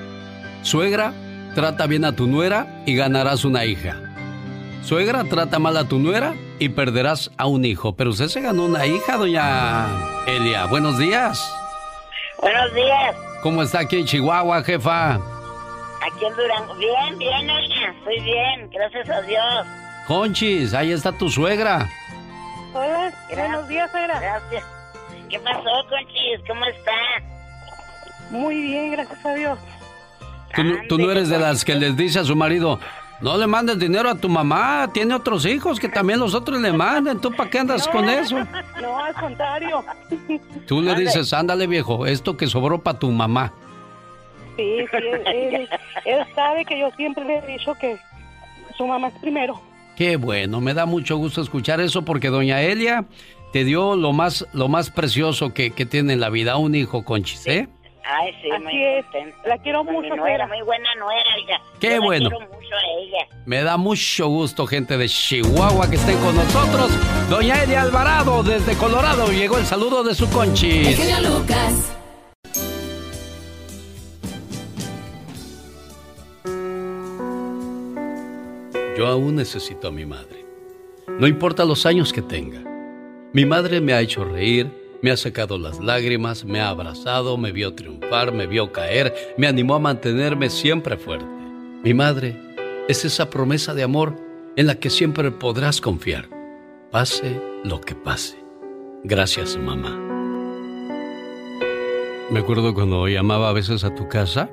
suegra, 0.62 1.12
trata 1.54 1.86
bien 1.86 2.04
a 2.04 2.12
tu 2.12 2.26
nuera 2.26 2.82
y 2.86 2.94
ganarás 2.94 3.44
una 3.44 3.64
hija. 3.64 3.96
Suegra, 4.82 5.24
trata 5.24 5.58
mal 5.58 5.76
a 5.76 5.84
tu 5.84 5.98
nuera 5.98 6.34
y 6.58 6.70
perderás 6.70 7.30
a 7.36 7.46
un 7.46 7.64
hijo. 7.64 7.94
Pero 7.94 8.10
usted 8.10 8.28
se 8.28 8.40
ganó 8.40 8.64
una 8.64 8.86
hija, 8.86 9.16
doña 9.16 9.86
Elia. 10.26 10.66
Buenos 10.66 10.98
días. 10.98 11.52
Buenos 12.40 12.74
días. 12.74 13.16
¿Cómo 13.42 13.62
está 13.62 13.80
aquí 13.80 13.98
en 13.98 14.06
Chihuahua, 14.06 14.62
jefa? 14.62 15.14
Aquí 15.14 16.24
en 16.24 16.36
Durango. 16.36 16.74
Bien, 16.76 17.18
bien, 17.18 17.50
oiga. 17.50 17.94
Estoy 17.98 18.20
bien, 18.20 18.70
gracias 18.70 19.08
a 19.10 19.20
Dios. 19.22 19.66
Conchis, 20.06 20.72
ahí 20.74 20.92
está 20.92 21.12
tu 21.12 21.28
suegra. 21.28 21.88
Hola, 22.72 23.12
buenos 23.34 23.68
días, 23.68 23.90
suegra. 23.90 24.20
Gracias. 24.20 24.64
¿Qué 25.28 25.38
pasó, 25.40 25.70
Conchis? 25.88 26.40
¿Cómo 26.48 26.64
está? 26.64 26.92
Muy 28.30 28.54
bien, 28.62 28.92
gracias 28.92 29.24
a 29.24 29.34
Dios. 29.34 29.58
Tú, 30.54 30.64
no- 30.64 30.74
tú 30.88 30.98
no 30.98 31.10
eres 31.10 31.28
de 31.28 31.38
las 31.38 31.64
que 31.64 31.74
les 31.74 31.96
dice 31.96 32.18
a 32.20 32.24
su 32.24 32.34
marido, 32.36 32.78
no 33.20 33.36
le 33.36 33.46
mandes 33.46 33.78
dinero 33.78 34.08
a 34.10 34.14
tu 34.14 34.28
mamá, 34.28 34.88
tiene 34.92 35.14
otros 35.14 35.44
hijos 35.46 35.78
que 35.80 35.88
también 35.88 36.18
los 36.20 36.34
otros 36.34 36.60
le 36.60 36.72
manden. 36.72 37.20
¿Tú 37.20 37.30
para 37.32 37.50
qué 37.50 37.58
andas 37.58 37.86
con 37.88 38.08
eso? 38.08 38.36
No, 38.80 38.96
al 38.98 39.12
contrario. 39.14 39.84
Tú 40.66 40.80
le 40.82 40.94
dices, 40.94 41.32
ándale 41.32 41.66
viejo, 41.66 42.06
esto 42.06 42.36
que 42.36 42.46
sobró 42.46 42.80
para 42.80 42.98
tu 42.98 43.10
mamá. 43.10 43.52
Sí, 44.56 44.76
sí, 44.90 44.96
él, 45.26 45.68
él- 46.04 46.26
sabe 46.34 46.64
que 46.64 46.78
yo 46.78 46.90
siempre 46.96 47.24
le 47.24 47.38
he 47.38 47.46
dicho 47.58 47.74
que 47.74 47.96
su 48.76 48.86
mamá 48.86 49.08
es 49.08 49.14
primero. 49.20 49.60
Qué 49.96 50.16
bueno, 50.16 50.60
me 50.60 50.74
da 50.74 50.86
mucho 50.86 51.16
gusto 51.16 51.40
escuchar 51.42 51.80
eso 51.80 52.02
porque 52.04 52.28
doña 52.28 52.62
Elia 52.62 53.04
te 53.52 53.64
dio 53.64 53.96
lo 53.96 54.12
más, 54.12 54.46
lo 54.52 54.68
más 54.68 54.90
precioso 54.90 55.52
que, 55.52 55.72
que 55.72 55.86
tiene 55.86 56.12
en 56.12 56.20
la 56.20 56.30
vida, 56.30 56.56
un 56.56 56.74
hijo, 56.76 57.04
con 57.04 57.24
¿eh? 57.46 57.66
Ay, 58.10 58.32
sí, 58.40 58.50
Así 58.50 58.64
muy 58.64 58.84
es. 58.84 59.04
contenta. 59.04 59.48
La 59.48 59.58
quiero 59.58 59.84
Con 59.84 59.88
mi 59.94 60.00
mucho, 60.00 60.16
nuera, 60.16 60.46
muy 60.46 60.62
buena 60.62 60.88
nuera, 60.98 61.22
oiga. 61.36 61.60
Qué 61.78 61.96
Yo 61.96 62.02
bueno. 62.02 62.30
La 62.30 62.36
quiero 62.36 62.52
mucho 62.54 62.74
a 62.74 63.00
ella. 63.02 63.26
Me 63.44 63.62
da 63.62 63.76
mucho 63.76 64.28
gusto, 64.28 64.66
gente 64.66 64.96
de 64.96 65.08
Chihuahua, 65.08 65.90
que 65.90 65.96
estén 65.96 66.18
con 66.20 66.34
nosotros. 66.34 66.90
Doña 67.28 67.62
Elia 67.62 67.82
Alvarado, 67.82 68.42
desde 68.42 68.74
Colorado, 68.78 69.30
llegó 69.30 69.58
el 69.58 69.66
saludo 69.66 70.02
de 70.04 70.14
su 70.14 70.26
genio 70.30 71.20
Lucas. 71.20 71.94
Yo 78.96 79.06
aún 79.06 79.36
necesito 79.36 79.88
a 79.88 79.92
mi 79.92 80.04
madre. 80.04 80.44
No 81.06 81.26
importa 81.26 81.64
los 81.64 81.86
años 81.86 82.12
que 82.12 82.22
tenga. 82.22 82.60
Mi 83.32 83.44
madre 83.44 83.80
me 83.80 83.92
ha 83.92 84.00
hecho 84.00 84.24
reír, 84.24 84.70
me 85.02 85.10
ha 85.10 85.16
sacado 85.16 85.58
las 85.58 85.80
lágrimas, 85.80 86.44
me 86.44 86.60
ha 86.60 86.70
abrazado, 86.70 87.36
me 87.36 87.52
vio 87.52 87.74
triunfar, 87.74 88.32
me 88.32 88.46
vio 88.46 88.72
caer, 88.72 89.14
me 89.36 89.46
animó 89.46 89.74
a 89.74 89.78
mantenerme 89.78 90.50
siempre 90.50 90.96
fuerte. 90.96 91.26
Mi 91.82 91.94
madre 91.94 92.36
es 92.88 93.04
esa 93.04 93.30
promesa 93.30 93.74
de 93.74 93.82
amor 93.82 94.16
en 94.56 94.66
la 94.66 94.74
que 94.74 94.90
siempre 94.90 95.30
podrás 95.30 95.80
confiar, 95.80 96.28
pase 96.90 97.40
lo 97.64 97.80
que 97.80 97.94
pase. 97.94 98.36
Gracias, 99.04 99.56
mamá. 99.56 99.96
Me 102.30 102.40
acuerdo 102.40 102.74
cuando 102.74 103.06
llamaba 103.08 103.48
a 103.48 103.52
veces 103.52 103.84
a 103.84 103.94
tu 103.94 104.08
casa 104.08 104.50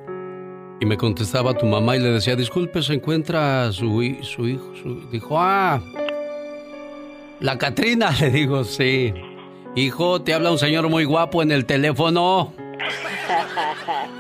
y 0.80 0.86
me 0.86 0.98
contestaba 0.98 1.58
tu 1.58 1.66
mamá 1.66 1.98
y 1.98 2.00
le 2.00 2.10
decía, 2.10 2.36
disculpe, 2.36 2.82
se 2.84 2.94
encuentra 2.94 3.72
su, 3.72 4.02
su 4.22 4.48
hijo. 4.48 4.74
su-". 4.82 5.10
Dijo, 5.12 5.38
ah, 5.40 5.82
la 7.40 7.58
Catrina. 7.58 8.12
Le 8.20 8.30
digo, 8.30 8.64
sí. 8.64 9.14
Hijo, 9.76 10.22
te 10.22 10.34
habla 10.34 10.52
un 10.52 10.58
señor 10.58 10.88
muy 10.90 11.04
guapo 11.04 11.44
en 11.44 11.52
el 11.52 11.66
teléfono. 11.66 12.54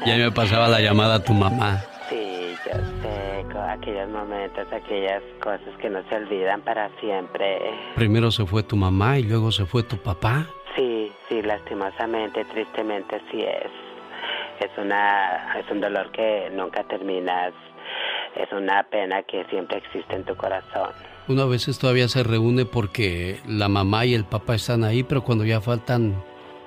Y 0.05 0.09
ahí 0.09 0.19
me 0.19 0.31
pasaba 0.31 0.67
la 0.67 0.81
llamada 0.81 1.15
a 1.15 1.23
tu 1.23 1.31
mamá. 1.33 1.81
Sí, 2.09 2.53
yo 2.65 2.73
sé, 2.73 3.45
con 3.53 3.61
aquellos 3.69 4.09
momentos, 4.09 4.67
aquellas 4.73 5.23
cosas 5.41 5.69
que 5.79 5.89
no 5.89 6.03
se 6.09 6.15
olvidan 6.15 6.61
para 6.61 6.89
siempre. 6.99 7.61
Primero 7.95 8.31
se 8.31 8.45
fue 8.45 8.63
tu 8.63 8.75
mamá 8.75 9.17
y 9.17 9.23
luego 9.23 9.49
se 9.49 9.65
fue 9.65 9.83
tu 9.83 9.95
papá. 9.95 10.45
Sí, 10.75 11.09
sí, 11.29 11.41
lastimosamente, 11.41 12.43
tristemente 12.45 13.21
sí 13.31 13.41
es. 13.41 13.71
Es 14.59 14.77
una, 14.77 15.57
es 15.57 15.71
un 15.71 15.79
dolor 15.79 16.11
que 16.11 16.49
nunca 16.51 16.83
terminas. 16.83 17.53
Es 18.35 18.51
una 18.51 18.83
pena 18.83 19.23
que 19.23 19.45
siempre 19.45 19.77
existe 19.77 20.17
en 20.17 20.25
tu 20.25 20.35
corazón. 20.35 20.91
Uno 21.27 21.41
a 21.41 21.47
veces 21.47 21.79
todavía 21.79 22.07
se 22.07 22.21
reúne 22.21 22.65
porque 22.65 23.39
la 23.47 23.67
mamá 23.67 24.05
y 24.05 24.13
el 24.13 24.25
papá 24.25 24.55
están 24.55 24.83
ahí, 24.83 25.01
pero 25.01 25.23
cuando 25.23 25.43
ya 25.43 25.59
faltan 25.59 26.23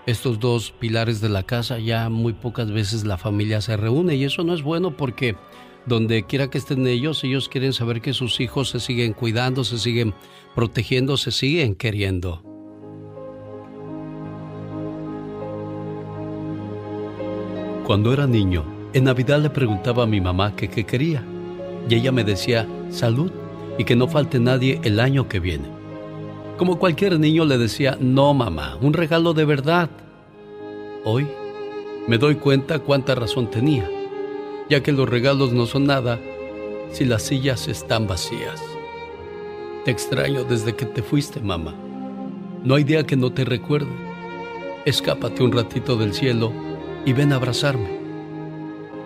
estos 0.07 0.41
dos 0.41 0.73
pilares 0.73 1.21
de 1.21 1.29
la 1.29 1.45
casa, 1.45 1.79
ya 1.79 2.09
muy 2.09 2.33
pocas 2.33 2.73
veces 2.73 3.05
la 3.05 3.19
familia 3.19 3.61
se 3.61 3.77
reúne 3.77 4.17
y 4.17 4.25
eso 4.25 4.43
no 4.43 4.55
es 4.55 4.63
bueno 4.63 4.97
porque 4.97 5.37
donde 5.87 6.25
quiera 6.25 6.51
que 6.51 6.59
estén 6.59 6.87
ellos, 6.89 7.23
ellos 7.23 7.49
quieren 7.49 7.73
saber 7.73 8.01
que 8.01 8.13
sus 8.13 8.41
hijos 8.41 8.71
se 8.71 8.81
siguen 8.81 9.13
cuidando, 9.13 9.63
se 9.63 9.79
siguen 9.79 10.13
protegiendo, 10.57 11.17
se 11.17 11.31
siguen 11.31 11.77
queriendo. 11.77 12.43
Cuando 17.87 18.13
era 18.13 18.27
niño, 18.27 18.65
en 18.93 19.05
Navidad 19.05 19.41
le 19.41 19.51
preguntaba 19.51 20.03
a 20.03 20.07
mi 20.07 20.21
mamá 20.21 20.57
qué 20.57 20.69
quería. 20.69 21.25
Y 21.89 21.95
ella 21.95 22.13
me 22.13 22.25
decía, 22.25 22.67
salud 22.91 23.31
y 23.79 23.85
que 23.85 23.97
no 23.97 24.09
falte 24.09 24.41
nadie 24.41 24.81
el 24.83 25.01
año 25.01 25.29
que 25.29 25.41
viene. 25.41 25.69
Como 26.59 26.79
cualquier 26.79 27.19
niño 27.21 27.45
le 27.45 27.57
decía, 27.57 27.97
no 28.01 28.35
mamá, 28.35 28.77
un 28.81 28.93
regalo 28.93 29.33
de 29.33 29.45
verdad. 29.45 29.89
Hoy 31.05 31.27
me 32.09 32.19
doy 32.19 32.35
cuenta 32.35 32.81
cuánta 32.81 33.15
razón 33.15 33.49
tenía, 33.49 33.89
ya 34.69 34.83
que 34.83 34.93
los 34.93 35.09
regalos 35.09 35.53
no 35.53 35.67
son 35.67 35.87
nada 35.87 36.19
si 36.91 37.05
las 37.05 37.23
sillas 37.23 37.69
están 37.69 38.07
vacías. 38.07 38.61
Te 39.85 39.93
extraño 39.93 40.43
desde 40.43 40.75
que 40.75 40.85
te 40.85 41.03
fuiste, 41.03 41.41
mamá. 41.41 41.75
No 42.65 42.75
hay 42.75 42.85
día 42.85 43.05
que 43.05 43.17
no 43.17 43.33
te 43.33 43.45
recuerde. 43.45 43.91
Escápate 44.85 45.43
un 45.43 45.53
ratito 45.53 45.97
del 45.97 46.13
cielo 46.13 46.53
y 47.05 47.13
ven 47.13 47.33
a 47.33 47.37
abrazarme, 47.37 47.99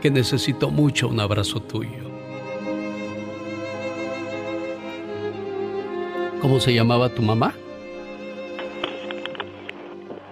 que 0.01 0.11
necesito 0.11 0.71
mucho 0.71 1.09
un 1.09 1.21
abrazo 1.21 1.61
tuyo. 1.61 2.02
¿Cómo 6.43 6.59
se 6.59 6.75
llamaba 6.75 7.09
tu 7.09 7.23
mamá? 7.23 7.55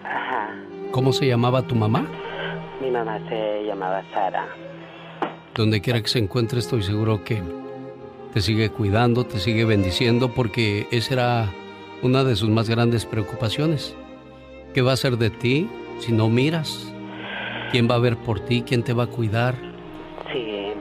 Ajá. 0.03 0.57
¿Cómo 0.91 1.13
se 1.13 1.29
llamaba 1.29 1.63
tu 1.63 1.77
mamá? 1.77 2.05
Mi 2.83 2.91
mamá 2.91 3.21
se 3.29 3.65
llamaba 3.65 4.03
Sara. 4.13 4.49
Donde 5.55 5.81
quiera 5.81 6.03
que 6.03 6.09
se 6.09 6.19
encuentre, 6.19 6.59
estoy 6.59 6.83
seguro 6.83 7.23
que 7.23 7.41
te 8.35 8.41
sigue 8.41 8.71
cuidando, 8.71 9.25
te 9.25 9.39
sigue 9.39 9.65
bendiciendo, 9.65 10.35
porque 10.35 10.89
esa 10.91 11.15
era 11.15 11.53
una 12.03 12.25
de 12.25 12.35
sus 12.35 12.49
más 12.49 12.69
grandes 12.69 13.07
preocupaciones. 13.07 13.97
¿Qué 14.75 14.83
va 14.83 14.91
a 14.91 14.95
hacer 14.95 15.17
de 15.17 15.31
ti 15.31 15.71
si 16.01 16.11
no 16.13 16.29
miras? 16.29 16.93
¿Quién 17.71 17.89
va 17.89 17.95
a 17.95 17.99
ver 17.99 18.17
por 18.17 18.41
ti? 18.41 18.65
¿Quién 18.67 18.83
te 18.83 18.95
va 18.95 19.05
a 19.05 19.07
cuidar? 19.07 19.55
Sí, 20.33 20.73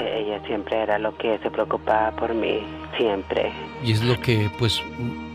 ella 0.00 0.40
siempre 0.46 0.82
era 0.82 0.98
lo 0.98 1.14
que 1.18 1.38
se 1.40 1.50
preocupaba 1.50 2.10
por 2.12 2.32
mí, 2.32 2.62
siempre. 2.96 3.52
Y 3.84 3.92
es 3.92 4.02
lo 4.02 4.18
que, 4.20 4.50
pues, 4.58 4.82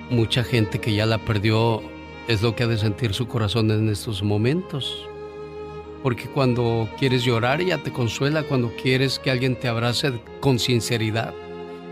mucha 0.10 0.44
gente 0.44 0.80
que 0.80 0.94
ya 0.94 1.06
la 1.06 1.18
perdió, 1.18 1.82
es 2.28 2.42
lo 2.42 2.56
que 2.56 2.64
ha 2.64 2.68
de 2.68 2.78
sentir 2.78 3.14
su 3.14 3.28
corazón 3.28 3.70
en 3.72 3.90
estos 3.90 4.24
momentos. 4.24 5.08
Porque 6.02 6.26
cuando 6.26 6.90
quieres 7.00 7.24
llorar, 7.24 7.62
ella 7.62 7.78
te 7.78 7.92
consuela. 7.92 8.44
Cuando 8.44 8.72
quieres 8.82 9.20
que 9.20 9.32
alguien 9.32 9.56
te 9.56 9.70
abrace 9.70 10.14
con 10.42 10.60
sinceridad, 10.60 11.34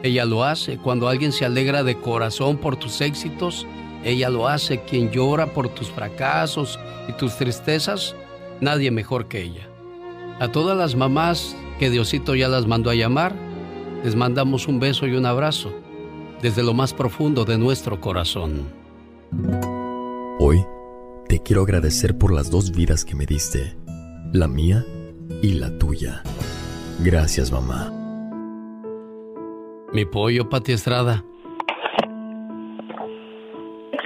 ella 0.03 0.25
lo 0.25 0.43
hace. 0.43 0.77
Cuando 0.77 1.07
alguien 1.07 1.31
se 1.31 1.45
alegra 1.45 1.83
de 1.83 1.95
corazón 1.95 2.57
por 2.57 2.75
tus 2.75 2.99
éxitos, 2.99 3.65
ella 4.03 4.29
lo 4.29 4.47
hace. 4.47 4.81
Quien 4.81 5.11
llora 5.11 5.47
por 5.47 5.69
tus 5.69 5.89
fracasos 5.89 6.77
y 7.07 7.13
tus 7.13 7.37
tristezas, 7.37 8.15
nadie 8.59 8.91
mejor 8.91 9.27
que 9.27 9.41
ella. 9.41 9.67
A 10.39 10.49
todas 10.49 10.77
las 10.77 10.95
mamás 10.95 11.55
que 11.79 11.89
Diosito 11.89 12.35
ya 12.35 12.47
las 12.47 12.67
mandó 12.67 12.89
a 12.89 12.95
llamar, 12.95 13.33
les 14.03 14.15
mandamos 14.15 14.67
un 14.67 14.79
beso 14.79 15.05
y 15.07 15.15
un 15.15 15.25
abrazo 15.25 15.73
desde 16.41 16.63
lo 16.63 16.73
más 16.73 16.93
profundo 16.93 17.45
de 17.45 17.57
nuestro 17.57 17.99
corazón. 17.99 18.71
Hoy 20.39 20.65
te 21.27 21.39
quiero 21.39 21.61
agradecer 21.61 22.17
por 22.17 22.33
las 22.33 22.49
dos 22.49 22.71
vidas 22.71 23.05
que 23.05 23.15
me 23.15 23.25
diste, 23.25 23.75
la 24.33 24.47
mía 24.47 24.83
y 25.41 25.53
la 25.53 25.77
tuya. 25.77 26.23
Gracias, 26.99 27.51
mamá. 27.51 27.91
Mi 29.93 30.05
pollo, 30.05 30.49
Pati 30.49 30.71
Estrada. 30.71 31.23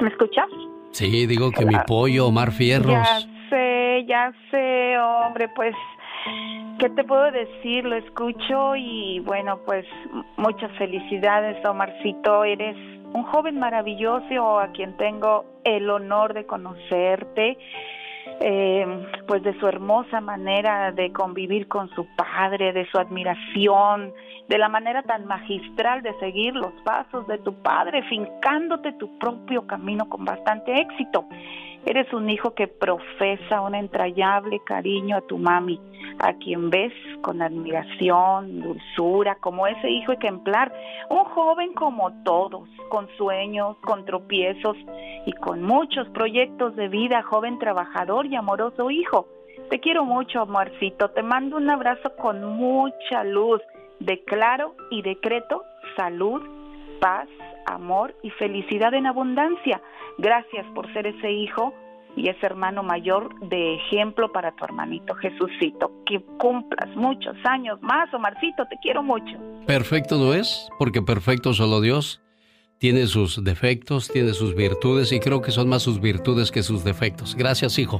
¿Me 0.01 0.09
escuchas? 0.09 0.47
Sí, 0.91 1.25
digo 1.25 1.51
que 1.51 1.65
mi 1.65 1.75
pollo, 1.87 2.27
Omar 2.27 2.51
Fierros. 2.51 2.91
Ya 2.91 3.19
sé, 3.49 4.05
ya 4.07 4.31
sé, 4.51 4.97
hombre, 4.97 5.49
pues, 5.55 5.73
¿qué 6.79 6.89
te 6.89 7.03
puedo 7.03 7.31
decir? 7.31 7.85
Lo 7.85 7.95
escucho 7.95 8.75
y 8.75 9.19
bueno, 9.19 9.59
pues 9.65 9.85
muchas 10.37 10.71
felicidades, 10.77 11.63
Omarcito. 11.65 12.43
Eres 12.43 12.75
un 13.13 13.23
joven 13.23 13.59
maravilloso 13.59 14.59
a 14.59 14.71
quien 14.71 14.97
tengo 14.97 15.45
el 15.63 15.89
honor 15.89 16.33
de 16.33 16.45
conocerte. 16.45 17.57
eh, 18.39 18.85
pues 19.27 19.43
de 19.43 19.57
su 19.59 19.67
hermosa 19.67 20.19
manera 20.19 20.91
de 20.91 21.11
convivir 21.13 21.67
con 21.67 21.89
su 21.91 22.07
padre, 22.15 22.73
de 22.73 22.85
su 22.87 22.97
admiración, 22.97 24.13
de 24.47 24.57
la 24.57 24.67
manera 24.69 25.03
tan 25.03 25.25
magistral 25.25 26.01
de 26.01 26.13
seguir 26.19 26.55
los 26.55 26.73
pasos 26.83 27.27
de 27.27 27.37
tu 27.39 27.53
padre, 27.61 28.03
fincándote 28.09 28.93
tu 28.93 29.17
propio 29.19 29.65
camino 29.65 30.09
con 30.09 30.25
bastante 30.25 30.79
éxito. 30.79 31.25
Eres 31.85 32.11
un 32.13 32.29
hijo 32.29 32.55
que 32.55 32.67
profesa 32.67 33.61
un 33.61 33.75
entrañable 33.75 34.59
cariño 34.65 35.17
a 35.17 35.21
tu 35.21 35.37
mami, 35.37 35.79
a 36.19 36.33
quien 36.33 36.71
ves 36.71 36.93
con 37.21 37.43
admiración, 37.43 38.61
dulzura, 38.61 39.35
como 39.35 39.67
ese 39.67 39.89
hijo 39.89 40.11
ejemplar, 40.11 40.73
un 41.09 41.23
joven 41.25 41.73
como 41.73 42.11
todos, 42.23 42.67
con 42.89 43.07
sueños, 43.17 43.77
con 43.83 44.03
tropiezos 44.03 44.75
y 45.27 45.33
con 45.33 45.61
muchos 45.61 46.07
proyectos 46.09 46.75
de 46.75 46.87
vida, 46.87 47.21
joven 47.21 47.59
trabajador 47.59 48.25
y 48.25 48.35
amoroso 48.35 48.89
hijo. 48.89 49.27
Te 49.69 49.79
quiero 49.79 50.05
mucho, 50.05 50.41
amorcito. 50.41 51.09
Te 51.09 51.21
mando 51.21 51.57
un 51.57 51.69
abrazo 51.69 52.15
con 52.17 52.43
mucha 52.57 53.23
luz. 53.23 53.61
Declaro 53.99 54.75
y 54.91 55.01
decreto 55.01 55.63
salud, 55.95 56.41
paz, 56.99 57.27
amor 57.65 58.15
y 58.23 58.29
felicidad 58.31 58.93
en 58.93 59.07
abundancia. 59.07 59.81
Gracias 60.17 60.65
por 60.73 60.91
ser 60.93 61.07
ese 61.07 61.31
hijo 61.31 61.73
y 62.15 62.29
ese 62.29 62.45
hermano 62.45 62.83
mayor 62.83 63.37
de 63.49 63.75
ejemplo 63.75 64.31
para 64.31 64.51
tu 64.55 64.63
hermanito 64.65 65.15
Jesucito. 65.15 65.91
Que 66.05 66.21
cumplas 66.37 66.95
muchos 66.95 67.35
años 67.45 67.81
más, 67.81 68.13
Omarcito. 68.13 68.65
Te 68.69 68.77
quiero 68.81 69.03
mucho. 69.03 69.37
Perfecto 69.67 70.17
no 70.17 70.33
es, 70.33 70.69
porque 70.79 71.01
perfecto 71.01 71.53
solo 71.53 71.81
Dios. 71.81 72.24
Tiene 72.85 73.07
sus 73.07 73.43
defectos, 73.43 74.09
tiene 74.09 74.35
sus 74.35 74.53
virtudes 74.53 75.11
y 75.11 75.19
creo 75.19 75.41
que 75.41 75.49
son 75.49 75.67
más 75.67 75.81
sus 75.81 75.99
virtudes 75.99 76.51
que 76.51 76.61
sus 76.61 76.83
defectos. 76.83 77.33
Gracias, 77.33 77.79
hijo. 77.79 77.99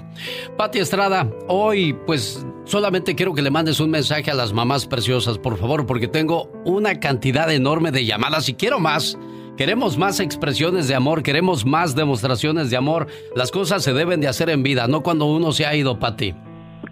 Pati 0.58 0.78
Estrada, 0.78 1.28
hoy 1.48 1.98
pues 2.06 2.46
solamente 2.66 3.16
quiero 3.16 3.34
que 3.34 3.42
le 3.42 3.50
mandes 3.50 3.80
un 3.80 3.90
mensaje 3.90 4.30
a 4.30 4.36
las 4.36 4.54
mamás 4.54 4.86
preciosas, 4.86 5.40
por 5.40 5.58
favor, 5.58 5.88
porque 5.88 6.08
tengo 6.08 6.52
una 6.66 7.00
cantidad 7.00 7.52
enorme 7.52 7.90
de 7.90 8.06
llamadas 8.06 8.48
y 8.48 8.54
quiero 8.54 8.80
más. 8.80 9.18
Queremos 9.58 9.98
más 9.98 10.20
expresiones 10.20 10.88
de 10.88 10.94
amor, 10.94 11.24
queremos 11.24 11.66
más 11.66 11.96
demostraciones 11.96 12.70
de 12.70 12.78
amor. 12.78 13.08
Las 13.36 13.50
cosas 13.50 13.82
se 13.82 13.92
deben 13.92 14.22
de 14.22 14.28
hacer 14.28 14.52
en 14.52 14.62
vida, 14.62 14.88
no 14.88 15.02
cuando 15.02 15.26
uno 15.26 15.52
se 15.52 15.66
ha 15.66 15.76
ido, 15.76 15.98
Pati. 15.98 16.36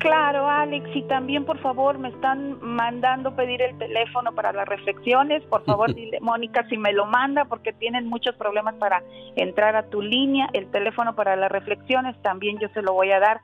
Claro, 0.03 0.49
Alex, 0.49 0.89
y 0.93 1.03
también 1.03 1.45
por 1.45 1.59
favor 1.59 1.97
me 1.97 2.09
están 2.09 2.57
mandando 2.61 3.37
pedir 3.37 3.61
el 3.61 3.77
teléfono 3.77 4.35
para 4.35 4.51
las 4.51 4.67
reflexiones. 4.67 5.41
Por 5.43 5.63
favor, 5.63 5.93
dile 5.95 6.19
Mónica 6.19 6.67
si 6.67 6.77
me 6.77 6.91
lo 6.91 7.05
manda 7.05 7.45
porque 7.45 7.71
tienen 7.71 8.09
muchos 8.09 8.35
problemas 8.35 8.75
para 8.75 9.01
entrar 9.37 9.77
a 9.77 9.83
tu 9.83 10.01
línea. 10.01 10.49
El 10.51 10.69
teléfono 10.71 11.15
para 11.15 11.37
las 11.37 11.49
reflexiones 11.49 12.21
también 12.21 12.59
yo 12.59 12.67
se 12.73 12.81
lo 12.81 12.91
voy 12.91 13.11
a 13.11 13.21
dar 13.21 13.39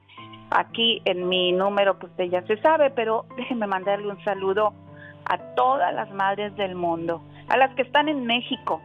aquí 0.50 1.02
en 1.06 1.30
mi 1.30 1.54
número, 1.54 1.98
pues 1.98 2.12
ya 2.30 2.42
se 2.42 2.58
sabe, 2.58 2.90
pero 2.90 3.24
déjenme 3.38 3.66
mandarle 3.66 4.10
un 4.10 4.22
saludo 4.26 4.74
a 5.30 5.38
todas 5.56 5.94
las 5.96 6.12
madres 6.12 6.54
del 6.58 6.76
mundo, 6.76 7.22
a 7.48 7.56
las 7.56 7.74
que 7.76 7.84
están 7.84 8.10
en 8.10 8.26
México, 8.26 8.82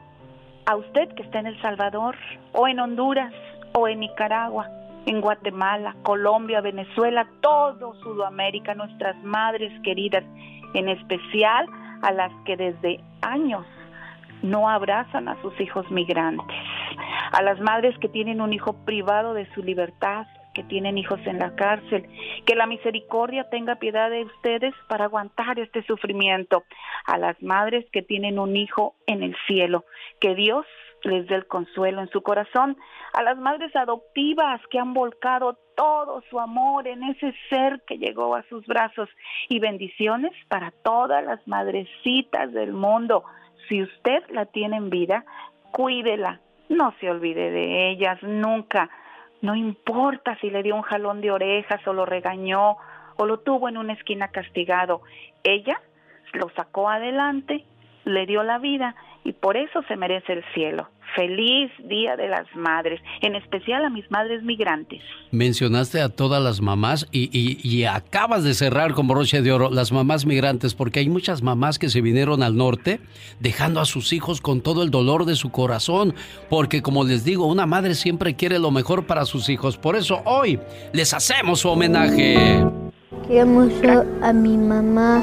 a 0.66 0.76
usted 0.76 1.12
que 1.16 1.24
está 1.24 1.40
en 1.40 1.48
El 1.48 1.60
Salvador 1.60 2.14
o 2.52 2.68
en 2.68 2.78
Honduras 2.78 3.32
o 3.72 3.88
en 3.88 3.98
Nicaragua 3.98 4.70
en 5.06 5.20
Guatemala, 5.20 5.96
Colombia, 6.02 6.60
Venezuela, 6.60 7.26
todo 7.40 7.94
Sudamérica, 8.02 8.74
nuestras 8.74 9.16
madres 9.22 9.72
queridas, 9.82 10.24
en 10.74 10.88
especial 10.88 11.66
a 12.02 12.12
las 12.12 12.32
que 12.44 12.56
desde 12.56 13.00
años 13.22 13.64
no 14.42 14.68
abrazan 14.68 15.28
a 15.28 15.40
sus 15.40 15.58
hijos 15.60 15.90
migrantes, 15.90 16.56
a 17.32 17.42
las 17.42 17.60
madres 17.60 17.96
que 17.98 18.08
tienen 18.08 18.40
un 18.40 18.52
hijo 18.52 18.74
privado 18.84 19.34
de 19.34 19.46
su 19.54 19.62
libertad, 19.62 20.26
que 20.54 20.62
tienen 20.62 20.98
hijos 20.98 21.20
en 21.26 21.38
la 21.38 21.54
cárcel, 21.56 22.08
que 22.46 22.54
la 22.54 22.66
misericordia 22.66 23.48
tenga 23.50 23.76
piedad 23.76 24.10
de 24.10 24.24
ustedes 24.24 24.72
para 24.88 25.06
aguantar 25.06 25.58
este 25.58 25.82
sufrimiento, 25.84 26.62
a 27.06 27.18
las 27.18 27.42
madres 27.42 27.84
que 27.90 28.02
tienen 28.02 28.38
un 28.38 28.56
hijo 28.56 28.94
en 29.06 29.22
el 29.22 29.36
cielo, 29.46 29.84
que 30.20 30.34
Dios 30.34 30.64
les 31.04 31.26
dé 31.26 31.34
el 31.34 31.46
consuelo 31.46 32.00
en 32.00 32.08
su 32.10 32.22
corazón, 32.22 32.76
a 33.12 33.22
las 33.22 33.36
madres 33.38 33.74
adoptivas 33.76 34.60
que 34.70 34.78
han 34.78 34.94
volcado 34.94 35.58
todo 35.76 36.22
su 36.30 36.38
amor 36.38 36.86
en 36.86 37.02
ese 37.04 37.34
ser 37.48 37.82
que 37.86 37.98
llegó 37.98 38.34
a 38.34 38.44
sus 38.44 38.66
brazos 38.66 39.08
y 39.48 39.58
bendiciones 39.58 40.32
para 40.48 40.70
todas 40.70 41.24
las 41.24 41.46
madrecitas 41.46 42.52
del 42.52 42.72
mundo. 42.72 43.24
Si 43.68 43.82
usted 43.82 44.22
la 44.30 44.46
tiene 44.46 44.76
en 44.76 44.90
vida, 44.90 45.24
cuídela, 45.72 46.40
no 46.68 46.94
se 47.00 47.10
olvide 47.10 47.50
de 47.50 47.90
ellas 47.90 48.22
nunca. 48.22 48.90
No 49.42 49.54
importa 49.54 50.38
si 50.40 50.50
le 50.50 50.62
dio 50.62 50.74
un 50.74 50.82
jalón 50.82 51.20
de 51.20 51.30
orejas 51.30 51.86
o 51.86 51.92
lo 51.92 52.06
regañó 52.06 52.76
o 53.16 53.26
lo 53.26 53.40
tuvo 53.40 53.68
en 53.68 53.76
una 53.76 53.92
esquina 53.92 54.28
castigado. 54.28 55.02
Ella 55.42 55.80
lo 56.32 56.48
sacó 56.50 56.88
adelante, 56.88 57.64
le 58.04 58.26
dio 58.26 58.42
la 58.42 58.58
vida 58.58 58.94
y 59.24 59.32
por 59.32 59.56
eso 59.56 59.82
se 59.88 59.96
merece 59.96 60.34
el 60.34 60.44
cielo. 60.54 60.88
Feliz 61.14 61.70
Día 61.88 62.16
de 62.16 62.28
las 62.28 62.46
Madres, 62.54 63.00
en 63.20 63.36
especial 63.36 63.84
a 63.84 63.90
mis 63.90 64.10
madres 64.10 64.42
migrantes. 64.42 65.00
Mencionaste 65.30 66.00
a 66.00 66.08
todas 66.08 66.42
las 66.42 66.60
mamás 66.60 67.06
y, 67.12 67.84
acabas 67.84 68.42
de 68.42 68.54
cerrar 68.54 68.94
con 68.94 69.06
broche 69.06 69.40
de 69.42 69.52
oro 69.52 69.70
las 69.70 69.92
mamás 69.92 70.26
migrantes, 70.26 70.74
porque 70.74 71.00
hay 71.00 71.08
muchas 71.08 71.42
mamás 71.42 71.78
que 71.78 71.88
se 71.88 72.00
vinieron 72.00 72.42
al 72.42 72.56
norte 72.56 73.00
dejando 73.40 73.80
a 73.80 73.84
sus 73.84 74.12
hijos 74.12 74.40
con 74.40 74.60
todo 74.60 74.82
el 74.82 74.90
dolor 74.90 75.24
de 75.24 75.36
su 75.36 75.50
corazón, 75.50 76.14
porque 76.50 76.82
como 76.82 77.04
les 77.04 77.24
digo, 77.24 77.46
una 77.46 77.66
madre 77.66 77.94
siempre 77.94 78.34
quiere 78.34 78.58
lo 78.58 78.70
mejor 78.70 79.06
para 79.06 79.24
sus 79.24 79.48
hijos. 79.48 79.76
Por 79.76 79.96
eso 79.96 80.20
hoy 80.24 80.58
les 80.92 81.14
hacemos 81.14 81.60
su 81.60 81.68
homenaje. 81.68 82.64
Quiero 83.28 83.46
mucho 83.46 84.04
a 84.22 84.32
mi 84.32 84.56
mamá. 84.56 85.22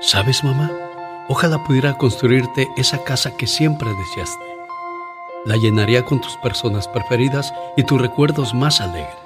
¿Sabes, 0.00 0.42
mamá? 0.42 0.87
Ojalá 1.28 1.62
pudiera 1.64 1.94
construirte 1.98 2.68
esa 2.76 3.04
casa 3.04 3.36
que 3.36 3.46
siempre 3.46 3.90
deseaste 3.94 4.48
la 5.44 5.56
llenaría 5.56 6.04
con 6.04 6.20
tus 6.20 6.36
personas 6.36 6.88
preferidas 6.88 7.54
y 7.76 7.82
tus 7.82 8.00
recuerdos 8.00 8.54
más 8.54 8.80
alegres. 8.80 9.16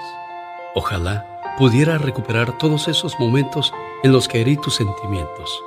Ojalá 0.74 1.26
pudiera 1.58 1.98
recuperar 1.98 2.56
todos 2.58 2.88
esos 2.88 3.18
momentos 3.18 3.72
en 4.02 4.12
los 4.12 4.28
que 4.28 4.40
herí 4.40 4.56
tus 4.56 4.76
sentimientos 4.76 5.62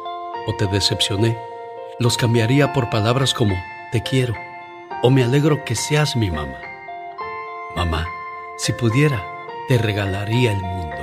o 0.47 0.55
te 0.55 0.67
decepcioné. 0.67 1.37
Los 1.99 2.17
cambiaría 2.17 2.73
por 2.73 2.89
palabras 2.89 3.33
como 3.33 3.53
te 3.91 4.01
quiero 4.01 4.33
o 5.03 5.09
me 5.09 5.23
alegro 5.23 5.63
que 5.65 5.75
seas 5.75 6.15
mi 6.15 6.31
mamá. 6.31 6.57
Mamá, 7.75 8.07
si 8.57 8.71
pudiera, 8.73 9.21
te 9.67 9.77
regalaría 9.77 10.53
el 10.53 10.61
mundo. 10.61 10.95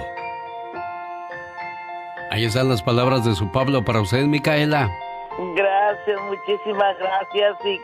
Ahí 2.30 2.46
están 2.46 2.70
las 2.70 2.82
palabras 2.82 3.24
de 3.26 3.34
su 3.34 3.52
Pablo 3.52 3.84
para 3.84 4.00
usted, 4.00 4.24
Micaela. 4.24 4.90
Gracias, 5.38 6.20
muchísimas 6.22 6.98
gracias 6.98 7.56
y, 7.64 7.80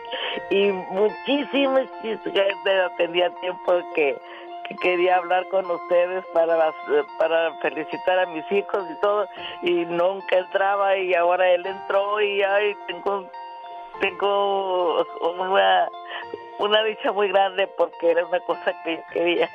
y 0.55 0.71
muchísimas 0.71 1.87
gente 2.01 2.21
tenía 2.97 3.29
tiempo 3.41 3.81
que, 3.95 4.15
quería 4.81 5.15
hablar 5.15 5.47
con 5.49 5.65
ustedes 5.69 6.23
para 6.31 6.71
para 7.17 7.53
felicitar 7.55 8.19
a 8.19 8.27
mis 8.27 8.49
hijos 8.51 8.85
y 8.91 9.01
todo 9.01 9.27
y 9.63 9.85
nunca 9.85 10.37
entraba 10.37 10.95
y 10.95 11.15
ahora 11.15 11.49
él 11.49 11.65
entró 11.65 12.21
y 12.21 12.43
ay 12.43 12.75
tengo 12.85 13.25
tengo 13.99 15.03
una 15.21 15.89
una 16.59 16.83
dicha 16.83 17.11
muy 17.11 17.29
grande 17.29 17.65
porque 17.65 18.11
era 18.11 18.25
una 18.25 18.39
cosa 18.41 18.73
que 18.83 19.01
quería. 19.11 19.49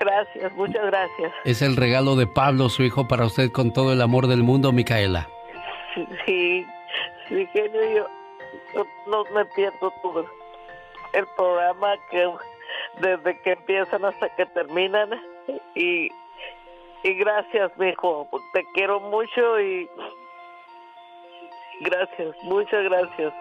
Gracias, 0.00 0.52
muchas 0.52 0.86
gracias. 0.86 1.32
Es 1.44 1.62
el 1.62 1.76
regalo 1.76 2.14
de 2.14 2.26
Pablo, 2.26 2.68
su 2.68 2.82
hijo, 2.82 3.08
para 3.08 3.26
usted 3.26 3.50
con 3.50 3.72
todo 3.72 3.92
el 3.92 4.00
amor 4.00 4.28
del 4.28 4.42
mundo, 4.42 4.72
Micaela. 4.72 5.28
Sí, 6.24 6.66
sí, 7.28 7.46
genio, 7.52 8.08
yo 8.74 8.86
no, 9.08 9.24
me 9.34 9.44
pierdo 9.46 9.92
todo 10.02 10.24
el 11.12 11.26
programa 11.36 11.94
que 12.10 12.30
desde 13.00 13.40
que 13.40 13.52
empiezan 13.52 14.04
hasta 14.04 14.28
que 14.36 14.46
terminan 14.46 15.10
y, 15.74 16.08
y 17.02 17.14
gracias, 17.14 17.72
hijo, 17.80 18.28
te 18.52 18.64
quiero 18.74 19.00
mucho 19.00 19.60
y 19.60 19.88
gracias, 21.80 22.36
muchas 22.44 22.84
gracias. 22.84 23.32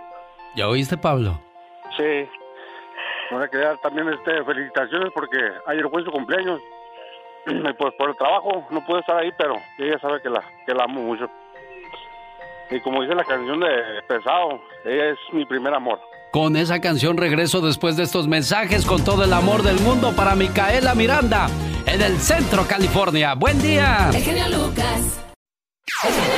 ¿Ya 0.55 0.67
oíste, 0.67 0.97
Pablo? 0.97 1.39
Sí. 1.95 2.27
Ahora 3.31 3.47
quería 3.49 3.75
también 3.77 4.07
este, 4.09 4.43
felicitaciones 4.43 5.11
porque 5.13 5.37
ayer 5.67 5.89
fue 5.89 6.03
su 6.03 6.11
cumpleaños. 6.11 6.61
Y 7.47 7.73
pues 7.73 7.93
por 7.97 8.09
el 8.09 8.17
trabajo 8.17 8.67
no 8.71 8.85
pude 8.85 8.99
estar 8.99 9.17
ahí, 9.17 9.31
pero 9.37 9.55
ella 9.77 9.97
sabe 9.99 10.21
que 10.21 10.29
la, 10.29 10.43
que 10.65 10.73
la 10.73 10.83
amo 10.83 11.01
mucho. 11.01 11.29
Y 12.69 12.81
como 12.81 13.01
dice 13.01 13.15
la 13.15 13.23
canción 13.23 13.61
de 13.61 13.69
Pesado, 14.05 14.61
ella 14.83 15.11
es 15.11 15.17
mi 15.31 15.45
primer 15.45 15.73
amor. 15.73 15.97
Con 16.33 16.57
esa 16.57 16.81
canción 16.81 17.15
regreso 17.15 17.61
después 17.61 17.95
de 17.95 18.03
estos 18.03 18.27
mensajes 18.27 18.85
con 18.85 19.03
todo 19.05 19.23
el 19.23 19.31
amor 19.31 19.63
del 19.63 19.79
mundo 19.79 20.13
para 20.13 20.35
Micaela 20.35 20.93
Miranda 20.93 21.47
en 21.85 22.01
el 22.01 22.17
centro 22.17 22.65
California. 22.67 23.33
Buen 23.35 23.61
día. 23.61 24.09
El 24.13 24.21
genio 24.21 24.49
Lucas. 24.49 25.25
El 26.03 26.11
genio 26.11 26.36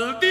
por 0.00 0.18
tu 0.18 0.29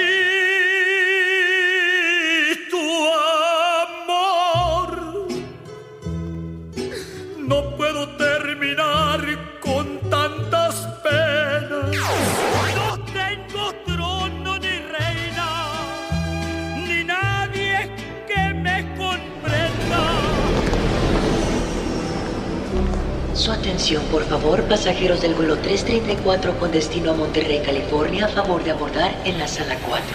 por 23.97 24.23
favor, 24.25 24.63
pasajeros 24.63 25.21
del 25.21 25.33
vuelo 25.33 25.57
334 25.57 26.59
con 26.59 26.71
destino 26.71 27.11
a 27.11 27.13
Monterrey, 27.15 27.61
California, 27.65 28.25
a 28.25 28.29
favor 28.29 28.63
de 28.63 28.71
abordar 28.71 29.15
en 29.25 29.39
la 29.39 29.47
sala 29.47 29.75
4. 29.87 30.05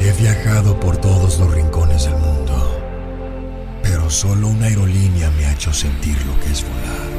He 0.00 0.12
viajado 0.12 0.78
por 0.78 0.96
todos 0.98 1.38
los 1.40 1.52
rincones 1.52 2.04
del 2.04 2.16
mundo, 2.16 2.80
pero 3.82 4.08
solo 4.08 4.48
una 4.48 4.66
aerolínea 4.66 5.30
me 5.30 5.46
ha 5.46 5.52
hecho 5.52 5.72
sentir 5.72 6.16
lo 6.26 6.38
que 6.40 6.52
es 6.52 6.62
volar. 6.62 7.10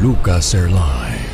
Lucas 0.00 0.52
Airlines 0.54 1.26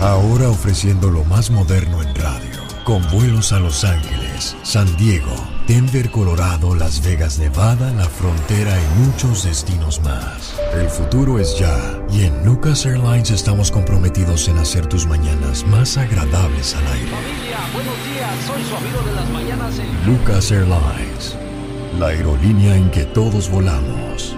Ahora 0.00 0.50
ofreciendo 0.50 1.10
lo 1.10 1.24
más 1.24 1.50
moderno 1.50 2.02
en 2.02 2.14
radio, 2.14 2.60
con 2.84 3.02
vuelos 3.10 3.52
a 3.52 3.58
Los 3.58 3.84
Ángeles, 3.84 4.56
San 4.62 4.96
Diego, 4.96 5.34
Denver, 5.66 6.10
Colorado, 6.10 6.74
Las 6.74 7.02
Vegas, 7.02 7.38
Nevada, 7.38 7.90
la 7.94 8.04
frontera 8.04 8.76
y 8.78 9.00
muchos 9.00 9.44
destinos 9.44 9.98
más. 10.02 10.54
El 10.74 10.90
futuro 10.90 11.38
es 11.38 11.58
ya 11.58 12.04
y 12.10 12.24
en 12.24 12.44
Lucas 12.44 12.84
Airlines 12.84 13.30
estamos 13.30 13.70
comprometidos 13.70 14.46
en 14.48 14.58
hacer 14.58 14.86
tus 14.86 15.06
mañanas 15.06 15.66
más 15.66 15.96
agradables 15.96 16.74
al 16.74 16.86
aire. 16.88 17.10
Familia, 17.10 17.58
buenos 17.72 17.94
días, 18.04 18.34
soy 18.46 18.62
su 18.62 18.76
amigo 18.76 19.00
de 19.06 19.12
las 19.14 19.30
mañanas. 19.30 19.74
Lucas 20.04 20.50
Airlines, 20.50 21.36
la 21.98 22.08
aerolínea 22.08 22.76
en 22.76 22.90
que 22.90 23.06
todos 23.06 23.48
volamos. 23.48 24.36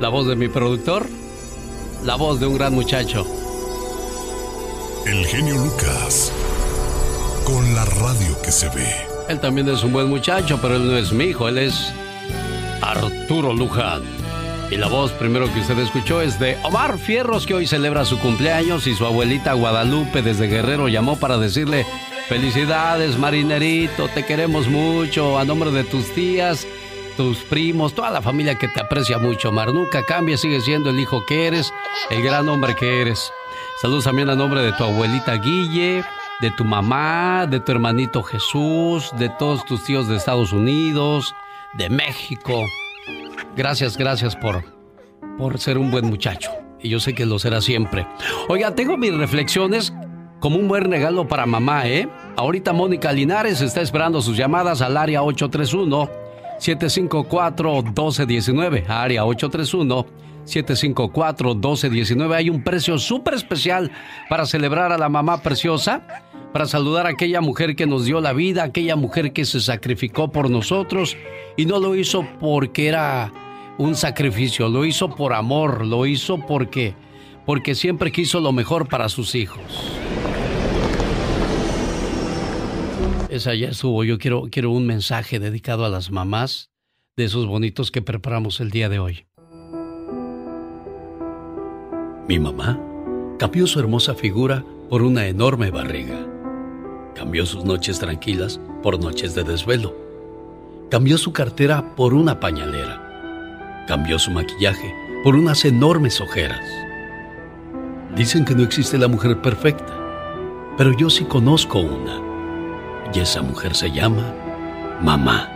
La 0.00 0.08
voz 0.08 0.26
de 0.26 0.36
mi 0.36 0.48
productor, 0.48 1.06
la 2.02 2.16
voz 2.16 2.40
de 2.40 2.46
un 2.46 2.54
gran 2.54 2.72
muchacho. 2.72 3.26
El 5.04 5.26
genio 5.26 5.56
Lucas, 5.56 6.32
con 7.44 7.74
la 7.74 7.84
radio 7.84 8.40
que 8.40 8.50
se 8.50 8.70
ve. 8.70 9.11
Él 9.32 9.40
también 9.40 9.66
es 9.70 9.82
un 9.82 9.94
buen 9.94 10.10
muchacho, 10.10 10.58
pero 10.60 10.76
él 10.76 10.86
no 10.86 10.94
es 10.94 11.10
mi 11.10 11.24
hijo, 11.24 11.48
él 11.48 11.56
es 11.56 11.90
Arturo 12.82 13.54
Luján. 13.54 14.02
Y 14.70 14.76
la 14.76 14.88
voz 14.88 15.10
primero 15.12 15.50
que 15.50 15.60
usted 15.60 15.78
escuchó 15.78 16.20
es 16.20 16.38
de 16.38 16.58
Omar 16.64 16.98
Fierros, 16.98 17.46
que 17.46 17.54
hoy 17.54 17.66
celebra 17.66 18.04
su 18.04 18.18
cumpleaños 18.18 18.86
y 18.86 18.94
su 18.94 19.06
abuelita 19.06 19.54
Guadalupe 19.54 20.20
desde 20.20 20.48
Guerrero 20.48 20.86
llamó 20.88 21.18
para 21.18 21.38
decirle 21.38 21.86
felicidades, 22.28 23.18
marinerito, 23.18 24.06
te 24.08 24.26
queremos 24.26 24.68
mucho, 24.68 25.38
a 25.38 25.46
nombre 25.46 25.70
de 25.70 25.84
tus 25.84 26.12
tías, 26.12 26.66
tus 27.16 27.38
primos, 27.38 27.94
toda 27.94 28.10
la 28.10 28.20
familia 28.20 28.56
que 28.56 28.68
te 28.68 28.82
aprecia 28.82 29.16
mucho, 29.16 29.48
Omar. 29.48 29.72
Nunca 29.72 30.04
cambia, 30.04 30.36
sigue 30.36 30.60
siendo 30.60 30.90
el 30.90 31.00
hijo 31.00 31.24
que 31.24 31.46
eres, 31.46 31.72
el 32.10 32.22
gran 32.22 32.50
hombre 32.50 32.76
que 32.76 33.00
eres. 33.00 33.32
Saludos 33.80 34.04
también 34.04 34.28
a 34.28 34.34
nombre 34.34 34.60
de 34.60 34.72
tu 34.72 34.84
abuelita 34.84 35.36
Guille, 35.36 36.04
de 36.42 36.50
tu 36.50 36.64
mamá, 36.64 37.46
de 37.46 37.60
tu 37.60 37.70
hermanito 37.70 38.20
Jesús, 38.24 39.12
de 39.16 39.28
todos 39.28 39.64
tus 39.64 39.84
tíos 39.84 40.08
de 40.08 40.16
Estados 40.16 40.52
Unidos, 40.52 41.36
de 41.74 41.88
México. 41.88 42.66
Gracias, 43.56 43.96
gracias 43.96 44.34
por, 44.34 44.64
por 45.38 45.60
ser 45.60 45.78
un 45.78 45.92
buen 45.92 46.04
muchacho. 46.04 46.50
Y 46.80 46.88
yo 46.88 46.98
sé 46.98 47.14
que 47.14 47.26
lo 47.26 47.38
será 47.38 47.60
siempre. 47.60 48.08
Oiga, 48.48 48.74
tengo 48.74 48.96
mis 48.96 49.14
reflexiones 49.14 49.94
como 50.40 50.56
un 50.56 50.66
buen 50.66 50.90
regalo 50.90 51.28
para 51.28 51.46
mamá, 51.46 51.86
¿eh? 51.86 52.08
Ahorita 52.36 52.72
Mónica 52.72 53.12
Linares 53.12 53.60
está 53.60 53.80
esperando 53.80 54.20
sus 54.20 54.36
llamadas 54.36 54.82
al 54.82 54.96
área 54.96 55.22
831 55.22 56.10
754 56.58 57.82
1219, 57.84 58.84
área 58.88 59.24
831 59.24 60.22
754-1219. 60.44 62.34
Hay 62.34 62.50
un 62.50 62.64
precio 62.64 62.98
súper 62.98 63.34
especial 63.34 63.92
para 64.28 64.44
celebrar 64.44 64.90
a 64.90 64.98
la 64.98 65.08
mamá 65.08 65.40
preciosa 65.40 66.02
para 66.52 66.66
saludar 66.66 67.06
a 67.06 67.10
aquella 67.10 67.40
mujer 67.40 67.76
que 67.76 67.86
nos 67.86 68.04
dio 68.04 68.20
la 68.20 68.32
vida, 68.32 68.64
aquella 68.64 68.96
mujer 68.96 69.32
que 69.32 69.44
se 69.44 69.60
sacrificó 69.60 70.30
por 70.30 70.50
nosotros 70.50 71.16
y 71.56 71.66
no 71.66 71.78
lo 71.78 71.94
hizo 71.96 72.26
porque 72.40 72.88
era 72.88 73.32
un 73.78 73.94
sacrificio, 73.94 74.68
lo 74.68 74.84
hizo 74.84 75.08
por 75.14 75.32
amor, 75.32 75.86
lo 75.86 76.06
hizo 76.06 76.38
porque 76.46 76.94
porque 77.44 77.74
siempre 77.74 78.12
quiso 78.12 78.40
lo 78.40 78.52
mejor 78.52 78.88
para 78.88 79.08
sus 79.08 79.34
hijos. 79.34 79.60
Esa 83.28 83.54
ya 83.54 83.70
estuvo. 83.70 84.04
Yo 84.04 84.18
quiero, 84.18 84.48
quiero 84.50 84.70
un 84.70 84.86
mensaje 84.86 85.40
dedicado 85.40 85.84
a 85.84 85.88
las 85.88 86.10
mamás 86.10 86.70
de 87.16 87.24
esos 87.24 87.46
bonitos 87.46 87.90
que 87.90 88.02
preparamos 88.02 88.60
el 88.60 88.70
día 88.70 88.88
de 88.88 88.98
hoy. 88.98 89.26
Mi 92.28 92.38
mamá 92.38 92.80
cambió 93.38 93.66
su 93.66 93.80
hermosa 93.80 94.14
figura 94.14 94.64
por 94.88 95.02
una 95.02 95.26
enorme 95.26 95.70
barriga. 95.70 96.41
Cambió 97.14 97.44
sus 97.44 97.64
noches 97.64 97.98
tranquilas 97.98 98.58
por 98.82 98.98
noches 98.98 99.34
de 99.34 99.44
desvelo. 99.44 99.94
Cambió 100.90 101.18
su 101.18 101.32
cartera 101.32 101.94
por 101.94 102.14
una 102.14 102.40
pañalera. 102.40 103.84
Cambió 103.86 104.18
su 104.18 104.30
maquillaje 104.30 104.94
por 105.22 105.36
unas 105.36 105.64
enormes 105.64 106.20
ojeras. 106.20 106.64
Dicen 108.16 108.44
que 108.44 108.54
no 108.54 108.62
existe 108.62 108.98
la 108.98 109.08
mujer 109.08 109.40
perfecta, 109.40 109.94
pero 110.76 110.96
yo 110.96 111.10
sí 111.10 111.24
conozco 111.24 111.78
una. 111.80 112.20
Y 113.14 113.20
esa 113.20 113.42
mujer 113.42 113.74
se 113.74 113.90
llama 113.90 114.34
mamá. 115.02 115.48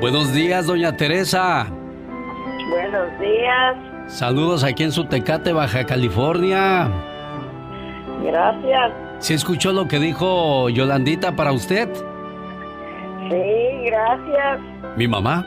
Buenos 0.00 0.32
días, 0.32 0.66
doña 0.66 0.96
Teresa. 0.96 1.66
Buenos 2.70 3.20
días. 3.20 3.76
Saludos 4.06 4.64
aquí 4.64 4.84
en 4.84 4.92
Sutecate, 4.92 5.52
Baja 5.52 5.84
California. 5.84 6.90
Gracias. 8.22 8.92
¿Se 9.18 9.34
escuchó 9.34 9.72
lo 9.72 9.88
que 9.88 9.98
dijo 9.98 10.68
Yolandita 10.68 11.36
para 11.36 11.52
usted? 11.52 11.88
Sí, 13.30 13.84
gracias. 13.84 14.60
Mi 14.96 15.06
mamá. 15.06 15.46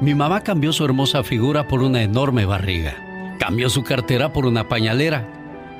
Mi 0.00 0.14
mamá 0.14 0.40
cambió 0.40 0.72
su 0.72 0.84
hermosa 0.84 1.22
figura 1.22 1.66
por 1.66 1.82
una 1.82 2.02
enorme 2.02 2.44
barriga. 2.44 2.94
Cambió 3.38 3.70
su 3.70 3.82
cartera 3.82 4.32
por 4.32 4.46
una 4.46 4.68
pañalera. 4.68 5.26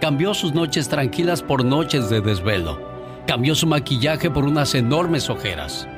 Cambió 0.01 0.35
sus 0.35 0.55
noches 0.55 0.89
tranquilas 0.89 1.43
por 1.43 1.65
noches 1.65 2.09
de 2.11 2.21
desvelo. 2.21 2.81
Cambió 3.27 3.55
su 3.55 3.67
maquillaje 3.67 4.31
por 4.31 4.45
unas 4.45 4.75
enormes 4.75 5.29
ojeras. 5.29 5.89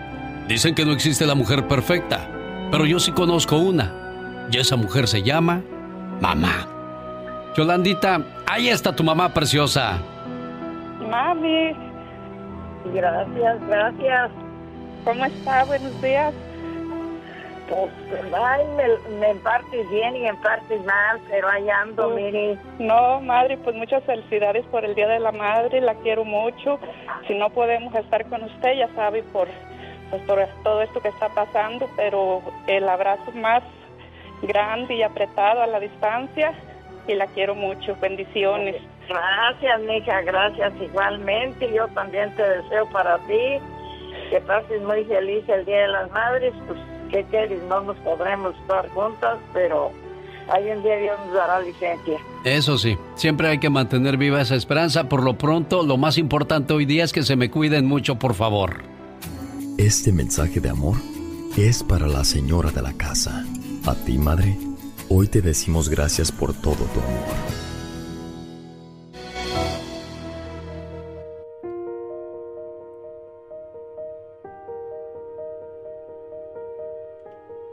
Dicen 0.48 0.74
que 0.74 0.84
no 0.84 0.92
existe 0.92 1.26
la 1.26 1.34
mujer 1.34 1.68
perfecta, 1.68 2.28
pero 2.70 2.86
yo 2.86 2.98
sí 2.98 3.12
conozco 3.12 3.58
una. 3.58 4.46
Y 4.50 4.56
esa 4.56 4.76
mujer 4.76 5.06
se 5.06 5.22
llama 5.22 5.62
mamá. 6.20 6.66
Yolandita, 7.56 8.22
ahí 8.46 8.68
está 8.68 8.94
tu 8.94 9.04
mamá 9.04 9.34
preciosa. 9.34 9.98
Mami. 11.08 11.72
Gracias, 12.94 13.66
gracias. 13.66 14.30
¿Cómo 15.04 15.24
está? 15.24 15.64
Buenos 15.64 16.02
días. 16.02 16.34
Pues, 17.68 17.90
ay, 18.34 18.64
me, 18.76 19.18
me 19.18 19.30
en 19.30 19.38
partes 19.40 19.90
bien 19.90 20.16
y 20.16 20.26
en 20.26 20.36
partes 20.36 20.82
mal, 20.84 21.20
pero 21.28 21.48
ahí 21.48 21.68
ando, 21.68 22.10
Pues, 22.10 22.16
mire. 22.16 22.58
No, 22.78 23.20
madre, 23.20 23.58
pues 23.58 23.76
muchas 23.76 24.02
felicidades 24.04 24.64
por 24.66 24.84
el 24.84 24.94
Día 24.94 25.08
de 25.08 25.18
la 25.18 25.32
Madre, 25.32 25.80
la 25.82 25.94
quiero 25.96 26.24
mucho. 26.24 26.78
Si 27.26 27.34
no 27.34 27.50
podemos 27.50 27.94
estar 27.94 28.24
con 28.26 28.42
usted, 28.44 28.74
ya 28.78 28.88
sabe, 28.94 29.22
por, 29.22 29.48
pues, 30.10 30.22
por 30.22 30.38
todo 30.64 30.80
esto 30.80 31.00
que 31.00 31.08
está 31.08 31.28
pasando, 31.28 31.88
pero 31.96 32.40
el 32.66 32.88
abrazo 32.88 33.32
más 33.32 33.62
grande 34.42 34.94
y 34.94 35.02
apretado 35.02 35.60
a 35.60 35.66
la 35.66 35.80
distancia 35.80 36.52
y 37.06 37.14
la 37.14 37.26
quiero 37.26 37.54
mucho. 37.54 37.96
Bendiciones. 38.00 38.76
Gracias, 39.08 39.80
mija, 39.80 40.20
gracias 40.22 40.72
igualmente. 40.80 41.72
Yo 41.74 41.88
también 41.88 42.34
te 42.36 42.42
deseo 42.42 42.88
para 42.90 43.18
ti 43.26 43.58
que 44.30 44.40
pases 44.42 44.82
muy 44.82 45.04
feliz 45.04 45.48
el 45.48 45.64
Día 45.64 45.82
de 45.82 45.88
las 45.88 46.10
Madres. 46.10 46.52
Pues, 46.66 46.78
¿qué 47.10 47.24
quieres? 47.30 47.62
No 47.64 47.80
nos 47.80 47.96
podremos 47.98 48.54
estar 48.56 48.88
juntas, 48.90 49.38
pero 49.54 49.90
hay 50.52 50.70
un 50.70 50.82
día 50.82 50.96
Dios 50.96 51.18
nos 51.26 51.34
dará 51.34 51.60
licencia. 51.60 52.18
Eso 52.44 52.78
sí, 52.78 52.96
siempre 53.14 53.48
hay 53.48 53.58
que 53.58 53.70
mantener 53.70 54.16
viva 54.16 54.40
esa 54.40 54.54
esperanza. 54.54 55.08
Por 55.08 55.22
lo 55.22 55.38
pronto, 55.38 55.82
lo 55.82 55.96
más 55.96 56.18
importante 56.18 56.74
hoy 56.74 56.84
día 56.84 57.04
es 57.04 57.12
que 57.12 57.22
se 57.22 57.36
me 57.36 57.50
cuiden 57.50 57.86
mucho, 57.86 58.16
por 58.18 58.34
favor. 58.34 58.82
Este 59.78 60.12
mensaje 60.12 60.60
de 60.60 60.70
amor 60.70 60.96
es 61.56 61.82
para 61.82 62.06
la 62.06 62.24
señora 62.24 62.70
de 62.70 62.82
la 62.82 62.92
casa. 62.92 63.44
A 63.86 63.94
ti, 63.94 64.18
madre, 64.18 64.56
hoy 65.08 65.28
te 65.28 65.40
decimos 65.40 65.88
gracias 65.88 66.30
por 66.32 66.52
todo 66.52 66.74
tu 66.74 67.00
amor. 67.00 67.67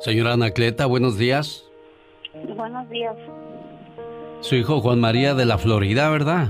Señora 0.06 0.34
Anacleta, 0.34 0.86
buenos 0.86 1.18
días. 1.18 1.68
Buenos 2.56 2.88
días. 2.92 3.16
Su 4.42 4.54
hijo 4.54 4.80
Juan 4.80 5.00
María 5.00 5.34
de 5.34 5.46
la 5.48 5.58
Florida, 5.58 6.12
¿verdad? 6.12 6.50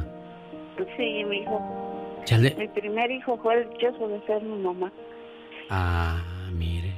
Sí, 0.97 1.23
mi 1.23 1.37
hijo. 1.37 1.95
Mi 2.57 2.67
primer 2.67 3.09
hijo 3.11 3.37
fue 3.41 3.61
el 3.61 3.69
dichoso 3.69 4.09
de 4.09 4.19
ser 4.25 4.41
mi 4.43 4.61
mamá. 4.61 4.91
Ah, 5.69 6.21
mire. 6.51 6.95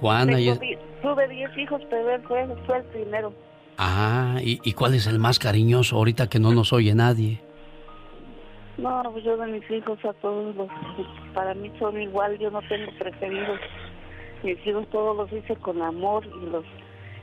Tengo 0.00 0.60
di- 0.60 0.78
Tuve 1.02 1.26
10 1.26 1.58
hijos, 1.58 1.82
pero 1.90 2.08
él 2.14 2.22
fue, 2.22 2.46
fue 2.66 2.76
el 2.76 2.84
primero. 2.84 3.32
Ah, 3.76 4.38
¿y, 4.44 4.60
y 4.62 4.74
cuál 4.74 4.94
es 4.94 5.08
el 5.08 5.18
más 5.18 5.40
cariñoso 5.40 5.96
ahorita 5.96 6.28
que 6.28 6.38
no 6.38 6.52
nos 6.52 6.72
oye 6.72 6.94
nadie? 6.94 7.40
No, 8.78 9.02
pues 9.12 9.24
yo 9.24 9.36
de 9.36 9.46
mis 9.48 9.68
hijos 9.72 9.98
a 10.04 10.12
todos 10.12 10.54
los, 10.54 10.68
para 11.34 11.52
mí 11.54 11.68
son 11.80 12.00
igual, 12.00 12.38
yo 12.38 12.48
no 12.52 12.60
tengo 12.68 12.92
preferidos. 12.96 13.58
Mis 14.42 14.66
hijos 14.66 14.86
todos 14.90 15.16
los 15.16 15.32
hice 15.32 15.54
con 15.56 15.80
amor 15.82 16.24
y 16.26 16.50
los 16.50 16.64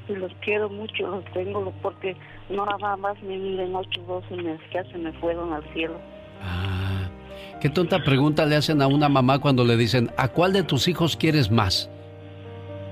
y 0.09 0.13
los 0.15 0.31
quiero 0.41 0.69
mucho, 0.69 1.05
los 1.07 1.25
tengo 1.33 1.73
porque 1.81 2.15
no 2.49 2.65
nada 2.65 2.95
más 2.95 3.21
me 3.23 3.37
miren 3.37 3.75
8 3.75 4.01
o 4.07 4.21
12 4.21 4.35
meses, 4.37 4.61
ya 4.73 4.81
se 4.85 4.97
me 4.97 5.11
fueron 5.13 5.51
al 5.51 5.63
cielo. 5.73 5.95
¿Qué 7.59 7.69
tonta 7.69 7.99
pregunta 8.03 8.45
le 8.45 8.55
hacen 8.55 8.81
a 8.81 8.87
una 8.87 9.09
mamá 9.09 9.39
cuando 9.39 9.65
le 9.65 9.75
dicen, 9.75 10.09
¿a 10.15 10.27
cuál 10.29 10.53
de 10.53 10.63
tus 10.63 10.87
hijos 10.87 11.17
quieres 11.17 11.51
más? 11.51 11.89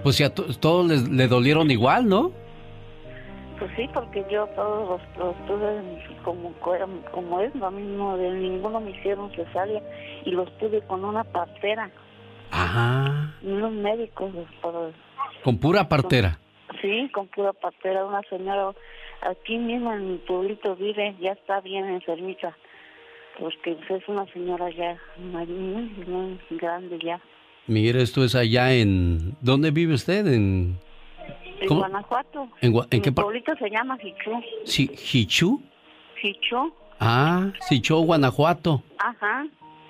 Pues 0.03 0.15
si 0.17 0.23
a 0.23 0.33
to- 0.33 0.45
todos 0.59 0.87
les, 0.87 1.07
le 1.09 1.27
dolieron 1.27 1.71
igual, 1.71 2.09
¿no? 2.09 2.31
Pues 3.59 3.71
sí, 3.77 3.87
porque 3.93 4.25
yo 4.29 4.45
todos 4.47 4.89
los, 4.89 5.17
los 5.17 5.45
tuve 5.45 5.81
como, 6.23 6.51
como 7.11 7.39
es, 7.39 7.55
lo 7.55 7.71
mismo, 7.71 8.17
de 8.17 8.29
ninguno 8.31 8.81
me 8.81 8.91
hicieron 8.91 9.31
cesárea 9.31 9.81
y 10.25 10.31
los 10.31 10.51
tuve 10.57 10.81
con 10.81 11.05
una 11.05 11.23
partera. 11.23 11.89
Ajá. 12.51 13.33
Unos 13.41 13.71
médicos. 13.71 14.31
¿Con 15.43 15.57
pura 15.57 15.87
partera? 15.87 16.39
sí, 16.81 17.09
con 17.11 17.27
pura 17.27 17.53
partera. 17.53 18.05
Una 18.05 18.21
señora 18.29 18.73
aquí 19.21 19.57
mismo 19.57 19.93
en 19.93 20.13
mi 20.13 20.17
pueblito 20.19 20.75
vive, 20.75 21.15
ya 21.19 21.31
está 21.31 21.61
bien 21.61 21.85
enfermita. 21.85 22.55
Porque 23.39 23.77
es 23.89 24.07
una 24.07 24.25
señora 24.31 24.69
ya 24.69 24.97
muy, 25.17 25.45
muy 26.07 26.39
grande 26.51 26.97
ya. 27.03 27.19
Mire, 27.67 28.01
esto 28.01 28.23
es 28.23 28.35
allá 28.35 28.73
en... 28.73 29.35
¿Dónde 29.41 29.71
vive 29.71 29.93
usted? 29.93 30.25
En... 30.27 30.79
En 31.59 31.67
Guanajuato. 31.67 32.49
¿En, 32.61 33.01
qué 33.01 33.11
pueblito 33.11 33.55
se 33.55 33.69
llama 33.69 33.97
Hichú. 34.01 34.31
Sí, 34.65 34.91
¿Hichú? 35.13 35.61
Hichú. 36.21 36.73
Ah, 36.99 37.51
Hichú, 37.69 37.97
Guanajuato. 38.03 38.83
Ajá. 38.99 39.45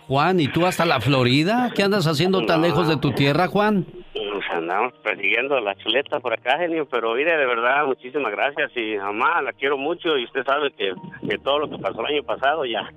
Juan, 0.08 0.40
¿y 0.40 0.48
tú 0.48 0.66
hasta 0.66 0.86
la 0.86 1.02
Florida? 1.02 1.72
¿Qué 1.76 1.82
andas 1.84 2.06
haciendo 2.06 2.46
tan 2.46 2.62
lejos 2.62 2.88
de 2.88 2.98
tu 2.98 3.12
tierra, 3.12 3.48
Juan? 3.48 3.86
Pues 4.14 4.46
andamos 4.52 4.94
persiguiendo 5.04 5.60
la 5.60 5.76
chuleta 5.76 6.20
por 6.20 6.34
acá, 6.34 6.60
genio, 6.60 6.88
pero 6.90 7.16
mire, 7.16 7.36
de 7.36 7.46
verdad, 7.46 7.86
muchísimas 7.86 8.32
gracias 8.32 8.72
y 8.76 8.98
mamá, 8.98 9.42
la 9.42 9.54
quiero 9.54 9.78
mucho 9.78 10.18
y 10.18 10.26
usted 10.26 10.44
sabe 10.46 10.72
que, 10.72 10.94
que 11.28 11.38
todo 11.40 11.60
lo 11.60 11.70
que 11.70 11.78
pasó 11.80 12.02
el 12.02 12.14
año 12.14 12.24
pasado 12.24 12.66
ya 12.66 12.88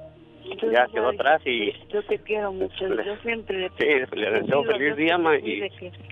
ya 0.72 0.86
quedó 0.86 1.08
atrás 1.08 1.40
y... 1.44 1.72
Yo 1.88 2.02
te 2.02 2.18
quiero 2.18 2.52
mucho, 2.52 2.88
yo 3.04 3.16
siempre 3.22 3.58
le... 3.58 3.70
Sí, 3.70 4.16
le 4.16 4.30
deseo 4.30 4.64
feliz 4.64 4.96
día, 4.96 5.18
ma, 5.18 5.36
y, 5.36 5.62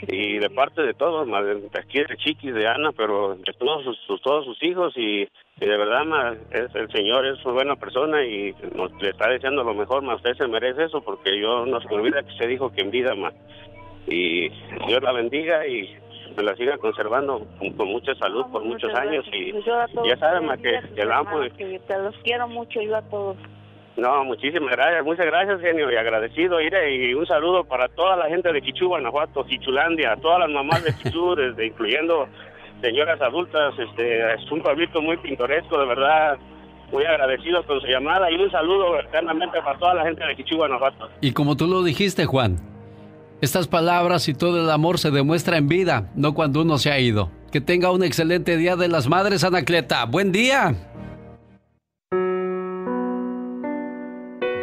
y 0.09 0.39
de 0.39 0.51
parte 0.51 0.83
de 0.83 0.95
todos, 0.95 1.27
ma, 1.27 1.43
de 1.43 1.69
aquí 1.79 1.99
de 1.99 2.17
Chiquis, 2.17 2.55
de 2.55 2.67
Ana, 2.67 2.93
pero 2.93 3.37
de 3.37 3.53
todos 3.59 3.97
sus, 4.07 4.23
todos 4.23 4.45
sus 4.45 4.63
hijos 4.63 4.93
y, 4.97 5.29
de 5.57 5.67
verdad, 5.67 6.05
ma, 6.05 6.35
es, 6.51 6.75
el 6.75 6.91
Señor 6.93 7.27
es 7.27 7.45
una 7.45 7.55
buena 7.55 7.77
persona 7.77 8.25
y 8.25 8.55
nos 8.75 8.93
le 9.01 9.11
está 9.11 9.29
deseando 9.29 9.65
lo 9.65 9.75
mejor, 9.75 10.03
ma, 10.03 10.17
usted 10.17 10.35
se 10.35 10.49
merece 10.49 10.85
eso 10.85 11.01
porque 11.01 11.39
yo 11.41 11.67
no 11.67 11.81
se 11.81 11.89
me 11.89 11.97
olvida 11.97 12.23
que 12.23 12.37
se 12.37 12.47
dijo 12.47 12.73
que 12.73 12.83
en 12.83 12.91
vida, 12.91 13.15
ma, 13.15 13.33
y 14.07 14.49
Dios 14.87 15.03
la 15.03 15.13
bendiga 15.13 15.67
y 15.67 15.97
me 16.37 16.43
la 16.43 16.55
siga 16.57 16.77
conservando 16.79 17.47
con, 17.77 17.89
mucha 17.89 18.15
salud 18.17 18.45
por 18.53 18.63
muchos 18.63 18.93
años 18.95 19.25
y 19.33 19.53
pues 19.53 19.65
ya 19.65 20.17
saben, 20.19 20.47
ma, 20.47 20.57
que, 20.57 20.81
que 20.95 21.05
la 21.05 21.19
amo. 21.19 21.41
Te 21.57 21.99
los 21.99 22.17
quiero 22.23 22.47
mucho 22.49 22.81
yo 22.83 22.97
a 22.97 23.03
todos. 23.03 23.37
No, 23.97 24.25
muchísimas 24.25 24.71
gracias, 24.71 25.05
muchas 25.05 25.25
gracias, 25.25 25.61
genio, 25.61 25.91
y 25.91 25.97
agradecido. 25.97 26.61
Iré, 26.61 26.95
y 26.97 27.15
un 27.15 27.27
saludo 27.27 27.65
para 27.65 27.89
toda 27.89 28.17
la 28.17 28.29
gente 28.29 28.53
de 28.53 28.61
Quichú, 28.61 28.89
Guanajuato, 28.89 29.45
Quichulandia, 29.47 30.17
todas 30.21 30.41
las 30.41 30.51
mamás 30.51 30.85
de 30.85 30.95
Quichú, 30.95 31.35
desde, 31.37 31.67
incluyendo 31.67 32.29
señoras 32.83 33.21
adultas. 33.23 33.75
Este, 33.79 34.35
es 34.35 34.53
un 34.53 34.61
pueblito 34.61 35.01
muy 35.01 35.17
pintoresco, 35.17 35.79
de 35.81 35.87
verdad. 35.87 36.39
Muy 36.93 37.05
agradecido 37.05 37.65
con 37.67 37.81
su 37.81 37.87
llamada 37.89 38.31
y 38.31 38.37
un 38.37 38.51
saludo 38.51 39.01
eternamente 39.01 39.61
para 39.61 39.79
toda 39.79 39.95
la 39.95 40.05
gente 40.05 40.25
de 40.25 40.37
Quichú, 40.37 40.57
Guanajuato. 40.57 41.09
Y 41.21 41.33
como 41.33 41.57
tú 41.57 41.67
lo 41.67 41.83
dijiste, 41.83 42.27
Juan, 42.27 42.59
estas 43.41 43.67
palabras 43.67 44.29
y 44.29 44.35
todo 44.35 44.63
el 44.63 44.71
amor 44.71 44.99
se 44.99 45.11
demuestra 45.11 45.57
en 45.57 45.69
vida, 45.69 46.11
no 46.15 46.35
cuando 46.35 46.61
uno 46.61 46.79
se 46.79 46.93
ha 46.93 47.01
ido. 47.01 47.31
Que 47.51 47.61
tenga 47.61 47.91
un 47.91 48.05
excelente 48.05 48.57
día 48.57 48.77
de 48.77 48.89
las 48.89 49.09
madres, 49.09 49.43
Anacleta. 49.43 50.05
Buen 50.05 50.31
día. 50.31 50.75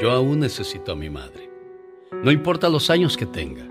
Yo 0.03 0.11
aún 0.11 0.41
necesito 0.41 0.91
a 0.91 0.95
mi 0.97 1.09
madre. 1.09 1.49
No 2.11 2.29
importa 2.29 2.67
los 2.67 2.89
años 2.89 3.15
que 3.15 3.25
tenga. 3.25 3.65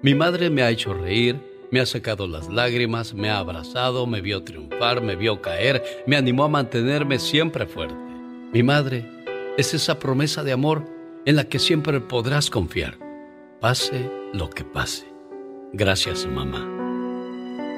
Mi 0.00 0.14
madre 0.14 0.48
me 0.48 0.62
ha 0.62 0.70
hecho 0.70 0.94
reír, 0.94 1.42
me 1.70 1.78
ha 1.78 1.84
sacado 1.84 2.26
las 2.26 2.48
lágrimas, 2.48 3.12
me 3.12 3.28
ha 3.28 3.36
abrazado, 3.36 4.06
me 4.06 4.22
vio 4.22 4.42
triunfar, 4.42 5.02
me 5.02 5.14
vio 5.14 5.42
caer, 5.42 5.84
me 6.06 6.16
animó 6.16 6.44
a 6.44 6.48
mantenerme 6.48 7.18
siempre 7.18 7.66
fuerte. 7.66 7.94
Mi 8.50 8.62
madre 8.62 9.04
es 9.58 9.74
esa 9.74 9.98
promesa 9.98 10.42
de 10.42 10.52
amor 10.52 10.86
en 11.26 11.36
la 11.36 11.44
que 11.44 11.58
siempre 11.58 12.00
podrás 12.00 12.48
confiar, 12.48 12.96
pase 13.60 14.10
lo 14.32 14.48
que 14.48 14.64
pase. 14.64 15.06
Gracias, 15.74 16.26
mamá. 16.26 16.66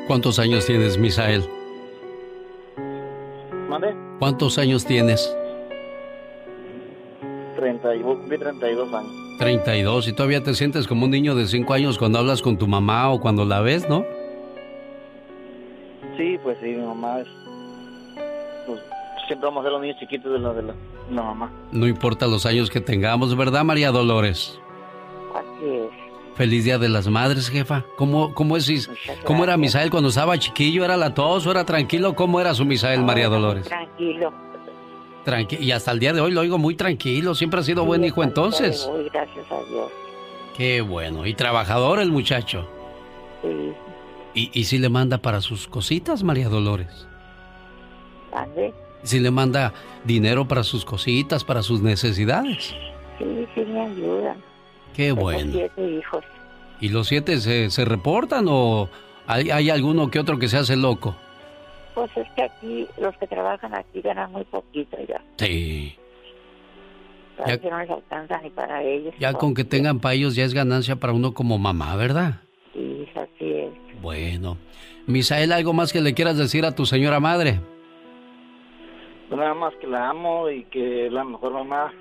¿Cuántos 0.06 0.38
años 0.38 0.64
tienes, 0.64 0.96
Misael? 0.96 1.42
¿Cuántos 4.20 4.58
años 4.58 4.84
tienes? 4.84 5.34
30, 7.60 7.96
y 7.96 8.00
cumplí 8.00 8.38
32 8.38 8.94
años. 8.94 9.12
32, 9.38 10.08
y 10.08 10.12
todavía 10.12 10.42
te 10.42 10.54
sientes 10.54 10.86
como 10.86 11.04
un 11.04 11.10
niño 11.10 11.34
de 11.34 11.46
5 11.46 11.72
años 11.72 11.98
cuando 11.98 12.18
hablas 12.18 12.42
con 12.42 12.56
tu 12.56 12.66
mamá 12.66 13.10
o 13.10 13.20
cuando 13.20 13.44
la 13.44 13.60
ves, 13.60 13.88
¿no? 13.88 14.04
Sí, 16.16 16.38
pues 16.42 16.58
sí, 16.60 16.68
mi 16.68 16.84
mamá 16.84 17.20
es... 17.20 17.28
Pues, 18.66 18.80
siempre 19.26 19.48
vamos 19.48 19.60
a 19.60 19.64
ser 19.64 19.72
los 19.72 19.82
niños 19.82 19.96
chiquitos 19.98 20.32
de 20.32 20.38
la, 20.38 20.52
de 20.52 20.62
la, 20.62 21.22
mamá. 21.22 21.50
No 21.72 21.86
importa 21.86 22.26
los 22.26 22.46
años 22.46 22.70
que 22.70 22.80
tengamos, 22.80 23.36
¿verdad, 23.36 23.64
María 23.64 23.90
Dolores? 23.90 24.58
Así 25.34 25.66
es. 25.66 25.90
Feliz 26.36 26.64
Día 26.64 26.78
de 26.78 26.88
las 26.88 27.08
Madres, 27.08 27.50
jefa. 27.50 27.84
¿Cómo, 27.96 28.32
cómo, 28.34 28.56
es, 28.56 28.90
¿cómo 29.24 29.44
era 29.44 29.56
Misael 29.56 29.90
cuando 29.90 30.08
estaba 30.08 30.38
chiquillo? 30.38 30.84
¿Era 30.84 30.96
la 30.96 31.12
tos 31.12 31.46
o 31.46 31.50
era 31.50 31.64
tranquilo? 31.64 32.14
¿Cómo 32.14 32.40
era 32.40 32.54
su 32.54 32.64
Misael, 32.64 33.02
María 33.02 33.28
Dolores? 33.28 33.64
Tranquilo 33.64 34.49
y 35.58 35.70
hasta 35.72 35.92
el 35.92 35.98
día 35.98 36.12
de 36.12 36.20
hoy 36.20 36.32
lo 36.32 36.40
oigo 36.40 36.58
muy 36.58 36.74
tranquilo. 36.74 37.34
Siempre 37.34 37.60
ha 37.60 37.62
sido 37.62 37.84
buen 37.84 38.04
hijo 38.04 38.22
entonces. 38.22 38.88
Muy 38.90 39.08
gracias 39.08 39.46
a 39.50 39.62
Dios. 39.70 39.90
Qué 40.56 40.80
bueno. 40.80 41.26
Y 41.26 41.34
trabajador 41.34 42.00
el 42.00 42.10
muchacho. 42.10 42.68
Sí. 43.42 43.72
¿Y, 44.34 44.50
y 44.52 44.64
si 44.64 44.78
le 44.78 44.88
manda 44.88 45.18
para 45.18 45.40
sus 45.40 45.66
cositas, 45.66 46.22
María 46.22 46.48
Dolores? 46.48 47.06
¿Dónde? 48.32 48.72
Si 49.02 49.18
le 49.18 49.30
manda 49.30 49.72
dinero 50.04 50.46
para 50.46 50.62
sus 50.62 50.84
cositas, 50.84 51.44
para 51.44 51.62
sus 51.62 51.80
necesidades. 51.80 52.74
Sí, 53.18 53.46
sí 53.54 53.60
me 53.62 53.80
ayuda. 53.80 54.36
Qué 54.94 55.12
bueno. 55.12 55.52
siete 55.52 55.90
hijos. 55.90 56.24
¿Y 56.80 56.88
los 56.88 57.08
siete 57.08 57.38
se, 57.40 57.70
se 57.70 57.84
reportan 57.84 58.46
o 58.48 58.88
hay, 59.26 59.50
hay 59.50 59.70
alguno 59.70 60.10
que 60.10 60.18
otro 60.18 60.38
que 60.38 60.48
se 60.48 60.58
hace 60.58 60.76
loco? 60.76 61.16
Pues 62.00 62.16
es 62.16 62.32
que 62.32 62.42
aquí, 62.44 62.88
los 62.98 63.14
que 63.18 63.26
trabajan 63.26 63.74
aquí 63.74 64.00
ganan 64.00 64.32
muy 64.32 64.44
poquito 64.44 64.96
ya. 65.06 65.20
Sí. 65.36 65.94
Ya, 67.46 67.58
que 67.58 67.68
no 67.68 67.78
les 67.78 67.90
alcanza 67.90 68.40
ni 68.40 68.48
para 68.48 68.82
ellos. 68.82 69.12
Ya 69.18 69.34
con 69.34 69.52
que 69.52 69.64
tengan 69.64 70.00
para 70.00 70.14
ellos 70.14 70.34
ya 70.34 70.44
es 70.44 70.54
ganancia 70.54 70.96
para 70.96 71.12
uno 71.12 71.34
como 71.34 71.58
mamá, 71.58 71.94
¿verdad? 71.96 72.40
Sí, 72.72 73.06
así 73.14 73.52
es. 73.52 73.70
Bueno. 74.00 74.56
Misael, 75.06 75.52
¿algo 75.52 75.74
más 75.74 75.92
que 75.92 76.00
le 76.00 76.14
quieras 76.14 76.38
decir 76.38 76.64
a 76.64 76.74
tu 76.74 76.86
señora 76.86 77.20
madre? 77.20 77.60
Pues 79.28 79.38
nada 79.38 79.52
más 79.52 79.74
que 79.74 79.86
la 79.86 80.08
amo 80.08 80.48
y 80.48 80.64
que 80.64 81.04
es 81.04 81.12
la 81.12 81.24
mejor 81.24 81.52
mamá. 81.52 81.92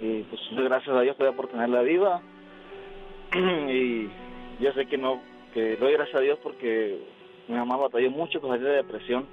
Y 0.00 0.22
pues 0.22 0.40
gracias 0.50 0.96
a 0.96 1.02
Dios 1.02 1.14
todavía 1.18 1.36
por 1.36 1.48
tenerla 1.48 1.82
viva. 1.82 2.22
y 3.68 4.08
yo 4.60 4.72
sé 4.74 4.86
que 4.86 4.96
no, 4.96 5.20
que 5.52 5.76
doy 5.76 5.92
gracias 5.92 6.16
a 6.16 6.20
Dios 6.20 6.38
porque 6.42 7.19
mi 7.50 7.56
mamá 7.56 7.76
batalló 7.76 8.10
mucho 8.12 8.40
con 8.40 8.62
de 8.62 8.70
depresión, 8.70 9.26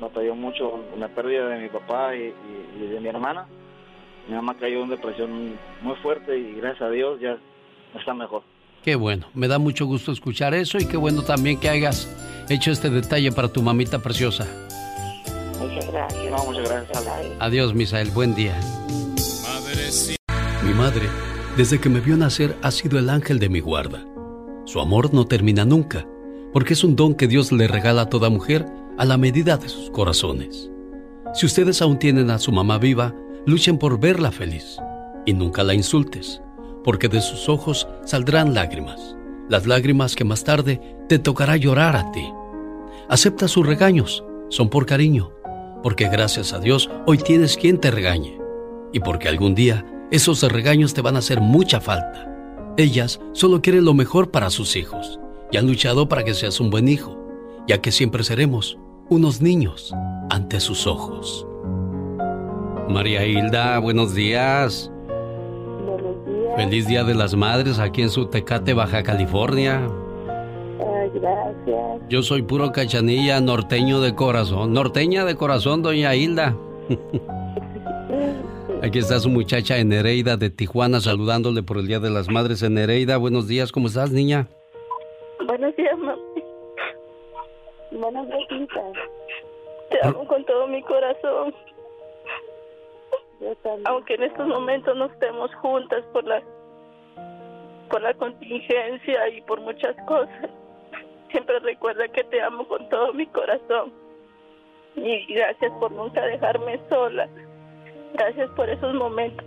batalló 0.00 0.34
mucho 0.34 0.70
con 0.90 0.98
la 0.98 1.08
pérdida 1.08 1.48
de 1.48 1.60
mi 1.60 1.68
papá 1.68 2.16
y, 2.16 2.34
de 2.78 3.00
mi 3.00 3.08
hermana. 3.08 3.46
Mi 4.28 4.34
mamá 4.34 4.56
cayó 4.58 4.82
en 4.82 4.90
depresión 4.90 5.56
muy 5.80 5.94
fuerte 6.02 6.36
y 6.36 6.54
gracias 6.56 6.82
a 6.82 6.90
Dios 6.90 7.20
ya 7.20 7.38
está 7.96 8.12
mejor. 8.12 8.42
Qué 8.82 8.96
bueno, 8.96 9.26
me 9.34 9.46
da 9.46 9.58
mucho 9.58 9.86
gusto 9.86 10.10
escuchar 10.10 10.52
eso 10.54 10.78
y 10.78 10.88
qué 10.88 10.96
bueno 10.96 11.22
también 11.22 11.60
que 11.60 11.68
hayas 11.68 12.08
hecho 12.48 12.72
este 12.72 12.90
detalle 12.90 13.30
para 13.30 13.48
tu 13.48 13.62
mamita 13.62 14.00
preciosa. 14.00 14.46
Muchas 15.60 15.92
gracias. 15.92 16.46
muchas 16.46 16.68
gracias. 16.68 17.36
Adiós, 17.38 17.74
Misael, 17.74 18.10
buen 18.10 18.34
día. 18.34 18.58
Mi 20.64 20.74
madre, 20.74 21.06
desde 21.56 21.80
que 21.80 21.88
me 21.88 22.00
vio 22.00 22.16
nacer, 22.16 22.56
ha 22.62 22.70
sido 22.70 22.98
el 22.98 23.10
ángel 23.10 23.38
de 23.38 23.48
mi 23.48 23.60
guarda. 23.60 24.04
Su 24.64 24.80
amor 24.80 25.12
no 25.14 25.26
termina 25.26 25.64
nunca 25.64 26.06
porque 26.52 26.74
es 26.74 26.84
un 26.84 26.96
don 26.96 27.14
que 27.14 27.28
Dios 27.28 27.52
le 27.52 27.68
regala 27.68 28.02
a 28.02 28.08
toda 28.08 28.30
mujer 28.30 28.66
a 28.98 29.04
la 29.04 29.16
medida 29.16 29.56
de 29.56 29.68
sus 29.68 29.90
corazones. 29.90 30.70
Si 31.32 31.46
ustedes 31.46 31.80
aún 31.80 31.98
tienen 31.98 32.30
a 32.30 32.38
su 32.38 32.52
mamá 32.52 32.78
viva, 32.78 33.14
luchen 33.46 33.78
por 33.78 34.00
verla 34.00 34.32
feliz 34.32 34.78
y 35.26 35.32
nunca 35.32 35.62
la 35.62 35.74
insultes, 35.74 36.42
porque 36.84 37.08
de 37.08 37.20
sus 37.20 37.48
ojos 37.48 37.86
saldrán 38.04 38.54
lágrimas, 38.54 39.16
las 39.48 39.66
lágrimas 39.66 40.16
que 40.16 40.24
más 40.24 40.44
tarde 40.44 40.80
te 41.08 41.18
tocará 41.18 41.56
llorar 41.56 41.96
a 41.96 42.10
ti. 42.12 42.26
Acepta 43.08 43.48
sus 43.48 43.66
regaños, 43.66 44.24
son 44.48 44.68
por 44.70 44.86
cariño, 44.86 45.32
porque 45.82 46.08
gracias 46.08 46.52
a 46.52 46.58
Dios 46.58 46.90
hoy 47.06 47.18
tienes 47.18 47.56
quien 47.56 47.78
te 47.78 47.90
regañe 47.90 48.38
y 48.92 49.00
porque 49.00 49.28
algún 49.28 49.54
día 49.54 49.84
esos 50.10 50.42
regaños 50.42 50.94
te 50.94 51.00
van 51.00 51.14
a 51.14 51.20
hacer 51.20 51.40
mucha 51.40 51.80
falta. 51.80 52.26
Ellas 52.76 53.20
solo 53.32 53.62
quieren 53.62 53.84
lo 53.84 53.94
mejor 53.94 54.30
para 54.30 54.50
sus 54.50 54.74
hijos 54.74 55.20
y 55.50 55.56
han 55.56 55.66
luchado 55.66 56.08
para 56.08 56.24
que 56.24 56.34
seas 56.34 56.60
un 56.60 56.70
buen 56.70 56.88
hijo, 56.88 57.16
ya 57.66 57.80
que 57.80 57.92
siempre 57.92 58.24
seremos 58.24 58.78
unos 59.08 59.40
niños 59.40 59.92
ante 60.30 60.60
sus 60.60 60.86
ojos. 60.86 61.46
María 62.88 63.24
Hilda, 63.26 63.78
buenos 63.78 64.14
días. 64.14 64.90
Buenos 65.84 66.24
días. 66.24 66.56
Feliz 66.56 66.86
Día 66.86 67.04
de 67.04 67.14
las 67.14 67.34
Madres 67.34 67.78
aquí 67.78 68.02
en 68.02 68.10
su 68.10 68.26
Tecate, 68.26 68.74
Baja 68.74 69.02
California. 69.02 69.88
Ay, 70.78 71.10
Gracias. 71.14 72.08
Yo 72.08 72.22
soy 72.22 72.42
puro 72.42 72.72
cachanilla, 72.72 73.40
norteño 73.40 74.00
de 74.00 74.14
corazón. 74.14 74.72
Norteña 74.72 75.24
de 75.24 75.36
corazón, 75.36 75.82
doña 75.82 76.14
Hilda. 76.14 76.56
Aquí 78.82 78.98
está 78.98 79.20
su 79.20 79.28
muchacha 79.28 79.82
Nereida 79.84 80.36
de 80.36 80.48
Tijuana 80.48 81.00
saludándole 81.00 81.62
por 81.62 81.76
el 81.78 81.86
Día 81.86 82.00
de 82.00 82.10
las 82.10 82.28
Madres. 82.28 82.62
Nereida, 82.68 83.18
buenos 83.18 83.46
días, 83.46 83.72
¿cómo 83.72 83.88
estás, 83.88 84.10
niña? 84.10 84.48
Buenos 85.60 85.76
días, 85.76 85.98
mami. 85.98 86.42
Buenas 87.90 88.26
días, 88.28 88.68
Te 89.90 90.06
amo 90.06 90.26
con 90.26 90.42
todo 90.46 90.66
mi 90.68 90.82
corazón. 90.84 91.54
Aunque 93.84 94.14
en 94.14 94.22
estos 94.22 94.48
momentos 94.48 94.96
no 94.96 95.04
estemos 95.04 95.54
juntas 95.56 96.02
por 96.14 96.24
la 96.24 96.42
por 97.90 98.00
la 98.00 98.14
contingencia 98.14 99.28
y 99.28 99.42
por 99.42 99.60
muchas 99.60 99.94
cosas, 100.06 100.48
siempre 101.30 101.58
recuerda 101.58 102.08
que 102.08 102.24
te 102.24 102.40
amo 102.40 102.66
con 102.66 102.88
todo 102.88 103.12
mi 103.12 103.26
corazón. 103.26 103.92
Y 104.96 105.26
gracias 105.34 105.72
por 105.78 105.92
nunca 105.92 106.24
dejarme 106.24 106.80
sola. 106.88 107.28
Gracias 108.14 108.48
por 108.52 108.70
esos 108.70 108.94
momentos. 108.94 109.44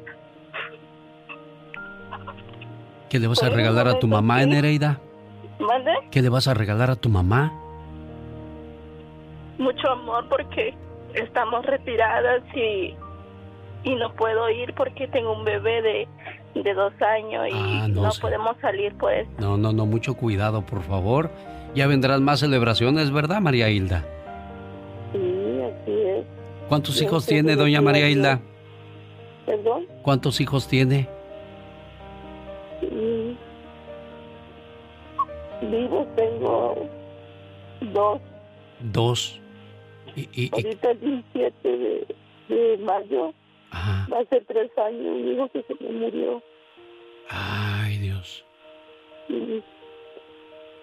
¿Qué 3.10 3.18
le 3.18 3.26
vas 3.26 3.42
a 3.42 3.50
regalar 3.50 3.88
a 3.88 3.98
tu 3.98 4.08
mamá, 4.08 4.46
Nereida? 4.46 5.02
¿Mande? 5.60 5.92
¿Qué 6.12 6.22
le 6.22 6.30
vas 6.30 6.48
a 6.48 6.54
regalar 6.54 6.90
a 6.90 6.96
tu 6.96 7.10
mamá? 7.10 7.54
Mucho 9.58 9.90
amor 9.92 10.28
porque 10.30 10.74
estamos 11.14 11.66
retiradas 11.66 12.42
y, 12.56 12.96
y 13.84 13.96
no 13.96 14.14
puedo 14.14 14.50
ir 14.50 14.74
porque 14.74 15.08
tengo 15.08 15.32
un 15.34 15.46
bebé 15.46 15.82
de, 15.82 16.08
de 16.62 16.74
dos 16.74 16.94
años 17.02 17.48
y 17.50 17.54
Ah, 17.54 17.88
no, 17.88 18.02
no 18.04 18.12
sé. 18.12 18.22
podemos 18.22 18.58
salir 18.62 18.94
pues. 18.98 19.28
No, 19.40 19.58
no, 19.58 19.72
no, 19.72 19.86
mucho 19.86 20.16
cuidado, 20.16 20.66
por 20.66 20.82
favor. 20.82 21.30
Ya 21.76 21.88
vendrán 21.88 22.24
más 22.24 22.40
celebraciones, 22.40 23.12
¿verdad, 23.12 23.42
María 23.42 23.70
Hilda? 23.70 24.04
Sí, 25.12 25.62
así 25.62 25.92
es. 25.92 26.26
¿Cuántos 26.68 27.00
Yo 27.00 27.06
hijos 27.06 27.26
tiene 27.26 27.56
doña 27.56 27.82
María 27.82 28.10
Hilda? 28.10 28.40
¿Perdón? 29.46 29.86
¿Cuántos 30.02 30.40
hijos 30.42 30.68
tiene? 30.68 31.08
Vivos 35.72 36.08
tengo 36.16 36.76
dos. 37.82 38.22
Dos. 38.80 39.40
Y, 40.16 40.30
y- 40.34 40.50
Ahorita 40.54 40.92
el 40.92 41.00
17 41.00 41.68
de, 41.78 42.16
de 42.50 42.78
mayo 42.80 43.34
va 43.74 44.20
a 44.20 44.26
ser 44.26 44.46
tres 44.46 44.70
años. 44.78 45.06
Un 45.16 45.34
hijo 45.34 45.50
que 45.50 45.64
se 45.64 45.76
me 45.84 45.90
murió. 45.92 46.42
ay, 47.30 47.98
Dios. 47.98 48.46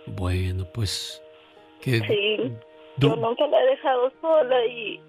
Bueno, 0.06 0.64
pues. 0.74 1.22
Que, 1.80 2.00
Sí, 2.00 2.52
yo 2.98 3.16
nunca 3.16 3.46
la 3.46 3.62
he 3.62 3.66
dejado 3.68 4.12
sola 4.20 4.66
y, 4.66 5.00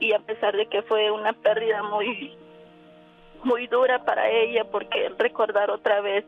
y 0.00 0.12
a 0.12 0.18
pesar 0.20 0.56
de 0.56 0.66
que 0.66 0.82
fue 0.82 1.10
una 1.10 1.32
pérdida 1.34 1.82
muy 1.82 2.32
muy 3.44 3.66
dura 3.68 4.04
para 4.04 4.28
ella 4.30 4.64
porque 4.64 5.10
recordar 5.18 5.70
otra 5.70 6.00
vez 6.00 6.24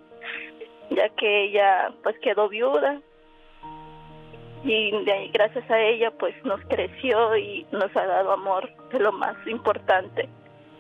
ya 0.90 1.08
que 1.10 1.44
ella 1.44 1.92
pues 2.02 2.16
quedó 2.20 2.48
viuda. 2.48 3.00
Y 4.62 4.90
de 5.04 5.12
ahí, 5.12 5.30
gracias 5.32 5.68
a 5.70 5.80
ella 5.80 6.10
pues 6.18 6.34
nos 6.44 6.60
creció 6.62 7.36
y 7.36 7.66
nos 7.72 7.94
ha 7.96 8.06
dado 8.06 8.32
amor 8.32 8.68
que 8.90 8.98
es 8.98 9.02
lo 9.02 9.12
más 9.12 9.34
importante. 9.46 10.28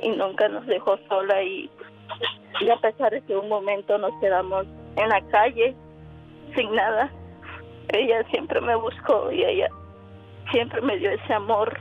Y 0.02 0.10
nunca 0.10 0.48
nos 0.48 0.66
dejó 0.66 0.98
sola 1.08 1.42
y, 1.42 1.70
y 2.60 2.70
a 2.70 2.76
pesar 2.76 3.12
de 3.12 3.22
que 3.22 3.36
un 3.36 3.48
momento 3.48 3.96
nos 3.98 4.12
quedamos 4.20 4.66
en 4.96 5.08
la 5.08 5.20
calle 5.28 5.74
sin 6.54 6.74
nada 6.74 7.10
ella 7.92 8.22
siempre 8.30 8.60
me 8.60 8.74
buscó 8.76 9.30
y 9.32 9.44
ella 9.44 9.68
siempre 10.52 10.80
me 10.80 10.96
dio 10.98 11.10
ese 11.10 11.34
amor 11.34 11.78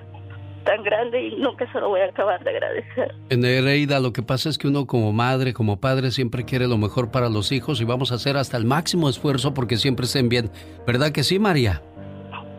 tan 0.69 0.83
grande 0.83 1.19
y 1.19 1.35
nunca 1.37 1.71
se 1.71 1.79
lo 1.79 1.89
voy 1.89 2.01
a 2.01 2.05
acabar 2.05 2.43
de 2.43 2.51
agradecer. 2.51 3.15
Nereida, 3.35 3.99
lo 3.99 4.13
que 4.13 4.21
pasa 4.21 4.49
es 4.49 4.59
que 4.59 4.67
uno 4.67 4.85
como 4.85 5.11
madre, 5.11 5.51
como 5.51 5.79
padre, 5.79 6.11
siempre 6.11 6.45
quiere 6.45 6.67
lo 6.67 6.77
mejor 6.77 7.09
para 7.09 7.27
los 7.27 7.51
hijos 7.51 7.81
y 7.81 7.85
vamos 7.85 8.11
a 8.11 8.15
hacer 8.15 8.37
hasta 8.37 8.55
el 8.55 8.65
máximo 8.65 9.09
esfuerzo 9.09 9.55
porque 9.55 9.77
siempre 9.77 10.05
estén 10.05 10.29
bien. 10.29 10.51
¿Verdad 10.85 11.11
que 11.11 11.23
sí, 11.23 11.39
María? 11.39 11.81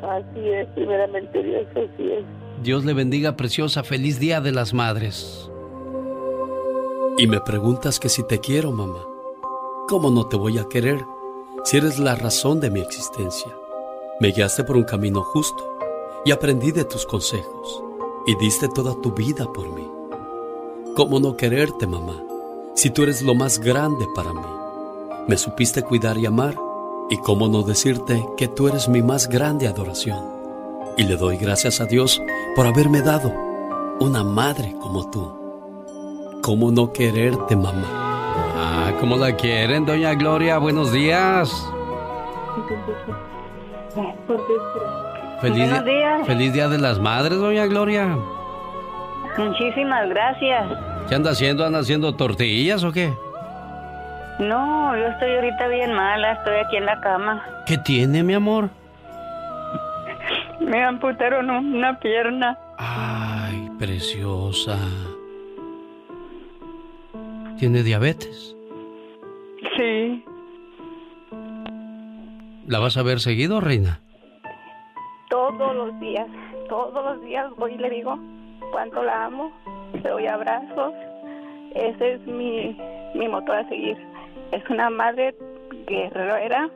Así 0.02 0.40
es, 0.40 0.66
primeramente 0.74 1.40
Dios, 1.40 1.66
así 1.70 2.10
es. 2.10 2.24
Dios 2.64 2.84
le 2.84 2.94
bendiga, 2.94 3.36
preciosa. 3.36 3.84
Feliz 3.84 4.18
Día 4.18 4.40
de 4.40 4.50
las 4.50 4.74
Madres. 4.74 5.48
Y 7.16 7.28
me 7.28 7.40
preguntas 7.40 8.00
que 8.00 8.08
si 8.08 8.26
te 8.26 8.40
quiero, 8.40 8.72
mamá. 8.72 9.06
¿Cómo 9.86 10.10
no 10.10 10.26
te 10.26 10.36
voy 10.36 10.58
a 10.58 10.64
querer 10.68 10.98
si 11.62 11.76
eres 11.76 12.00
la 12.00 12.16
razón 12.16 12.60
de 12.60 12.70
mi 12.70 12.80
existencia? 12.80 13.52
Me 14.18 14.32
guiaste 14.32 14.64
por 14.64 14.76
un 14.76 14.84
camino 14.84 15.22
justo 15.22 15.78
y 16.24 16.32
aprendí 16.32 16.72
de 16.72 16.84
tus 16.84 17.06
consejos 17.06 17.84
y 18.26 18.34
diste 18.36 18.68
toda 18.68 18.94
tu 19.00 19.12
vida 19.12 19.46
por 19.52 19.68
mí. 19.68 19.86
¿Cómo 20.96 21.20
no 21.20 21.36
quererte, 21.36 21.86
mamá, 21.86 22.22
si 22.74 22.90
tú 22.90 23.02
eres 23.02 23.22
lo 23.22 23.34
más 23.34 23.58
grande 23.58 24.06
para 24.14 24.32
mí? 24.32 24.40
Me 25.28 25.36
supiste 25.36 25.82
cuidar 25.82 26.18
y 26.18 26.26
amar 26.26 26.56
y 27.10 27.16
cómo 27.18 27.48
no 27.48 27.62
decirte 27.62 28.26
que 28.36 28.48
tú 28.48 28.68
eres 28.68 28.88
mi 28.88 29.02
más 29.02 29.28
grande 29.28 29.68
adoración. 29.68 30.18
Y 30.96 31.04
le 31.04 31.16
doy 31.16 31.36
gracias 31.36 31.80
a 31.80 31.86
Dios 31.86 32.20
por 32.54 32.66
haberme 32.66 33.02
dado 33.02 33.32
una 34.00 34.24
madre 34.24 34.74
como 34.80 35.10
tú. 35.10 36.40
¿Cómo 36.42 36.70
no 36.70 36.92
quererte, 36.92 37.54
mamá? 37.54 37.84
Ah, 38.56 38.92
¿cómo 38.98 39.16
la 39.16 39.36
quieren, 39.36 39.86
doña 39.86 40.14
Gloria? 40.14 40.58
Buenos 40.58 40.92
días. 40.92 41.50
Feliz, 45.40 45.68
Buenos 45.70 45.84
días. 45.84 46.26
feliz 46.26 46.52
Día 46.52 46.68
de 46.68 46.78
las 46.78 46.98
Madres, 46.98 47.38
doña 47.38 47.66
Gloria. 47.66 48.16
Muchísimas 49.38 50.08
gracias. 50.08 50.66
¿Qué 51.08 51.14
anda 51.14 51.30
haciendo? 51.30 51.64
¿Anda 51.64 51.78
haciendo 51.78 52.14
tortillas 52.14 52.84
o 52.84 52.92
qué? 52.92 53.12
No, 54.38 54.96
yo 54.96 55.06
estoy 55.06 55.30
ahorita 55.34 55.68
bien 55.68 55.92
mala, 55.94 56.32
estoy 56.32 56.56
aquí 56.56 56.76
en 56.76 56.86
la 56.86 57.00
cama. 57.00 57.42
¿Qué 57.66 57.78
tiene, 57.78 58.22
mi 58.22 58.34
amor? 58.34 58.70
Me 60.60 60.82
amputaron 60.84 61.48
una 61.50 61.98
pierna. 62.00 62.58
Ay, 62.78 63.70
preciosa. 63.78 64.76
¿Tiene 67.58 67.82
diabetes? 67.82 68.54
Sí, 69.76 70.24
¿La 72.66 72.78
vas 72.78 72.96
a 72.96 73.02
ver 73.02 73.20
seguido, 73.20 73.60
reina? 73.60 74.00
Todos 75.30 75.76
los 75.76 76.00
días, 76.00 76.26
todos 76.68 77.04
los 77.04 77.24
días 77.24 77.50
voy 77.56 77.74
y 77.74 77.78
le 77.78 77.88
digo 77.88 78.18
cuánto 78.72 79.02
la 79.02 79.26
amo, 79.26 79.52
le 79.94 80.10
doy 80.10 80.26
abrazos. 80.26 80.92
Ese 81.74 82.14
es 82.14 82.26
mi, 82.26 82.76
mi 83.14 83.28
motor 83.28 83.56
a 83.56 83.68
seguir. 83.68 83.96
Es 84.50 84.68
una 84.68 84.90
madre 84.90 85.34
guerrera. 85.86 86.68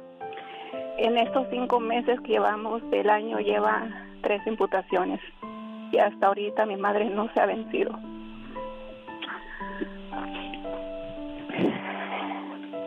En 0.99 1.19
estos 1.19 1.49
cinco 1.51 1.81
meses 1.81 2.21
que 2.21 2.35
llevamos 2.35 2.89
del 2.91 3.11
año 3.11 3.41
lleva 3.41 3.89
tres 4.23 4.41
imputaciones 4.47 5.21
y 5.91 5.99
hasta 5.99 6.29
ahorita 6.29 6.65
mi 6.65 6.77
madre 6.77 7.07
no 7.07 7.29
se 7.35 7.41
ha 7.41 7.47
vencido. 7.47 7.91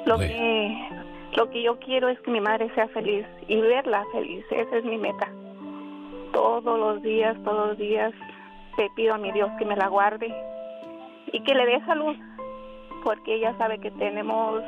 Lo 0.05 0.17
que 0.17 0.87
lo 1.35 1.49
que 1.49 1.61
yo 1.61 1.77
quiero 1.79 2.07
es 2.07 2.17
que 2.21 2.31
mi 2.31 2.39
madre 2.39 2.73
sea 2.73 2.87
feliz 2.87 3.25
y 3.49 3.59
verla 3.59 4.05
feliz. 4.13 4.45
Esa 4.49 4.77
es 4.77 4.85
mi 4.85 4.97
meta. 4.97 5.27
Todos 6.37 6.79
los 6.79 7.01
días, 7.01 7.35
todos 7.43 7.69
los 7.69 7.77
días 7.79 8.13
te 8.75 8.87
pido 8.95 9.15
a 9.15 9.17
mi 9.17 9.31
Dios 9.31 9.49
que 9.57 9.65
me 9.65 9.75
la 9.75 9.87
guarde 9.87 10.31
y 11.33 11.41
que 11.41 11.55
le 11.55 11.65
dé 11.65 11.83
salud, 11.87 12.15
porque 13.03 13.37
ella 13.37 13.57
sabe 13.57 13.79
que 13.79 13.89
tenemos 13.89 14.61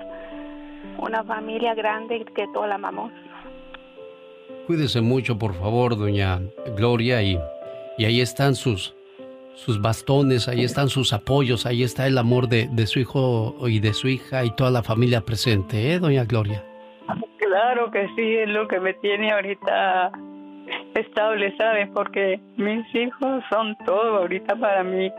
una 0.98 1.24
familia 1.24 1.76
grande 1.76 2.18
y 2.18 2.26
que 2.26 2.48
todos 2.56 2.68
la 2.68 2.74
amamos. 2.74 3.12
Cuídese 4.66 5.00
mucho, 5.02 5.38
por 5.38 5.54
favor, 5.54 5.96
doña 5.96 6.42
Gloria, 6.76 7.22
y, 7.22 7.38
y 8.00 8.06
ahí 8.06 8.20
están 8.20 8.56
sus, 8.56 8.96
sus 9.54 9.80
bastones, 9.80 10.48
ahí 10.48 10.64
están 10.64 10.90
sus 10.90 11.14
apoyos, 11.14 11.68
ahí 11.68 11.84
está 11.84 12.08
el 12.08 12.18
amor 12.18 12.48
de, 12.48 12.68
de 12.72 12.88
su 12.88 13.00
hijo 13.00 13.56
y 13.68 13.80
de 13.80 13.94
su 13.94 14.08
hija 14.08 14.44
y 14.44 14.50
toda 14.56 14.72
la 14.72 14.82
familia 14.82 15.22
presente, 15.22 15.94
¿eh, 15.94 16.00
doña 16.00 16.26
Gloria? 16.26 16.64
claro 17.38 17.92
que 17.92 18.08
sí, 18.16 18.38
es 18.38 18.50
lo 18.50 18.68
que 18.68 18.80
me 18.80 18.94
tiene 18.96 19.32
ahorita 19.32 20.12
estable, 21.00 21.56
¿sabes? 21.58 21.90
Porque 21.94 22.40
mis 22.58 22.86
hijos 22.96 23.44
son 23.50 23.76
todo 23.86 24.18
ahorita 24.18 24.56
para 24.56 24.84
mí. 24.84 25.12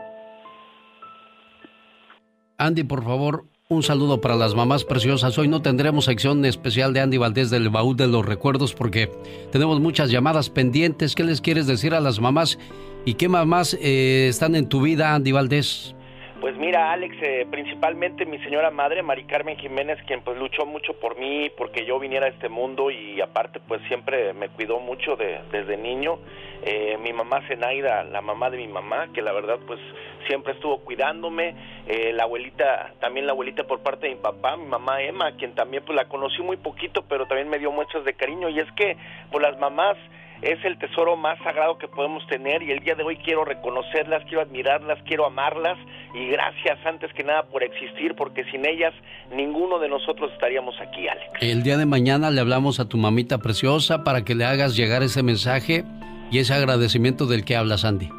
Andy, 2.57 2.83
por 2.83 3.03
favor, 3.03 3.45
un 3.69 3.83
saludo 3.83 4.19
para 4.21 4.35
las 4.35 4.53
mamás 4.53 4.83
preciosas. 4.83 5.37
Hoy 5.37 5.47
no 5.47 5.61
tendremos 5.61 6.05
sección 6.05 6.43
especial 6.45 6.93
de 6.93 6.99
Andy 6.99 7.17
Valdés 7.17 7.49
del 7.49 7.69
Baúl 7.69 7.95
de 7.95 8.07
los 8.07 8.25
Recuerdos 8.25 8.73
porque 8.73 9.09
tenemos 9.51 9.79
muchas 9.79 10.11
llamadas 10.11 10.49
pendientes. 10.49 11.15
¿Qué 11.15 11.23
les 11.23 11.41
quieres 11.41 11.67
decir 11.67 11.93
a 11.93 12.01
las 12.01 12.19
mamás? 12.19 12.59
¿Y 13.05 13.13
qué 13.13 13.29
mamás 13.29 13.77
eh, 13.81 14.27
están 14.29 14.55
en 14.55 14.67
tu 14.67 14.81
vida, 14.81 15.15
Andy 15.15 15.31
Valdés? 15.31 15.95
Pues 16.41 16.57
mira, 16.57 16.91
Alex, 16.91 17.15
eh, 17.21 17.45
principalmente 17.51 18.25
mi 18.25 18.39
señora 18.39 18.71
madre, 18.71 19.03
Mari 19.03 19.25
Carmen 19.25 19.57
Jiménez, 19.57 19.99
quien 20.07 20.21
pues 20.21 20.39
luchó 20.39 20.65
mucho 20.65 20.99
por 20.99 21.15
mí, 21.15 21.51
porque 21.55 21.85
yo 21.85 21.99
viniera 21.99 22.25
a 22.25 22.29
este 22.29 22.49
mundo 22.49 22.89
y 22.89 23.21
aparte 23.21 23.59
pues 23.59 23.79
siempre 23.87 24.33
me 24.33 24.49
cuidó 24.49 24.79
mucho 24.79 25.15
de, 25.15 25.39
desde 25.51 25.77
niño. 25.77 26.17
Eh, 26.63 26.97
mi 26.99 27.13
mamá 27.13 27.47
Zenaida, 27.47 28.03
la 28.05 28.21
mamá 28.21 28.49
de 28.49 28.57
mi 28.57 28.67
mamá, 28.67 29.09
que 29.13 29.21
la 29.21 29.33
verdad 29.33 29.59
pues 29.67 29.79
siempre 30.25 30.53
estuvo 30.53 30.79
cuidándome. 30.79 31.53
Eh, 31.85 32.11
la 32.11 32.23
abuelita, 32.23 32.95
también 32.99 33.27
la 33.27 33.33
abuelita 33.33 33.65
por 33.65 33.81
parte 33.81 34.07
de 34.07 34.15
mi 34.15 34.19
papá, 34.19 34.57
mi 34.57 34.65
mamá 34.65 34.99
Emma, 35.03 35.33
quien 35.33 35.53
también 35.53 35.83
pues 35.85 35.95
la 35.95 36.05
conocí 36.05 36.41
muy 36.41 36.57
poquito, 36.57 37.03
pero 37.07 37.27
también 37.27 37.49
me 37.49 37.59
dio 37.59 37.71
muestras 37.71 38.03
de 38.03 38.15
cariño. 38.15 38.49
Y 38.49 38.59
es 38.59 38.71
que 38.71 38.97
pues 39.31 39.43
las 39.43 39.59
mamás 39.59 39.95
es 40.41 40.63
el 40.65 40.77
tesoro 40.79 41.15
más 41.15 41.37
sagrado 41.39 41.77
que 41.77 41.87
podemos 41.87 42.25
tener 42.27 42.63
y 42.63 42.71
el 42.71 42.79
día 42.79 42.95
de 42.95 43.03
hoy 43.03 43.17
quiero 43.17 43.45
reconocerlas, 43.45 44.23
quiero 44.25 44.41
admirarlas, 44.41 44.97
quiero 45.05 45.25
amarlas 45.25 45.77
y 46.15 46.27
gracias 46.27 46.79
antes 46.85 47.13
que 47.13 47.23
nada 47.23 47.43
por 47.43 47.63
existir 47.63 48.15
porque 48.15 48.43
sin 48.45 48.65
ellas 48.65 48.93
ninguno 49.31 49.79
de 49.79 49.87
nosotros 49.87 50.31
estaríamos 50.33 50.75
aquí, 50.81 51.07
Alex. 51.07 51.31
El 51.41 51.63
día 51.63 51.77
de 51.77 51.85
mañana 51.85 52.31
le 52.31 52.41
hablamos 52.41 52.79
a 52.79 52.89
tu 52.89 52.97
mamita 52.97 53.37
preciosa 53.37 54.03
para 54.03 54.23
que 54.23 54.33
le 54.33 54.45
hagas 54.45 54.75
llegar 54.75 55.03
ese 55.03 55.21
mensaje 55.21 55.83
y 56.31 56.39
ese 56.39 56.53
agradecimiento 56.53 57.27
del 57.27 57.45
que 57.45 57.55
habla 57.55 57.77
Sandy. 57.77 58.09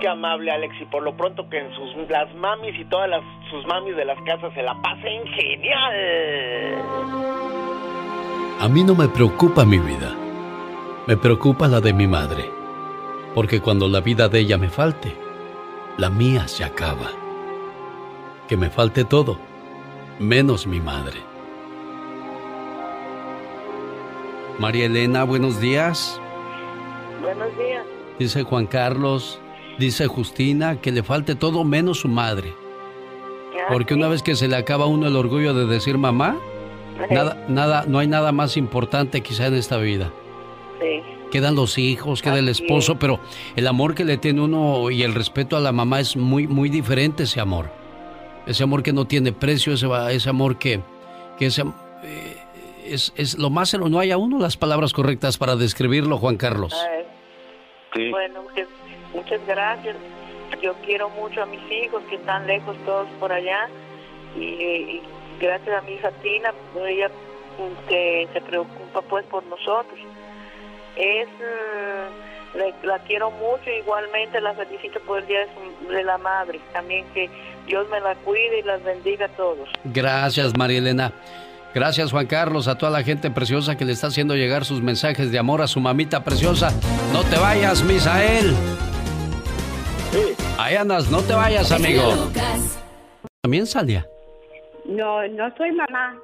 Qué 0.00 0.08
amable 0.08 0.50
Alex 0.50 0.74
y 0.80 0.84
por 0.86 1.02
lo 1.02 1.16
pronto 1.16 1.48
que 1.48 1.58
en 1.58 1.72
sus 1.74 1.88
las 2.08 2.32
mamis 2.36 2.78
y 2.78 2.84
todas 2.86 3.08
las 3.08 3.22
sus 3.50 3.66
mamis 3.66 3.96
de 3.96 4.04
las 4.04 4.20
casas 4.22 4.52
se 4.54 4.62
la 4.62 4.74
pasen 4.82 5.26
genial. 5.26 5.94
A 8.60 8.68
mí 8.68 8.82
no 8.82 8.94
me 8.94 9.08
preocupa 9.08 9.64
mi 9.64 9.78
vida. 9.78 10.27
Me 11.08 11.16
preocupa 11.16 11.68
la 11.68 11.80
de 11.80 11.94
mi 11.94 12.06
madre, 12.06 12.50
porque 13.34 13.62
cuando 13.62 13.88
la 13.88 14.02
vida 14.02 14.28
de 14.28 14.40
ella 14.40 14.58
me 14.58 14.68
falte, 14.68 15.16
la 15.96 16.10
mía 16.10 16.46
se 16.46 16.64
acaba. 16.64 17.12
Que 18.46 18.58
me 18.58 18.68
falte 18.68 19.06
todo, 19.06 19.38
menos 20.18 20.66
mi 20.66 20.80
madre. 20.80 21.16
María 24.58 24.84
Elena, 24.84 25.24
buenos 25.24 25.58
días. 25.62 26.20
Buenos 27.22 27.56
días. 27.56 27.86
Dice 28.18 28.42
Juan 28.42 28.66
Carlos, 28.66 29.40
dice 29.78 30.08
Justina, 30.08 30.78
que 30.78 30.92
le 30.92 31.02
falte 31.02 31.34
todo 31.34 31.64
menos 31.64 32.00
su 32.00 32.08
madre. 32.08 32.52
Porque 33.70 33.94
una 33.94 34.08
vez 34.08 34.22
que 34.22 34.36
se 34.36 34.46
le 34.46 34.56
acaba 34.56 34.84
a 34.84 34.88
uno 34.88 35.06
el 35.06 35.16
orgullo 35.16 35.54
de 35.54 35.64
decir 35.64 35.96
mamá, 35.96 36.36
nada, 37.10 37.46
nada, 37.48 37.84
no 37.88 37.98
hay 37.98 38.08
nada 38.08 38.30
más 38.30 38.58
importante 38.58 39.22
quizá 39.22 39.46
en 39.46 39.54
esta 39.54 39.78
vida. 39.78 40.12
Quedan 41.30 41.54
los 41.54 41.76
hijos, 41.78 42.22
queda 42.22 42.38
el 42.38 42.48
esposo, 42.48 42.98
pero 42.98 43.20
el 43.56 43.66
amor 43.66 43.94
que 43.94 44.04
le 44.04 44.16
tiene 44.16 44.40
uno 44.40 44.90
y 44.90 45.02
el 45.02 45.14
respeto 45.14 45.56
a 45.56 45.60
la 45.60 45.72
mamá 45.72 46.00
es 46.00 46.16
muy, 46.16 46.46
muy 46.46 46.68
diferente 46.68 47.24
ese 47.24 47.40
amor. 47.40 47.70
Ese 48.46 48.62
amor 48.62 48.82
que 48.82 48.92
no 48.92 49.04
tiene 49.04 49.32
precio, 49.32 49.74
ese, 49.74 49.86
ese 50.10 50.30
amor 50.30 50.58
que, 50.58 50.80
que 51.38 51.46
ese, 51.46 51.64
eh, 52.02 52.36
es, 52.86 53.12
es, 53.16 53.38
lo 53.38 53.50
más... 53.50 53.74
No 53.74 53.98
hay 53.98 54.10
a 54.10 54.16
uno 54.16 54.38
las 54.38 54.56
palabras 54.56 54.94
correctas 54.94 55.36
para 55.36 55.56
describirlo, 55.56 56.16
Juan 56.16 56.36
Carlos. 56.36 56.74
Bueno, 58.10 58.42
muchas, 59.12 59.40
gracias. 59.46 59.96
Yo 60.62 60.74
quiero 60.86 61.10
mucho 61.10 61.42
a 61.42 61.46
mis 61.46 61.60
hijos 61.70 62.02
que 62.08 62.16
están 62.16 62.46
lejos 62.46 62.76
todos 62.86 63.06
por 63.20 63.32
allá 63.32 63.68
y, 64.34 65.00
gracias 65.40 65.82
a 65.82 65.82
mi 65.82 65.92
hija 65.92 66.10
Tina, 66.22 66.54
ella 66.86 67.10
que 67.88 68.28
se 68.32 68.40
preocupa 68.40 69.02
pues 69.02 69.26
por 69.26 69.44
nosotros 69.44 69.98
es 70.98 71.28
mm, 71.28 72.86
la 72.86 72.98
quiero 73.00 73.30
mucho 73.30 73.70
igualmente 73.70 74.40
la 74.40 74.54
felicito 74.54 75.00
por 75.00 75.20
el 75.20 75.26
día 75.26 75.46
de, 75.88 76.02
la 76.02 76.18
madre 76.18 76.60
también 76.72 77.04
que 77.14 77.30
Dios 77.66 77.88
me 77.88 78.00
la 78.00 78.14
cuide 78.16 78.60
y 78.60 78.62
las 78.62 78.82
bendiga 78.82 79.26
a 79.26 79.28
todos 79.30 79.68
gracias 79.84 80.56
María 80.56 80.78
Elena 80.78 81.12
Gracias 81.74 82.10
Juan 82.12 82.26
Carlos, 82.26 82.66
a 82.66 82.78
toda 82.78 82.90
la 82.90 83.02
gente 83.02 83.30
preciosa 83.30 83.76
que 83.76 83.84
le 83.84 83.92
está 83.92 84.06
haciendo 84.06 84.34
llegar 84.34 84.64
sus 84.64 84.80
mensajes 84.80 85.30
de 85.30 85.38
amor 85.38 85.60
a 85.60 85.66
su 85.66 85.80
mamita 85.80 86.24
preciosa. 86.24 86.70
No 87.12 87.22
te 87.24 87.38
vayas, 87.38 87.84
Misael. 87.84 88.54
Sí. 90.10 90.34
Ahí 90.58 90.76
andas, 90.76 91.10
no 91.10 91.20
te 91.20 91.34
vayas, 91.34 91.70
amigo. 91.70 92.02
¿También 93.42 93.66
salía? 93.66 94.06
No, 94.86 95.26
no 95.28 95.54
soy 95.56 95.70
mamá. 95.72 96.16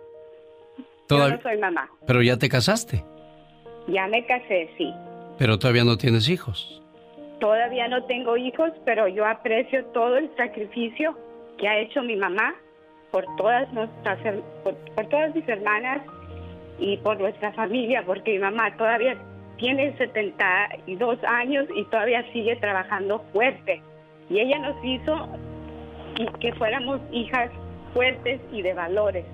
Yo 1.11 1.29
no 1.29 1.43
soy 1.43 1.59
mamá. 1.59 1.89
Pero 2.07 2.23
ya 2.23 2.39
te 2.39 2.49
casaste. 2.49 3.05
Ya 3.89 4.07
me 4.09 4.25
casé, 4.27 4.71
sí. 4.79 4.93
Pero 5.39 5.59
todavía 5.59 5.85
no 5.85 5.97
tienes 5.97 6.29
hijos. 6.29 6.81
Todavía 7.41 7.89
no 7.89 8.05
tengo 8.05 8.37
hijos, 8.37 8.71
pero 8.85 9.09
yo 9.09 9.27
aprecio 9.27 9.85
todo 9.87 10.17
el 10.17 10.31
sacrificio 10.37 11.17
que 11.59 11.69
ha 11.69 11.79
hecho 11.79 12.03
mi 12.03 12.17
mamá 12.17 12.55
por 13.11 13.25
todas 13.37 13.73
nuestras, 13.73 14.19
por, 14.63 14.75
todas 15.09 15.35
mis 15.35 15.47
hermanas 15.49 16.03
y 16.79 16.97
por 16.99 17.21
nuestra 17.21 17.53
familia, 17.53 18.03
porque 18.05 18.33
mi 18.33 18.39
mamá 18.39 18.77
todavía 18.77 19.17
tiene 19.57 19.97
72 19.97 21.19
años 21.25 21.67
y 21.77 21.85
todavía 21.85 22.25
sigue 22.33 22.57
trabajando 22.57 23.25
fuerte. 23.33 23.83
Y 24.31 24.41
ella 24.41 24.59
nos 24.59 24.85
hizo 24.85 25.29
que 26.41 26.53
fuéramos 26.55 27.01
hijas 27.13 27.51
fuertes 27.93 28.41
y 28.53 28.63
de 28.63 28.75
valores. 28.75 29.25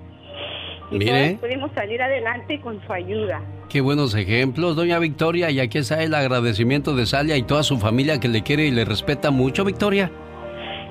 Y 0.91 0.97
Mire. 0.97 1.37
pudimos 1.39 1.71
salir 1.73 2.01
adelante 2.01 2.59
con 2.61 2.79
su 2.85 2.93
ayuda. 2.93 3.41
Qué 3.71 3.79
buenos 3.79 4.13
ejemplos, 4.15 4.75
doña 4.75 4.99
Victoria. 4.99 5.49
Y 5.49 5.61
aquí 5.61 5.77
está 5.77 6.03
el 6.03 6.13
agradecimiento 6.13 6.93
de 6.93 7.05
Salia 7.05 7.37
y 7.37 7.43
toda 7.43 7.63
su 7.63 7.77
familia 7.77 8.19
que 8.19 8.27
le 8.27 8.43
quiere 8.43 8.65
y 8.65 8.71
le 8.71 8.83
respeta 8.83 9.31
mucho, 9.31 9.63
Victoria. 9.63 10.11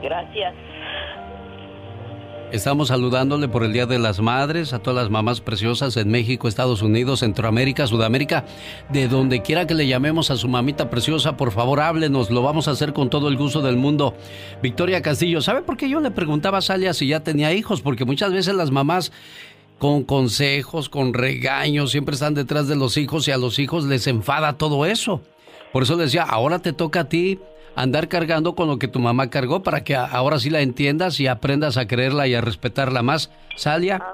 Gracias. 0.02 0.54
Estamos 2.52 2.88
saludándole 2.88 3.46
por 3.46 3.62
el 3.62 3.72
Día 3.72 3.86
de 3.86 4.00
las 4.00 4.18
Madres 4.20 4.72
a 4.72 4.80
todas 4.80 5.04
las 5.04 5.10
mamás 5.10 5.40
preciosas 5.40 5.96
en 5.96 6.10
México, 6.10 6.48
Estados 6.48 6.82
Unidos, 6.82 7.20
Centroamérica, 7.20 7.86
Sudamérica, 7.86 8.44
de 8.88 9.06
donde 9.06 9.40
quiera 9.40 9.68
que 9.68 9.74
le 9.74 9.86
llamemos 9.86 10.32
a 10.32 10.36
su 10.36 10.48
mamita 10.48 10.90
preciosa, 10.90 11.36
por 11.36 11.52
favor 11.52 11.78
háblenos, 11.78 12.28
lo 12.30 12.42
vamos 12.42 12.66
a 12.66 12.72
hacer 12.72 12.92
con 12.92 13.08
todo 13.08 13.28
el 13.28 13.36
gusto 13.36 13.62
del 13.62 13.76
mundo. 13.76 14.16
Victoria 14.62 15.00
Castillo, 15.00 15.40
¿sabe 15.42 15.62
por 15.62 15.76
qué 15.76 15.88
yo 15.88 16.00
le 16.00 16.10
preguntaba 16.10 16.58
a 16.58 16.62
Salia 16.62 16.92
si 16.92 17.06
ya 17.06 17.20
tenía 17.20 17.52
hijos? 17.52 17.82
Porque 17.82 18.04
muchas 18.04 18.32
veces 18.32 18.52
las 18.56 18.72
mamás 18.72 19.12
con 19.80 20.04
consejos, 20.04 20.90
con 20.90 21.14
regaños, 21.14 21.92
siempre 21.92 22.12
están 22.12 22.34
detrás 22.34 22.68
de 22.68 22.76
los 22.76 22.98
hijos 22.98 23.26
y 23.26 23.30
a 23.30 23.38
los 23.38 23.58
hijos 23.58 23.86
les 23.86 24.06
enfada 24.06 24.58
todo 24.58 24.84
eso. 24.84 25.22
Por 25.72 25.84
eso 25.84 25.96
decía, 25.96 26.22
ahora 26.22 26.58
te 26.58 26.74
toca 26.74 27.00
a 27.00 27.08
ti 27.08 27.38
andar 27.74 28.06
cargando 28.08 28.54
con 28.54 28.68
lo 28.68 28.78
que 28.78 28.88
tu 28.88 28.98
mamá 28.98 29.30
cargó 29.30 29.62
para 29.62 29.82
que 29.82 29.96
ahora 29.96 30.38
sí 30.38 30.50
la 30.50 30.60
entiendas 30.60 31.18
y 31.18 31.28
aprendas 31.28 31.78
a 31.78 31.88
creerla 31.88 32.26
y 32.26 32.34
a 32.34 32.42
respetarla 32.42 33.02
más. 33.02 33.32
Salia, 33.56 34.04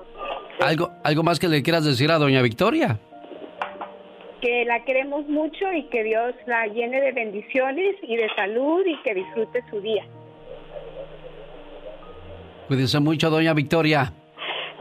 ¿algo, 0.61 0.93
algo 1.03 1.25
más 1.25 1.41
que 1.41 1.49
le 1.49 1.65
quieras 1.65 1.85
decir 1.85 2.13
a 2.13 2.19
doña 2.19 2.43
Victoria? 2.43 3.01
Que 4.41 4.65
la 4.67 4.85
queremos 4.85 5.27
mucho 5.27 5.73
y 5.73 5.83
que 5.89 6.05
Dios 6.05 6.33
la 6.47 6.69
llene 6.69 7.01
de 7.01 7.11
bendiciones 7.11 7.97
y 8.03 8.15
de 8.15 8.29
salud 8.37 8.87
y 8.87 9.03
que 9.03 9.15
disfrute 9.15 9.65
su 9.69 9.81
día. 9.81 10.05
Cuídese 12.69 13.01
mucho, 13.01 13.31
doña 13.31 13.53
Victoria. 13.53 14.13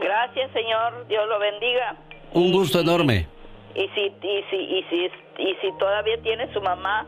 Gracias, 0.00 0.50
Señor. 0.52 1.06
Dios 1.08 1.28
lo 1.28 1.38
bendiga. 1.38 1.96
Un 2.32 2.52
gusto 2.52 2.80
enorme. 2.80 3.26
Y 3.74 3.88
si, 3.94 4.00
y 4.00 4.44
si, 4.50 4.56
y 4.56 4.82
si, 4.88 5.10
y 5.38 5.54
si 5.60 5.78
todavía 5.78 6.20
tiene 6.22 6.52
su 6.52 6.60
mamá, 6.60 7.06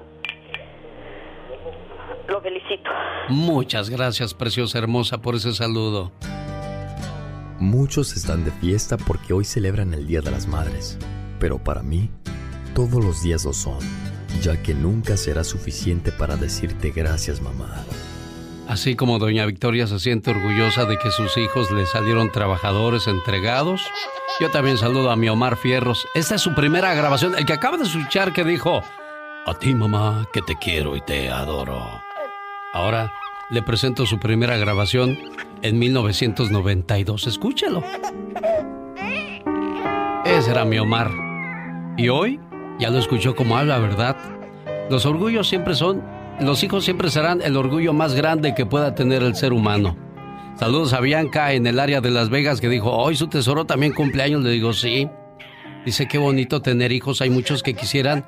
lo 2.28 2.40
felicito. 2.40 2.90
Muchas 3.28 3.88
gracias, 3.90 4.34
preciosa 4.34 4.78
hermosa, 4.78 5.18
por 5.18 5.34
ese 5.34 5.52
saludo. 5.52 6.12
Muchos 7.58 8.16
están 8.16 8.44
de 8.44 8.52
fiesta 8.52 8.96
porque 8.96 9.32
hoy 9.32 9.44
celebran 9.44 9.92
el 9.92 10.06
Día 10.06 10.20
de 10.20 10.30
las 10.30 10.46
Madres, 10.46 10.98
pero 11.40 11.58
para 11.58 11.82
mí, 11.82 12.10
todos 12.74 13.04
los 13.04 13.22
días 13.22 13.44
lo 13.44 13.52
son, 13.52 13.80
ya 14.42 14.62
que 14.62 14.74
nunca 14.74 15.16
será 15.16 15.42
suficiente 15.42 16.12
para 16.12 16.36
decirte 16.36 16.90
gracias, 16.90 17.40
mamá. 17.40 17.84
Así 18.68 18.96
como 18.96 19.18
doña 19.18 19.46
Victoria 19.46 19.86
se 19.86 19.98
siente 19.98 20.30
orgullosa 20.30 20.84
de 20.84 20.98
que 20.98 21.10
sus 21.10 21.38
hijos 21.38 21.70
le 21.70 21.86
salieron 21.86 22.30
trabajadores 22.30 23.06
entregados, 23.06 23.80
yo 24.40 24.50
también 24.50 24.76
saludo 24.76 25.10
a 25.10 25.16
mi 25.16 25.30
Omar 25.30 25.56
Fierros. 25.56 26.06
Esta 26.14 26.34
es 26.34 26.42
su 26.42 26.54
primera 26.54 26.92
grabación, 26.92 27.34
el 27.38 27.46
que 27.46 27.54
acaba 27.54 27.78
de 27.78 27.84
escuchar 27.84 28.34
que 28.34 28.44
dijo, 28.44 28.82
a 29.46 29.54
ti 29.54 29.74
mamá, 29.74 30.28
que 30.34 30.42
te 30.42 30.54
quiero 30.56 30.96
y 30.96 31.00
te 31.00 31.30
adoro. 31.30 31.82
Ahora 32.74 33.10
le 33.48 33.62
presento 33.62 34.04
su 34.04 34.18
primera 34.18 34.58
grabación 34.58 35.18
en 35.62 35.78
1992. 35.78 37.26
Escúchelo. 37.26 37.82
Ese 40.26 40.50
era 40.50 40.66
mi 40.66 40.78
Omar. 40.78 41.10
Y 41.96 42.10
hoy 42.10 42.38
ya 42.78 42.90
lo 42.90 42.98
escuchó 42.98 43.34
como 43.34 43.56
habla, 43.56 43.78
¿verdad? 43.78 44.18
Los 44.90 45.06
orgullos 45.06 45.48
siempre 45.48 45.74
son 45.74 46.17
los 46.40 46.62
hijos 46.62 46.84
siempre 46.84 47.10
serán 47.10 47.42
el 47.42 47.56
orgullo 47.56 47.92
más 47.92 48.14
grande 48.14 48.54
que 48.54 48.66
pueda 48.66 48.94
tener 48.94 49.22
el 49.22 49.34
ser 49.34 49.52
humano. 49.52 49.96
Saludos 50.58 50.92
a 50.92 51.00
Bianca 51.00 51.52
en 51.52 51.66
el 51.66 51.78
área 51.78 52.00
de 52.00 52.10
Las 52.10 52.30
Vegas 52.30 52.60
que 52.60 52.68
dijo, 52.68 52.90
hoy 52.90 53.14
su 53.16 53.28
tesoro 53.28 53.64
también 53.64 53.92
cumpleaños. 53.92 54.42
Le 54.42 54.50
digo, 54.50 54.72
sí. 54.72 55.08
Dice, 55.84 56.08
qué 56.08 56.18
bonito 56.18 56.62
tener 56.62 56.90
hijos. 56.90 57.20
Hay 57.20 57.30
muchos 57.30 57.62
que 57.62 57.74
quisieran 57.74 58.26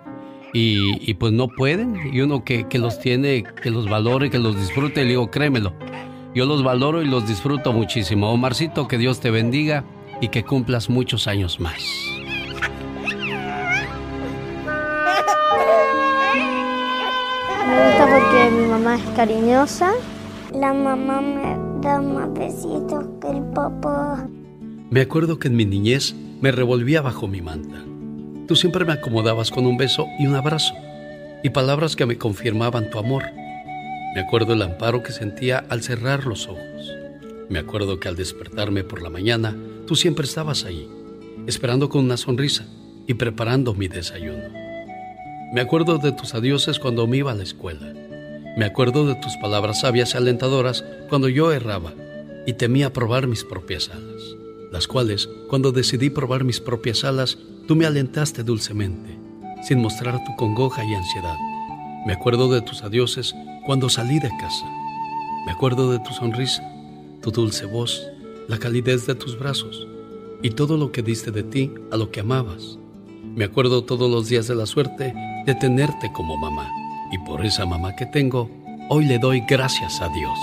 y, 0.52 1.14
pues 1.14 1.32
no 1.32 1.48
pueden. 1.48 2.12
Y 2.12 2.20
uno 2.20 2.44
que, 2.44 2.68
que, 2.68 2.78
los 2.78 3.00
tiene, 3.00 3.42
que 3.62 3.70
los 3.70 3.88
valore, 3.88 4.30
que 4.30 4.38
los 4.38 4.56
disfrute. 4.56 5.02
Le 5.02 5.10
digo, 5.10 5.30
créemelo. 5.30 5.72
Yo 6.34 6.46
los 6.46 6.62
valoro 6.62 7.02
y 7.02 7.06
los 7.06 7.26
disfruto 7.26 7.72
muchísimo. 7.72 8.30
Omarcito, 8.30 8.86
que 8.86 8.98
Dios 8.98 9.18
te 9.18 9.30
bendiga 9.30 9.84
y 10.20 10.28
que 10.28 10.44
cumplas 10.44 10.88
muchos 10.88 11.26
años 11.26 11.58
más. 11.58 11.82
Mi 18.50 18.66
mamá 18.66 18.96
es 18.96 19.04
cariñosa. 19.14 19.92
La 20.52 20.72
mamá 20.72 21.20
me 21.20 21.80
da 21.80 22.00
más 22.00 22.32
besitos 22.34 23.04
que 23.20 23.30
el 23.30 23.42
papá. 23.54 24.28
Me 24.90 25.02
acuerdo 25.02 25.38
que 25.38 25.46
en 25.46 25.54
mi 25.54 25.64
niñez 25.64 26.16
me 26.40 26.50
revolvía 26.50 27.00
bajo 27.00 27.28
mi 27.28 27.40
manta. 27.40 27.84
Tú 28.48 28.56
siempre 28.56 28.84
me 28.84 28.94
acomodabas 28.94 29.52
con 29.52 29.66
un 29.66 29.76
beso 29.76 30.06
y 30.18 30.26
un 30.26 30.34
abrazo 30.34 30.74
y 31.44 31.50
palabras 31.50 31.94
que 31.94 32.06
me 32.06 32.18
confirmaban 32.18 32.90
tu 32.90 32.98
amor. 32.98 33.22
Me 34.14 34.20
acuerdo 34.20 34.54
el 34.54 34.62
amparo 34.62 35.04
que 35.04 35.12
sentía 35.12 35.64
al 35.68 35.82
cerrar 35.82 36.26
los 36.26 36.48
ojos. 36.48 36.92
Me 37.48 37.60
acuerdo 37.60 38.00
que 38.00 38.08
al 38.08 38.16
despertarme 38.16 38.82
por 38.82 39.00
la 39.00 39.10
mañana, 39.10 39.56
tú 39.86 39.94
siempre 39.94 40.24
estabas 40.24 40.64
ahí, 40.64 40.88
esperando 41.46 41.88
con 41.88 42.04
una 42.04 42.16
sonrisa 42.16 42.66
y 43.06 43.14
preparando 43.14 43.74
mi 43.74 43.86
desayuno. 43.86 44.48
Me 45.52 45.60
acuerdo 45.60 45.98
de 45.98 46.12
tus 46.12 46.34
adioses 46.34 46.80
cuando 46.80 47.06
me 47.06 47.18
iba 47.18 47.30
a 47.30 47.36
la 47.36 47.44
escuela. 47.44 47.99
Me 48.56 48.64
acuerdo 48.64 49.06
de 49.06 49.14
tus 49.14 49.36
palabras 49.36 49.80
sabias 49.80 50.14
y 50.14 50.16
alentadoras 50.16 50.84
cuando 51.08 51.28
yo 51.28 51.52
erraba 51.52 51.92
y 52.46 52.54
temía 52.54 52.92
probar 52.92 53.26
mis 53.26 53.44
propias 53.44 53.90
alas, 53.90 54.36
las 54.72 54.88
cuales, 54.88 55.28
cuando 55.48 55.72
decidí 55.72 56.10
probar 56.10 56.42
mis 56.42 56.60
propias 56.60 57.04
alas, 57.04 57.38
tú 57.68 57.76
me 57.76 57.86
alentaste 57.86 58.42
dulcemente, 58.42 59.16
sin 59.62 59.80
mostrar 59.80 60.24
tu 60.24 60.34
congoja 60.36 60.84
y 60.84 60.94
ansiedad. 60.94 61.36
Me 62.06 62.12
acuerdo 62.12 62.50
de 62.50 62.60
tus 62.60 62.82
adioses 62.82 63.34
cuando 63.66 63.88
salí 63.88 64.18
de 64.18 64.30
casa. 64.40 64.66
Me 65.46 65.52
acuerdo 65.52 65.92
de 65.92 66.00
tu 66.00 66.12
sonrisa, 66.12 66.62
tu 67.22 67.30
dulce 67.30 67.66
voz, 67.66 68.02
la 68.48 68.58
calidez 68.58 69.06
de 69.06 69.14
tus 69.14 69.38
brazos 69.38 69.86
y 70.42 70.50
todo 70.50 70.76
lo 70.76 70.90
que 70.90 71.02
diste 71.02 71.30
de 71.30 71.44
ti 71.44 71.70
a 71.92 71.96
lo 71.96 72.10
que 72.10 72.20
amabas. 72.20 72.78
Me 73.36 73.44
acuerdo 73.44 73.84
todos 73.84 74.10
los 74.10 74.28
días 74.28 74.48
de 74.48 74.56
la 74.56 74.66
suerte 74.66 75.14
de 75.46 75.54
tenerte 75.54 76.10
como 76.12 76.36
mamá. 76.36 76.68
Y 77.10 77.18
por 77.18 77.44
esa 77.44 77.66
mamá 77.66 77.94
que 77.96 78.06
tengo, 78.06 78.50
hoy 78.88 79.04
le 79.06 79.18
doy 79.18 79.42
gracias 79.48 80.00
a 80.00 80.08
Dios. 80.08 80.38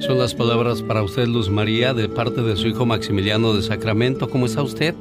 Son 0.00 0.18
las 0.18 0.34
palabras 0.34 0.82
para 0.82 1.02
usted, 1.02 1.26
Luz 1.26 1.50
María, 1.50 1.92
de 1.92 2.08
parte 2.08 2.40
de 2.40 2.56
su 2.56 2.68
hijo 2.68 2.86
Maximiliano 2.86 3.52
de 3.52 3.62
Sacramento. 3.62 4.30
¿Cómo 4.30 4.46
está 4.46 4.62
usted? 4.62 4.94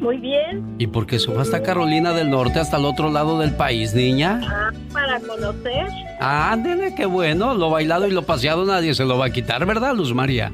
Muy 0.00 0.16
bien. 0.16 0.76
¿Y 0.78 0.86
por 0.86 1.06
qué 1.06 1.18
se 1.18 1.26
fue 1.30 1.42
hasta 1.42 1.62
Carolina 1.62 2.12
del 2.12 2.30
Norte, 2.30 2.58
hasta 2.58 2.78
el 2.78 2.86
otro 2.86 3.10
lado 3.10 3.38
del 3.38 3.54
país, 3.54 3.94
niña? 3.94 4.40
Ah, 4.44 4.70
para 4.92 5.20
conocer. 5.20 5.86
Ah, 6.18 6.52
ándele, 6.52 6.94
qué 6.94 7.04
bueno. 7.04 7.54
Lo 7.54 7.68
bailado 7.68 8.06
y 8.06 8.10
lo 8.10 8.22
paseado 8.22 8.64
nadie 8.64 8.94
se 8.94 9.04
lo 9.04 9.18
va 9.18 9.26
a 9.26 9.30
quitar, 9.30 9.66
¿verdad, 9.66 9.94
Luz 9.94 10.14
María? 10.14 10.50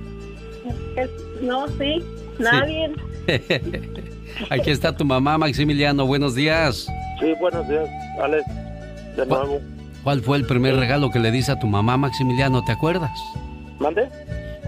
no, 1.40 1.66
sí, 1.68 2.02
nadie. 2.39 2.93
Aquí 4.51 4.70
está 4.70 4.97
tu 4.97 5.05
mamá, 5.05 5.39
Maximiliano. 5.39 6.05
Buenos 6.06 6.34
días. 6.34 6.89
Sí, 7.23 7.32
buenos 7.39 7.69
días, 7.69 7.89
Alex. 8.20 8.44
De 9.16 9.24
nuevo. 9.24 9.61
¿Cuál 10.03 10.23
fue 10.23 10.36
el 10.39 10.44
primer 10.44 10.74
regalo 10.74 11.09
que 11.12 11.20
le 11.20 11.31
diste 11.31 11.53
a 11.53 11.59
tu 11.59 11.69
mamá, 11.69 11.97
Maximiliano? 11.97 12.65
¿Te 12.65 12.73
acuerdas? 12.73 13.16
¿Mande? 13.78 14.09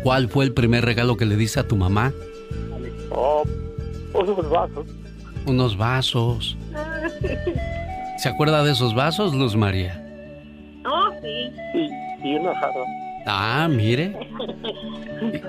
¿Cuál 0.05 0.29
fue 0.29 0.45
el 0.45 0.55
primer 0.55 0.85
regalo 0.85 1.17
que 1.17 1.25
le 1.25 1.35
diste 1.35 1.59
a 1.59 1.67
tu 1.67 1.75
mamá? 1.75 2.13
Oh, 3.11 3.43
unos 4.15 4.49
vasos. 4.49 4.87
Unos 5.47 5.77
vasos. 5.77 6.57
¿Se 8.19 8.29
acuerda 8.29 8.63
de 8.63 8.71
esos 8.71 8.95
vasos, 8.95 9.35
Luz 9.35 9.57
María? 9.57 10.01
Oh, 10.87 11.11
sí. 11.21 11.51
Y, 11.75 12.29
y 12.29 12.37
una 12.37 12.55
jarra. 12.55 12.85
Ah, 13.27 13.69
mire. 13.69 14.17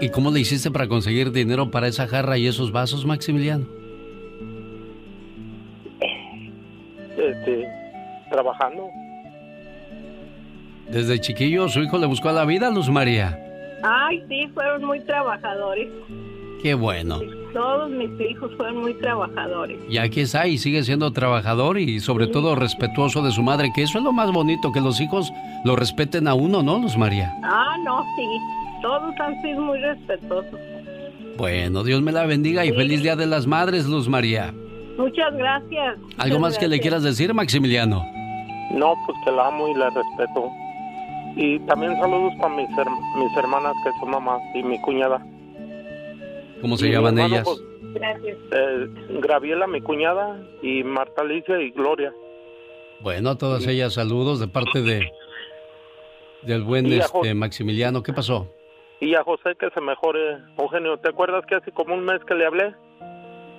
¿Y, 0.01 0.09
cómo 0.09 0.31
le 0.31 0.39
hiciste 0.39 0.71
para 0.71 0.87
conseguir 0.87 1.31
dinero 1.31 1.69
para 1.69 1.87
esa 1.87 2.07
jarra 2.07 2.39
y 2.39 2.47
esos 2.47 2.71
vasos, 2.71 3.05
Maximiliano? 3.05 3.84
Este, 7.39 7.67
trabajando. 8.29 8.89
Desde 10.89 11.19
chiquillo, 11.19 11.67
su 11.69 11.81
hijo 11.81 11.97
le 11.97 12.05
buscó 12.05 12.29
a 12.29 12.33
la 12.33 12.45
vida, 12.45 12.69
Luz 12.69 12.89
María. 12.89 13.39
Ay, 13.83 14.23
sí, 14.27 14.47
fueron 14.53 14.85
muy 14.85 14.99
trabajadores. 15.01 15.89
Qué 16.61 16.73
bueno. 16.73 17.19
Todos 17.53 17.89
mis 17.89 18.09
hijos 18.19 18.51
fueron 18.57 18.81
muy 18.81 18.93
trabajadores. 18.95 19.77
Y 19.89 19.97
aquí 19.97 20.21
está 20.21 20.47
y 20.47 20.57
sigue 20.57 20.83
siendo 20.83 21.11
trabajador 21.11 21.77
y 21.77 21.99
sobre 21.99 22.27
todo 22.27 22.55
respetuoso 22.55 23.21
de 23.21 23.31
su 23.31 23.43
madre, 23.43 23.71
que 23.73 23.83
eso 23.83 23.99
es 23.99 24.03
lo 24.03 24.11
más 24.11 24.31
bonito, 24.31 24.71
que 24.71 24.81
los 24.81 24.99
hijos 24.99 25.31
lo 25.63 25.75
respeten 25.75 26.27
a 26.27 26.33
uno, 26.33 26.63
¿no, 26.63 26.79
Luz 26.79 26.97
María? 26.97 27.33
Ah, 27.43 27.77
no, 27.83 28.03
sí. 28.15 28.25
Todos 28.81 29.13
han 29.19 29.41
sido 29.41 29.61
muy 29.61 29.79
respetuosos. 29.79 30.59
Bueno, 31.37 31.83
Dios 31.83 32.01
me 32.01 32.11
la 32.11 32.25
bendiga 32.25 32.65
y 32.65 32.71
feliz 32.71 33.01
Día 33.01 33.15
de 33.15 33.25
las 33.25 33.45
Madres, 33.47 33.85
Luz 33.85 34.07
María. 34.07 34.53
Muchas 34.97 35.35
gracias. 35.35 35.97
¿Algo 36.17 36.39
más 36.39 36.57
que 36.57 36.67
le 36.67 36.79
quieras 36.79 37.03
decir, 37.03 37.33
Maximiliano? 37.33 38.03
No, 38.71 38.93
pues 39.05 39.17
que 39.23 39.31
la 39.31 39.47
amo 39.47 39.67
y 39.67 39.73
la 39.75 39.89
respeto. 39.89 40.49
Y 41.35 41.59
también 41.61 41.95
saludos 41.97 42.33
para 42.39 42.55
mis, 42.55 42.69
mis 42.69 43.37
hermanas 43.37 43.73
que 43.83 43.91
son 43.99 44.11
mamás 44.11 44.41
y 44.53 44.63
mi 44.63 44.79
cuñada. 44.81 45.25
¿Cómo 46.61 46.77
se 46.77 46.89
llaman 46.89 47.19
ellas? 47.19 47.43
Pues, 47.43 47.59
Gracias. 47.95 48.37
Eh, 48.51 48.87
Graviela, 49.21 49.67
mi 49.67 49.81
cuñada, 49.81 50.37
y 50.61 50.83
Marta 50.83 51.21
Alicia 51.21 51.61
y 51.61 51.71
Gloria. 51.71 52.13
Bueno, 53.01 53.31
a 53.31 53.37
todas 53.37 53.65
ellas 53.67 53.93
saludos 53.93 54.39
de 54.39 54.47
parte 54.47 54.81
de 54.81 55.09
del 56.43 56.63
buen 56.63 56.91
este, 56.91 57.33
Maximiliano. 57.33 58.03
¿Qué 58.03 58.13
pasó? 58.13 58.47
Y 58.99 59.15
a 59.15 59.23
José 59.23 59.55
que 59.59 59.69
se 59.71 59.81
mejore. 59.81 60.37
Eugenio, 60.57 60.97
¿te 60.97 61.09
acuerdas 61.09 61.45
que 61.45 61.55
hace 61.55 61.71
como 61.71 61.93
un 61.93 62.03
mes 62.03 62.23
que 62.25 62.35
le 62.35 62.45
hablé? 62.45 62.75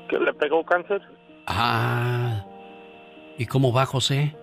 Que 0.09 0.19
le 0.19 0.33
pegó 0.35 0.65
cáncer. 0.65 1.03
Ah. 1.47 2.45
¿Y 3.39 3.47
cómo 3.47 3.73
va 3.73 3.87
José? 3.87 4.35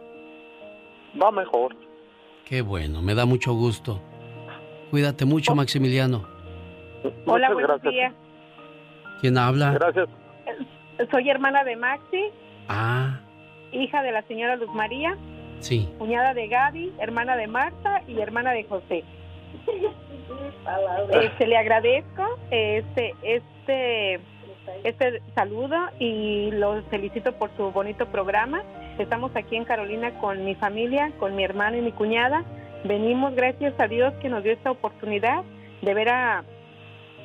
Va 1.22 1.32
mejor. 1.32 1.76
Qué 2.46 2.62
bueno, 2.62 3.02
me 3.02 3.16
da 3.16 3.26
mucho 3.26 3.54
gusto. 3.54 4.00
Cuídate 4.92 5.26
mucho, 5.26 5.56
Maximiliano. 5.56 6.26
Hola, 7.26 7.54
buenos 7.54 7.82
días. 7.82 8.14
¿Quién 9.22 9.38
habla? 9.38 9.74
Gracias. 9.74 10.08
Soy 11.12 11.30
hermana 11.30 11.64
de 11.64 11.76
Maxi. 11.76 12.26
Ah. 12.68 13.20
Hija 13.72 14.04
de 14.04 14.12
la 14.12 14.22
señora 14.24 14.56
Luz 14.56 14.70
María. 14.74 15.18
Sí. 15.60 15.90
Cuñada 15.98 16.34
de 16.34 16.48
Gaby, 16.48 16.94
hermana 17.00 17.36
de 17.36 17.48
Marta 17.48 18.04
y 18.08 18.20
hermana 18.20 18.52
de 18.52 18.66
José. 18.66 19.04
este, 21.22 21.48
le 21.48 21.58
agradezco 21.58 22.24
este, 22.52 23.14
este, 23.24 24.20
este 24.84 25.22
saludo 25.36 25.78
y 26.00 26.52
los 26.52 26.84
felicito 26.86 27.34
por 27.34 27.50
su 27.56 27.72
bonito 27.72 28.06
programa. 28.08 28.64
Estamos 28.98 29.32
aquí 29.36 29.56
en 29.56 29.66
Carolina 29.66 30.18
con 30.20 30.44
mi 30.46 30.56
familia, 30.56 31.12
con 31.20 31.36
mi 31.36 31.44
hermano 31.44 31.78
y 31.78 31.82
mi 31.82 31.92
cuñada. 31.92 32.44
Venimos, 32.84 33.34
gracias 33.36 33.74
a 33.80 33.88
Dios, 33.88 34.14
que 34.22 34.30
nos 34.30 34.44
dio 34.44 34.54
esta 34.54 34.72
oportunidad 34.72 35.44
de 35.82 35.94
ver 35.94 36.10
a, 36.10 36.44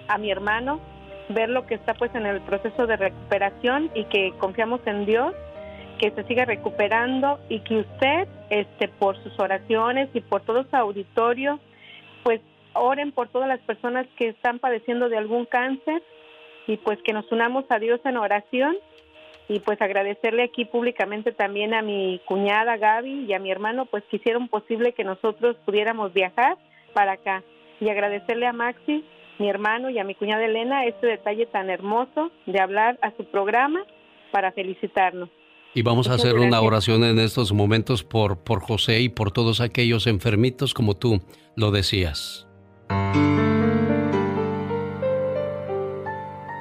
a 0.08 0.18
mi 0.18 0.30
hermano, 0.30 0.80
ver 1.28 1.48
lo 1.48 1.66
que 1.66 1.74
está 1.74 1.94
pues 1.94 2.14
en 2.14 2.26
el 2.26 2.40
proceso 2.42 2.86
de 2.86 2.96
recuperación 2.96 3.90
y 3.94 4.04
que 4.04 4.32
confiamos 4.38 4.80
en 4.86 5.04
Dios 5.04 5.34
que 5.98 6.12
se 6.12 6.24
siga 6.24 6.44
recuperando 6.44 7.40
y 7.48 7.60
que 7.60 7.78
usted 7.78 8.28
este 8.50 8.88
por 8.88 9.20
sus 9.22 9.38
oraciones 9.38 10.08
y 10.14 10.20
por 10.20 10.42
todo 10.42 10.64
su 10.64 10.76
auditorio 10.76 11.58
pues 12.22 12.40
oren 12.72 13.12
por 13.12 13.28
todas 13.28 13.48
las 13.48 13.60
personas 13.60 14.06
que 14.16 14.28
están 14.28 14.60
padeciendo 14.60 15.08
de 15.08 15.18
algún 15.18 15.44
cáncer 15.44 16.02
y 16.68 16.76
pues 16.76 16.98
que 17.02 17.12
nos 17.12 17.30
unamos 17.32 17.64
a 17.70 17.80
Dios 17.80 18.00
en 18.04 18.18
oración 18.18 18.76
y 19.48 19.60
pues 19.60 19.80
agradecerle 19.80 20.44
aquí 20.44 20.66
públicamente 20.66 21.32
también 21.32 21.74
a 21.74 21.82
mi 21.82 22.20
cuñada 22.26 22.76
Gaby 22.76 23.24
y 23.24 23.32
a 23.32 23.38
mi 23.38 23.50
hermano 23.50 23.86
pues 23.86 24.04
que 24.10 24.18
hicieron 24.18 24.48
posible 24.48 24.92
que 24.92 25.02
nosotros 25.02 25.56
pudiéramos 25.64 26.12
viajar 26.12 26.58
para 26.92 27.12
acá 27.12 27.42
y 27.80 27.88
agradecerle 27.88 28.46
a 28.46 28.52
Maxi 28.52 29.04
mi 29.38 29.48
hermano 29.48 29.88
y 29.88 29.98
a 29.98 30.04
mi 30.04 30.14
cuñada 30.14 30.44
Elena 30.44 30.84
este 30.84 31.06
detalle 31.06 31.46
tan 31.46 31.70
hermoso 31.70 32.30
de 32.46 32.60
hablar 32.60 32.98
a 33.02 33.16
su 33.16 33.24
programa 33.24 33.84
para 34.30 34.52
felicitarnos. 34.52 35.30
Y 35.74 35.82
vamos 35.82 36.08
a 36.08 36.14
hacer 36.14 36.34
una 36.34 36.60
oración 36.60 37.04
en 37.04 37.18
estos 37.18 37.52
momentos 37.52 38.02
por, 38.02 38.38
por 38.38 38.60
José 38.60 39.00
y 39.00 39.08
por 39.08 39.30
todos 39.30 39.60
aquellos 39.60 40.06
enfermitos 40.06 40.74
como 40.74 40.94
tú 40.94 41.20
lo 41.54 41.70
decías. 41.70 42.48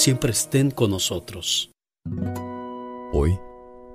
siempre 0.00 0.30
estén 0.30 0.70
con 0.70 0.90
nosotros. 0.90 1.72
Hoy 3.12 3.38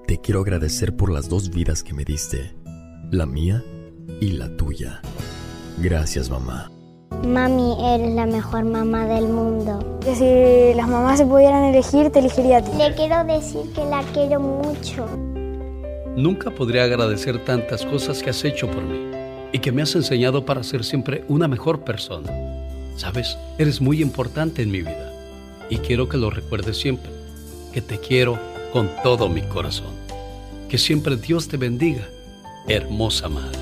te 0.06 0.22
quiero 0.22 0.42
agradecer 0.42 0.96
por 0.96 1.12
las 1.12 1.30
dos 1.30 1.50
vidas 1.50 1.82
que 1.82 1.96
me 1.96 2.06
diste, 2.06 2.54
la 3.12 3.26
mía 3.26 3.64
y 4.22 4.34
la 4.34 4.56
tuya. 4.56 5.02
Gracias, 5.80 6.30
mamá. 6.30 6.70
Mami, 7.26 7.76
eres 7.84 8.14
la 8.14 8.28
mejor 8.28 8.66
mamá 8.66 9.08
del 9.08 9.28
mundo. 9.30 10.00
Que 10.02 10.16
si 10.16 10.78
las 10.78 10.88
mamás 10.88 11.18
se 11.18 11.26
pudieran 11.26 11.64
elegir, 11.64 12.12
te 12.12 12.20
elegiría 12.20 12.58
a 12.58 12.62
ti. 12.62 12.72
Le 12.78 12.94
quiero 12.94 13.24
decir 13.24 13.74
que 13.74 13.84
la 13.86 14.04
quiero 14.14 14.40
mucho. 14.40 15.08
Nunca 16.16 16.52
podría 16.52 16.84
agradecer 16.84 17.44
tantas 17.44 17.84
cosas 17.84 18.22
que 18.22 18.30
has 18.30 18.46
hecho 18.46 18.70
por 18.70 18.84
mí 18.84 19.10
y 19.52 19.58
que 19.58 19.72
me 19.72 19.82
has 19.82 19.96
enseñado 19.96 20.46
para 20.46 20.62
ser 20.62 20.84
siempre 20.84 21.26
una 21.30 21.48
mejor 21.48 21.84
persona. 21.84 22.32
Sabes, 22.96 23.40
eres 23.58 23.82
muy 23.82 24.04
importante 24.04 24.62
en 24.62 24.70
mi 24.70 24.82
vida 24.82 25.15
y 25.70 25.78
quiero 25.78 26.08
que 26.10 26.18
lo 26.18 26.30
recuerdes 26.30 26.78
siempre, 26.78 27.12
que 27.74 27.82
te 27.82 28.00
quiero 28.00 28.40
con 28.72 28.90
todo 29.04 29.30
mi 29.30 29.42
corazón. 29.42 29.94
Que 30.70 30.78
siempre 30.78 31.16
Dios 31.16 31.48
te 31.48 31.58
bendiga, 31.58 32.08
hermosa 32.68 33.30
madre. 33.30 33.60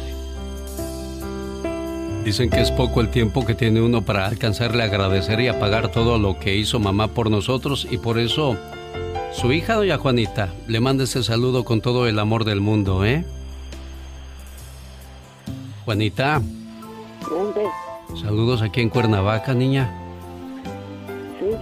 Dicen 2.23 2.49
que 2.49 2.61
es 2.61 2.71
poco 2.71 3.01
el 3.01 3.09
tiempo 3.09 3.45
que 3.45 3.53
tiene 3.53 3.81
uno 3.81 4.05
para 4.05 4.25
alcanzarle 4.25 4.84
a 4.84 4.85
agradecer 4.85 5.41
y 5.41 5.49
a 5.49 5.59
pagar 5.59 5.91
todo 5.91 6.17
lo 6.17 6.39
que 6.39 6.55
hizo 6.55 6.80
mamá 6.80 7.09
por 7.09 7.30
nosotros 7.30 7.85
y 7.91 7.97
por 7.97 8.17
eso 8.17 8.57
su 9.34 9.51
hija, 9.51 9.75
doña 9.75 9.97
Juanita, 9.97 10.53
le 10.67 10.80
manda 10.80 11.03
ese 11.03 11.23
saludo 11.23 11.65
con 11.65 11.81
todo 11.81 12.07
el 12.07 12.19
amor 12.19 12.45
del 12.45 12.61
mundo, 12.61 13.03
¿eh? 13.03 13.25
Juanita. 15.85 16.41
¿Dónde? 17.30 17.63
Saludos 18.21 18.61
aquí 18.61 18.80
en 18.80 18.89
Cuernavaca, 18.89 19.53
niña. 19.53 20.02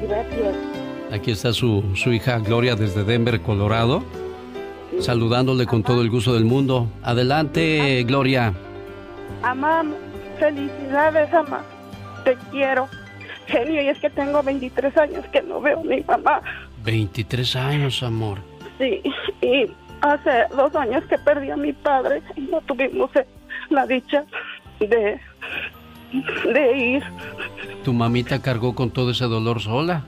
Gracias. 0.02 0.56
Aquí 1.12 1.32
está 1.32 1.54
su, 1.54 1.84
su 1.96 2.14
hija 2.14 2.40
Gloria 2.40 2.76
desde 2.76 3.04
Denver, 3.04 3.42
Colorado, 3.42 4.04
saludándole 5.00 5.66
con 5.66 5.84
todo 5.84 6.02
el 6.02 6.10
gusto 6.10 6.34
del 6.34 6.46
mundo. 6.46 6.88
Adelante, 7.04 8.04
Gloria. 8.04 8.54
Amamos. 9.44 9.98
Felicidades, 10.40 11.32
mamá. 11.32 11.64
Te 12.24 12.36
quiero. 12.50 12.88
Genio, 13.48 13.82
y 13.82 13.88
es 13.90 14.00
que 14.00 14.10
tengo 14.10 14.42
23 14.42 14.98
años 14.98 15.26
que 15.32 15.42
no 15.42 15.60
veo 15.60 15.82
a 15.82 15.84
mi 15.84 16.02
mamá. 16.02 16.42
23 16.84 17.56
años, 17.58 18.02
amor. 18.02 18.40
Sí, 18.78 19.02
y 19.42 19.72
hace 20.02 20.46
dos 20.56 20.74
años 20.76 21.04
que 21.06 21.18
perdí 21.18 21.52
a 21.52 21.58
mi 21.58 21.74
padre 21.74 22.22
y 22.36 22.42
no 22.42 22.62
tuvimos 22.62 23.12
la 23.70 23.86
dicha 23.86 24.26
de, 24.80 25.20
de 26.12 26.78
ir. 26.78 27.04
¿Tu 27.84 27.94
mamita 27.94 28.42
cargó 28.42 28.76
con 28.76 28.92
todo 28.92 29.12
ese 29.12 29.26
dolor 29.26 29.62
sola? 29.62 30.04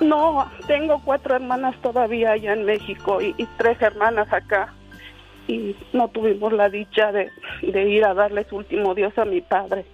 No, 0.00 0.50
tengo 0.66 1.00
cuatro 1.04 1.36
hermanas 1.36 1.76
todavía 1.82 2.32
allá 2.32 2.52
en 2.52 2.64
México 2.64 3.20
y, 3.20 3.34
y 3.38 3.46
tres 3.56 3.80
hermanas 3.80 4.32
acá 4.32 4.72
y 5.46 5.76
no 5.92 6.08
tuvimos 6.08 6.52
la 6.52 6.68
dicha 6.68 7.12
de, 7.12 7.30
ir 7.62 8.04
a 8.04 8.14
darle 8.14 8.44
su 8.48 8.56
último 8.56 8.94
Dios 8.94 9.16
a 9.18 9.24
mi 9.24 9.40
padre. 9.40 9.84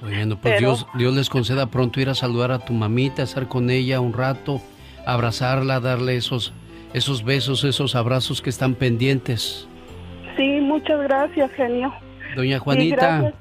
Bueno, 0.00 0.38
pues 0.40 0.58
Dios, 0.58 0.86
Dios 0.94 1.14
les 1.14 1.28
conceda 1.28 1.66
pronto 1.66 2.00
ir 2.00 2.08
a 2.08 2.14
saludar 2.14 2.52
a 2.52 2.58
tu 2.58 2.72
mamita, 2.72 3.22
estar 3.22 3.48
con 3.48 3.70
ella 3.70 4.00
un 4.00 4.12
rato, 4.12 4.60
abrazarla, 5.04 5.80
darle 5.80 6.16
esos, 6.16 6.52
esos 6.92 7.24
besos, 7.24 7.64
esos 7.64 7.94
abrazos 7.96 8.42
que 8.42 8.50
están 8.50 8.74
pendientes. 8.74 9.66
Sí, 10.36 10.60
muchas 10.60 11.00
gracias, 11.02 11.50
genio. 11.52 11.92
Doña 12.36 12.58
Juanita, 12.58 13.32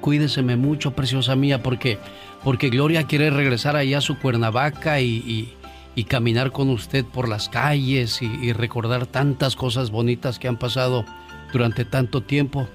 cuídeseme 0.00 0.56
mucho, 0.56 0.94
preciosa 0.94 1.36
mía, 1.36 1.62
porque, 1.62 1.98
porque 2.44 2.70
Gloria 2.70 3.06
quiere 3.06 3.30
regresar 3.30 3.76
allá 3.76 3.98
a 3.98 4.00
su 4.00 4.18
Cuernavaca 4.18 5.00
y 5.00 5.52
y 5.96 6.04
caminar 6.04 6.52
con 6.52 6.68
usted 6.68 7.04
por 7.06 7.26
las 7.26 7.48
calles 7.48 8.20
y, 8.20 8.52
recordar 8.52 9.06
tantas 9.06 9.56
cosas 9.56 9.90
bonitas 9.90 10.38
que 10.38 10.46
han 10.46 10.58
pasado 10.58 11.04
durante 11.52 11.86
tanto 11.86 12.22
tiempo. 12.22 12.68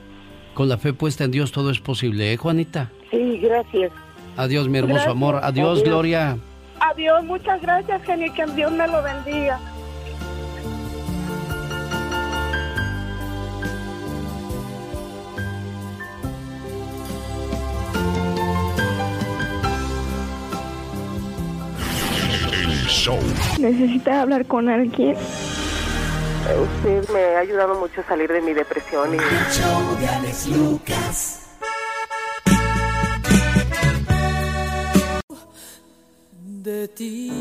Con 0.56 0.68
la 0.68 0.78
fe 0.78 0.92
puesta 0.92 1.24
en 1.24 1.32
Dios 1.32 1.52
todo 1.52 1.70
es 1.70 1.80
posible, 1.80 2.34
¿eh, 2.34 2.38
Juanita? 2.38 2.90
Sí, 3.12 3.38
gracias. 3.38 3.92
Adiós, 4.38 4.68
mi 4.68 4.80
hermoso 4.80 5.12
amor. 5.12 5.40
Adiós, 5.44 5.84
Gloria. 5.84 6.38
Adiós, 6.80 7.24
muchas 7.24 7.62
gracias, 7.62 8.02
genio. 8.04 8.34
Que 8.34 8.46
Dios 8.48 8.72
me 8.72 8.88
lo 8.88 9.04
bendiga. 9.04 9.60
¿Necesita 23.60 24.22
hablar 24.22 24.46
con 24.46 24.68
alguien? 24.68 25.16
Usted 26.62 27.10
me 27.14 27.36
ha 27.36 27.40
ayudado 27.40 27.80
mucho 27.80 28.02
a 28.02 28.04
salir 28.04 28.30
de 28.30 28.42
mi 28.42 28.54
depresión. 28.54 29.16
Y... 29.16 29.18
De 36.44 36.88
ti. 36.90 37.32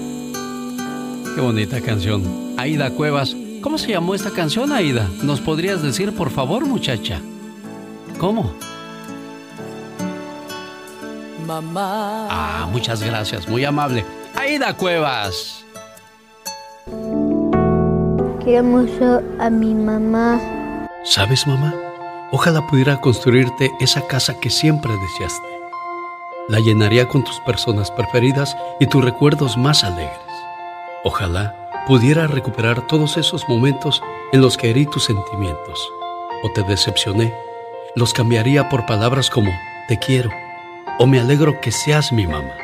Qué 1.34 1.40
bonita 1.40 1.80
canción. 1.80 2.54
Aida 2.56 2.90
Cuevas. 2.90 3.34
¿Cómo 3.60 3.76
se 3.76 3.88
llamó 3.88 4.14
esta 4.14 4.30
canción, 4.30 4.72
Aida? 4.72 5.08
¿Nos 5.24 5.40
podrías 5.40 5.82
decir, 5.82 6.14
por 6.14 6.30
favor, 6.30 6.64
muchacha? 6.64 7.20
¿Cómo? 8.18 8.54
Mamá. 11.44 12.28
Ah, 12.30 12.68
muchas 12.70 13.02
gracias, 13.02 13.48
muy 13.48 13.64
amable. 13.64 14.04
Aida 14.40 14.72
Cuevas. 14.72 15.66
Quiero 18.42 18.64
mucho 18.64 19.20
a 19.38 19.50
mi 19.50 19.74
mamá. 19.74 20.40
¿Sabes, 21.04 21.46
mamá? 21.46 21.74
Ojalá 22.32 22.66
pudiera 22.66 22.98
construirte 23.02 23.70
esa 23.80 24.06
casa 24.06 24.40
que 24.40 24.48
siempre 24.48 24.96
deseaste. 24.96 25.46
La 26.48 26.58
llenaría 26.58 27.06
con 27.06 27.22
tus 27.22 27.38
personas 27.40 27.90
preferidas 27.90 28.56
y 28.80 28.86
tus 28.86 29.04
recuerdos 29.04 29.58
más 29.58 29.84
alegres. 29.84 30.18
Ojalá 31.04 31.84
pudiera 31.86 32.26
recuperar 32.26 32.86
todos 32.86 33.18
esos 33.18 33.46
momentos 33.46 34.02
en 34.32 34.40
los 34.40 34.56
que 34.56 34.70
herí 34.70 34.86
tus 34.86 35.04
sentimientos 35.04 35.92
o 36.42 36.50
te 36.50 36.62
decepcioné. 36.62 37.34
Los 37.94 38.14
cambiaría 38.14 38.70
por 38.70 38.86
palabras 38.86 39.28
como 39.28 39.50
te 39.86 39.98
quiero 39.98 40.30
o 40.98 41.06
me 41.06 41.20
alegro 41.20 41.60
que 41.60 41.70
seas 41.70 42.10
mi 42.10 42.26
mamá. 42.26 42.54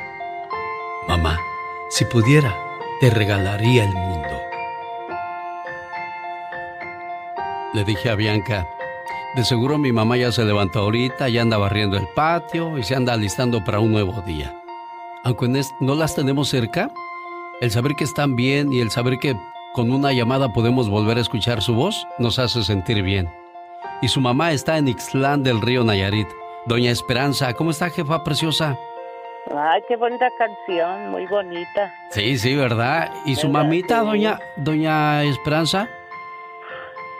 Mamá, 1.06 1.38
si 1.88 2.04
pudiera, 2.04 2.56
te 3.00 3.10
regalaría 3.10 3.84
el 3.84 3.92
mundo. 3.92 4.40
Le 7.74 7.84
dije 7.84 8.10
a 8.10 8.14
Bianca, 8.14 8.68
de 9.34 9.44
seguro 9.44 9.78
mi 9.78 9.92
mamá 9.92 10.16
ya 10.16 10.32
se 10.32 10.44
levantó 10.44 10.80
ahorita, 10.80 11.28
ya 11.28 11.42
anda 11.42 11.58
barriendo 11.58 11.96
el 11.96 12.08
patio 12.08 12.78
y 12.78 12.82
se 12.82 12.94
anda 12.94 13.12
alistando 13.12 13.62
para 13.62 13.80
un 13.80 13.92
nuevo 13.92 14.22
día. 14.22 14.62
Aunque 15.24 15.48
no 15.80 15.94
las 15.94 16.14
tenemos 16.14 16.48
cerca, 16.48 16.90
el 17.60 17.70
saber 17.70 17.94
que 17.96 18.04
están 18.04 18.36
bien 18.36 18.72
y 18.72 18.80
el 18.80 18.90
saber 18.90 19.18
que 19.18 19.36
con 19.74 19.90
una 19.90 20.12
llamada 20.12 20.52
podemos 20.52 20.88
volver 20.88 21.18
a 21.18 21.20
escuchar 21.20 21.60
su 21.60 21.74
voz 21.74 22.06
nos 22.18 22.38
hace 22.38 22.62
sentir 22.64 23.02
bien. 23.02 23.28
Y 24.02 24.08
su 24.08 24.20
mamá 24.20 24.52
está 24.52 24.78
en 24.78 24.88
Ixtlán 24.88 25.42
del 25.42 25.60
río 25.60 25.84
Nayarit. 25.84 26.28
Doña 26.66 26.90
Esperanza, 26.90 27.54
¿cómo 27.54 27.70
está 27.70 27.90
jefa 27.90 28.24
preciosa? 28.24 28.78
Ay, 29.54 29.82
qué 29.88 29.96
bonita 29.96 30.28
canción, 30.38 31.10
muy 31.10 31.26
bonita. 31.26 31.92
Sí, 32.10 32.36
sí, 32.36 32.56
¿verdad? 32.56 33.12
¿Y 33.24 33.36
su 33.36 33.48
mamita, 33.48 34.00
doña, 34.00 34.38
doña 34.56 35.22
Esperanza? 35.22 35.88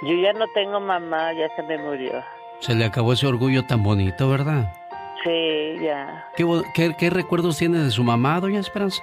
Yo 0.02 0.14
ya 0.14 0.32
no 0.32 0.46
tengo 0.48 0.80
mamá, 0.80 1.32
ya 1.32 1.48
se 1.54 1.62
me 1.62 1.78
murió. 1.78 2.22
Se 2.60 2.74
le 2.74 2.84
acabó 2.84 3.12
ese 3.12 3.26
orgullo 3.26 3.64
tan 3.64 3.82
bonito, 3.82 4.28
¿verdad? 4.28 4.72
Sí, 5.22 5.78
ya. 5.80 6.28
¿Qué, 6.36 6.94
qué 6.98 7.10
recuerdos 7.10 7.58
tiene 7.58 7.78
de 7.78 7.90
su 7.90 8.02
mamá, 8.02 8.40
doña 8.40 8.60
Esperanza? 8.60 9.02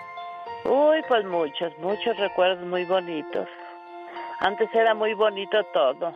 Uy, 0.66 1.02
pues 1.08 1.26
muchos, 1.26 1.78
muchos 1.80 2.18
recuerdos 2.18 2.66
muy 2.68 2.86
bonitos. 2.86 3.48
Antes 4.40 4.70
era 4.74 4.94
muy 4.94 5.14
bonito 5.14 5.64
todo. 5.74 6.14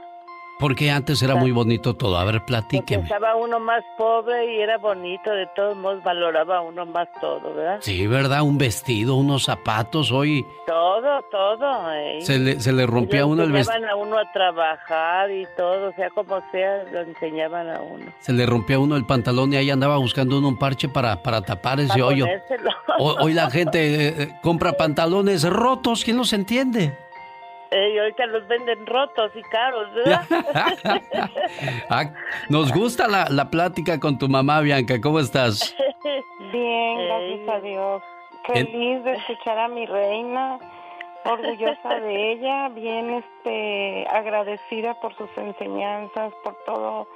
Porque 0.60 0.90
antes 0.90 1.22
era 1.22 1.36
muy 1.36 1.52
bonito 1.52 1.96
todo. 1.96 2.18
A 2.18 2.26
ver, 2.26 2.44
platíqueme. 2.46 3.04
estaba 3.04 3.36
uno 3.36 3.60
más 3.60 3.84
pobre 3.98 4.56
y 4.56 4.60
era 4.60 4.78
bonito, 4.78 5.30
de 5.30 5.46
todos 5.56 5.78
modos 5.78 6.04
valoraba 6.04 6.62
uno 6.62 6.86
más 6.86 7.08
todo, 7.22 7.54
¿verdad? 7.54 7.78
Sí, 7.82 8.08
¿verdad? 8.08 8.42
Un 8.42 8.58
vestido, 8.58 9.16
unos 9.16 9.44
zapatos, 9.44 10.12
hoy... 10.12 10.46
Todo, 10.66 11.22
todo. 11.30 11.94
¿eh? 11.94 12.22
Se, 12.22 12.40
le, 12.40 12.60
se 12.60 12.74
le 12.74 12.88
rompía 12.88 13.22
a 13.22 13.26
uno 13.26 13.44
el 13.44 13.52
vestido. 13.52 13.88
a 13.88 13.96
uno 13.96 14.18
a 14.18 14.32
trabajar 14.32 15.30
y 15.30 15.46
todo, 15.56 15.90
o 15.90 15.94
sea, 15.94 16.10
como 16.10 16.42
sea, 16.52 16.84
lo 16.92 17.02
enseñaban 17.02 17.70
a 17.70 17.82
uno. 17.82 18.06
Se 18.20 18.34
le 18.34 18.46
rompía 18.46 18.78
a 18.78 18.80
uno 18.80 18.96
el 18.96 19.06
pantalón 19.06 19.54
y 19.54 19.58
ahí 19.58 19.70
andaba 19.70 19.98
buscando 19.98 20.38
uno 20.40 20.48
un 20.48 20.58
parche 20.58 20.90
para, 20.90 21.22
para 21.22 21.42
tapar 21.42 21.80
ese 21.80 22.02
hoyo. 22.02 22.26
Hoy, 23.00 23.34
la 23.34 23.50
gente 23.52 24.08
eh, 24.08 24.16
eh, 24.18 24.40
compra 24.42 24.74
pantalones 24.74 25.44
rotos, 25.44 26.04
¿quién 26.04 26.18
los 26.18 26.34
entiende? 26.34 26.98
Y 27.72 27.98
ahorita 27.98 28.26
los 28.28 28.48
venden 28.48 28.86
rotos 28.86 29.32
y 29.36 29.42
caros, 29.44 29.94
¿verdad? 29.94 30.26
Ah, 31.90 32.12
nos 32.50 32.72
gusta 32.74 33.08
la, 33.08 33.28
la, 33.30 33.50
plática 33.50 34.00
con 34.00 34.18
tu 34.18 34.28
mamá, 34.28 34.60
Bianca. 34.62 35.00
¿Cómo 35.00 35.20
estás? 35.20 35.76
Bien, 36.52 36.98
gracias 37.08 37.50
a 37.50 37.60
Dios. 37.62 38.04
Feliz 38.46 39.04
de 39.04 39.14
escuchar 39.14 39.58
a 39.58 39.68
mi 39.68 39.86
reina, 39.86 40.60
orgullosa 41.26 42.00
de 42.00 42.32
ella, 42.34 42.70
bien 42.70 43.24
este 43.24 44.08
agradecida 44.10 44.94
por 45.02 45.16
sus 45.18 45.30
enseñanzas, 45.38 46.34
por 46.44 46.56
todo 46.66 47.08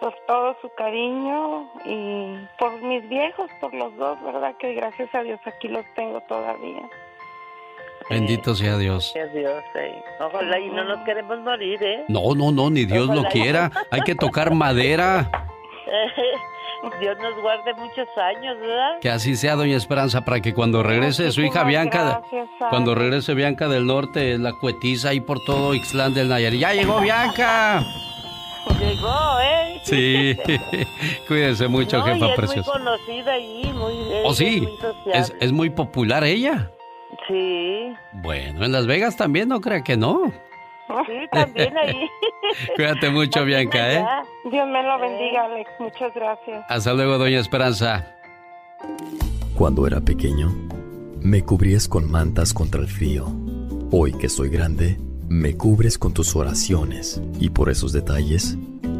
por 0.00 0.14
todo 0.26 0.56
su 0.62 0.70
cariño 0.70 1.70
y 1.84 2.34
por 2.58 2.80
mis 2.80 3.06
viejos, 3.08 3.50
por 3.60 3.74
los 3.74 3.94
dos, 3.96 4.20
¿verdad? 4.24 4.56
Que 4.56 4.72
gracias 4.72 5.14
a 5.14 5.22
Dios 5.22 5.38
aquí 5.44 5.68
los 5.68 5.84
tengo 5.94 6.20
todavía. 6.22 6.88
Bendito 8.10 8.56
sea 8.56 8.76
Dios. 8.76 9.14
Dios, 9.32 9.62
Ojalá 10.18 10.58
y 10.58 10.68
no 10.68 10.84
nos 10.84 11.04
queremos 11.04 11.38
morir, 11.40 11.82
¿eh? 11.82 12.04
No, 12.08 12.34
no, 12.34 12.50
no, 12.50 12.68
ni 12.68 12.84
Dios 12.84 13.06
lo 13.06 13.24
quiera. 13.24 13.70
Hay 13.90 14.00
que 14.02 14.14
tocar 14.14 14.52
madera. 14.52 15.30
Dios 17.00 17.16
nos 17.20 17.40
guarde 17.40 17.74
muchos 17.74 18.08
años, 18.16 18.58
¿verdad? 18.58 18.98
Que 19.00 19.10
así 19.10 19.36
sea, 19.36 19.54
doña 19.54 19.76
Esperanza, 19.76 20.24
para 20.24 20.40
que 20.40 20.54
cuando 20.54 20.82
regrese 20.82 21.30
su 21.30 21.42
hija 21.42 21.62
Bianca, 21.64 22.22
cuando 22.70 22.94
regrese 22.94 23.34
Bianca 23.34 23.68
del 23.68 23.86
Norte, 23.86 24.38
la 24.38 24.54
cuetiza 24.54 25.10
ahí 25.10 25.20
por 25.20 25.38
todo 25.44 25.74
Ixtlán 25.74 26.14
del 26.14 26.28
Nayarit. 26.28 26.60
¡Ya 26.60 26.72
llegó 26.72 27.00
Bianca! 27.00 27.82
Llegó, 28.78 29.40
¿eh? 29.42 29.80
Sí, 29.84 30.36
cuídense 31.28 31.68
mucho, 31.68 32.02
jefa 32.02 32.30
es 32.30 32.36
preciosa. 32.36 32.70
muy 32.72 32.84
conocida 32.84 33.32
ahí, 33.32 33.72
muy... 33.74 33.94
¿Oh, 34.24 34.34
sí? 34.34 34.68
¿Es, 35.12 35.34
¿Es 35.40 35.52
muy 35.52 35.70
popular 35.70 36.24
ella? 36.24 36.70
Sí. 37.30 37.94
Bueno, 38.14 38.64
en 38.64 38.72
Las 38.72 38.86
Vegas 38.88 39.16
también, 39.16 39.48
no 39.48 39.60
crea 39.60 39.82
que 39.82 39.96
no. 39.96 40.32
Sí, 41.06 41.28
también 41.30 41.76
ahí. 41.78 42.08
Cuídate 42.76 43.10
mucho, 43.10 43.44
Bianca, 43.44 43.92
¿eh? 43.92 44.04
Dios 44.50 44.66
me 44.66 44.82
lo 44.82 44.98
bendiga, 44.98 45.44
Alex. 45.44 45.70
Muchas 45.78 46.12
gracias. 46.12 46.64
Hasta 46.68 46.92
luego, 46.94 47.16
doña 47.18 47.38
Esperanza. 47.38 48.16
Cuando 49.54 49.86
era 49.86 50.00
pequeño, 50.00 50.50
me 51.20 51.44
cubrías 51.44 51.86
con 51.86 52.10
mantas 52.10 52.52
contra 52.52 52.80
el 52.80 52.88
frío. 52.88 53.26
Hoy 53.92 54.12
que 54.14 54.28
soy 54.28 54.48
grande, 54.48 54.98
me 55.28 55.56
cubres 55.56 55.96
con 55.96 56.12
tus 56.12 56.34
oraciones. 56.34 57.22
Y 57.38 57.50
por 57.50 57.70
esos 57.70 57.92
detalles, 57.92 58.58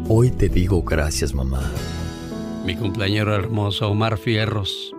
hoy 0.09 0.31
te 0.31 0.49
digo 0.49 0.83
gracias, 0.83 1.35
mamá. 1.35 1.63
Mi 2.65 2.77
cumpleañero 2.77 3.35
hermoso, 3.35 3.91
Omar 3.91 4.17
Fierros. 4.17 4.95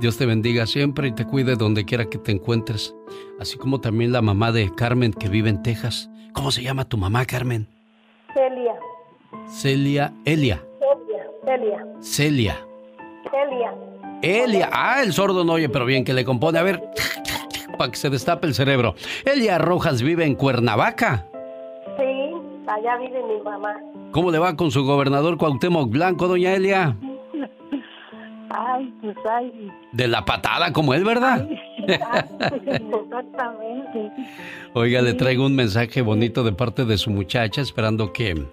Dios 0.00 0.16
te 0.16 0.24
bendiga 0.24 0.66
siempre 0.66 1.08
y 1.08 1.12
te 1.12 1.26
cuide 1.26 1.56
donde 1.56 1.84
quiera 1.84 2.06
que 2.06 2.16
te 2.16 2.32
encuentres. 2.32 2.94
Así 3.38 3.58
como 3.58 3.82
también 3.82 4.12
la 4.12 4.22
mamá 4.22 4.50
de 4.50 4.74
Carmen 4.74 5.12
que 5.12 5.28
vive 5.28 5.50
en 5.50 5.62
Texas. 5.62 6.08
¿Cómo 6.32 6.50
se 6.50 6.62
llama 6.62 6.86
tu 6.86 6.96
mamá, 6.96 7.26
Carmen? 7.26 7.68
Celia. 8.32 8.74
Celia, 9.46 10.12
Elia. 10.24 10.64
Celia. 11.44 11.86
Celia. 12.00 12.66
Celia. 13.30 13.74
Elia. 14.22 14.70
Ah, 14.72 15.02
el 15.02 15.12
sordo 15.12 15.44
no 15.44 15.52
oye, 15.52 15.68
pero 15.68 15.84
bien 15.84 16.02
que 16.02 16.14
le 16.14 16.24
compone. 16.24 16.58
A 16.58 16.62
ver, 16.62 16.80
para 17.76 17.90
que 17.90 17.98
se 17.98 18.08
destape 18.08 18.46
el 18.46 18.54
cerebro. 18.54 18.94
Elia 19.26 19.58
Rojas 19.58 20.00
vive 20.00 20.24
en 20.24 20.34
Cuernavaca. 20.34 21.26
Sí, 21.98 22.32
allá 22.66 22.96
vive 22.96 23.22
mi 23.22 23.42
mamá. 23.42 23.74
¿Cómo 24.12 24.30
le 24.30 24.38
va 24.38 24.56
con 24.56 24.70
su 24.70 24.82
gobernador 24.82 25.36
Cuauhtémoc 25.36 25.90
Blanco, 25.90 26.26
doña 26.26 26.54
Elia? 26.54 26.96
Ay, 28.50 28.92
pues 29.00 29.16
ay. 29.28 29.70
De 29.92 30.08
la 30.08 30.24
patada 30.24 30.72
como 30.72 30.92
él, 30.92 31.04
¿verdad? 31.04 31.48
exactamente. 32.66 34.10
Oiga, 34.74 35.02
le 35.02 35.14
traigo 35.14 35.46
un 35.46 35.54
mensaje 35.54 36.02
bonito 36.02 36.42
de 36.42 36.52
parte 36.52 36.84
de 36.84 36.98
su 36.98 37.10
muchacha, 37.10 37.60
esperando 37.60 38.12
que 38.12 38.44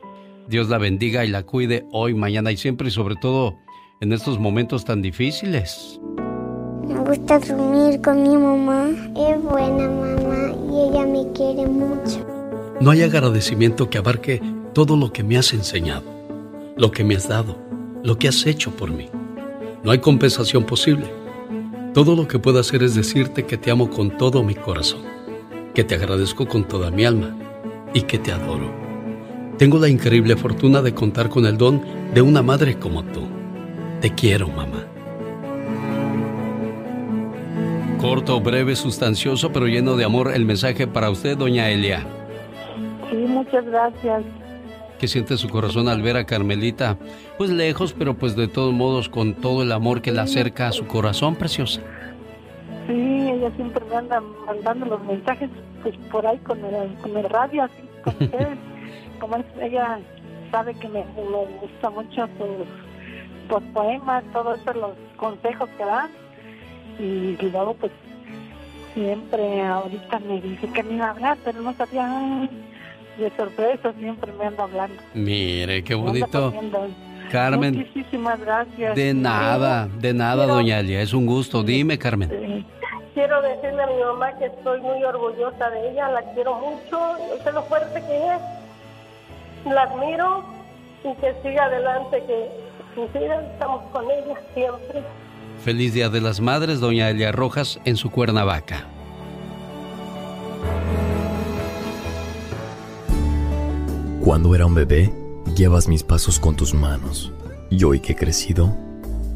Dios 0.48 0.70
la 0.70 0.78
bendiga 0.78 1.26
y 1.26 1.30
la 1.30 1.44
cuide 1.44 1.86
hoy, 1.92 2.14
mañana 2.14 2.52
y 2.52 2.58
siempre, 2.58 2.90
y 2.90 2.92
sobre 2.92 3.16
todo 3.16 3.58
en 4.00 4.14
estos 4.14 4.38
momentos 4.38 4.86
tan 4.86 5.02
difíciles. 5.02 6.00
Me 6.88 7.00
gusta 7.00 7.40
dormir 7.40 8.00
con 8.02 8.22
mi 8.22 8.38
mamá. 8.38 8.90
Es 9.16 9.42
buena 9.42 9.90
mamá 9.90 10.54
y 10.72 10.90
ella 10.90 11.06
me 11.06 11.32
quiere 11.34 11.68
mucho. 11.68 12.26
No 12.80 12.92
hay 12.92 13.02
agradecimiento 13.02 13.90
que 13.90 13.98
abarque 13.98 14.42
todo 14.74 14.96
lo 14.96 15.12
que 15.12 15.24
me 15.24 15.38
has 15.38 15.54
enseñado, 15.54 16.04
lo 16.78 16.92
que 16.92 17.04
me 17.04 17.16
has 17.16 17.28
dado, 17.28 17.58
lo 18.04 18.20
que 18.20 18.28
has 18.28 18.46
hecho 18.46 18.70
por 18.72 18.92
mí. 18.92 19.10
No 19.88 19.94
hay 19.94 20.00
compensación 20.00 20.66
posible. 20.66 21.06
Todo 21.94 22.14
lo 22.14 22.28
que 22.28 22.40
puedo 22.40 22.60
hacer 22.60 22.84
es 22.84 22.94
decirte 22.94 23.46
que 23.46 23.56
te 23.56 23.72
amo 23.72 23.90
con 23.90 24.18
todo 24.18 24.44
mi 24.44 24.54
corazón, 24.54 25.00
que 25.74 25.86
te 25.86 25.96
agradezco 25.96 26.46
con 26.46 26.66
toda 26.66 26.92
mi 26.92 27.06
alma 27.06 27.34
y 27.94 28.02
que 28.02 28.20
te 28.20 28.34
adoro. 28.34 28.70
Tengo 29.58 29.80
la 29.80 29.88
increíble 29.88 30.36
fortuna 30.36 30.82
de 30.82 30.94
contar 30.94 31.30
con 31.30 31.46
el 31.46 31.58
don 31.58 31.82
de 32.14 32.22
una 32.22 32.42
madre 32.42 32.78
como 32.78 33.02
tú. 33.02 33.30
Te 34.02 34.14
quiero, 34.14 34.50
mamá. 34.50 34.84
Corto, 38.02 38.42
breve, 38.42 38.76
sustancioso, 38.76 39.54
pero 39.54 39.68
lleno 39.68 39.96
de 39.96 40.04
amor 40.04 40.34
el 40.36 40.44
mensaje 40.44 40.86
para 40.86 41.10
usted, 41.10 41.38
doña 41.38 41.70
Elia. 41.70 42.06
Sí, 43.10 43.16
muchas 43.16 43.64
gracias. 43.64 44.26
¿Qué 45.00 45.08
siente 45.08 45.38
su 45.38 45.48
corazón 45.48 45.88
al 45.88 46.02
ver 46.02 46.18
a 46.18 46.26
Carmelita? 46.26 46.98
Pues 47.38 47.52
lejos, 47.52 47.94
pero 47.94 48.16
pues 48.16 48.36
de 48.36 48.48
todos 48.48 48.74
modos 48.74 49.10
con 49.10 49.36
todo 49.36 49.62
el 49.62 49.72
amor 49.72 50.02
que 50.02 50.12
la 50.12 50.24
acerca 50.24 50.68
a 50.68 50.72
su 50.72 50.88
corazón, 50.88 51.36
preciosa. 51.36 51.82
Sí, 52.88 53.30
ella 53.30 53.52
siempre 53.56 53.84
me 53.90 53.96
anda 53.96 54.22
mandando 54.46 54.86
los 54.88 55.04
mensajes 55.04 55.50
pues 55.84 55.96
por 56.12 56.26
ahí 56.26 56.38
con 56.40 56.64
el, 56.66 56.94
con 56.96 57.16
el 57.16 57.30
radio, 57.30 57.64
así 57.64 57.84
con 58.04 58.14
ustedes. 58.20 58.58
Como 59.20 59.38
ella 59.62 60.00
sabe 60.52 60.74
que 60.76 60.88
me, 60.88 61.04
me 61.16 61.60
gusta 61.62 61.90
mucho 61.92 62.28
sus, 62.38 63.64
poemas, 63.74 64.24
todos 64.34 64.60
eso, 64.60 64.74
los 64.74 64.92
consejos 65.18 65.70
que 65.78 65.86
dan. 65.86 66.10
Y 67.00 67.38
luego 67.52 67.76
pues 67.76 67.92
siempre 68.96 69.62
ahorita 69.62 70.20
me 70.20 70.42
dice 70.42 70.68
que 70.70 70.82
me 70.82 70.96
iba 70.96 71.08
a 71.08 71.12
hablar, 71.12 71.38
pero 71.46 71.62
no 71.62 71.74
sabía 71.74 72.50
de 73.20 73.32
sorpresa 73.36 73.94
siempre 74.00 74.32
me 74.34 74.46
anda 74.46 74.64
hablando. 74.64 75.02
Mire, 75.14 75.84
qué 75.84 75.94
bonito. 75.94 76.54
Carmen. 77.32 77.78
Muchísimas 77.78 78.40
gracias. 78.40 78.96
De 78.96 79.14
nada, 79.14 79.88
de 80.00 80.14
nada, 80.14 80.46
doña 80.46 80.80
Elia. 80.80 81.02
Es 81.02 81.14
un 81.14 81.26
gusto. 81.26 81.64
Dime, 81.64 81.98
Carmen. 81.98 82.66
Quiero 83.14 83.42
decirle 83.42 83.82
a 83.82 83.88
mi 83.88 84.00
mamá 84.00 84.38
que 84.38 84.46
estoy 84.46 84.80
muy 84.82 85.04
orgullosa 85.04 85.70
de 85.72 85.92
ella, 85.92 86.10
la 86.10 86.22
quiero 86.34 86.54
mucho, 86.56 87.00
sé 87.44 87.52
lo 87.52 87.64
fuerte 87.64 88.00
que 88.02 88.18
es, 88.18 89.74
la 89.74 89.82
admiro 89.82 90.44
y 91.04 91.16
que 91.16 91.34
siga 91.42 91.66
adelante, 91.66 92.24
que 92.28 93.10
siga, 93.12 93.42
estamos 93.42 93.82
con 93.92 94.06
ella 94.06 94.36
siempre. 94.54 95.02
Feliz 95.64 95.94
Día 95.96 96.10
de 96.10 96.22
las 96.22 96.40
Madres, 96.40 96.80
doña 96.80 97.10
Elia 97.10 97.32
Rojas, 97.32 97.80
en 97.86 97.96
su 97.96 98.12
Cuernavaca. 98.12 98.86
Cuando 104.24 104.54
era 104.54 104.66
un 104.68 104.76
bebé, 104.76 105.12
llevas 105.58 105.88
mis 105.88 106.04
pasos 106.04 106.40
con 106.40 106.56
tus 106.56 106.74
manos. 106.76 107.34
Y 107.72 107.84
hoy 107.84 108.00
que 108.00 108.14
he 108.14 108.16
crecido, 108.16 108.76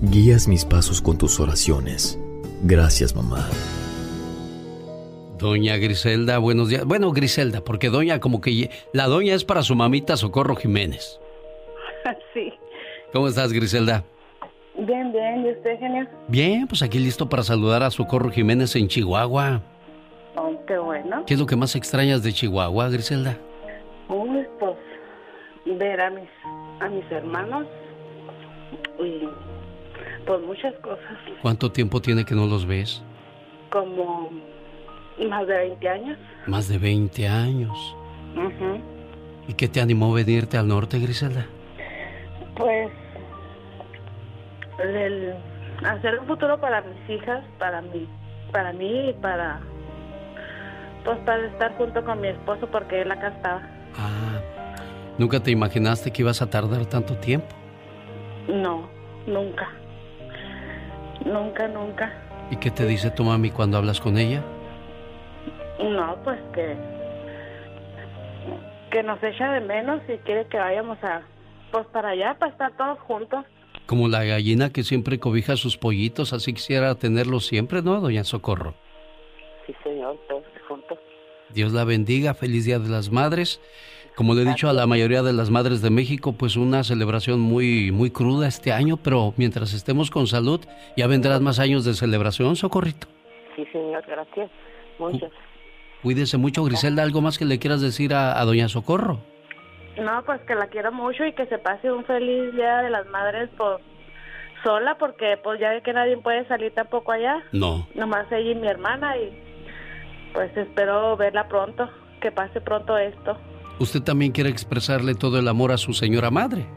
guías 0.02 0.48
mis 0.48 0.65
pasos 0.65 1.02
con 1.02 1.18
tus 1.18 1.39
oraciones. 1.39 2.19
Gracias, 2.64 3.15
mamá. 3.15 3.49
Doña 5.39 5.77
Griselda, 5.77 6.38
buenos 6.38 6.69
días. 6.69 6.85
Bueno, 6.85 7.11
Griselda, 7.11 7.61
porque 7.61 7.89
doña 7.89 8.19
como 8.19 8.39
que 8.39 8.69
la 8.93 9.07
doña 9.07 9.34
es 9.34 9.43
para 9.43 9.64
su 9.64 9.76
mamita 9.76 10.15
Socorro 10.15 10.56
Jiménez. 10.56 11.19
Sí. 12.34 12.53
¿Cómo 13.11 13.27
estás, 13.27 13.52
Griselda? 13.52 14.06
Bien, 14.77 15.11
bien, 15.11 15.45
¿y 15.45 15.52
usted, 15.52 15.77
genio? 15.80 16.07
Bien, 16.30 16.65
pues 16.65 16.81
aquí 16.81 16.98
listo 16.98 17.27
para 17.27 17.43
saludar 17.43 17.84
a 17.84 17.91
Socorro 17.91 18.31
Jiménez 18.31 18.76
en 18.76 18.88
Chihuahua. 18.88 19.61
Oh, 20.38 20.53
qué 20.65 20.77
bueno. 20.77 21.26
¿Qué 21.26 21.34
es 21.34 21.39
lo 21.39 21.45
que 21.45 21.57
más 21.57 21.76
extrañas 21.76 22.23
de 22.23 22.31
Chihuahua, 22.31 22.89
Griselda? 22.89 23.38
Uy, 24.07 24.40
ver 25.65 26.01
a 26.01 26.09
mis, 26.09 26.29
a 26.79 26.89
mis 26.89 27.11
hermanos 27.11 27.65
y 28.99 29.27
pues 30.25 30.41
muchas 30.41 30.73
cosas. 30.75 31.17
¿Cuánto 31.41 31.71
tiempo 31.71 32.01
tiene 32.01 32.25
que 32.25 32.35
no 32.35 32.45
los 32.45 32.65
ves? 32.65 33.03
Como 33.69 34.29
más 35.29 35.47
de 35.47 35.57
20 35.57 35.89
años. 35.89 36.17
Más 36.47 36.67
de 36.67 36.77
20 36.77 37.27
años. 37.27 37.95
¿Y 39.47 39.53
qué 39.53 39.67
te 39.67 39.81
animó 39.81 40.11
a 40.11 40.15
venirte 40.15 40.57
al 40.57 40.67
norte, 40.67 40.99
Griselda? 40.99 41.45
Pues 42.55 42.91
el 44.79 45.35
hacer 45.83 46.19
un 46.19 46.27
futuro 46.27 46.59
para 46.59 46.81
mis 46.81 47.09
hijas, 47.09 47.43
para 47.59 47.81
mí, 47.81 48.07
para 48.51 48.73
mí 48.73 49.09
y 49.09 49.13
para 49.13 49.59
pues 51.03 51.17
para 51.19 51.47
estar 51.47 51.75
junto 51.77 52.03
con 52.05 52.21
mi 52.21 52.27
esposo 52.27 52.67
porque 52.67 53.01
él 53.01 53.11
acá 53.11 53.29
estaba. 53.29 53.61
Ah, 53.97 54.39
¿nunca 55.22 55.39
te 55.39 55.52
imaginaste 55.52 56.11
que 56.11 56.23
ibas 56.23 56.41
a 56.41 56.49
tardar 56.49 56.88
tanto 56.88 57.15
tiempo? 57.15 57.56
No, 58.48 58.89
nunca. 59.27 59.69
Nunca, 61.23 61.68
nunca. 61.68 62.11
¿Y 62.49 62.56
qué 62.56 62.72
te 62.72 62.88
dice 62.88 63.11
tu 63.11 63.23
mami 63.23 63.52
cuando 63.52 63.77
hablas 63.77 64.02
con 64.02 64.18
ella? 64.18 64.41
No, 65.80 66.18
pues 66.23 66.39
que 66.53 66.76
que 68.89 69.03
nos 69.03 69.23
echa 69.23 69.53
de 69.53 69.61
menos 69.61 70.02
y 70.10 70.18
quiere 70.26 70.45
que 70.48 70.57
vayamos 70.57 70.98
a 71.03 71.22
pues 71.72 71.85
para 71.93 72.10
allá 72.10 72.35
para 72.39 72.52
estar 72.52 72.76
todos 72.76 72.99
juntos. 73.02 73.45
Como 73.85 74.07
la 74.07 74.23
gallina 74.23 74.72
que 74.72 74.84
siempre 74.84 75.19
cobija 75.19 75.56
sus 75.56 75.77
pollitos, 75.77 76.34
así 76.34 76.53
quisiera 76.53 76.95
tenerlos 76.95 77.45
siempre, 77.45 77.84
¿no, 77.84 78.02
doña 78.02 78.23
Socorro? 78.23 78.73
Sí, 79.68 79.73
señor, 79.84 80.18
todos 80.27 80.43
juntos. 80.68 80.98
Dios 81.53 81.73
la 81.73 81.84
bendiga, 81.84 82.34
feliz 82.34 82.65
Día 82.65 82.80
de 82.80 82.89
las 82.89 83.11
Madres. 83.11 83.61
Como 84.22 84.35
le 84.35 84.43
he 84.43 84.45
dicho 84.45 84.69
a 84.69 84.73
la 84.73 84.85
mayoría 84.85 85.23
de 85.23 85.34
las 85.34 85.49
madres 85.49 85.81
de 85.81 85.89
México, 85.89 86.34
pues 86.34 86.56
una 86.56 86.84
celebración 86.84 87.39
muy, 87.39 87.91
muy 87.91 88.11
cruda 88.11 88.48
este 88.48 88.72
año, 88.72 88.95
pero 88.95 89.34
mientras 89.35 89.73
estemos 89.73 90.11
con 90.11 90.27
salud, 90.27 90.61
ya 90.95 91.07
vendrán 91.07 91.43
más 91.43 91.57
años 91.57 91.85
de 91.85 91.95
celebración, 91.95 92.56
Socorrito. 92.56 93.07
Sí, 93.56 93.65
señor, 93.72 94.03
gracias. 94.07 94.52
Muchas. 94.99 95.31
Cuídese 96.03 96.38
mucho, 96.38 96.64
Griselda. 96.64 97.02
¿Algo 97.02 97.22
más 97.22 97.39
que 97.39 97.45
le 97.45 97.57
quieras 97.57 97.81
decir 97.81 98.14
a, 98.14 98.39
a 98.39 98.45
doña 98.45 98.69
Socorro? 98.69 99.22
No, 99.99 100.23
pues 100.23 100.39
que 100.41 100.53
la 100.53 100.68
quiero 100.68 100.91
mucho 100.91 101.26
y 101.26 101.34
que 101.34 101.48
se 101.48 101.57
pase 101.57 101.91
un 101.91 102.06
feliz 102.06 102.53
Día 102.53 102.84
de 102.84 102.91
las 102.91 103.07
Madres 103.07 103.49
pues 103.57 103.77
sola 104.64 104.99
porque 104.99 105.39
pues 105.43 105.60
ya 105.60 105.81
que 105.81 105.93
nadie 105.93 106.15
puede 106.18 106.48
salir 106.48 106.72
tampoco 106.76 107.11
allá. 107.11 107.41
No. 107.53 107.88
Nomás 107.95 108.31
ella 108.31 108.52
y 108.52 108.53
mi 108.53 108.68
hermana 108.68 109.18
y 109.18 109.31
pues 110.31 110.56
espero 110.56 111.18
verla 111.18 111.48
pronto, 111.48 111.89
que 112.22 112.31
pase 112.31 112.61
pronto 112.61 112.95
esto. 112.99 113.35
Usted 113.82 114.02
también 114.03 114.32
quiere 114.32 114.52
expresarle 114.52 115.16
todo 115.16 115.40
el 115.40 115.48
amor 115.48 115.72
a 115.72 115.78
su 115.78 115.94
señora 115.94 116.30
madre. 116.30 116.68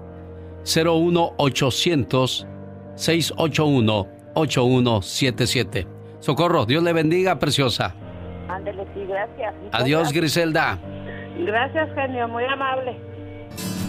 01800 0.63 2.47
681 2.95 4.07
8177. 4.33 5.87
Socorro, 6.19 6.65
Dios 6.65 6.81
le 6.81 6.91
bendiga, 6.91 7.37
preciosa. 7.37 7.93
Ándele, 8.47 8.83
sí, 8.95 9.01
gracias. 9.07 9.53
Adiós, 9.73 10.11
Griselda. 10.11 10.79
Gracias, 11.37 11.87
genio, 11.93 12.27
muy 12.27 12.45
amable. 12.45 12.97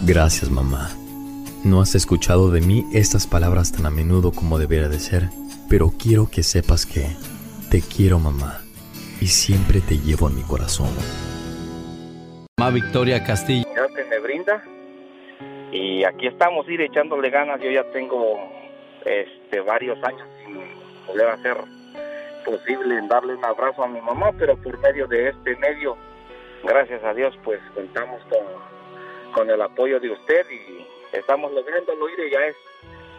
Gracias, 0.05 0.51
mamá. 0.51 0.91
No 1.63 1.79
has 1.79 1.93
escuchado 1.93 2.49
de 2.49 2.59
mí 2.59 2.85
estas 2.91 3.27
palabras 3.27 3.71
tan 3.71 3.85
a 3.85 3.91
menudo 3.91 4.31
como 4.31 4.57
debería 4.57 4.89
de 4.89 4.97
ser, 4.97 5.29
pero 5.69 5.91
quiero 5.91 6.27
que 6.27 6.41
sepas 6.41 6.87
que 6.87 7.05
te 7.69 7.81
quiero, 7.81 8.17
mamá, 8.17 8.61
y 9.21 9.27
siempre 9.27 9.79
te 9.79 9.99
llevo 9.99 10.27
en 10.27 10.37
mi 10.37 10.41
corazón. 10.41 10.89
Mamá 12.57 12.71
Victoria 12.71 13.23
Castillo. 13.23 13.67
que 13.95 14.03
me 14.05 14.17
brinda. 14.17 14.63
Y 15.71 16.03
aquí 16.03 16.25
estamos, 16.25 16.67
ir 16.67 16.81
echándole 16.81 17.29
ganas. 17.29 17.61
Yo 17.61 17.69
ya 17.69 17.83
tengo 17.91 18.39
este 19.05 19.59
varios 19.59 20.03
años 20.03 20.27
sin 20.43 20.57
poder 21.05 21.27
hacer 21.27 21.57
posible 22.43 22.97
en 22.97 23.07
darle 23.07 23.35
un 23.35 23.45
abrazo 23.45 23.83
a 23.83 23.87
mi 23.87 24.01
mamá, 24.01 24.31
pero 24.37 24.57
por 24.57 24.79
medio 24.79 25.05
de 25.05 25.29
este 25.29 25.55
medio, 25.57 25.95
gracias 26.63 27.03
a 27.03 27.13
Dios, 27.13 27.37
pues 27.43 27.59
contamos 27.75 28.19
con, 28.23 29.33
con 29.33 29.49
el 29.51 29.61
apoyo 29.61 29.99
de 29.99 30.09
usted 30.09 30.45
y 30.49 30.80
estamos 31.13 31.51
lográndolo 31.51 32.09
y 32.09 32.31
ya 32.31 32.39
es 32.45 32.55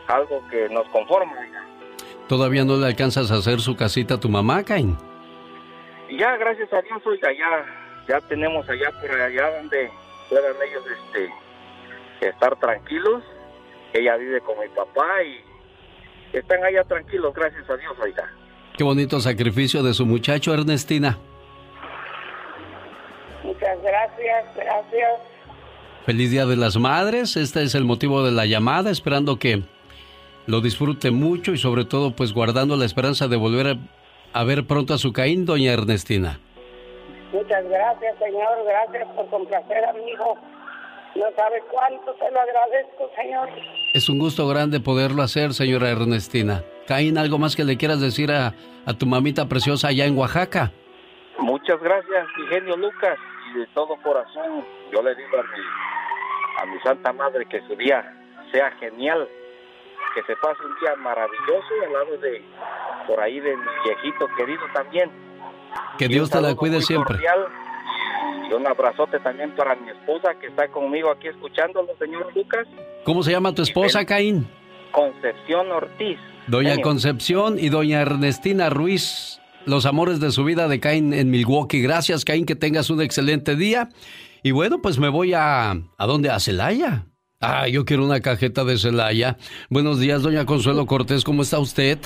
algo 0.08 0.42
que 0.50 0.68
nos 0.68 0.86
conforma. 0.88 1.36
¿Todavía 2.28 2.64
no 2.64 2.76
le 2.76 2.86
alcanzas 2.86 3.30
a 3.30 3.36
hacer 3.36 3.60
su 3.60 3.76
casita 3.76 4.14
a 4.14 4.20
tu 4.20 4.28
mamá, 4.28 4.64
Cain? 4.64 4.96
Ya, 6.10 6.36
gracias 6.36 6.72
a 6.72 6.82
Dios, 6.82 7.02
oiga, 7.06 7.32
ya, 7.32 7.64
ya 8.08 8.20
tenemos 8.28 8.68
allá 8.68 8.90
por 9.00 9.10
allá 9.10 9.56
donde 9.58 9.90
puedan 10.28 10.54
ellos 10.68 10.84
este, 10.86 12.26
estar 12.28 12.56
tranquilos. 12.56 13.22
Ella 13.92 14.16
vive 14.16 14.40
con 14.40 14.58
mi 14.58 14.68
papá 14.68 15.22
y 15.22 16.36
están 16.36 16.64
allá 16.64 16.84
tranquilos, 16.84 17.34
gracias 17.34 17.68
a 17.68 17.76
Dios, 17.76 17.94
oiga. 18.00 18.30
Qué 18.76 18.84
bonito 18.84 19.20
sacrificio 19.20 19.82
de 19.82 19.92
su 19.92 20.06
muchacho, 20.06 20.54
Ernestina. 20.54 21.18
Muchas 23.42 23.82
gracias, 23.82 24.44
gracias. 24.54 25.20
Feliz 26.04 26.32
Día 26.32 26.46
de 26.46 26.56
las 26.56 26.76
Madres. 26.76 27.36
Este 27.36 27.62
es 27.62 27.74
el 27.74 27.84
motivo 27.84 28.24
de 28.24 28.32
la 28.32 28.44
llamada, 28.46 28.90
esperando 28.90 29.38
que 29.38 29.62
lo 30.46 30.60
disfrute 30.60 31.12
mucho 31.12 31.52
y 31.52 31.58
sobre 31.58 31.84
todo 31.84 32.16
pues 32.16 32.32
guardando 32.32 32.76
la 32.76 32.84
esperanza 32.84 33.28
de 33.28 33.36
volver 33.36 33.76
a 34.32 34.44
ver 34.44 34.66
pronto 34.66 34.94
a 34.94 34.98
su 34.98 35.12
Caín, 35.12 35.46
doña 35.46 35.72
Ernestina. 35.72 36.40
Muchas 37.32 37.64
gracias, 37.68 38.18
Señor. 38.18 38.64
Gracias 38.66 39.08
por 39.14 39.28
complacer 39.28 39.84
a 39.84 39.92
mi 39.92 40.10
hijo. 40.10 40.36
No 41.14 41.26
sabe 41.36 41.62
cuánto 41.70 42.12
te 42.14 42.30
lo 42.30 42.40
agradezco, 42.40 43.10
Señor. 43.16 43.48
Es 43.94 44.08
un 44.08 44.18
gusto 44.18 44.48
grande 44.48 44.80
poderlo 44.80 45.22
hacer, 45.22 45.54
señora 45.54 45.90
Ernestina. 45.90 46.64
Caín, 46.86 47.16
¿algo 47.16 47.38
más 47.38 47.54
que 47.54 47.64
le 47.64 47.76
quieras 47.76 48.00
decir 48.00 48.32
a, 48.32 48.54
a 48.86 48.94
tu 48.94 49.06
mamita 49.06 49.46
preciosa 49.46 49.88
allá 49.88 50.06
en 50.06 50.16
Oaxaca? 50.18 50.72
Muchas 51.38 51.80
gracias, 51.80 52.26
mi 52.38 52.46
genio 52.48 52.76
Lucas, 52.76 53.18
y 53.54 53.58
de 53.58 53.66
todo 53.74 53.96
corazón 54.02 54.64
yo 54.92 55.02
le 55.02 55.14
digo 55.14 55.38
a 55.38 55.42
mi, 55.42 56.62
a 56.62 56.66
mi 56.66 56.80
Santa 56.80 57.12
Madre 57.12 57.46
que 57.46 57.60
su 57.66 57.76
día 57.76 58.14
sea 58.52 58.70
genial, 58.72 59.28
que 60.14 60.22
se 60.22 60.36
pase 60.36 60.62
un 60.64 60.74
día 60.80 60.94
maravilloso 60.96 61.68
al 61.84 61.92
lado 61.92 62.18
de, 62.18 62.42
por 63.06 63.20
ahí 63.20 63.40
de 63.40 63.56
mi 63.56 63.64
viejito 63.84 64.28
querido 64.36 64.62
también. 64.74 65.10
Que 65.98 66.08
Dios 66.08 66.30
te 66.30 66.40
la 66.40 66.54
cuide 66.54 66.82
siempre. 66.82 67.14
cordial, 67.14 67.46
Y 68.48 68.52
un 68.52 68.66
abrazote 68.66 69.18
también 69.20 69.54
para 69.56 69.74
mi 69.74 69.90
esposa 69.90 70.34
que 70.38 70.48
está 70.48 70.68
conmigo 70.68 71.10
aquí 71.10 71.28
escuchándolo, 71.28 71.96
señor 71.98 72.34
Lucas, 72.36 72.66
¿Cómo 73.04 73.22
se 73.24 73.32
llama 73.32 73.52
tu 73.52 73.62
esposa, 73.62 74.04
Caín? 74.04 74.46
Concepción 74.92 75.72
Ortiz. 75.72 76.18
Doña. 76.46 76.80
Concepción 76.80 77.58
y 77.58 77.68
doña 77.68 78.00
Ernestina 78.00 78.70
Ruiz, 78.70 79.40
los 79.66 79.86
amores 79.86 80.20
de 80.20 80.30
su 80.30 80.44
vida 80.44 80.68
de 80.68 80.80
Caín 80.80 81.12
en 81.12 81.30
Milwaukee. 81.30 81.82
Gracias, 81.82 82.24
Caín, 82.24 82.46
que 82.46 82.56
tengas 82.56 82.90
un 82.90 83.00
excelente 83.00 83.56
día. 83.56 83.88
Y 84.42 84.50
bueno, 84.50 84.80
pues 84.82 84.98
me 84.98 85.08
voy 85.08 85.34
a... 85.34 85.70
¿A 85.70 86.06
dónde? 86.06 86.30
¿A 86.30 86.40
Celaya? 86.40 87.06
Ah, 87.40 87.68
yo 87.68 87.84
quiero 87.84 88.04
una 88.04 88.20
cajeta 88.20 88.64
de 88.64 88.78
Celaya. 88.78 89.36
Buenos 89.68 90.00
días, 90.00 90.22
doña 90.22 90.46
Consuelo 90.46 90.86
Cortés, 90.86 91.24
¿cómo 91.24 91.42
está 91.42 91.58
usted? 91.58 91.98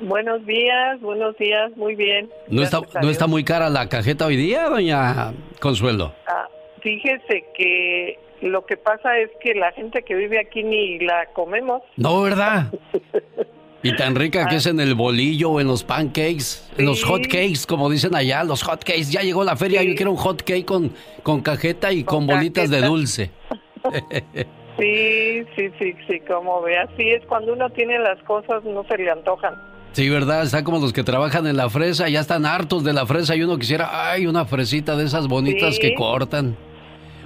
Buenos 0.00 0.44
días, 0.46 1.00
buenos 1.00 1.36
días, 1.38 1.76
muy 1.76 1.94
bien. 1.94 2.30
¿No 2.48 2.62
está, 2.62 2.80
¿No 3.02 3.08
está 3.08 3.26
muy 3.26 3.44
cara 3.44 3.70
la 3.70 3.88
cajeta 3.88 4.26
hoy 4.26 4.36
día, 4.36 4.68
doña 4.68 5.32
Consuelo? 5.60 6.12
Ah, 6.28 6.46
fíjese 6.82 7.44
que 7.56 8.18
lo 8.42 8.64
que 8.66 8.76
pasa 8.76 9.18
es 9.18 9.30
que 9.40 9.54
la 9.54 9.72
gente 9.72 10.02
que 10.02 10.14
vive 10.14 10.38
aquí 10.38 10.62
ni 10.62 10.98
la 10.98 11.26
comemos. 11.32 11.82
No, 11.96 12.22
¿verdad? 12.22 12.72
Y 13.88 13.96
tan 13.96 14.14
rica 14.14 14.46
que 14.48 14.56
es 14.56 14.66
en 14.66 14.80
el 14.80 14.94
bolillo 14.94 15.50
o 15.50 15.60
en 15.60 15.66
los 15.68 15.84
pancakes, 15.84 16.62
en 16.76 16.86
los 16.86 16.98
Sí. 17.00 17.04
hot 17.06 17.22
cakes, 17.26 17.60
como 17.68 17.88
dicen 17.88 18.14
allá, 18.14 18.42
los 18.44 18.62
hot 18.62 18.82
cakes. 18.84 19.10
Ya 19.10 19.22
llegó 19.22 19.44
la 19.44 19.56
feria, 19.56 19.82
yo 19.82 19.94
quiero 19.94 20.10
un 20.12 20.16
hot 20.16 20.42
cake 20.42 20.64
con, 20.64 20.92
con 21.22 21.40
cajeta 21.40 21.92
y 21.92 22.02
con, 22.04 22.26
bolitas 22.26 22.70
de 22.70 22.80
dulce. 22.82 23.30
Sí, 24.78 25.42
sí, 25.56 25.70
sí, 25.78 25.94
sí, 26.06 26.20
como 26.28 26.60
ve, 26.60 26.76
así 26.76 27.08
es 27.08 27.24
cuando 27.26 27.54
uno 27.54 27.70
tiene 27.70 27.98
las 27.98 28.22
cosas 28.24 28.62
no 28.64 28.84
se 28.84 28.98
le 28.98 29.10
antojan. 29.10 29.54
Sí, 29.92 30.10
¿verdad? 30.10 30.42
Está 30.42 30.64
como 30.64 30.78
los 30.80 30.92
que 30.92 31.02
trabajan 31.02 31.46
en 31.46 31.56
la 31.56 31.70
fresa, 31.70 32.10
ya 32.10 32.20
están 32.20 32.44
hartos 32.44 32.84
de 32.84 32.92
la 32.92 33.06
fresa 33.06 33.34
y 33.36 33.42
uno 33.42 33.56
quisiera, 33.58 34.10
ay, 34.10 34.26
una 34.26 34.44
fresita 34.44 34.94
de 34.94 35.06
esas 35.06 35.28
bonitas 35.28 35.76
Sí. 35.76 35.80
que 35.80 35.94
cortan. 35.94 36.56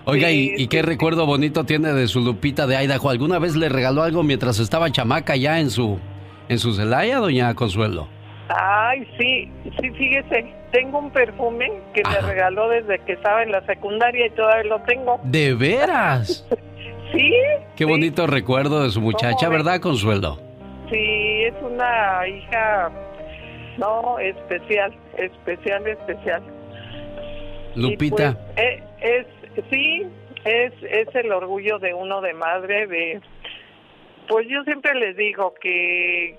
Oiga, 0.04 0.28
Sí, 0.28 0.54
¿y, 0.58 0.62
y 0.62 0.66
qué 0.68 0.82
recuerdo 0.82 1.26
bonito 1.26 1.64
tiene 1.64 1.92
de 1.92 2.06
su 2.06 2.20
Lupita 2.20 2.68
de 2.68 2.76
Idaho? 2.84 3.10
¿Alguna 3.10 3.40
vez 3.40 3.56
le 3.56 3.68
regaló 3.68 4.04
algo 4.04 4.22
mientras 4.22 4.60
estaba 4.60 4.92
chamaca 4.92 5.34
ya 5.34 5.58
en 5.58 5.70
su, 5.70 5.98
en 6.50 6.58
su 6.58 6.74
Celaya, 6.74 7.18
doña 7.18 7.54
Consuelo? 7.54 8.08
Ay, 8.48 9.06
sí, 9.16 9.48
sí, 9.80 9.90
fíjese, 9.90 10.52
tengo 10.72 10.98
un 10.98 11.10
perfume 11.12 11.70
que 11.94 12.02
me 12.02 12.20
regaló 12.20 12.68
desde 12.68 12.98
que 13.04 13.12
estaba 13.12 13.44
en 13.44 13.52
la 13.52 13.64
secundaria 13.66 14.26
y 14.26 14.30
todavía 14.30 14.64
lo 14.64 14.82
tengo. 14.82 15.20
¿De 15.22 15.54
veras? 15.54 16.44
sí. 17.12 17.32
Qué 17.76 17.84
bonito 17.84 18.26
recuerdo 18.26 18.82
de 18.82 18.90
su 18.90 19.00
muchacha, 19.00 19.48
¿verdad, 19.48 19.80
Consuelo? 19.80 20.40
Sí, 20.90 21.44
es 21.44 21.54
una 21.62 22.26
hija, 22.26 22.90
no, 23.78 24.18
especial, 24.18 24.92
especial, 25.16 25.86
especial. 25.86 26.42
Lupita. 27.76 28.36
Pues, 28.56 28.66
eh, 28.66 28.82
es, 29.00 29.26
sí, 29.70 30.04
es, 30.44 30.72
es 30.82 31.14
el 31.14 31.30
orgullo 31.30 31.78
de 31.78 31.94
uno 31.94 32.20
de 32.20 32.34
madre, 32.34 32.88
de, 32.88 33.20
pues 34.30 34.46
yo 34.48 34.62
siempre 34.62 34.94
les 34.94 35.16
digo 35.16 35.54
que, 35.60 36.36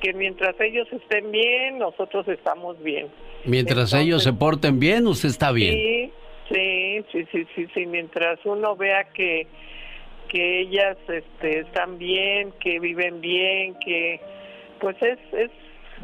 que 0.00 0.14
mientras 0.14 0.58
ellos 0.58 0.88
estén 0.90 1.30
bien, 1.30 1.78
nosotros 1.78 2.26
estamos 2.26 2.82
bien. 2.82 3.08
Mientras 3.44 3.92
ellos 3.92 4.22
se 4.22 4.32
porten 4.32 4.80
bien, 4.80 5.06
usted 5.06 5.28
está 5.28 5.52
bien. 5.52 5.74
Sí, 5.74 6.12
sí, 6.48 7.04
sí, 7.12 7.26
sí, 7.30 7.46
sí, 7.54 7.66
sí. 7.74 7.86
Mientras 7.86 8.38
uno 8.46 8.74
vea 8.74 9.04
que, 9.12 9.46
que 10.30 10.60
ellas 10.60 10.96
este, 11.08 11.60
están 11.60 11.98
bien, 11.98 12.52
que 12.58 12.80
viven 12.80 13.20
bien, 13.20 13.74
que 13.84 14.18
pues 14.80 14.96
es, 15.02 15.18
es, 15.32 15.50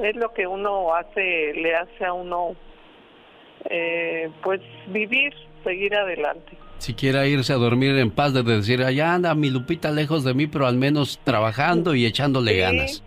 es 0.03 0.17
lo 0.17 0.35
que 0.35 0.47
uno 0.47 0.95
hace, 0.95 1.55
le 1.55 1.75
hace 1.77 2.05
a 2.05 2.13
uno 2.13 2.55
eh, 3.71 4.29
pues 4.43 4.61
vivir, 4.89 5.33
seguir 5.65 5.97
adelante. 5.97 6.66
Si 6.79 6.95
quiera 6.95 7.27
irse 7.27 7.53
a 7.53 7.57
dormir 7.57 7.97
en 7.97 8.11
paz 8.11 8.33
de 8.33 8.43
decir, 8.43 8.83
allá 8.83 9.15
anda 9.15 9.35
mi 9.35 9.51
Lupita 9.51 9.91
lejos 9.91 10.25
de 10.25 10.35
mí, 10.35 10.47
pero 10.47 10.67
al 10.67 10.77
menos 10.77 11.19
trabajando 11.25 11.95
y 11.95 12.07
echándole 12.07 12.57
ganas. 12.57 13.03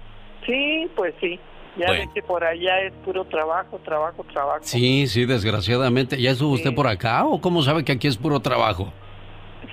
Sí, 0.45 0.87
pues 0.95 1.13
sí. 1.21 1.39
Ya 1.77 1.91
ve 1.91 2.09
que 2.13 2.21
por 2.21 2.43
allá 2.43 2.81
es 2.81 2.93
puro 3.05 3.23
trabajo, 3.25 3.79
trabajo, 3.85 4.25
trabajo. 4.33 4.59
Sí, 4.63 5.07
sí, 5.07 5.25
desgraciadamente. 5.25 6.21
¿Ya 6.21 6.31
estuvo 6.31 6.53
usted 6.53 6.73
por 6.73 6.87
acá 6.87 7.25
o 7.25 7.39
cómo 7.39 7.61
sabe 7.61 7.85
que 7.85 7.93
aquí 7.93 8.07
es 8.07 8.17
puro 8.17 8.41
trabajo? 8.41 8.91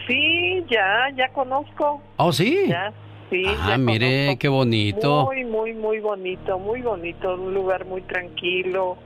Sí, 0.07 0.63
ya, 0.71 1.09
ya 1.17 1.33
conozco. 1.33 2.01
¿Oh, 2.17 2.33
sí? 2.33 2.67
Ya, 2.69 2.93
sí. 3.31 3.45
Ah, 3.47 3.77
mire, 3.77 4.37
qué 4.39 4.49
bonito. 4.49 5.25
Muy, 5.25 5.45
muy, 5.45 5.73
muy 5.73 5.99
bonito, 5.99 6.59
muy 6.59 6.83
bonito. 6.83 7.35
Un 7.35 7.55
lugar 7.55 7.85
muy 7.87 8.03
tranquilo, 8.03 8.99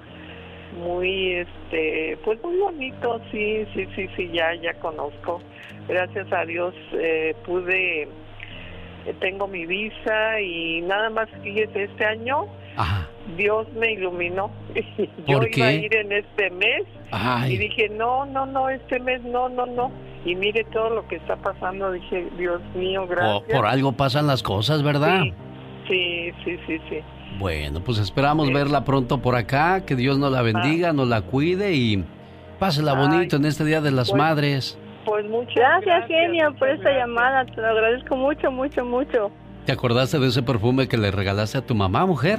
muy, 0.73 1.35
este, 1.35 2.19
pues 2.25 2.43
muy 2.43 2.57
bonito. 2.57 3.21
Sí, 3.31 3.67
sí, 3.75 3.87
sí, 3.95 4.09
sí, 4.17 4.31
ya, 4.33 4.55
ya 4.55 4.75
conozco. 4.75 5.41
Gracias 5.89 6.33
a 6.33 6.45
Dios 6.45 6.75
eh, 6.93 7.35
pude, 7.45 8.03
eh, 8.03 8.09
tengo 9.21 9.49
mi 9.49 9.67
visa 9.67 10.41
y 10.41 10.83
nada 10.83 11.11
más, 11.11 11.29
fíjese, 11.43 11.85
este 11.85 12.05
año 12.05 12.47
Dios 13.37 13.67
me 13.75 13.93
iluminó. 13.93 14.51
Yo 15.27 15.41
iba 15.43 15.67
a 15.67 15.73
ir 15.73 15.95
en 15.95 16.13
este 16.13 16.51
mes 16.51 16.85
y 17.49 17.57
dije, 17.57 17.89
no, 17.89 18.25
no, 18.27 18.47
no, 18.47 18.69
este 18.69 19.01
mes 19.01 19.23
no, 19.23 19.49
no, 19.49 19.67
no. 19.67 19.91
Y 20.25 20.35
mire 20.35 20.65
todo 20.65 20.91
lo 20.91 21.09
que 21.09 21.17
está 21.17 21.37
pasando. 21.37 21.93
Dije, 21.93 22.29
Dios 22.37 22.61
mío, 22.75 23.07
gracias. 23.07 23.57
por 23.57 23.67
algo 23.67 23.93
pasan 23.93 24.27
las 24.27 24.43
cosas, 24.43 24.83
¿verdad? 24.83 25.23
Sí, 25.89 26.31
sí, 26.45 26.59
sí, 26.67 26.79
sí. 26.89 27.01
Bueno, 27.39 27.81
pues 27.81 27.99
esperamos 27.99 28.53
verla 28.53 28.85
pronto 28.85 29.19
por 29.19 29.37
acá. 29.37 29.85
Que 29.87 29.97
Dios 29.97 30.19
nos 30.19 30.33
la 30.33 30.43
bendiga, 30.43 30.93
nos 30.93 31.09
la 31.09 31.23
cuide 31.23 31.75
y 31.75 32.05
pásela 32.59 32.95
bonito 32.95 33.37
en 33.37 33.45
este 33.45 33.65
Día 33.65 33.81
de 33.81 33.91
las 33.91 34.11
pues, 34.11 34.19
Madres. 34.19 34.79
Pues 35.05 35.27
muchas 35.29 35.55
gracias, 35.55 36.07
genio, 36.07 36.55
por 36.59 36.69
esta 36.69 36.91
llamada. 36.91 37.45
Te 37.47 37.61
lo 37.61 37.69
agradezco 37.69 38.17
mucho, 38.17 38.51
mucho, 38.51 38.85
mucho. 38.85 39.31
¿Te 39.65 39.73
acordaste 39.73 40.19
de 40.19 40.29
ese 40.29 40.43
perfume 40.43 40.89
que 40.89 40.97
le 40.97 41.11
regalaste 41.11 41.59
a 41.59 41.63
tu 41.63 41.75
mamá, 41.75 42.07
mujer? 42.07 42.39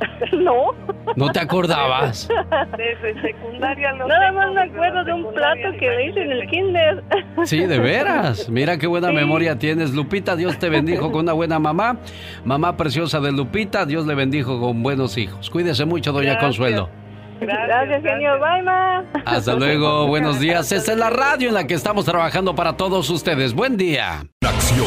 No. 0.32 0.72
¿No 1.16 1.30
te 1.30 1.40
acordabas? 1.40 2.28
Desde 2.76 3.20
secundaria 3.20 3.92
lo 3.92 4.08
Nada 4.08 4.32
más 4.32 4.52
me 4.52 4.62
acuerdo 4.62 5.04
de 5.04 5.12
un 5.12 5.32
plato 5.32 5.70
que 5.78 5.90
le 5.90 6.06
hice 6.06 6.22
en 6.22 6.32
el 6.32 6.48
kinder. 6.48 7.04
Sí, 7.44 7.60
de 7.66 7.78
veras. 7.78 8.48
Mira 8.48 8.78
qué 8.78 8.86
buena 8.86 9.12
memoria 9.12 9.58
tienes, 9.58 9.92
Lupita. 9.92 10.34
Dios 10.36 10.58
te 10.58 10.68
bendijo 10.68 11.12
con 11.12 11.22
una 11.22 11.32
buena 11.32 11.58
mamá. 11.58 11.98
Mamá 12.44 12.76
preciosa 12.76 13.20
de 13.20 13.32
Lupita, 13.32 13.86
Dios 13.86 14.06
le 14.06 14.14
bendijo 14.14 14.60
con 14.60 14.82
buenos 14.82 15.16
hijos. 15.18 15.50
Cuídese 15.50 15.84
mucho, 15.84 16.12
doña 16.12 16.38
Consuelo. 16.38 16.88
Gracias, 17.40 18.02
señor. 18.02 18.40
Bye, 18.40 18.62
ma. 18.62 19.04
Hasta 19.24 19.54
luego. 19.54 20.06
Buenos 20.06 20.40
días. 20.40 20.70
Esta 20.72 20.92
es 20.92 20.98
la 20.98 21.10
radio 21.10 21.48
en 21.48 21.54
la 21.54 21.66
que 21.66 21.74
estamos 21.74 22.04
trabajando 22.04 22.54
para 22.54 22.76
todos 22.76 23.10
ustedes. 23.10 23.52
Buen 23.54 23.76
día. 23.76 24.24
Acción. 24.42 24.86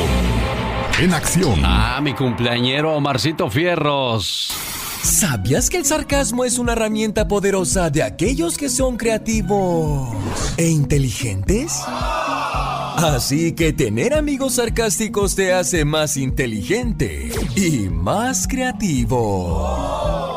En 1.00 1.14
acción. 1.14 1.62
Ah, 1.64 2.00
mi 2.02 2.14
cumpleañero 2.14 2.96
Omarcito 2.96 3.50
Fierros. 3.50 4.87
¿Sabías 5.08 5.70
que 5.70 5.78
el 5.78 5.86
sarcasmo 5.86 6.44
es 6.44 6.60
una 6.60 6.74
herramienta 6.74 7.30
poderosa 7.30 7.90
de 7.90 8.04
aquellos 8.04 8.58
que 8.58 8.68
son 8.68 8.98
creativos 8.98 10.14
e 10.58 10.68
inteligentes? 10.68 11.72
Así 11.88 13.54
que 13.54 13.72
tener 13.72 14.14
amigos 14.14 14.56
sarcásticos 14.56 15.34
te 15.34 15.54
hace 15.54 15.86
más 15.86 16.18
inteligente 16.18 17.32
y 17.56 17.88
más 17.88 18.50
creativo. 18.50 20.36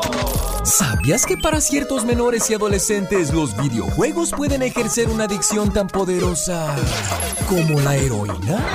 ¿Sabías 0.63 1.25
que 1.25 1.35
para 1.35 1.59
ciertos 1.59 2.05
menores 2.05 2.49
y 2.49 2.53
adolescentes 2.53 3.33
los 3.33 3.57
videojuegos 3.57 4.31
pueden 4.31 4.63
ejercer 4.63 5.09
una 5.09 5.25
adicción 5.25 5.73
tan 5.73 5.87
poderosa 5.87 6.77
como 7.49 7.77
la 7.81 7.97
heroína? 7.97 8.65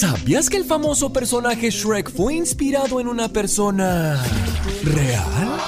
¿Sabías 0.00 0.48
que 0.48 0.56
el 0.56 0.64
famoso 0.64 1.12
personaje 1.12 1.68
Shrek 1.68 2.10
fue 2.10 2.32
inspirado 2.32 3.00
en 3.00 3.06
una 3.06 3.28
persona 3.28 4.18
real? 4.82 5.60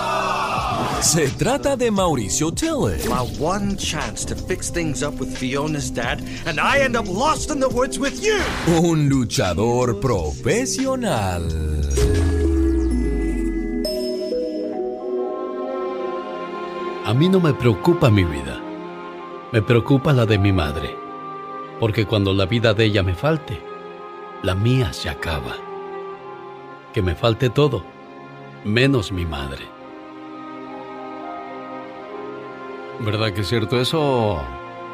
Se 1.02 1.28
trata 1.28 1.76
de 1.76 1.90
Mauricio 1.90 2.50
Tillett. 2.50 3.04
My 3.10 3.28
one 3.38 3.76
chance 3.76 4.24
to 4.24 4.34
fix 4.34 4.70
things 4.72 5.02
up 5.02 5.20
with 5.20 5.36
Fiona's 5.36 5.92
dad, 5.92 6.22
and 6.46 6.58
I 6.58 6.82
end 6.82 6.96
up 6.96 7.06
lost 7.08 7.50
in 7.50 7.60
the 7.60 7.68
woods 7.68 7.98
with 7.98 8.22
you. 8.22 8.38
Un 8.82 9.10
luchador 9.10 10.00
profesional. 10.00 11.42
A 17.04 17.12
mí 17.12 17.28
no 17.28 17.38
me 17.38 17.52
preocupa 17.52 18.08
mi 18.10 18.24
vida. 18.24 18.58
Me 19.52 19.60
preocupa 19.60 20.14
la 20.14 20.24
de 20.24 20.38
mi 20.38 20.52
madre. 20.52 20.96
Porque 21.78 22.06
cuando 22.06 22.32
la 22.32 22.46
vida 22.46 22.72
de 22.72 22.86
ella 22.86 23.02
me 23.02 23.14
falte, 23.14 23.71
la 24.42 24.54
mía 24.54 24.92
se 24.92 25.08
acaba. 25.08 25.56
Que 26.92 27.00
me 27.00 27.14
falte 27.14 27.48
todo, 27.48 27.84
menos 28.64 29.12
mi 29.12 29.24
madre. 29.24 29.64
¿Verdad 33.00 33.32
que 33.32 33.40
es 33.40 33.48
cierto 33.48 33.80
eso, 33.80 34.40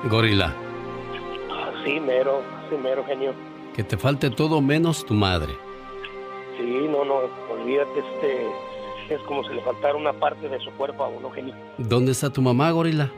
gorila? 0.05 0.55
Sí, 1.85 1.99
mero, 2.01 2.43
sí, 2.69 2.77
mero, 2.77 3.05
genio. 3.05 3.33
Que 3.75 3.83
te 3.83 3.97
falte 3.97 4.31
todo 4.31 4.61
menos 4.61 5.05
tu 5.05 5.15
madre. 5.15 5.57
Sí, 6.57 6.87
no, 6.91 7.05
no, 7.05 7.21
olvídate, 7.51 8.01
este, 8.01 9.15
es 9.15 9.21
como 9.23 9.43
si 9.45 9.55
le 9.55 9.63
faltara 9.63 9.97
una 9.97 10.13
parte 10.13 10.49
de 10.49 10.59
su 10.61 10.71
cuerpo 10.73 11.05
a 11.05 11.09
uno, 11.09 11.31
genio. 11.31 11.55
¿Dónde 11.79 12.13
está 12.13 12.31
tu 12.31 12.43
mamá, 12.43 12.71
gorila? 12.71 13.11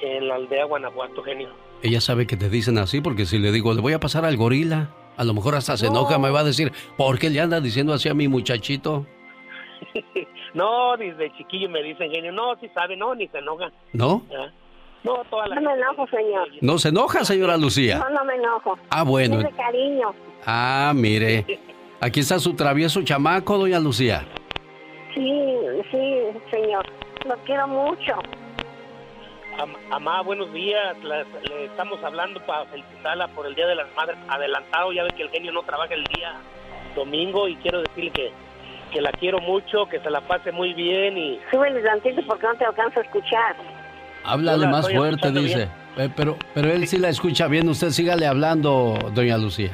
En 0.00 0.28
la 0.28 0.36
aldea 0.36 0.64
Guanajuato, 0.64 1.22
genio. 1.22 1.48
Ella 1.82 2.00
sabe 2.00 2.26
que 2.26 2.36
te 2.36 2.48
dicen 2.48 2.78
así 2.78 3.00
porque 3.00 3.26
si 3.26 3.38
le 3.38 3.50
digo, 3.50 3.72
le 3.74 3.80
voy 3.80 3.92
a 3.92 4.00
pasar 4.00 4.24
al 4.24 4.36
gorila, 4.36 4.90
a 5.16 5.24
lo 5.24 5.34
mejor 5.34 5.54
hasta 5.54 5.76
se 5.76 5.86
enoja, 5.86 6.18
me 6.18 6.30
va 6.30 6.40
a 6.40 6.44
decir, 6.44 6.72
¿por 6.96 7.18
qué 7.18 7.30
le 7.30 7.40
anda 7.40 7.60
diciendo 7.60 7.92
así 7.92 8.08
a 8.08 8.14
mi 8.14 8.28
muchachito? 8.28 9.06
no, 10.54 10.96
desde 10.96 11.32
chiquillo 11.36 11.68
me 11.68 11.82
dicen, 11.82 12.10
genio, 12.10 12.32
no, 12.32 12.56
si 12.60 12.68
sabe, 12.70 12.96
no, 12.96 13.14
ni 13.14 13.28
se 13.28 13.38
enoja. 13.38 13.70
¿No? 13.92 14.22
¿Ah? 14.30 14.50
No, 15.04 15.24
toda 15.30 15.48
la 15.48 15.56
No 15.56 15.62
me 15.62 15.72
enojo, 15.72 16.06
señor. 16.08 16.48
¿No 16.60 16.78
se 16.78 16.90
enoja, 16.90 17.24
señora 17.24 17.56
Lucía? 17.56 17.98
No, 17.98 18.10
no 18.10 18.24
me 18.24 18.34
enojo. 18.34 18.78
Ah, 18.90 19.02
bueno. 19.02 19.38
Es 19.38 19.44
de 19.44 19.50
cariño. 19.50 20.14
Ah, 20.46 20.92
mire. 20.94 21.44
Aquí 22.00 22.20
está 22.20 22.38
su 22.38 22.54
travieso 22.54 23.02
chamaco, 23.02 23.58
doña 23.58 23.80
Lucía. 23.80 24.24
Sí, 25.14 25.56
sí, 25.90 26.22
señor. 26.50 26.86
Lo 27.26 27.36
quiero 27.44 27.68
mucho. 27.68 28.14
Am- 29.58 29.76
Amá, 29.90 30.22
buenos 30.22 30.52
días. 30.52 30.96
La- 31.02 31.24
le 31.48 31.64
estamos 31.66 32.02
hablando 32.02 32.40
para 32.46 32.64
felicitarla 32.66 33.28
por 33.28 33.46
el 33.46 33.54
Día 33.54 33.66
de 33.66 33.74
las 33.74 33.86
Madres 33.94 34.16
adelantado. 34.28 34.92
Ya 34.92 35.04
ve 35.04 35.10
que 35.16 35.22
el 35.22 35.30
genio 35.30 35.52
no 35.52 35.62
trabaja 35.62 35.94
el 35.94 36.04
día 36.04 36.34
domingo 36.94 37.48
y 37.48 37.56
quiero 37.56 37.80
decirle 37.82 38.10
que, 38.10 38.32
que 38.92 39.00
la 39.00 39.10
quiero 39.12 39.38
mucho, 39.40 39.86
que 39.86 40.00
se 40.00 40.10
la 40.10 40.20
pase 40.22 40.52
muy 40.52 40.72
bien 40.74 41.16
y 41.16 41.40
Súbele 41.50 41.80
tantito 41.82 42.22
porque 42.26 42.46
no 42.46 42.54
te 42.54 42.64
alcanzo 42.64 43.00
a 43.00 43.02
escuchar. 43.02 43.56
Háblale 44.24 44.58
Yo 44.58 44.64
la 44.64 44.70
más 44.70 44.90
fuerte, 44.90 45.30
dice. 45.32 45.68
Eh, 45.98 46.08
pero, 46.16 46.36
pero 46.54 46.70
él 46.72 46.86
sí 46.86 46.98
la 46.98 47.08
escucha 47.08 47.46
bien. 47.48 47.68
Usted 47.68 47.90
sígale 47.90 48.26
hablando, 48.26 48.94
doña 49.12 49.36
Lucía. 49.36 49.70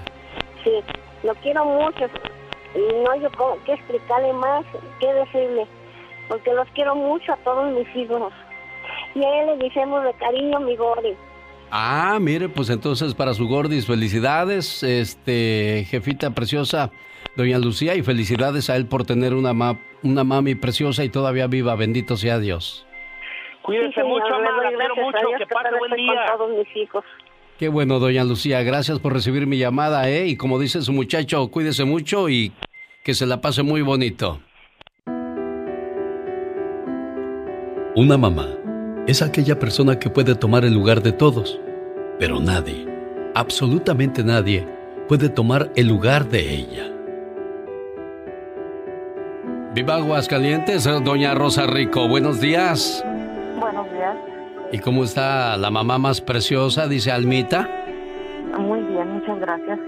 Sí, 0.64 0.72
lo 1.22 1.34
quiero 1.36 1.64
mucho. 1.64 2.06
Y 2.74 3.02
no 3.05 3.10
hay 3.10 3.20
cómo- 3.36 3.56
qué 3.64 3.74
explicarle 3.74 4.32
más, 4.32 4.64
qué 5.00 5.12
decirle. 5.12 5.66
Porque 6.28 6.52
los 6.52 6.68
quiero 6.74 6.94
mucho 6.94 7.32
a 7.32 7.36
todos 7.38 7.72
mis 7.72 7.96
hijos. 7.96 8.32
Y 9.14 9.24
a 9.24 9.40
él 9.40 9.47
le 9.59 9.68
decimos 9.68 10.05
de 10.05 10.12
cariño 10.14 10.60
mi 10.60 10.76
Gori. 10.76 11.16
Ah, 11.70 12.18
mire, 12.20 12.48
pues 12.48 12.70
entonces 12.70 13.14
para 13.14 13.35
su 13.35 13.47
gordis, 13.47 13.86
felicidades, 13.86 14.82
este, 14.82 15.86
jefita 15.90 16.30
preciosa, 16.30 16.90
doña 17.36 17.59
Lucía, 17.59 17.94
y 17.94 18.02
felicidades 18.02 18.70
a 18.70 18.76
él 18.76 18.86
por 18.86 19.05
tener 19.05 19.35
una, 19.35 19.52
una 20.02 20.24
mami 20.24 20.55
preciosa 20.55 21.05
y 21.05 21.10
todavía 21.10 21.47
viva, 21.47 21.74
bendito 21.74 22.16
sea 22.16 22.39
Dios. 22.39 22.86
Cuídense 23.62 24.02
mucho, 24.02 24.30
mamá, 24.30 24.62
quiero 24.68 24.97
mucho, 24.97 25.18
que 25.39 25.47
pase 25.47 25.76
buen 25.78 25.93
día. 25.93 26.26
todos 26.39 26.51
mis 26.56 26.76
hijos. 26.76 27.05
Qué 27.59 27.68
bueno, 27.68 27.98
doña 27.98 28.24
Lucía, 28.24 28.62
gracias 28.62 28.98
por 28.98 29.12
recibir 29.12 29.47
mi 29.47 29.59
llamada, 29.59 30.09
¿eh? 30.09 30.26
Y 30.26 30.36
como 30.36 30.59
dice 30.59 30.80
su 30.80 30.93
muchacho, 30.93 31.48
cuídese 31.51 31.85
mucho 31.85 32.30
y 32.30 32.52
que 33.05 33.12
se 33.12 33.26
la 33.26 33.43
pase 33.43 33.62
muy 33.62 33.82
bonito. 33.82 34.40
Una 37.94 38.16
mamá 38.16 38.57
es 39.09 39.22
aquella 39.22 39.59
persona 39.59 39.98
que 39.98 40.10
puede 40.10 40.35
tomar 40.35 40.66
el 40.66 40.74
lugar 40.74 41.02
de 41.02 41.12
todos, 41.12 41.59
pero 42.18 42.40
nadie, 42.40 42.86
absolutamente 43.35 44.22
nadie, 44.22 44.68
puede 45.09 45.30
tomar 45.30 45.70
el 45.76 45.89
lugar 45.89 46.28
de 46.28 46.40
ella. 46.40 46.93
Viva 49.74 49.97
Aguascalientes, 49.97 50.85
doña 50.85 51.35
Rosa 51.35 51.66
Rico, 51.66 52.06
buenos 52.06 52.39
días. 52.39 53.02
Buenos 53.59 53.90
días. 53.93 54.14
¿Y 54.72 54.78
cómo 54.78 55.05
está 55.05 55.56
la 55.56 55.70
mamá 55.70 55.97
más 55.97 56.20
preciosa? 56.20 56.86
Dice 56.86 57.10
Almita. 57.10 57.66
Muy 58.59 58.82
bien, 58.82 59.10
muchas 59.10 59.40
gracias. 59.40 59.78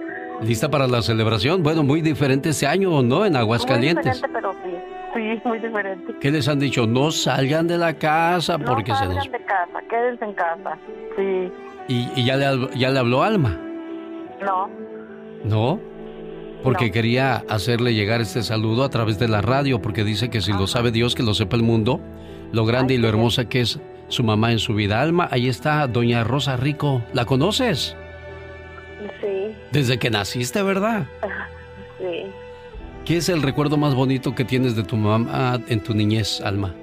¿Lista 0.40 0.70
para 0.70 0.86
la 0.86 1.02
celebración? 1.02 1.62
Bueno, 1.62 1.82
muy 1.82 2.01
diferente 2.01 2.48
este 2.48 2.66
año, 2.66 3.02
¿no? 3.02 3.26
En 3.26 3.36
Aguascalientes. 3.36 4.02
Muy 4.02 4.14
diferente, 4.14 4.28
pero 4.32 4.55
sí. 4.64 4.89
Sí, 5.14 5.40
muy 5.44 5.58
diferente. 5.58 6.14
¿Qué 6.20 6.30
les 6.30 6.48
han 6.48 6.60
dicho? 6.60 6.86
No 6.86 7.10
salgan 7.10 7.66
de 7.66 7.78
la 7.78 7.94
casa 7.94 8.58
porque 8.58 8.94
se 8.94 9.06
nos... 9.06 9.24
de 9.30 9.44
casa, 9.44 9.80
quédense 9.88 10.24
en 10.24 10.34
casa. 10.34 10.78
Sí. 11.16 11.52
¿Y, 11.88 12.24
ya, 12.24 12.36
le, 12.36 12.68
ya 12.76 12.90
le 12.90 12.98
habló 12.98 13.22
Alma? 13.22 13.58
No. 14.40 14.70
¿No? 15.44 15.80
Porque 16.62 16.90
quería 16.90 17.42
hacerle 17.48 17.94
llegar 17.94 18.20
este 18.20 18.42
saludo 18.42 18.84
a 18.84 18.90
través 18.90 19.18
de 19.18 19.28
la 19.28 19.40
radio, 19.40 19.80
porque 19.80 20.04
dice 20.04 20.30
que 20.30 20.40
si 20.40 20.52
lo 20.52 20.66
sabe 20.66 20.90
Dios, 20.92 21.14
que 21.14 21.22
lo 21.22 21.34
sepa 21.34 21.56
el 21.56 21.62
mundo, 21.62 22.00
lo 22.52 22.64
grande 22.66 22.94
y 22.94 22.98
lo 22.98 23.08
hermosa 23.08 23.48
que 23.48 23.62
es 23.62 23.80
su 24.08 24.22
mamá 24.22 24.52
en 24.52 24.58
su 24.58 24.74
vida. 24.74 25.00
Alma, 25.00 25.28
ahí 25.30 25.48
está 25.48 25.86
Doña 25.86 26.22
Rosa 26.22 26.56
Rico. 26.56 27.02
¿La 27.12 27.24
conoces? 27.24 27.96
Sí. 29.20 29.54
Desde 29.72 29.98
que 29.98 30.10
naciste, 30.10 30.62
¿verdad? 30.62 31.06
Sí. 31.98 32.24
¿Qué 33.05 33.16
es 33.16 33.28
el 33.28 33.43
recuerdo 33.43 33.77
más 33.77 33.94
bonito 33.94 34.35
que 34.35 34.44
tienes 34.44 34.77
de 34.77 34.85
tu 34.85 34.97
mamá 34.97 35.59
en 35.68 35.82
tu 35.82 35.94
niñez, 35.94 36.40
Alma? 36.43 36.74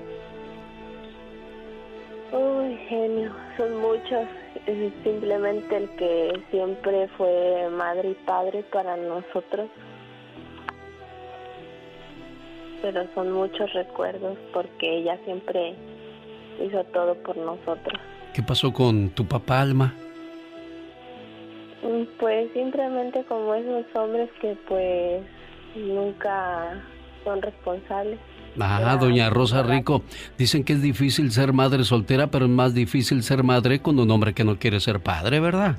Uy, 2.32 2.76
genio, 2.90 3.32
son 3.56 3.80
muchos. 3.80 4.28
simplemente 5.04 5.78
el 5.78 5.90
que 5.92 6.42
siempre 6.52 7.08
fue 7.18 7.70
madre 7.70 8.10
y 8.12 8.26
padre 8.26 8.64
para 8.74 8.98
nosotros. 8.98 9.70
Pero 12.82 13.06
son 13.14 13.32
muchos 13.32 13.72
recuerdos 13.74 14.38
porque 14.54 14.98
ella 14.98 15.18
siempre 15.24 15.76
hizo 16.66 16.84
todo 16.86 17.16
por 17.24 17.38
nosotros. 17.38 18.00
¿Qué 18.34 18.44
pasó 18.44 18.74
con 18.74 19.10
tu 19.12 19.26
papá, 19.26 19.62
Alma? 19.62 19.94
Mm, 21.84 22.04
pues 22.20 22.52
simplemente 22.54 23.24
como 23.26 23.54
esos 23.54 23.86
hombres 23.96 24.30
que 24.42 24.58
pues 24.68 25.24
nunca 25.78 26.84
son 27.24 27.42
responsables. 27.42 28.20
Ah, 28.60 28.98
doña 29.00 29.30
Rosa 29.30 29.62
Rico, 29.62 30.02
dicen 30.38 30.64
que 30.64 30.74
es 30.74 30.82
difícil 30.82 31.32
ser 31.32 31.54
madre 31.54 31.84
soltera, 31.84 32.28
pero 32.28 32.46
es 32.46 32.52
más 32.52 32.74
difícil 32.74 33.22
ser 33.22 33.44
madre 33.44 33.82
con 33.82 34.00
un 34.00 34.10
hombre 34.10 34.34
que 34.34 34.44
no 34.44 34.58
quiere 34.58 34.80
ser 34.80 35.00
padre, 35.00 35.40
¿verdad? 35.40 35.76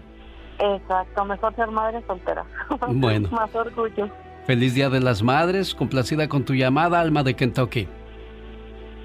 Exacto, 0.58 1.24
mejor 1.24 1.54
ser 1.56 1.70
madre 1.70 2.02
soltera. 2.06 2.44
Bueno. 2.88 3.28
más 3.30 3.52
orgullo. 3.54 4.08
Feliz 4.46 4.74
Día 4.74 4.88
de 4.88 5.00
las 5.00 5.22
Madres, 5.22 5.74
complacida 5.74 6.28
con 6.28 6.44
tu 6.44 6.54
llamada, 6.54 7.00
Alma 7.00 7.22
de 7.22 7.34
Kentucky. 7.34 7.86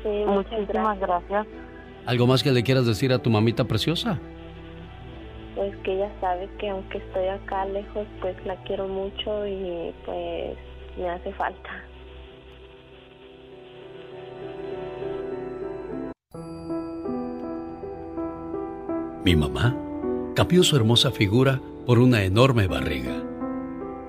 Sí, 0.03 0.23
muchísimas 0.25 0.99
gracias. 0.99 1.47
¿Algo 2.05 2.27
más 2.27 2.43
que 2.43 2.51
le 2.51 2.63
quieras 2.63 2.85
decir 2.85 3.11
a 3.11 3.19
tu 3.19 3.29
mamita 3.29 3.65
preciosa? 3.65 4.19
Pues 5.55 5.75
que 5.83 5.95
ella 5.95 6.09
sabe 6.19 6.49
que 6.59 6.69
aunque 6.69 6.97
estoy 6.97 7.27
acá 7.27 7.65
lejos, 7.65 8.07
pues 8.21 8.35
la 8.45 8.55
quiero 8.63 8.87
mucho 8.87 9.45
y 9.47 9.93
pues 10.05 10.57
me 10.97 11.09
hace 11.09 11.31
falta. 11.33 11.69
Mi 19.23 19.35
mamá 19.35 19.75
cambió 20.35 20.63
su 20.63 20.75
hermosa 20.75 21.11
figura 21.11 21.61
por 21.85 21.99
una 21.99 22.23
enorme 22.23 22.67
barriga. 22.67 23.23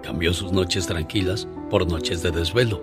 Cambió 0.03 0.33
sus 0.33 0.53
noches 0.53 0.87
tranquilas 0.87 1.49
por 1.71 1.87
noches 1.87 2.23
de 2.23 2.31
desvelo. 2.31 2.83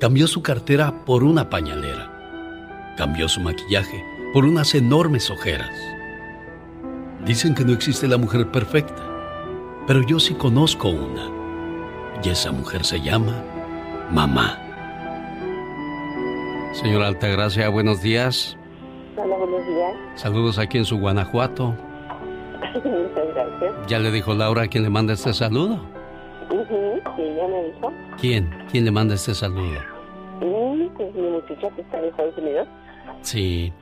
Cambió 0.00 0.26
su 0.26 0.42
cartera 0.42 1.04
por 1.04 1.22
una 1.22 1.50
pañalera. 1.50 2.94
Cambió 2.96 3.28
su 3.28 3.40
maquillaje 3.40 4.02
por 4.32 4.44
unas 4.44 4.74
enormes 4.74 5.30
ojeras. 5.30 5.70
Dicen 7.24 7.54
que 7.54 7.64
no 7.64 7.72
existe 7.72 8.08
la 8.08 8.16
mujer 8.16 8.50
perfecta, 8.50 9.02
pero 9.86 10.02
yo 10.06 10.18
sí 10.18 10.34
conozco 10.34 10.88
una. 10.88 11.35
Y 12.22 12.28
esa 12.30 12.50
mujer 12.52 12.84
se 12.84 13.00
llama 13.00 13.42
mamá. 14.10 14.58
Señora 16.72 17.08
Altagracia, 17.08 17.68
buenos 17.68 18.02
días. 18.02 18.56
Hola, 19.16 19.36
buenos 19.36 19.66
días. 19.66 19.94
Saludos 20.14 20.58
aquí 20.58 20.78
en 20.78 20.84
su 20.84 20.98
Guanajuato. 20.98 21.68
Muchas 22.74 23.34
gracias. 23.34 23.86
¿Ya 23.86 23.98
le 23.98 24.10
dijo 24.10 24.34
Laura 24.34 24.62
a 24.62 24.68
quién 24.68 24.82
le 24.82 24.90
manda 24.90 25.14
este 25.14 25.32
saludo? 25.32 25.80
sí, 26.48 27.34
ya 27.36 27.48
me 27.48 27.64
dijo. 27.64 27.92
¿Quién? 28.20 28.50
¿Quién 28.70 28.84
le 28.84 28.90
manda 28.90 29.14
este 29.14 29.34
saludo? 29.34 29.80
Mm, 30.40 30.88
pues 30.96 31.14
mi 31.14 31.28
muchacha 31.28 31.70
que 31.70 31.82
está 31.82 31.98
en 31.98 32.04
Estados 32.06 32.36
Unidos. 32.36 32.68
Sí. 33.22 33.72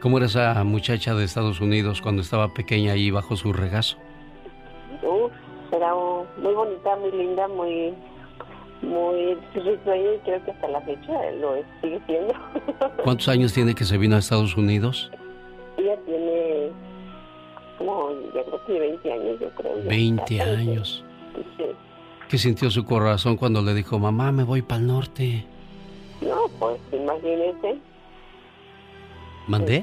¿Cómo 0.00 0.16
era 0.16 0.26
esa 0.26 0.64
muchacha 0.64 1.14
de 1.14 1.24
Estados 1.24 1.60
Unidos 1.60 2.00
cuando 2.02 2.22
estaba 2.22 2.52
pequeña 2.54 2.92
ahí 2.92 3.10
bajo 3.10 3.36
su 3.36 3.52
regazo? 3.52 3.98
Era 5.72 5.94
muy 6.38 6.54
bonita, 6.54 6.96
muy 6.96 7.12
linda, 7.12 7.48
muy 7.48 7.94
muy 8.82 9.34
risueña 9.54 10.14
y 10.14 10.18
creo 10.24 10.44
que 10.44 10.50
hasta 10.50 10.68
la 10.68 10.80
fecha 10.82 11.30
lo 11.40 11.54
sigue 11.80 12.00
siendo. 12.06 12.34
¿Cuántos 13.04 13.28
años 13.28 13.52
tiene 13.52 13.74
que 13.74 13.84
se 13.84 13.96
vino 13.96 14.16
a 14.16 14.18
Estados 14.18 14.56
Unidos? 14.56 15.10
Ella 15.78 15.96
tiene 16.04 16.70
como, 17.78 18.10
ya 18.34 18.42
creo 18.44 18.64
que 18.66 18.78
20 18.78 19.12
años, 19.12 19.40
yo 19.40 19.50
creo. 19.50 19.72
20 19.84 20.40
años. 20.42 21.04
Sí. 21.56 21.64
¿Qué 22.28 22.38
sintió 22.38 22.70
su 22.70 22.84
corazón 22.84 23.36
cuando 23.36 23.62
le 23.62 23.74
dijo, 23.74 23.98
mamá, 23.98 24.32
me 24.32 24.42
voy 24.42 24.62
para 24.62 24.80
el 24.80 24.86
norte? 24.86 25.44
No, 26.20 26.48
pues 26.58 26.78
imagínese. 26.92 27.78
¿Mandé? 29.46 29.82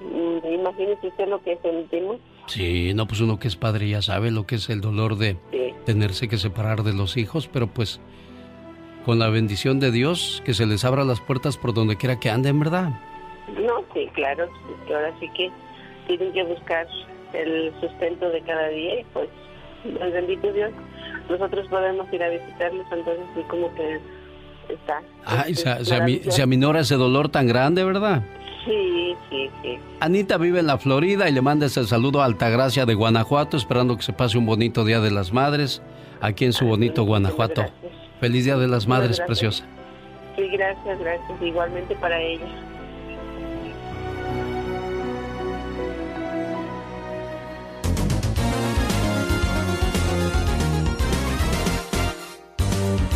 Mm, 0.00 0.46
imagínese 0.46 1.08
usted 1.08 1.28
lo 1.28 1.42
que 1.42 1.58
sentimos. 1.62 2.18
Sí, 2.46 2.92
no, 2.94 3.06
pues 3.06 3.20
uno 3.20 3.38
que 3.38 3.48
es 3.48 3.56
padre 3.56 3.88
ya 3.88 4.02
sabe 4.02 4.30
lo 4.30 4.46
que 4.46 4.56
es 4.56 4.68
el 4.70 4.80
dolor 4.80 5.16
de 5.16 5.36
tenerse 5.84 6.28
que 6.28 6.38
separar 6.38 6.82
de 6.82 6.92
los 6.92 7.16
hijos, 7.16 7.48
pero 7.48 7.66
pues 7.66 8.00
con 9.04 9.18
la 9.18 9.28
bendición 9.28 9.78
de 9.80 9.90
Dios, 9.90 10.42
que 10.44 10.54
se 10.54 10.66
les 10.66 10.84
abra 10.84 11.04
las 11.04 11.20
puertas 11.20 11.56
por 11.56 11.74
donde 11.74 11.96
quiera 11.96 12.18
que 12.18 12.30
anden, 12.30 12.58
¿verdad? 12.58 12.90
No, 13.60 13.84
sí, 13.94 14.08
claro, 14.14 14.48
ahora 14.88 15.14
sí 15.20 15.28
que 15.36 15.50
tienen 16.08 16.32
que 16.32 16.42
buscar 16.42 16.86
el 17.32 17.72
sustento 17.80 18.28
de 18.30 18.40
cada 18.42 18.68
día 18.68 19.00
y 19.00 19.04
pues, 19.12 19.28
bendito 20.12 20.52
Dios, 20.52 20.72
nosotros 21.28 21.66
podemos 21.68 22.12
ir 22.12 22.22
a 22.22 22.28
visitarlos, 22.30 22.86
entonces 22.90 23.24
sí 23.36 23.42
como 23.48 23.72
que 23.74 24.00
está. 24.68 25.02
Ay, 25.24 25.54
se, 25.54 25.84
se, 25.84 26.30
se 26.30 26.42
aminora 26.42 26.80
ese 26.80 26.96
dolor 26.96 27.28
tan 27.28 27.46
grande, 27.46 27.84
¿verdad? 27.84 28.24
Sí, 28.66 29.14
sí, 29.30 29.50
sí. 29.62 29.78
Anita 30.00 30.38
vive 30.38 30.58
en 30.58 30.66
la 30.66 30.76
Florida 30.76 31.28
y 31.28 31.32
le 31.32 31.40
manda 31.40 31.66
ese 31.66 31.84
saludo 31.84 32.20
a 32.20 32.24
Altagracia 32.24 32.84
de 32.84 32.94
Guanajuato, 32.94 33.56
esperando 33.56 33.96
que 33.96 34.02
se 34.02 34.12
pase 34.12 34.36
un 34.38 34.44
bonito 34.44 34.84
Día 34.84 35.00
de 35.00 35.12
las 35.12 35.32
Madres 35.32 35.82
aquí 36.20 36.44
en 36.44 36.52
su 36.52 36.66
bonito 36.66 37.04
Guanajuato. 37.04 37.64
Feliz 38.20 38.44
Día 38.44 38.56
de 38.56 38.66
las 38.66 38.88
Madres, 38.88 39.20
preciosa. 39.20 39.64
Sí, 40.34 40.48
gracias, 40.48 40.98
gracias. 40.98 41.42
Igualmente 41.42 41.94
para 41.96 42.20
ella. 42.20 42.44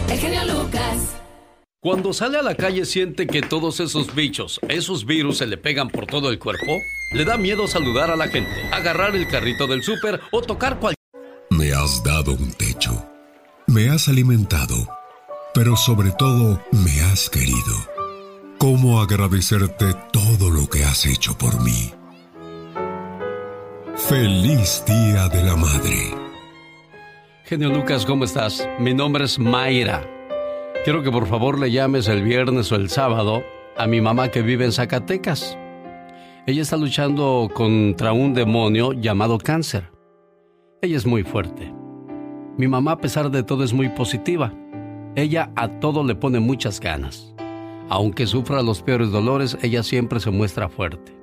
El 0.09 0.19
genio 0.19 0.45
Lucas. 0.45 1.20
Cuando 1.83 2.13
sale 2.13 2.37
a 2.37 2.43
la 2.43 2.57
calle 2.57 2.85
siente 2.85 3.27
que 3.27 3.41
todos 3.41 3.81
esos 3.81 4.15
bichos, 4.15 4.61
esos 4.69 5.07
virus 5.07 5.39
se 5.39 5.47
le 5.47 5.57
pegan 5.57 5.89
por 5.89 6.05
todo 6.05 6.29
el 6.29 6.39
cuerpo, 6.39 6.77
le 7.15 7.25
da 7.25 7.39
miedo 7.39 7.67
saludar 7.67 8.11
a 8.11 8.17
la 8.17 8.29
gente, 8.29 8.53
agarrar 8.71 9.17
el 9.17 9.27
carrito 9.27 9.67
del 9.67 9.83
súper 9.83 10.21
o 10.31 10.43
tocar 10.43 10.79
cualquier... 10.79 10.99
Me 11.49 11.73
has 11.73 12.05
dado 12.05 12.33
un 12.33 12.53
techo, 12.53 13.03
me 13.67 13.89
has 13.89 14.09
alimentado, 14.09 14.75
pero 15.55 15.75
sobre 15.75 16.11
todo 16.11 16.63
me 16.71 17.01
has 17.01 17.31
querido. 17.31 17.75
¿Cómo 18.59 19.01
agradecerte 19.01 19.87
todo 20.13 20.51
lo 20.51 20.69
que 20.69 20.85
has 20.85 21.07
hecho 21.07 21.39
por 21.39 21.63
mí? 21.63 21.95
Feliz 23.97 24.85
Día 24.87 25.29
de 25.29 25.43
la 25.45 25.57
Madre. 25.57 26.15
Genio 27.47 27.71
Lucas, 27.71 28.05
¿cómo 28.05 28.25
estás? 28.27 28.69
Mi 28.79 28.93
nombre 28.93 29.25
es 29.25 29.39
Mayra. 29.39 30.20
Quiero 30.83 31.03
que 31.03 31.11
por 31.11 31.27
favor 31.27 31.59
le 31.59 31.71
llames 31.71 32.09
el 32.09 32.23
viernes 32.23 32.73
o 32.73 32.77
el 32.77 32.89
sábado 32.89 33.45
a 33.77 33.87
mi 33.87 34.01
mamá 34.01 34.31
que 34.31 34.41
vive 34.41 34.65
en 34.65 34.73
Zacatecas. 34.73 35.59
Ella 36.47 36.63
está 36.63 36.79
luchando 36.79 37.51
contra 37.53 38.15
un 38.15 38.33
demonio 38.33 38.95
llamado 38.95 39.37
cáncer. 39.37 39.91
Ella 40.81 40.97
es 40.97 41.05
muy 41.05 41.23
fuerte. 41.23 41.71
Mi 42.57 42.67
mamá 42.67 42.93
a 42.93 42.99
pesar 42.99 43.31
de 43.31 43.43
todo 43.43 43.63
es 43.63 43.75
muy 43.75 43.91
positiva. 43.91 44.55
Ella 45.17 45.53
a 45.55 45.69
todo 45.69 46.03
le 46.03 46.15
pone 46.15 46.41
muchas 46.41 46.81
ganas. 46.81 47.35
Aunque 47.91 48.27
sufra 48.27 48.63
los 48.63 48.81
peores 48.81 49.11
dolores, 49.11 49.59
ella 49.61 49.83
siempre 49.83 50.19
se 50.19 50.31
muestra 50.31 50.71
fuerte. 50.71 51.15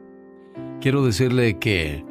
Quiero 0.81 1.03
decirle 1.03 1.57
que 1.57 2.05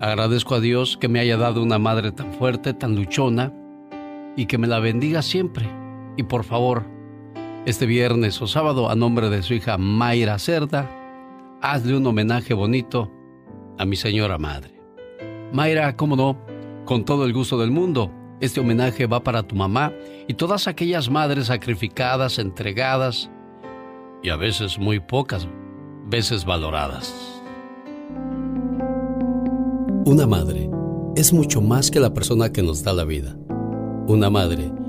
agradezco 0.00 0.54
a 0.54 0.60
Dios 0.60 0.96
que 0.96 1.08
me 1.08 1.20
haya 1.20 1.36
dado 1.36 1.62
una 1.62 1.78
madre 1.78 2.12
tan 2.12 2.32
fuerte, 2.32 2.72
tan 2.72 2.96
luchona, 2.96 3.52
y 4.36 4.46
que 4.46 4.56
me 4.56 4.66
la 4.66 4.78
bendiga 4.78 5.20
siempre. 5.20 5.68
Y 6.18 6.24
por 6.24 6.42
favor, 6.42 6.82
este 7.64 7.86
viernes 7.86 8.42
o 8.42 8.48
sábado, 8.48 8.90
a 8.90 8.96
nombre 8.96 9.30
de 9.30 9.40
su 9.44 9.54
hija 9.54 9.78
Mayra 9.78 10.36
Cerda, 10.40 10.90
hazle 11.62 11.96
un 11.96 12.04
homenaje 12.08 12.54
bonito 12.54 13.08
a 13.78 13.84
mi 13.84 13.94
señora 13.94 14.36
madre. 14.36 14.74
Mayra, 15.52 15.96
cómo 15.96 16.16
no, 16.16 16.36
con 16.84 17.04
todo 17.04 17.24
el 17.24 17.32
gusto 17.32 17.56
del 17.56 17.70
mundo, 17.70 18.10
este 18.40 18.58
homenaje 18.58 19.06
va 19.06 19.22
para 19.22 19.44
tu 19.44 19.54
mamá 19.54 19.92
y 20.26 20.34
todas 20.34 20.66
aquellas 20.66 21.08
madres 21.08 21.46
sacrificadas, 21.46 22.40
entregadas 22.40 23.30
y 24.20 24.30
a 24.30 24.36
veces 24.36 24.76
muy 24.76 24.98
pocas 24.98 25.46
veces 26.06 26.44
valoradas. 26.44 27.14
Una 30.04 30.26
madre 30.26 30.68
es 31.14 31.32
mucho 31.32 31.60
más 31.60 31.92
que 31.92 32.00
la 32.00 32.12
persona 32.12 32.50
que 32.50 32.64
nos 32.64 32.82
da 32.82 32.92
la 32.92 33.04
vida. 33.04 33.36
Una 34.08 34.30
madre 34.30 34.72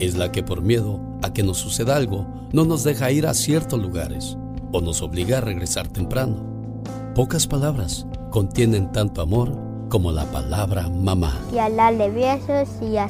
Es 0.00 0.16
la 0.16 0.32
que 0.32 0.42
por 0.42 0.62
miedo 0.62 0.98
a 1.22 1.34
que 1.34 1.42
nos 1.42 1.58
suceda 1.58 1.94
algo 1.94 2.26
no 2.52 2.64
nos 2.64 2.84
deja 2.84 3.10
ir 3.10 3.26
a 3.26 3.34
ciertos 3.34 3.78
lugares 3.78 4.38
o 4.72 4.80
nos 4.80 5.02
obliga 5.02 5.38
a 5.38 5.40
regresar 5.42 5.88
temprano. 5.88 6.82
Pocas 7.14 7.46
palabras 7.46 8.06
contienen 8.30 8.90
tanto 8.92 9.20
amor 9.20 9.52
como 9.90 10.10
la 10.10 10.24
palabra 10.24 10.88
mamá. 10.88 11.38
Y 11.52 11.58
a 11.58 11.68
darle 11.68 12.08
besos 12.10 12.70
y 12.80 12.96
a, 12.96 13.08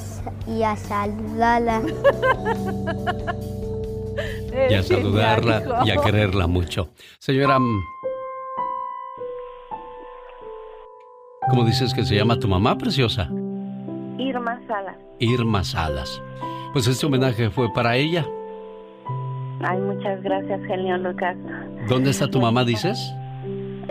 y 0.49 0.65
a 0.65 0.75
saludarla. 0.75 1.83
y 4.69 4.75
a 4.75 4.83
saludarla 4.83 5.83
y 5.87 5.91
a 5.91 5.97
quererla 5.97 6.49
mucho. 6.49 6.89
Señora, 7.21 7.59
¿cómo 11.51 11.65
dices 11.65 11.95
que 11.95 12.05
se 12.05 12.17
llama 12.17 12.37
tu 12.41 12.49
mamá, 12.49 12.77
preciosa? 12.77 13.31
Irma 14.19 14.61
Salas. 14.67 14.97
Irma 15.21 15.63
Salas. 15.63 16.21
Pues 16.73 16.87
este 16.87 17.07
homenaje 17.07 17.51
fue 17.51 17.73
para 17.73 17.97
ella. 17.97 18.25
Ay, 19.63 19.79
muchas 19.79 20.23
gracias, 20.23 20.61
genio 20.67 20.97
Lucas. 20.99 21.37
¿Dónde 21.89 22.11
está 22.11 22.31
tu 22.31 22.41
mamá, 22.41 22.65
dices? 22.65 23.13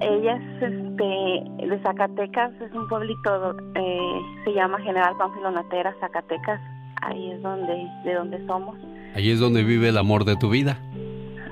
Ella 0.02 0.36
es 0.36 0.64
este, 0.64 1.68
de 1.68 1.80
Zacatecas, 1.84 2.54
es 2.62 2.74
un 2.74 2.88
pueblito, 2.88 3.56
eh, 3.76 4.22
se 4.46 4.54
llama 4.54 4.80
General 4.80 5.16
Pánfilo 5.18 5.52
Natera, 5.52 5.94
Zacatecas. 6.00 6.62
Ahí 7.02 7.32
es 7.32 7.42
donde, 7.42 7.88
de 8.06 8.14
donde 8.14 8.46
somos. 8.48 8.78
Ahí 9.14 9.30
es 9.30 9.40
donde 9.40 9.64
vive 9.64 9.90
el 9.90 9.98
amor 9.98 10.24
de 10.24 10.38
tu 10.38 10.50
vida. 10.50 10.78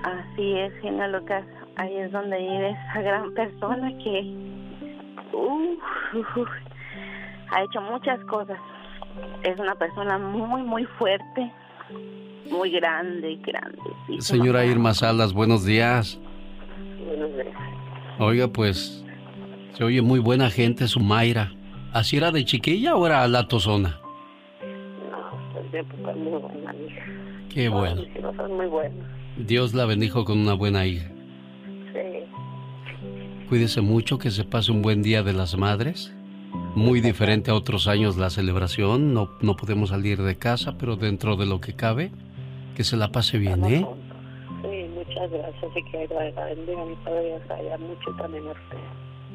Así 0.04 0.54
es, 0.54 0.74
genio 0.82 1.08
Lucas. 1.10 1.44
Ahí 1.76 1.96
es 1.98 2.12
donde 2.12 2.38
vive 2.38 2.70
esa 2.70 3.02
gran 3.02 3.34
persona 3.34 3.90
que 4.04 4.22
uh, 5.34 5.78
ha 7.52 7.64
hecho 7.64 7.82
muchas 7.82 8.24
cosas. 8.26 8.58
Es 9.44 9.58
una 9.60 9.76
persona 9.76 10.18
muy, 10.18 10.62
muy 10.64 10.86
fuerte, 10.98 11.52
muy 12.50 12.72
grande, 12.72 13.40
grande. 13.46 13.80
Señora 14.20 14.66
Irma 14.66 14.94
Salas, 14.94 15.34
buenos 15.34 15.66
días. 15.66 16.20
Buenos 17.06 17.34
días. 17.34 17.56
Oiga, 18.20 18.48
pues 18.48 19.06
se 19.74 19.84
oye 19.84 20.02
muy 20.02 20.20
buena 20.20 20.50
gente 20.50 20.88
su 20.88 21.00
Mayra. 21.00 21.52
¿Así 21.94 22.18
era 22.18 22.32
de 22.32 22.44
chiquilla 22.46 22.96
o 22.96 23.06
era 23.06 23.28
la 23.28 23.48
tozona? 23.48 24.00
No, 25.12 25.60
es 25.62 25.72
de 25.72 25.80
época 25.80 26.14
muy 26.14 26.42
buena 26.42 26.76
hija. 26.76 27.06
Qué 27.54 27.70
bueno. 27.70 28.02
Mis 28.02 28.16
hijos 28.18 28.36
son 28.36 28.58
muy 28.58 28.66
buenos. 28.66 29.06
Dios 29.38 29.74
la 29.74 29.86
bendijo 29.86 30.26
con 30.26 30.40
una 30.40 30.54
buena 30.54 30.86
hija. 30.86 31.10
Sí. 31.94 33.46
Cuídese 33.48 33.82
mucho, 33.82 34.18
que 34.18 34.32
se 34.32 34.44
pase 34.44 34.72
un 34.72 34.82
buen 34.82 35.04
día 35.04 35.24
de 35.24 35.34
las 35.34 35.56
madres. 35.58 36.14
Muy 36.78 37.02
diferente 37.02 37.50
a 37.50 37.56
otros 37.56 37.88
años 37.88 38.18
la 38.18 38.30
celebración. 38.30 39.12
No, 39.12 39.32
no 39.42 39.56
podemos 39.56 39.90
salir 39.90 40.22
de 40.22 40.38
casa, 40.38 40.78
pero 40.78 40.96
dentro 40.96 41.36
de 41.36 41.48
lo 41.48 41.60
que 41.60 41.76
cabe, 41.76 42.12
que 42.76 42.84
se 42.84 42.96
la 42.96 43.12
pase 43.12 43.40
bien, 43.40 43.66
¿eh? 43.66 43.84
Sí, 44.62 44.86
muchas 44.94 45.32
gracias 45.32 45.72
y 45.76 45.84
que 45.92 46.08
bendiga 46.08 46.86
mi 46.86 46.96
padre 47.04 47.30
y 47.30 47.52
haya 47.52 47.78
mucho 47.80 48.12
también 48.20 48.48
a 48.48 48.52
usted. 48.52 48.78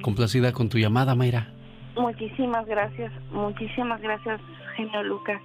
Complacida 0.02 0.52
con 0.52 0.68
tu 0.68 0.78
llamada, 0.78 1.16
Mayra. 1.16 1.48
Muchísimas 1.96 2.64
gracias, 2.64 3.12
muchísimas 3.32 4.00
gracias, 4.00 4.40
genio 4.76 5.02
Lucas. 5.02 5.42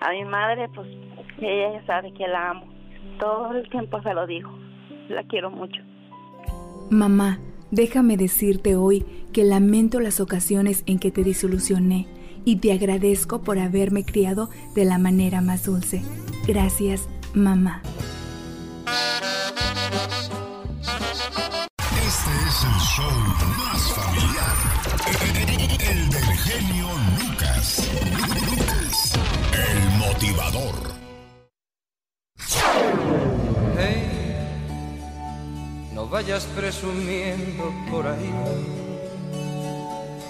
A 0.00 0.12
mi 0.12 0.24
madre, 0.24 0.68
pues 0.72 0.86
ella 1.40 1.80
ya 1.80 1.86
sabe 1.86 2.12
que 2.12 2.28
la 2.28 2.50
amo. 2.50 2.68
Todo 3.18 3.56
el 3.56 3.68
tiempo 3.70 4.00
se 4.02 4.14
lo 4.14 4.24
digo. 4.24 4.56
La 5.08 5.24
quiero 5.24 5.50
mucho. 5.50 5.82
Mamá, 6.90 7.40
déjame 7.70 8.16
decirte 8.16 8.76
hoy 8.76 9.04
que 9.32 9.44
lamento 9.44 10.00
las 10.00 10.20
ocasiones 10.20 10.82
en 10.86 10.98
que 10.98 11.10
te 11.10 11.24
disolucioné 11.24 12.06
y 12.44 12.56
te 12.56 12.72
agradezco 12.72 13.42
por 13.42 13.58
haberme 13.58 14.04
criado 14.04 14.50
de 14.74 14.84
la 14.84 14.98
manera 14.98 15.40
más 15.40 15.64
dulce. 15.64 16.02
Gracias, 16.46 17.08
mamá. 17.34 17.82
Este 22.06 22.30
es 22.48 22.64
el 22.64 22.80
show 22.80 23.10
más 23.58 23.92
familiar. 23.92 24.56
El 25.90 26.08
del 26.10 26.24
genio 26.38 26.88
Lucas. 27.20 27.88
El 29.52 29.98
motivador. 29.98 31.07
Vayas 36.10 36.44
presumiendo 36.56 37.72
por 37.90 38.06
ahí, 38.06 38.32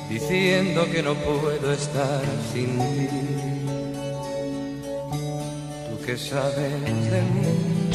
diciendo 0.09 0.87
que 0.91 1.03
no 1.03 1.15
puedo 1.15 1.73
estar 1.73 2.23
sin 2.53 2.79
ti. 2.79 3.09
Tú 5.89 6.05
que 6.05 6.17
sabes 6.17 7.11
de 7.11 7.23
mí, 7.23 7.91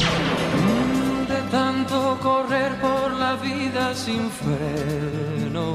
de 1.28 1.42
tanto 1.50 2.18
correr 2.22 2.72
por 2.80 3.12
la 3.12 3.36
vida 3.36 3.94
sin 3.94 4.30
freno. 4.30 5.74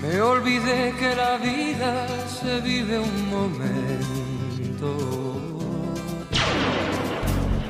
Me 0.00 0.20
olvidé 0.20 0.94
que 0.98 1.16
la 1.16 1.38
vida 1.38 2.06
se 2.28 2.60
vive 2.60 2.98
un 2.98 3.30
momento. 3.30 4.88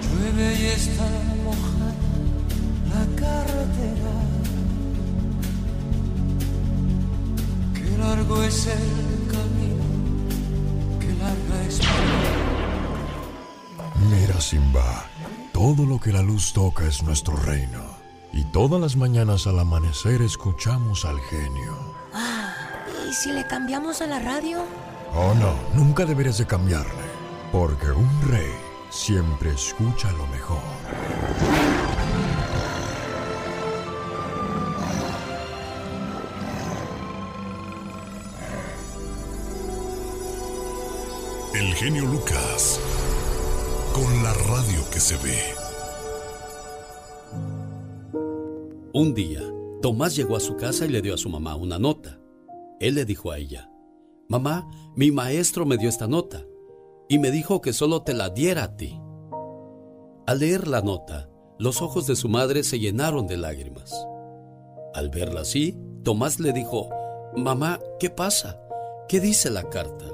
Llueve 0.03 0.55
y 0.61 0.67
está 0.67 1.34
carretera. 3.25 4.17
Qué 7.75 7.99
largo 7.99 8.43
es 8.43 8.67
el 8.67 8.89
camino, 9.35 9.85
qué 11.01 11.11
larga 11.15 11.57
es 11.69 11.81
Mira, 14.11 14.41
Simba, 14.41 15.07
todo 15.53 15.87
lo 15.87 15.99
que 15.99 16.13
la 16.13 16.23
luz 16.23 16.53
toca 16.53 16.87
es 16.87 17.03
nuestro 17.03 17.37
reino. 17.37 17.83
Y 18.33 18.45
todas 18.47 18.81
las 18.81 18.97
mañanas 18.97 19.47
al 19.47 19.61
amanecer 19.61 20.21
escuchamos 20.21 21.05
al 21.05 21.21
genio. 21.21 21.95
Ah, 22.13 22.53
¿y 23.09 23.13
si 23.15 23.31
le 23.31 23.47
cambiamos 23.47 24.03
a 24.03 24.07
la 24.09 24.19
radio? 24.19 24.65
Oh 25.15 25.35
no, 25.35 25.55
nunca 25.75 26.05
deberías 26.05 26.39
de 26.39 26.47
cambiarle, 26.47 27.05
porque 27.53 27.93
un 27.93 28.23
rey 28.29 28.53
siempre 28.91 29.53
escucha 29.53 30.11
lo 30.13 30.27
mejor. 30.27 31.94
El 41.65 41.75
genio 41.77 42.05
Lucas, 42.05 42.79
con 43.95 44.23
la 44.23 44.35
radio 44.35 44.85
que 44.93 45.01
se 45.01 45.17
ve. 45.17 45.39
Un 48.93 49.15
día, 49.15 49.41
Tomás 49.81 50.15
llegó 50.15 50.37
a 50.37 50.41
su 50.41 50.57
casa 50.57 50.85
y 50.85 50.91
le 50.91 51.01
dio 51.01 51.15
a 51.15 51.17
su 51.17 51.31
mamá 51.31 51.57
una 51.57 51.79
nota. 51.79 52.21
Él 52.81 52.97
le 52.97 53.07
dijo 53.07 53.31
a 53.31 53.39
ella, 53.39 53.71
Mamá, 54.29 54.71
mi 54.95 55.11
maestro 55.11 55.65
me 55.65 55.79
dio 55.79 55.89
esta 55.89 56.07
nota 56.07 56.45
y 57.09 57.19
me 57.19 57.31
dijo 57.31 57.63
que 57.63 57.73
solo 57.73 58.03
te 58.03 58.13
la 58.13 58.29
diera 58.29 58.65
a 58.65 58.77
ti. 58.77 59.01
Al 60.27 60.41
leer 60.41 60.69
la 60.69 60.83
nota, 60.83 61.31
los 61.59 61.81
ojos 61.81 62.07
de 62.07 62.17
su 62.17 62.29
madre 62.29 62.63
se 62.63 62.79
llenaron 62.79 63.27
de 63.27 63.39
lágrimas. 63.39 63.91
Al 64.93 65.09
verla 65.09 65.41
así, 65.41 65.79
Tomás 66.03 66.41
le 66.41 66.53
dijo, 66.53 66.91
Mamá, 67.35 67.81
¿qué 67.99 68.11
pasa? 68.11 68.61
¿Qué 69.09 69.19
dice 69.19 69.49
la 69.49 69.71
carta? 69.71 70.05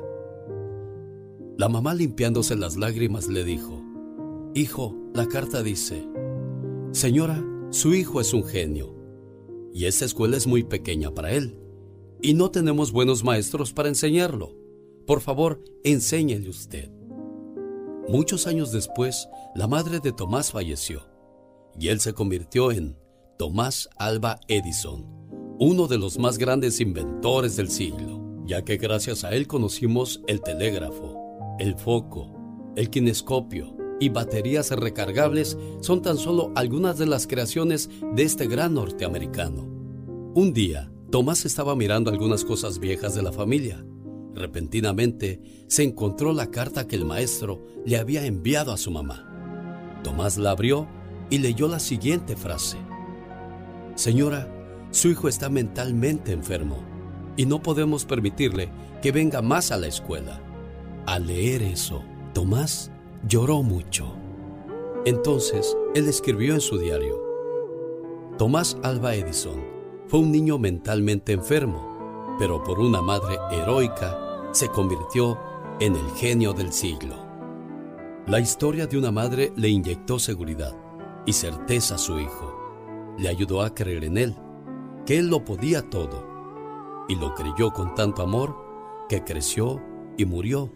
La 1.60 1.68
mamá 1.68 1.92
limpiándose 1.92 2.56
las 2.56 2.78
lágrimas 2.78 3.28
le 3.28 3.44
dijo, 3.44 3.82
Hijo, 4.54 4.96
la 5.12 5.28
carta 5.28 5.62
dice, 5.62 6.08
Señora, 6.92 7.44
su 7.68 7.92
hijo 7.92 8.22
es 8.22 8.32
un 8.32 8.44
genio, 8.44 8.96
y 9.74 9.84
esta 9.84 10.06
escuela 10.06 10.38
es 10.38 10.46
muy 10.46 10.64
pequeña 10.64 11.10
para 11.10 11.32
él, 11.32 11.58
y 12.22 12.32
no 12.32 12.50
tenemos 12.50 12.92
buenos 12.92 13.24
maestros 13.24 13.74
para 13.74 13.90
enseñarlo. 13.90 14.56
Por 15.06 15.20
favor, 15.20 15.62
enséñele 15.84 16.48
usted. 16.48 16.90
Muchos 18.08 18.46
años 18.46 18.72
después, 18.72 19.28
la 19.54 19.66
madre 19.66 20.00
de 20.00 20.12
Tomás 20.12 20.52
falleció, 20.52 21.02
y 21.78 21.88
él 21.88 22.00
se 22.00 22.14
convirtió 22.14 22.72
en 22.72 22.96
Tomás 23.36 23.90
Alba 23.98 24.40
Edison, 24.48 25.04
uno 25.58 25.88
de 25.88 25.98
los 25.98 26.18
más 26.18 26.38
grandes 26.38 26.80
inventores 26.80 27.54
del 27.56 27.68
siglo, 27.68 28.18
ya 28.46 28.64
que 28.64 28.78
gracias 28.78 29.24
a 29.24 29.34
él 29.34 29.46
conocimos 29.46 30.22
el 30.26 30.40
telégrafo, 30.40 31.20
el 31.60 31.74
foco, 31.74 32.72
el 32.74 32.88
kinescopio 32.88 33.76
y 34.00 34.08
baterías 34.08 34.70
recargables 34.70 35.58
son 35.80 36.00
tan 36.00 36.16
solo 36.16 36.52
algunas 36.56 36.96
de 36.96 37.04
las 37.04 37.26
creaciones 37.26 37.90
de 38.14 38.22
este 38.22 38.46
gran 38.46 38.72
norteamericano. 38.72 39.68
Un 40.34 40.54
día, 40.54 40.90
Tomás 41.10 41.44
estaba 41.44 41.76
mirando 41.76 42.10
algunas 42.10 42.46
cosas 42.46 42.78
viejas 42.78 43.14
de 43.14 43.22
la 43.22 43.30
familia. 43.30 43.84
Repentinamente, 44.34 45.66
se 45.66 45.82
encontró 45.82 46.32
la 46.32 46.50
carta 46.50 46.86
que 46.86 46.96
el 46.96 47.04
maestro 47.04 47.62
le 47.84 47.98
había 47.98 48.24
enviado 48.24 48.72
a 48.72 48.78
su 48.78 48.90
mamá. 48.90 50.00
Tomás 50.02 50.38
la 50.38 50.52
abrió 50.52 50.88
y 51.28 51.38
leyó 51.38 51.68
la 51.68 51.78
siguiente 51.78 52.36
frase. 52.36 52.78
Señora, 53.96 54.50
su 54.92 55.08
hijo 55.08 55.28
está 55.28 55.50
mentalmente 55.50 56.32
enfermo 56.32 56.78
y 57.36 57.44
no 57.44 57.60
podemos 57.60 58.06
permitirle 58.06 58.70
que 59.02 59.12
venga 59.12 59.42
más 59.42 59.72
a 59.72 59.76
la 59.76 59.88
escuela. 59.88 60.40
Al 61.06 61.26
leer 61.26 61.62
eso, 61.62 62.02
Tomás 62.32 62.90
lloró 63.26 63.62
mucho. 63.62 64.14
Entonces, 65.04 65.76
él 65.94 66.08
escribió 66.08 66.54
en 66.54 66.60
su 66.60 66.78
diario, 66.78 67.20
Tomás 68.38 68.76
Alba 68.82 69.14
Edison 69.14 69.60
fue 70.06 70.20
un 70.20 70.32
niño 70.32 70.58
mentalmente 70.58 71.32
enfermo, 71.32 72.36
pero 72.38 72.62
por 72.62 72.80
una 72.80 73.02
madre 73.02 73.38
heroica 73.52 74.48
se 74.52 74.68
convirtió 74.68 75.38
en 75.78 75.94
el 75.94 76.10
genio 76.12 76.52
del 76.52 76.72
siglo. 76.72 77.14
La 78.26 78.40
historia 78.40 78.86
de 78.86 78.98
una 78.98 79.10
madre 79.10 79.52
le 79.56 79.68
inyectó 79.68 80.18
seguridad 80.18 80.76
y 81.26 81.32
certeza 81.32 81.96
a 81.96 81.98
su 81.98 82.18
hijo. 82.18 83.14
Le 83.18 83.28
ayudó 83.28 83.62
a 83.62 83.74
creer 83.74 84.04
en 84.04 84.18
él, 84.18 84.36
que 85.06 85.18
él 85.18 85.28
lo 85.28 85.44
podía 85.44 85.88
todo, 85.88 86.26
y 87.08 87.16
lo 87.16 87.34
creyó 87.34 87.72
con 87.72 87.94
tanto 87.94 88.22
amor 88.22 88.56
que 89.08 89.24
creció 89.24 89.82
y 90.16 90.24
murió 90.24 90.72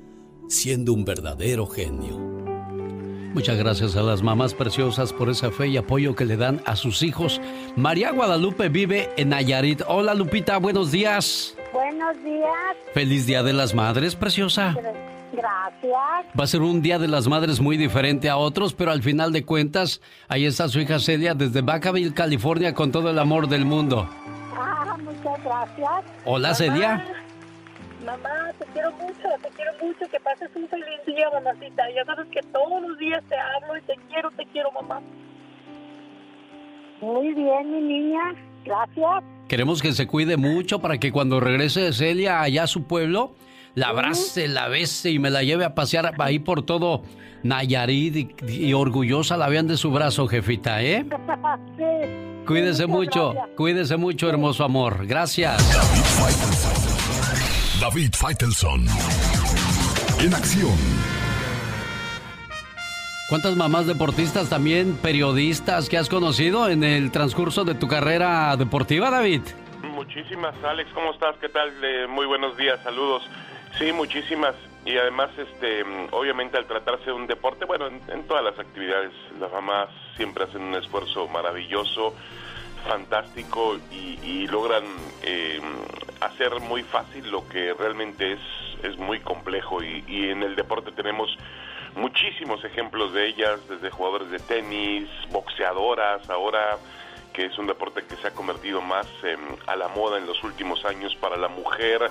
siendo 0.48 0.92
un 0.92 1.04
verdadero 1.04 1.66
genio. 1.66 2.18
Muchas 3.34 3.58
gracias 3.58 3.96
a 3.96 4.02
las 4.02 4.22
mamás 4.22 4.54
preciosas 4.54 5.12
por 5.12 5.28
esa 5.28 5.50
fe 5.50 5.66
y 5.66 5.76
apoyo 5.76 6.14
que 6.14 6.24
le 6.24 6.36
dan 6.36 6.62
a 6.66 6.76
sus 6.76 7.02
hijos. 7.02 7.40
María 7.74 8.12
Guadalupe 8.12 8.68
vive 8.68 9.10
en 9.16 9.30
Nayarit. 9.30 9.82
Hola 9.88 10.14
Lupita, 10.14 10.58
buenos 10.58 10.92
días. 10.92 11.56
Buenos 11.72 12.22
días. 12.22 12.76
Feliz 12.92 13.26
Día 13.26 13.42
de 13.42 13.52
las 13.52 13.74
Madres, 13.74 14.14
preciosa. 14.14 14.76
Gracias. 15.32 16.38
Va 16.38 16.44
a 16.44 16.46
ser 16.46 16.62
un 16.62 16.80
Día 16.80 17.00
de 17.00 17.08
las 17.08 17.26
Madres 17.26 17.60
muy 17.60 17.76
diferente 17.76 18.30
a 18.30 18.36
otros, 18.36 18.72
pero 18.72 18.92
al 18.92 19.02
final 19.02 19.32
de 19.32 19.44
cuentas, 19.44 20.00
ahí 20.28 20.46
está 20.46 20.68
su 20.68 20.78
hija 20.78 21.00
Celia 21.00 21.34
desde 21.34 21.60
Vacaville, 21.60 22.14
California, 22.14 22.72
con 22.72 22.92
todo 22.92 23.10
el 23.10 23.18
amor 23.18 23.48
del 23.48 23.64
mundo. 23.64 24.08
Ah, 24.56 24.96
muchas 25.02 25.42
gracias. 25.42 26.04
Hola 26.24 26.54
Celia. 26.54 27.23
Mamá, 28.04 28.52
te 28.58 28.66
quiero 28.66 28.92
mucho, 28.92 29.28
te 29.42 29.48
quiero 29.56 29.72
mucho, 29.82 30.10
que 30.10 30.20
pases 30.20 30.50
un 30.54 30.68
feliz 30.68 31.00
día, 31.06 31.26
mamacita. 31.32 31.82
Ya 31.94 32.04
sabes 32.04 32.26
que 32.30 32.40
todos 32.52 32.82
los 32.82 32.98
días 32.98 33.22
te 33.28 33.36
hablo 33.36 33.78
y 33.78 33.82
te 33.82 33.94
quiero, 34.08 34.30
te 34.32 34.44
quiero, 34.46 34.70
mamá. 34.72 35.00
Muy 37.00 37.32
bien, 37.32 37.70
mi 37.72 37.80
niña, 37.80 38.34
gracias. 38.64 39.24
Queremos 39.48 39.80
que 39.80 39.92
se 39.92 40.06
cuide 40.06 40.36
mucho 40.36 40.80
para 40.80 40.98
que 40.98 41.12
cuando 41.12 41.40
regrese 41.40 41.92
Celia 41.92 42.40
allá 42.40 42.64
a 42.64 42.66
su 42.66 42.84
pueblo, 42.84 43.34
la 43.74 43.88
abrace, 43.88 44.48
la 44.48 44.68
bese 44.68 45.10
y 45.10 45.18
me 45.18 45.30
la 45.30 45.42
lleve 45.42 45.64
a 45.64 45.74
pasear 45.74 46.14
ahí 46.18 46.38
por 46.38 46.62
todo 46.62 47.02
Nayarit 47.42 48.16
y, 48.16 48.34
y 48.48 48.72
orgullosa 48.72 49.36
la 49.36 49.48
vean 49.48 49.66
de 49.66 49.76
su 49.76 49.90
brazo, 49.90 50.26
jefita, 50.28 50.82
¿eh? 50.82 51.04
sí. 51.76 51.84
Cuídese 52.46 52.86
mucho, 52.86 53.32
gracias. 53.32 53.56
cuídese 53.56 53.96
mucho, 53.96 54.28
hermoso 54.28 54.64
amor. 54.64 55.06
Gracias. 55.06 56.93
David 57.80 58.12
Faitelson. 58.14 58.86
En 60.20 60.34
acción. 60.34 60.76
¿Cuántas 63.28 63.56
mamás 63.56 63.86
deportistas 63.86 64.48
también, 64.48 64.96
periodistas 64.96 65.88
que 65.88 65.98
has 65.98 66.08
conocido 66.08 66.68
en 66.68 66.84
el 66.84 67.10
transcurso 67.10 67.64
de 67.64 67.74
tu 67.74 67.88
carrera 67.88 68.56
deportiva, 68.56 69.10
David? 69.10 69.42
muchísimas. 69.94 70.54
Alex, 70.62 70.90
¿cómo 70.92 71.12
estás? 71.12 71.36
¿Qué 71.40 71.48
tal? 71.48 71.72
muy 72.08 72.26
buenos 72.26 72.56
días, 72.56 72.78
saludos. 72.82 73.22
Sí, 73.78 73.92
muchísimas. 73.92 74.54
Y 74.84 74.96
además, 74.96 75.30
este, 75.36 75.82
obviamente 76.10 76.58
al 76.58 76.66
tratarse 76.66 77.06
de 77.06 77.12
un 77.12 77.26
deporte, 77.26 77.64
bueno, 77.64 77.86
en, 77.88 78.26
todas 78.28 78.44
las 78.44 78.58
actividades, 78.58 79.12
las 79.40 79.50
mamás 79.50 79.88
siempre 80.16 80.44
hacen 80.44 80.62
un 80.62 80.74
esfuerzo 80.74 81.26
maravilloso, 81.28 82.14
fantástico 82.86 83.78
y, 83.90 84.46
logran 84.46 84.84
eh, 85.22 85.60
hacer 86.26 86.60
muy 86.60 86.82
fácil 86.82 87.30
lo 87.30 87.48
que 87.48 87.74
realmente 87.74 88.32
es, 88.32 88.40
es 88.82 88.96
muy 88.98 89.20
complejo. 89.20 89.82
Y, 89.82 90.04
y 90.06 90.30
en 90.30 90.42
el 90.42 90.56
deporte 90.56 90.92
tenemos 90.92 91.36
muchísimos 91.96 92.64
ejemplos 92.64 93.12
de 93.12 93.26
ellas, 93.26 93.60
desde 93.68 93.90
jugadores 93.90 94.30
de 94.30 94.38
tenis, 94.38 95.08
boxeadoras, 95.30 96.28
ahora 96.30 96.78
que 97.32 97.46
es 97.46 97.58
un 97.58 97.66
deporte 97.66 98.04
que 98.08 98.14
se 98.16 98.28
ha 98.28 98.30
convertido 98.30 98.80
más 98.80 99.06
em, 99.24 99.40
a 99.66 99.74
la 99.74 99.88
moda 99.88 100.18
en 100.18 100.26
los 100.26 100.42
últimos 100.44 100.84
años 100.84 101.14
para 101.16 101.36
la 101.36 101.48
mujer, 101.48 102.08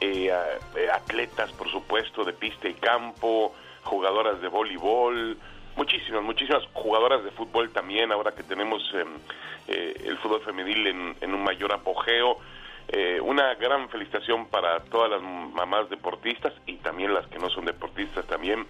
eh, 0.00 0.32
eh, 0.76 0.88
atletas, 0.92 1.52
por 1.52 1.70
supuesto, 1.70 2.24
de 2.24 2.32
pista 2.32 2.68
y 2.68 2.74
campo, 2.74 3.54
jugadoras 3.84 4.40
de 4.40 4.48
voleibol, 4.48 5.38
muchísimas, 5.76 6.22
muchísimas 6.22 6.64
jugadoras 6.72 7.22
de 7.22 7.30
fútbol 7.30 7.70
también, 7.70 8.10
ahora 8.10 8.32
que 8.32 8.42
tenemos 8.42 8.82
em, 8.94 9.08
eh, 9.68 9.94
el 10.04 10.18
fútbol 10.18 10.42
femenil 10.42 10.86
en, 10.88 11.16
en 11.20 11.34
un 11.34 11.44
mayor 11.44 11.72
apogeo. 11.72 12.38
Eh, 12.88 13.20
una 13.20 13.54
gran 13.54 13.88
felicitación 13.88 14.46
para 14.46 14.80
todas 14.84 15.10
las 15.10 15.22
mamás 15.22 15.88
deportistas 15.88 16.52
y 16.66 16.76
también 16.76 17.14
las 17.14 17.26
que 17.28 17.38
no 17.38 17.48
son 17.50 17.64
deportistas 17.64 18.26
también 18.26 18.66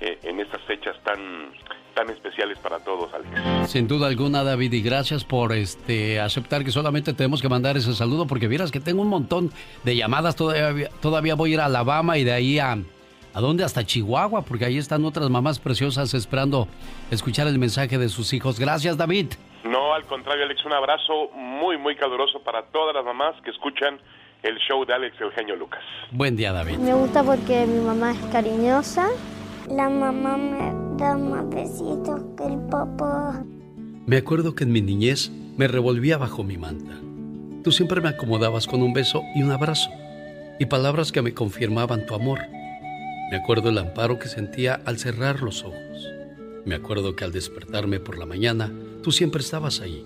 eh, 0.00 0.18
en 0.22 0.40
estas 0.40 0.62
fechas 0.62 0.96
tan 1.04 1.52
tan 1.94 2.10
especiales 2.10 2.58
para 2.60 2.78
todos, 2.78 3.12
Alex. 3.12 3.70
Sin 3.70 3.88
duda 3.88 4.06
alguna, 4.06 4.44
David, 4.44 4.72
y 4.72 4.82
gracias 4.82 5.24
por 5.24 5.52
este 5.52 6.20
aceptar 6.20 6.64
que 6.64 6.70
solamente 6.70 7.12
tenemos 7.12 7.42
que 7.42 7.48
mandar 7.48 7.76
ese 7.76 7.92
saludo 7.92 8.26
porque 8.26 8.46
vieras 8.46 8.70
que 8.70 8.78
tengo 8.78 9.02
un 9.02 9.08
montón 9.08 9.50
de 9.82 9.96
llamadas, 9.96 10.36
todavía, 10.36 10.88
todavía 11.00 11.34
voy 11.34 11.50
a 11.50 11.54
ir 11.54 11.60
a 11.60 11.64
Alabama 11.64 12.16
y 12.16 12.22
de 12.24 12.32
ahí 12.32 12.58
a 12.60 12.78
¿A 13.34 13.40
dónde? 13.40 13.62
Hasta 13.62 13.84
Chihuahua, 13.84 14.42
porque 14.42 14.64
ahí 14.64 14.78
están 14.78 15.04
otras 15.04 15.30
mamás 15.30 15.58
preciosas 15.58 16.12
esperando 16.14 16.66
escuchar 17.10 17.46
el 17.46 17.58
mensaje 17.58 17.98
de 17.98 18.08
sus 18.08 18.32
hijos. 18.32 18.58
Gracias, 18.58 18.96
David. 18.96 19.26
No, 19.68 19.92
al 19.92 20.04
contrario, 20.04 20.44
Alex, 20.44 20.64
un 20.64 20.72
abrazo 20.72 21.28
muy, 21.34 21.76
muy 21.76 21.94
caluroso 21.94 22.42
para 22.42 22.62
todas 22.72 22.94
las 22.94 23.04
mamás 23.04 23.34
que 23.42 23.50
escuchan 23.50 23.98
el 24.42 24.56
show 24.66 24.82
de 24.86 24.94
Alex 24.94 25.20
Eugenio 25.20 25.56
Lucas. 25.56 25.82
Buen 26.10 26.36
día, 26.36 26.52
David. 26.52 26.78
Me 26.78 26.94
gusta 26.94 27.22
porque 27.22 27.66
mi 27.66 27.80
mamá 27.80 28.12
es 28.12 28.18
cariñosa. 28.32 29.08
La 29.68 29.90
mamá 29.90 30.38
me 30.38 30.72
da 30.96 31.18
más 31.18 31.50
besitos 31.50 32.22
que 32.38 32.46
el 32.46 32.58
papá. 32.70 33.42
Me 34.06 34.16
acuerdo 34.16 34.54
que 34.54 34.64
en 34.64 34.72
mi 34.72 34.80
niñez 34.80 35.30
me 35.58 35.68
revolvía 35.68 36.16
bajo 36.16 36.44
mi 36.44 36.56
manta. 36.56 36.94
Tú 37.62 37.70
siempre 37.70 38.00
me 38.00 38.08
acomodabas 38.08 38.66
con 38.66 38.82
un 38.82 38.94
beso 38.94 39.22
y 39.34 39.42
un 39.42 39.50
abrazo 39.50 39.90
y 40.58 40.64
palabras 40.64 41.12
que 41.12 41.20
me 41.20 41.34
confirmaban 41.34 42.06
tu 42.06 42.14
amor. 42.14 42.40
Me 43.30 43.36
acuerdo 43.36 43.68
el 43.68 43.76
amparo 43.76 44.18
que 44.18 44.28
sentía 44.28 44.80
al 44.86 44.96
cerrar 44.96 45.42
los 45.42 45.62
ojos. 45.62 46.17
Me 46.68 46.74
acuerdo 46.74 47.16
que 47.16 47.24
al 47.24 47.32
despertarme 47.32 47.98
por 47.98 48.18
la 48.18 48.26
mañana, 48.26 48.70
tú 49.02 49.10
siempre 49.10 49.40
estabas 49.40 49.80
ahí, 49.80 50.04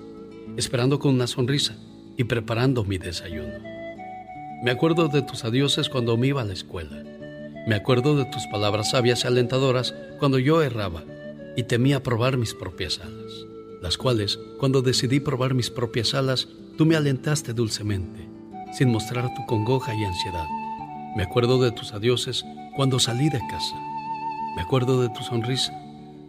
esperando 0.56 1.00
con 1.00 1.12
una 1.12 1.26
sonrisa 1.26 1.74
y 2.16 2.22
preparando 2.22 2.84
mi 2.84 2.98
desayuno. 2.98 3.58
Me 4.62 4.70
acuerdo 4.70 5.08
de 5.08 5.22
tus 5.22 5.44
adioses 5.44 5.88
cuando 5.88 6.16
me 6.16 6.28
iba 6.28 6.40
a 6.40 6.44
la 6.44 6.52
escuela. 6.52 7.02
Me 7.66 7.74
acuerdo 7.74 8.16
de 8.16 8.26
tus 8.26 8.46
palabras 8.46 8.92
sabias 8.92 9.24
y 9.24 9.26
alentadoras 9.26 9.92
cuando 10.20 10.38
yo 10.38 10.62
erraba 10.62 11.02
y 11.56 11.64
temía 11.64 12.00
probar 12.04 12.36
mis 12.36 12.54
propias 12.54 13.00
alas, 13.00 13.44
las 13.82 13.98
cuales, 13.98 14.38
cuando 14.60 14.82
decidí 14.82 15.18
probar 15.18 15.54
mis 15.54 15.68
propias 15.68 16.14
alas, 16.14 16.46
tú 16.78 16.86
me 16.86 16.94
alentaste 16.94 17.54
dulcemente, 17.54 18.28
sin 18.72 18.88
mostrar 18.88 19.34
tu 19.34 19.44
congoja 19.46 19.96
y 19.96 20.04
ansiedad. 20.04 20.46
Me 21.16 21.24
acuerdo 21.24 21.60
de 21.60 21.72
tus 21.72 21.92
adioses 21.92 22.44
cuando 22.76 23.00
salí 23.00 23.30
de 23.30 23.40
casa. 23.50 23.74
Me 24.54 24.62
acuerdo 24.62 25.02
de 25.02 25.08
tu 25.08 25.24
sonrisa, 25.24 25.81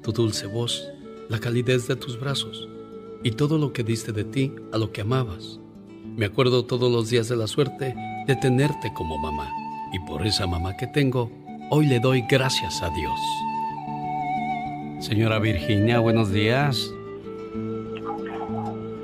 tu 0.04 0.12
dulce 0.12 0.46
voz, 0.46 0.88
la 1.30 1.40
calidez 1.40 1.88
de 1.88 1.96
tus 1.96 2.20
brazos 2.20 2.68
y 3.24 3.32
todo 3.32 3.58
lo 3.58 3.74
que 3.74 3.84
diste 3.84 4.12
de 4.12 4.24
ti 4.24 4.54
a 4.72 4.78
lo 4.78 4.92
que 4.92 5.02
amabas. 5.02 5.60
Me 6.16 6.26
acuerdo 6.26 6.66
todos 6.66 6.92
los 6.92 7.10
días 7.10 7.30
de 7.30 7.38
la 7.38 7.48
suerte 7.48 7.96
de 8.28 8.36
tenerte 8.36 8.94
como 8.94 9.18
mamá 9.18 9.50
y 9.94 10.00
por 10.00 10.28
esa 10.28 10.46
mamá 10.46 10.78
que 10.78 10.88
tengo, 10.88 11.32
hoy 11.72 11.88
le 11.88 12.00
doy 12.00 12.24
gracias 12.30 12.84
a 12.84 12.90
Dios. 12.90 13.20
Señora 15.00 15.40
Virginia, 15.40 16.00
buenos 16.00 16.32
días. 16.32 16.92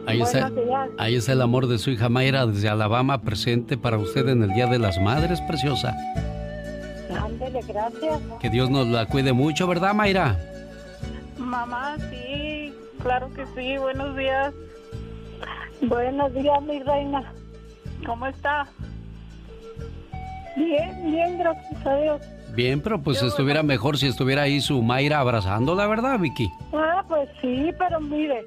Ahí 0.05 0.21
está, 0.21 0.51
ahí 0.97 1.15
está 1.15 1.33
el 1.33 1.41
amor 1.41 1.67
de 1.67 1.77
su 1.77 1.91
hija 1.91 2.09
Mayra 2.09 2.45
desde 2.47 2.67
Alabama 2.67 3.21
presente 3.21 3.77
para 3.77 3.97
usted 3.97 4.27
en 4.27 4.43
el 4.43 4.53
Día 4.53 4.67
de 4.67 4.79
las 4.79 4.99
Madres, 4.99 5.39
preciosa 5.41 5.95
gracias. 7.67 8.21
Que 8.39 8.49
Dios 8.49 8.69
nos 8.69 8.87
la 8.87 9.05
cuide 9.05 9.33
mucho, 9.33 9.67
¿verdad, 9.67 9.93
Mayra? 9.93 10.37
Mamá, 11.49 11.97
sí, 12.11 12.71
claro 13.01 13.27
que 13.33 13.43
sí. 13.47 13.75
Buenos 13.79 14.15
días. 14.15 14.53
Buenos 15.81 16.31
días, 16.35 16.61
mi 16.61 16.79
reina. 16.83 17.33
¿Cómo 18.05 18.27
está? 18.27 18.67
Bien, 20.55 21.11
bien, 21.11 21.39
gracias 21.39 21.85
a 21.87 21.95
Dios. 21.95 22.21
Bien, 22.53 22.81
pero 22.81 23.01
pues 23.01 23.23
estuviera 23.23 23.63
mejor 23.63 23.97
si 23.97 24.07
estuviera 24.07 24.43
ahí 24.43 24.61
su 24.61 24.83
Mayra 24.83 25.21
abrazándola, 25.21 25.87
¿verdad, 25.87 26.19
Vicky? 26.19 26.51
Ah, 26.71 27.03
pues 27.07 27.27
sí, 27.41 27.71
pero 27.79 27.99
mire, 27.99 28.45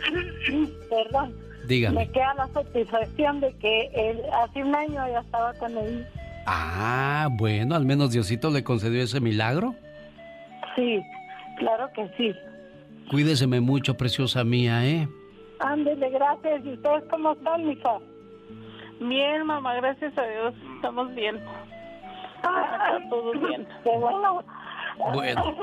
perdón. 0.88 1.34
Dígame. 1.66 1.96
Me 1.96 2.10
queda 2.12 2.32
la 2.34 2.48
satisfacción 2.48 3.40
de 3.40 3.52
que 3.58 3.90
él, 3.94 4.20
hace 4.42 4.64
un 4.64 4.74
año 4.74 5.06
ya 5.06 5.20
estaba 5.20 5.52
con 5.54 5.76
él. 5.76 6.06
Ah, 6.46 7.28
bueno, 7.32 7.74
al 7.74 7.84
menos 7.84 8.12
Diosito 8.12 8.50
le 8.50 8.64
concedió 8.64 9.02
ese 9.02 9.20
milagro. 9.20 9.74
Sí, 10.76 11.02
claro 11.56 11.88
que 11.94 12.08
sí. 12.16 12.34
Cuídeseme 13.10 13.60
mucho, 13.60 13.96
preciosa 13.96 14.44
mía, 14.44 14.84
¿eh? 14.84 15.08
Ándele, 15.60 16.10
gracias. 16.10 16.64
¿Y 16.64 16.72
ustedes 16.72 17.04
cómo 17.10 17.32
están, 17.32 17.66
mija? 17.66 17.98
Bien, 19.00 19.46
mamá, 19.46 19.74
gracias 19.74 20.16
a 20.18 20.22
Dios. 20.22 20.54
Estamos 20.76 21.14
bien. 21.14 21.40
Ah, 22.42 22.98
todo 23.10 23.32
bien. 23.32 23.66
bueno. 23.84 24.42
Bueno. 25.12 25.56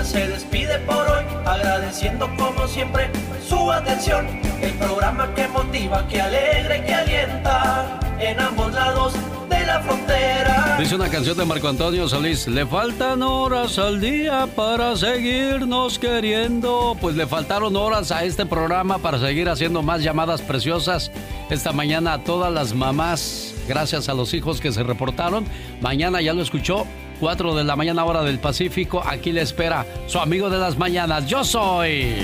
se 0.03 0.27
despide 0.27 0.79
por 0.79 1.07
hoy, 1.07 1.23
agradeciendo 1.45 2.29
como 2.37 2.67
siempre 2.67 3.09
su 3.47 3.71
atención. 3.71 4.27
El 4.61 4.73
programa 4.73 5.33
que 5.33 5.47
motiva, 5.47 6.07
que 6.07 6.21
alegra 6.21 6.77
y 6.77 6.81
que 6.81 6.93
alienta 6.93 7.99
en 8.19 8.39
ambos 8.39 8.73
lados 8.73 9.13
de 9.49 9.65
la 9.65 9.79
frontera. 9.81 10.77
Dice 10.79 10.95
una 10.95 11.09
canción 11.09 11.37
de 11.37 11.45
Marco 11.45 11.67
Antonio 11.67 12.07
Solís, 12.07 12.47
le 12.47 12.65
faltan 12.65 13.21
horas 13.21 13.77
al 13.79 13.99
día 13.99 14.47
para 14.55 14.95
seguirnos 14.95 15.99
queriendo. 15.99 16.95
Pues 16.99 17.15
le 17.15 17.27
faltaron 17.27 17.75
horas 17.75 18.11
a 18.11 18.23
este 18.23 18.45
programa 18.45 18.99
para 18.99 19.19
seguir 19.19 19.49
haciendo 19.49 19.81
más 19.81 20.01
llamadas 20.03 20.41
preciosas. 20.41 21.11
Esta 21.49 21.73
mañana 21.73 22.13
a 22.13 22.23
todas 22.23 22.53
las 22.53 22.73
mamás, 22.73 23.53
gracias 23.67 24.07
a 24.07 24.13
los 24.13 24.33
hijos 24.33 24.61
que 24.61 24.71
se 24.71 24.83
reportaron. 24.83 25.45
Mañana 25.81 26.21
ya 26.21 26.33
lo 26.33 26.41
escuchó, 26.41 26.85
4 27.19 27.55
de 27.55 27.63
la 27.63 27.75
mañana 27.75 28.05
hora 28.05 28.23
del 28.23 28.39
Pacífico. 28.39 29.01
Aquí 29.05 29.31
le 29.31 29.41
espera 29.41 29.85
su 30.07 30.19
amigo 30.19 30.49
de 30.49 30.57
las 30.57 30.77
mañanas. 30.77 31.27
Yo 31.27 31.43
soy... 31.43 32.15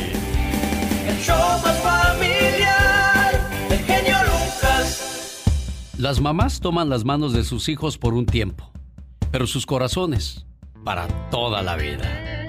El 1.07 1.17
show 1.21 1.37
más 1.63 1.77
familiar, 1.81 3.49
el 3.69 3.79
genio 3.79 4.17
Lucas. 4.23 5.43
Las 5.97 6.19
mamás 6.19 6.59
toman 6.59 6.89
las 6.89 7.05
manos 7.05 7.33
de 7.33 7.43
sus 7.43 7.69
hijos 7.69 7.97
por 7.97 8.13
un 8.13 8.25
tiempo, 8.25 8.71
pero 9.31 9.45
sus 9.45 9.65
corazones 9.65 10.45
para 10.83 11.07
toda 11.29 11.61
la 11.61 11.75
vida. 11.75 12.44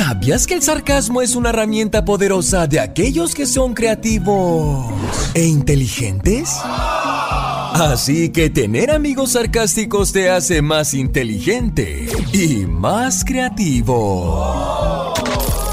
¿Sabías 0.00 0.46
que 0.46 0.54
el 0.54 0.62
sarcasmo 0.62 1.20
es 1.20 1.36
una 1.36 1.50
herramienta 1.50 2.06
poderosa 2.06 2.66
de 2.66 2.80
aquellos 2.80 3.34
que 3.34 3.44
son 3.44 3.74
creativos 3.74 4.90
e 5.34 5.44
inteligentes? 5.44 6.56
Así 6.64 8.30
que 8.30 8.48
tener 8.48 8.90
amigos 8.90 9.32
sarcásticos 9.32 10.10
te 10.10 10.30
hace 10.30 10.62
más 10.62 10.94
inteligente 10.94 12.08
y 12.32 12.64
más 12.64 13.26
creativo. 13.26 15.12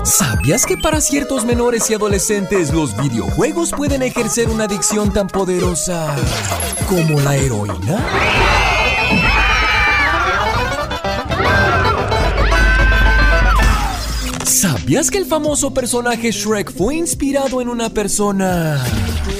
¿Sabías 0.03 0.65
que 0.65 0.75
para 0.75 0.99
ciertos 0.99 1.45
menores 1.45 1.89
y 1.89 1.93
adolescentes 1.93 2.73
los 2.73 3.01
videojuegos 3.01 3.72
pueden 3.72 4.01
ejercer 4.01 4.49
una 4.49 4.65
adicción 4.65 5.14
tan 5.14 5.27
poderosa 5.27 6.14
como 6.89 7.22
la 7.22 7.38
heroína? 7.38 9.47
¿Sabías 14.58 15.11
que 15.11 15.19
el 15.19 15.27
famoso 15.27 15.72
personaje 15.72 16.32
Shrek 16.32 16.72
fue 16.72 16.95
inspirado 16.95 17.61
en 17.61 17.69
una 17.69 17.92
persona 17.92 18.84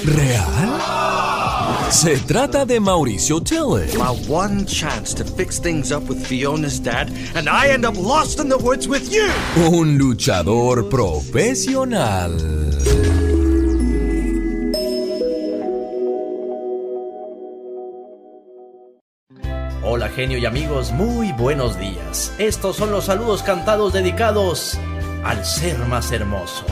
real? 0.04 1.90
Se 1.90 2.18
trata 2.18 2.68
de 2.68 2.80
Mauricio 2.80 3.42
Tillett. 3.42 3.96
My 3.96 4.14
one 4.30 4.64
chance 4.68 5.16
to 5.16 5.24
fix 5.26 5.60
things 5.60 5.92
up 5.92 6.08
with 6.08 6.24
Fiona's 6.24 6.80
dad, 6.80 7.10
and 7.34 7.50
I 7.50 7.70
end 7.74 7.84
up 7.84 7.98
lost 7.98 8.40
in 8.40 8.48
the 8.48 8.60
woods 8.60 8.88
with 8.88 9.12
you. 9.12 9.28
Un 9.72 9.98
luchador 9.98 10.88
profesional. 10.88 12.38
Hola 19.84 20.10
genio 20.10 20.38
y 20.38 20.46
amigos, 20.46 20.92
muy 20.92 21.32
buenos 21.32 21.80
días. 21.80 22.32
Estos 22.38 22.76
son 22.76 22.92
los 22.92 23.06
saludos 23.06 23.42
cantados 23.42 23.94
dedicados 23.94 24.78
al 25.24 25.46
ser 25.46 25.78
más 25.88 26.12
hermoso. 26.12 26.66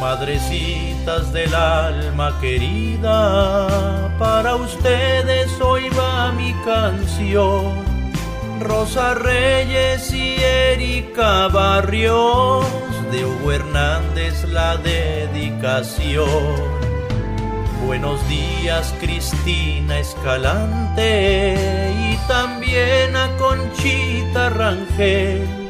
Madrecitas 0.00 1.32
del 1.32 1.54
alma 1.54 2.38
querida, 2.40 4.14
para 4.18 4.56
ustedes 4.56 5.50
hoy 5.60 5.88
va 5.90 6.32
mi 6.32 6.52
canción. 6.64 7.84
Rosa 8.60 9.14
Reyes 9.14 10.12
y 10.12 10.36
Erika 10.42 11.48
Barrios, 11.48 12.66
de 13.10 13.24
Hugo 13.24 13.52
Hernández 13.52 14.44
la 14.44 14.76
dedicación. 14.76 16.26
Buenos 17.86 18.20
días 18.28 18.92
Cristina 19.00 19.98
Escalante 19.98 21.56
y 22.10 22.16
también 22.26 23.14
a 23.14 23.28
Conchita 23.36 24.50
Rangel 24.50 25.65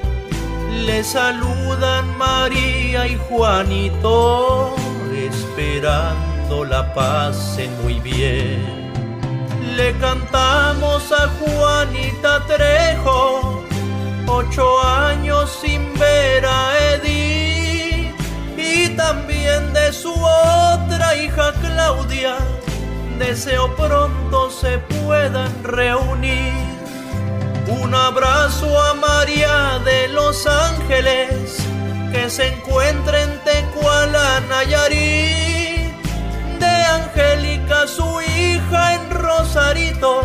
le 0.87 1.03
saludan 1.03 2.17
María 2.17 3.09
y 3.09 3.17
Juanito, 3.29 4.75
esperando 5.13 6.65
la 6.65 6.95
pasen 6.95 7.71
muy 7.83 7.99
bien. 7.99 8.93
Le 9.77 9.93
cantamos 9.99 11.11
a 11.11 11.29
Juanita 11.39 12.47
Trejo, 12.47 13.65
ocho 14.29 14.81
años 14.83 15.59
sin 15.61 15.93
ver 15.99 16.47
a 16.47 16.79
Edith, 16.93 18.15
y 18.57 18.89
también 18.91 19.73
de 19.73 19.93
su 19.93 20.13
otra 20.13 21.17
hija 21.17 21.53
Claudia, 21.61 22.37
deseo 23.19 23.75
pronto 23.75 24.51
se 24.51 24.79
puedan 24.79 25.53
reunir. 25.65 26.76
Un 27.69 27.95
abrazo 27.95 28.81
a 28.81 28.95
María 28.95 29.81
de 29.85 30.07
los 30.09 30.47
Ángeles 30.47 31.59
que 32.13 32.31
se 32.31 32.47
encuentra 32.47 33.23
en 33.23 33.39
Tecuala, 33.41 34.41
Nayarit. 34.49 35.93
De 36.61 36.67
Angélica, 36.67 37.87
su 37.89 38.21
hija 38.23 38.95
en 38.95 39.11
Rosarito, 39.11 40.23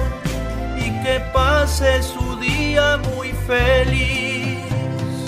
y 0.77 0.91
que 1.03 1.19
pase 1.33 2.03
su 2.03 2.37
día 2.37 2.97
muy 3.15 3.31
feliz. 3.47 4.59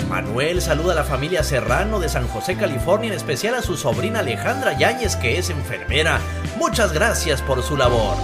Manuel 0.08 0.62
saluda 0.62 0.92
a 0.92 0.96
la 0.96 1.04
familia 1.04 1.42
Serrano 1.42 1.98
de 1.98 2.08
San 2.08 2.28
José, 2.28 2.56
California, 2.56 3.08
en 3.08 3.16
especial 3.16 3.56
a 3.56 3.62
su 3.62 3.76
sobrina 3.76 4.20
Alejandra 4.20 4.78
Yáñez, 4.78 5.16
que 5.16 5.38
es 5.38 5.50
enfermera. 5.50 6.20
Muchas 6.56 6.92
gracias 6.92 7.42
por 7.42 7.62
su 7.62 7.76
labor. 7.76 8.16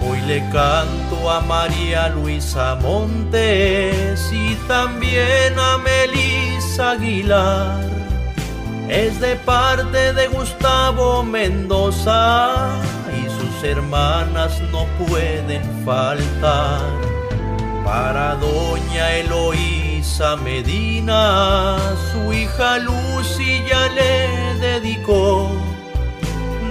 Hoy 0.00 0.20
le 0.22 0.40
canto 0.50 1.30
a 1.30 1.40
María 1.40 2.08
Luisa 2.08 2.76
Montes 2.76 4.30
y 4.32 4.54
también 4.68 5.58
a 5.58 5.78
Melisa 5.78 6.92
Aguilar. 6.92 7.80
Es 8.88 9.20
de 9.20 9.36
parte 9.36 10.12
de 10.12 10.28
Gustavo 10.28 11.22
Mendoza 11.22 12.70
y 13.12 13.28
sus 13.28 13.64
hermanas 13.64 14.60
no 14.72 14.86
pueden 15.06 15.62
faltar. 15.84 16.80
Para 17.84 18.36
doña 18.36 19.10
Eloísa 19.16 20.36
Medina, 20.36 21.76
su 22.12 22.32
hija 22.32 22.78
Lucy 22.78 23.62
ya 23.68 23.88
le 23.88 24.58
dedicó 24.60 25.50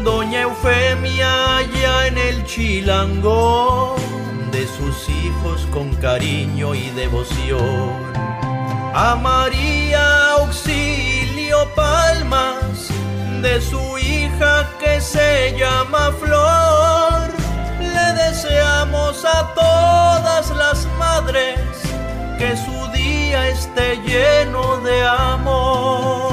Doña 0.07 0.43
Eufemia 0.43 1.57
allá 1.57 2.07
en 2.07 2.17
el 2.17 2.45
Chilango, 2.45 3.97
de 4.53 4.65
sus 4.65 5.09
hijos 5.09 5.67
con 5.69 5.93
cariño 5.95 6.73
y 6.73 6.89
devoción. 6.91 7.91
A 8.93 9.17
María 9.21 10.31
Auxilio 10.37 11.57
Palmas, 11.75 12.87
de 13.41 13.59
su 13.59 13.97
hija 13.97 14.69
que 14.79 15.01
se 15.01 15.53
llama 15.59 16.13
Flor, 16.21 17.27
le 17.77 18.07
deseamos 18.23 19.25
a 19.25 19.53
todas 19.55 20.49
las 20.51 20.87
madres 20.97 21.59
que 22.39 22.55
su 22.55 22.91
día 22.93 23.49
esté 23.49 23.97
lleno 24.07 24.77
de 24.77 25.05
amor. 25.05 26.26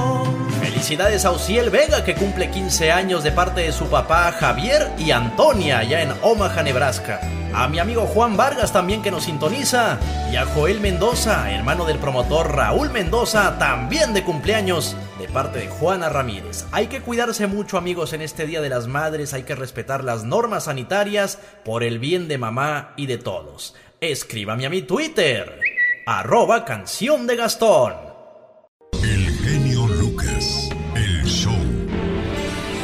Felicidades 0.84 1.24
a 1.24 1.30
Uciel 1.30 1.70
Vega 1.70 2.04
que 2.04 2.14
cumple 2.14 2.50
15 2.50 2.92
años 2.92 3.24
de 3.24 3.32
parte 3.32 3.62
de 3.62 3.72
su 3.72 3.86
papá 3.86 4.30
Javier 4.32 4.90
y 4.98 5.12
Antonia 5.12 5.78
allá 5.78 6.02
en 6.02 6.12
Omaha, 6.20 6.62
Nebraska. 6.62 7.22
A 7.54 7.68
mi 7.68 7.78
amigo 7.78 8.02
Juan 8.02 8.36
Vargas 8.36 8.70
también 8.70 9.00
que 9.00 9.10
nos 9.10 9.24
sintoniza. 9.24 9.98
Y 10.30 10.36
a 10.36 10.44
Joel 10.44 10.80
Mendoza, 10.80 11.50
hermano 11.50 11.86
del 11.86 11.96
promotor 11.98 12.54
Raúl 12.54 12.90
Mendoza, 12.90 13.58
también 13.58 14.12
de 14.12 14.24
cumpleaños 14.24 14.94
de 15.18 15.26
parte 15.26 15.60
de 15.60 15.68
Juana 15.68 16.10
Ramírez. 16.10 16.66
Hay 16.70 16.88
que 16.88 17.00
cuidarse 17.00 17.46
mucho 17.46 17.78
amigos 17.78 18.12
en 18.12 18.20
este 18.20 18.44
Día 18.44 18.60
de 18.60 18.68
las 18.68 18.86
Madres, 18.86 19.32
hay 19.32 19.44
que 19.44 19.54
respetar 19.54 20.04
las 20.04 20.24
normas 20.24 20.64
sanitarias 20.64 21.38
por 21.64 21.82
el 21.82 21.98
bien 21.98 22.28
de 22.28 22.36
mamá 22.36 22.92
y 22.98 23.06
de 23.06 23.16
todos. 23.16 23.74
Escríbame 24.02 24.66
a 24.66 24.70
mi 24.70 24.82
Twitter, 24.82 25.60
arroba 26.04 26.66
canción 26.66 27.26
de 27.26 27.36
Gastón. 27.36 28.13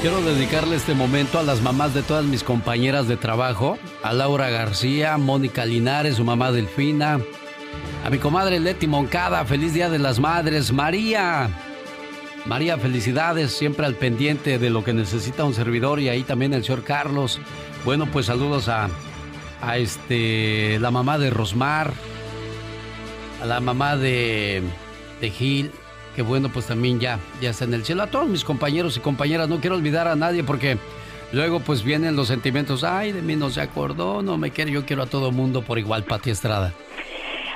Quiero 0.01 0.23
dedicarle 0.23 0.77
este 0.77 0.95
momento 0.95 1.39
a 1.39 1.43
las 1.43 1.61
mamás 1.61 1.93
de 1.93 2.03
todas 2.03 2.25
mis 2.25 2.43
compañeras 2.43 3.07
de 3.07 3.19
trabajo, 3.19 3.79
a 4.03 4.15
Laura 4.15 4.49
García, 4.49 5.19
Mónica 5.19 5.67
Linares, 5.67 6.17
su 6.17 6.25
mamá 6.25 6.53
Delfina, 6.53 7.21
a 8.03 8.09
mi 8.09 8.17
comadre 8.17 8.61
Leti 8.61 8.87
Moncada, 8.87 9.45
feliz 9.45 9.75
Día 9.75 9.91
de 9.91 9.99
las 9.99 10.19
Madres, 10.19 10.73
María. 10.73 11.51
María, 12.47 12.79
felicidades, 12.79 13.53
siempre 13.53 13.85
al 13.85 13.95
pendiente 13.95 14.59
de 14.59 14.71
lo 14.71 14.83
que 14.83 14.95
necesita 14.95 15.45
un 15.45 15.53
servidor 15.53 16.01
y 16.01 16.09
ahí 16.09 16.23
también 16.23 16.55
el 16.55 16.65
señor 16.65 16.83
Carlos. 16.83 17.39
Bueno, 17.85 18.07
pues 18.07 18.25
saludos 18.25 18.71
a, 18.71 18.89
a 19.61 19.77
este, 19.77 20.79
la 20.81 20.91
mamá 20.91 21.19
de 21.19 21.29
Rosmar, 21.29 21.93
a 23.43 23.45
la 23.45 23.61
mamá 23.61 23.99
de, 23.99 24.63
de 25.21 25.31
Gil, 25.31 25.71
que 26.15 26.23
bueno, 26.23 26.51
pues 26.53 26.67
también 26.67 27.01
ya, 27.01 27.19
ya 27.41 27.51
está 27.51 27.65
en 27.65 27.75
el 27.75 27.85
cielo. 27.85 28.03
A 28.03 28.07
todos 28.09 28.29
mis 28.29 28.45
compañeros 28.45 28.97
y 28.97 29.01
compañeras, 29.01 29.49
no 29.49 29.61
quiero 29.61 29.77
olvidar 29.77 30.09
a 30.09 30.17
nadie 30.17 30.45
porque 30.45 30.79
luego 31.33 31.61
pues 31.61 31.83
vienen 31.83 32.17
los 32.17 32.29
sentimientos, 32.29 32.85
ay, 32.85 33.13
de 33.13 33.23
mí 33.23 33.37
no 33.37 33.51
se 33.51 33.61
acordó, 33.61 34.23
no 34.23 34.37
me 34.39 34.51
quiere, 34.51 34.71
yo 34.71 34.85
quiero 34.85 35.03
a 35.03 35.07
todo 35.07 35.31
mundo 35.31 35.63
por 35.63 35.79
igual, 35.79 36.05
Pati 36.05 36.31
Estrada. 36.31 36.73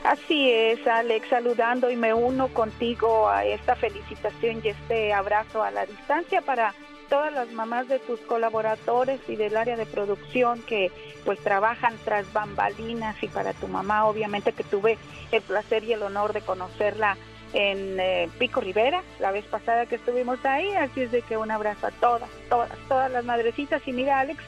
Así 0.05 0.51
es, 0.51 0.87
Alex, 0.87 1.29
saludando 1.29 1.91
y 1.91 1.97
me 1.97 2.13
uno 2.13 2.49
contigo 2.49 3.29
a 3.29 3.45
esta 3.47 3.75
felicitación 3.75 4.61
y 4.63 4.69
este 4.69 5.15
abrazo 5.15 5.63
a 5.63 5.71
la 5.71 5.87
distancia 5.87 6.43
para 6.43 6.75
todas 7.09 7.33
las 7.33 7.51
mamás 7.53 7.89
de 7.89 7.99
tus 7.99 8.21
colaboradores 8.21 9.21
y 9.29 9.37
del 9.37 9.57
área 9.57 9.77
de 9.77 9.87
producción 9.87 10.61
que 10.63 10.91
pues 11.25 11.39
trabajan 11.41 11.95
tras 12.05 12.31
bambalinas 12.33 13.17
y 13.23 13.29
para 13.29 13.55
tu 13.55 13.67
mamá 13.67 14.05
obviamente 14.07 14.53
que 14.53 14.65
tuve 14.65 14.99
el 15.33 15.43
placer 15.43 15.85
y 15.85 15.93
el 15.93 16.03
honor 16.03 16.33
de 16.33 16.43
conocerla 16.43 17.17
en 17.55 17.99
eh, 18.01 18.29
Pico 18.39 18.61
Rivera, 18.61 19.03
la 19.21 19.31
vez 19.31 19.45
pasada 19.47 19.87
que 19.87 19.95
estuvimos 19.95 20.45
ahí, 20.45 20.75
así 20.75 21.03
es 21.03 21.13
de 21.13 21.23
que 21.23 21.37
un 21.37 21.51
abrazo 21.51 21.87
a 21.87 21.91
todas, 21.93 22.29
todas, 22.49 22.71
todas 22.89 23.11
las 23.11 23.25
madrecitas. 23.25 23.87
Y 23.87 23.93
mira 23.93 24.19
Alex, 24.19 24.43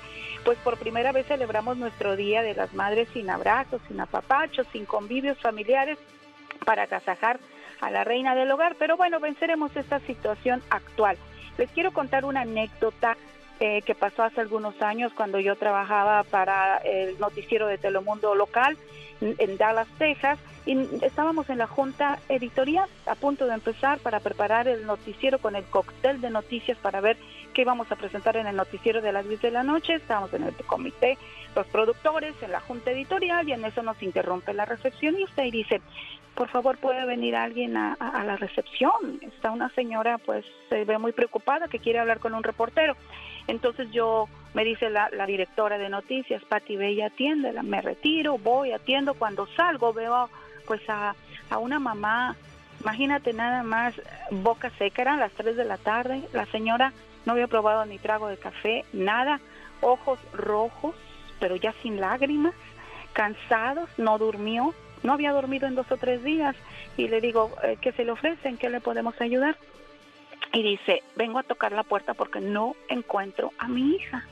pues 0.45 0.59
por 0.59 0.77
primera 0.77 1.13
vez 1.13 1.27
celebramos 1.27 1.77
nuestro 1.77 2.17
Día 2.17 2.43
de 2.43 2.55
las 2.55 2.75
Madres 2.75 3.09
sin 3.13 3.31
abrazos, 3.31 3.81
sin 3.89 4.01
apapachos, 4.01 4.67
sin 4.73 4.85
convivios 4.85 5.39
familiares 5.39 5.99
para 6.65 6.83
agasajar 6.83 7.39
a 7.81 7.91
la 7.91 8.05
reina 8.05 8.35
del 8.35 8.51
hogar, 8.51 8.75
pero 8.79 8.97
bueno, 8.97 9.21
venceremos 9.21 9.75
esta 9.77 10.01
situación 10.01 10.63
actual. 10.71 11.17
Les 11.59 11.71
quiero 11.71 11.93
contar 11.93 12.25
una 12.25 12.41
anécdota 12.43 13.17
eh, 13.61 13.83
que 13.83 13.95
pasó 13.95 14.23
hace 14.23 14.41
algunos 14.41 14.81
años 14.83 15.13
cuando 15.15 15.39
yo 15.41 15.57
trabajaba 15.57 16.25
para 16.25 16.79
el 16.79 17.19
noticiero 17.19 17.67
de 17.67 17.79
Telemundo 17.79 18.35
local 18.35 18.77
en 19.21 19.57
Dallas, 19.57 19.89
Texas, 19.99 20.39
y 20.67 20.77
estábamos 21.05 21.49
en 21.49 21.59
la 21.59 21.67
junta 21.67 22.19
editorial 22.29 22.89
a 23.07 23.15
punto 23.15 23.47
de 23.47 23.55
empezar 23.55 23.99
para 24.01 24.21
preparar 24.21 24.67
el 24.67 24.85
noticiero 24.85 25.39
con 25.39 25.55
el 25.55 25.65
cóctel 25.65 26.21
de 26.21 26.31
noticias 26.31 26.77
para 26.79 27.01
ver 27.01 27.17
qué 27.55 27.63
íbamos 27.63 27.91
a 27.91 27.97
presentar 27.97 28.37
en 28.37 28.47
el 28.47 28.57
noticiero 28.57 29.01
de 29.01 29.13
las 29.13 29.27
10 29.29 29.43
de 29.43 29.51
la 29.53 29.63
noche. 29.63 29.95
Estábamos 29.95 30.35
en 30.35 30.43
el 30.43 30.55
comité, 30.67 31.17
los 31.55 31.67
productores, 31.69 32.35
en 32.43 32.51
la 32.51 32.61
junta 32.61 32.91
editorial 32.91 33.49
y 33.49 33.53
en 33.53 33.65
eso 33.65 33.83
nos 33.83 34.03
interrumpe 34.03 34.53
la 34.53 34.65
recepcionista 34.65 35.47
y 35.47 35.53
dice, 35.53 35.81
por 36.35 36.49
favor 36.49 36.79
puede 36.79 37.07
venir 37.07 37.37
alguien 37.37 37.77
a, 37.77 37.95
a 37.95 38.25
la 38.25 38.37
recepción. 38.37 39.21
Está 39.23 39.53
una 39.53 39.71
señora 39.71 40.19
pues 40.19 40.45
se 40.69 40.85
ve 40.85 40.99
muy 40.99 41.13
preocupada 41.13 41.69
que 41.69 41.79
quiere 41.79 42.01
hablar 42.01 42.19
con 42.19 42.35
un 42.35 42.43
reportero. 42.43 42.97
Entonces 43.47 43.89
yo, 43.93 44.29
me 44.57 44.65
dice 44.65 44.89
la, 44.89 45.11
directora 45.27 45.77
de 45.77 45.91
noticias, 45.91 46.43
Patti 46.45 46.77
Bella, 46.77 47.09
atiéndela, 47.09 47.63
me 47.63 47.83
retiro, 47.83 48.39
voy, 48.39 48.73
atiendo, 48.73 49.13
cuando 49.13 49.47
salgo 49.49 49.93
veo 49.93 50.31
pues 50.67 50.81
a, 50.89 51.15
una 51.59 51.79
mamá, 51.79 52.37
imagínate 52.81 53.35
nada 53.35 53.63
más, 53.63 53.93
boca 54.31 54.71
seca, 54.79 55.03
eran 55.03 55.21
las 55.21 55.33
3 55.33 55.57
de 55.57 55.65
la 55.67 55.77
tarde, 55.77 56.23
la 56.33 56.47
señora 56.47 56.95
no 57.27 57.35
había 57.35 57.49
probado 57.49 57.85
ni 57.85 57.99
trago 57.99 58.29
de 58.29 58.39
café, 58.39 58.87
nada, 58.95 59.41
ojos 59.83 60.19
rojos, 60.33 60.95
pero 61.39 61.57
ya 61.57 61.75
sin 61.83 62.01
lágrimas, 62.01 62.55
cansados, 63.13 63.91
no 63.99 64.17
durmió, 64.17 64.73
no 65.03 65.13
había 65.13 65.33
dormido 65.33 65.69
en 65.69 65.75
dos 65.75 65.93
o 65.93 65.99
tres 65.99 66.25
días 66.25 66.57
y 66.97 67.09
le 67.09 67.21
digo, 67.21 67.53
eh, 67.63 67.77
¿qué 67.83 67.93
se 67.93 68.07
le 68.07 68.13
ofrecen? 68.13 68.57
¿Qué 68.57 68.71
le 68.71 68.81
podemos 68.81 69.21
ayudar? 69.21 69.59
y 70.53 70.63
dice, 70.63 71.03
vengo 71.17 71.39
a 71.39 71.43
tocar 71.43 71.73
la 71.73 71.83
puerta 71.83 72.15
porque 72.15 72.41
no 72.41 72.77
encuentro 72.89 73.53
a 73.59 73.69
mi 73.69 73.97
hija. 73.97 74.25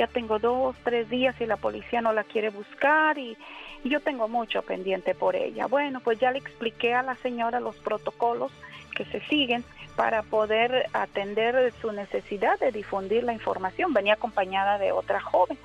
Ya 0.00 0.06
tengo 0.06 0.38
dos, 0.38 0.74
tres 0.82 1.10
días 1.10 1.38
y 1.42 1.44
la 1.44 1.58
policía 1.58 2.00
no 2.00 2.14
la 2.14 2.24
quiere 2.24 2.48
buscar 2.48 3.18
y, 3.18 3.36
yo 3.84 4.00
tengo 4.00 4.28
mucho 4.28 4.62
pendiente 4.62 5.14
por 5.14 5.36
ella. 5.36 5.66
Bueno, 5.66 6.00
pues 6.00 6.18
ya 6.18 6.30
le 6.30 6.38
expliqué 6.38 6.94
a 6.94 7.02
la 7.02 7.16
señora 7.16 7.60
los 7.60 7.76
protocolos 7.76 8.50
que 8.96 9.04
se 9.04 9.20
siguen 9.26 9.62
para 9.96 10.22
poder 10.22 10.88
atender 10.94 11.74
su 11.82 11.92
necesidad 11.92 12.58
de 12.60 12.72
difundir 12.72 13.24
la 13.24 13.34
información. 13.34 13.92
Venía 13.92 14.14
acompañada 14.14 14.78
de 14.78 14.90
otra 14.90 15.20
joven. 15.20 15.58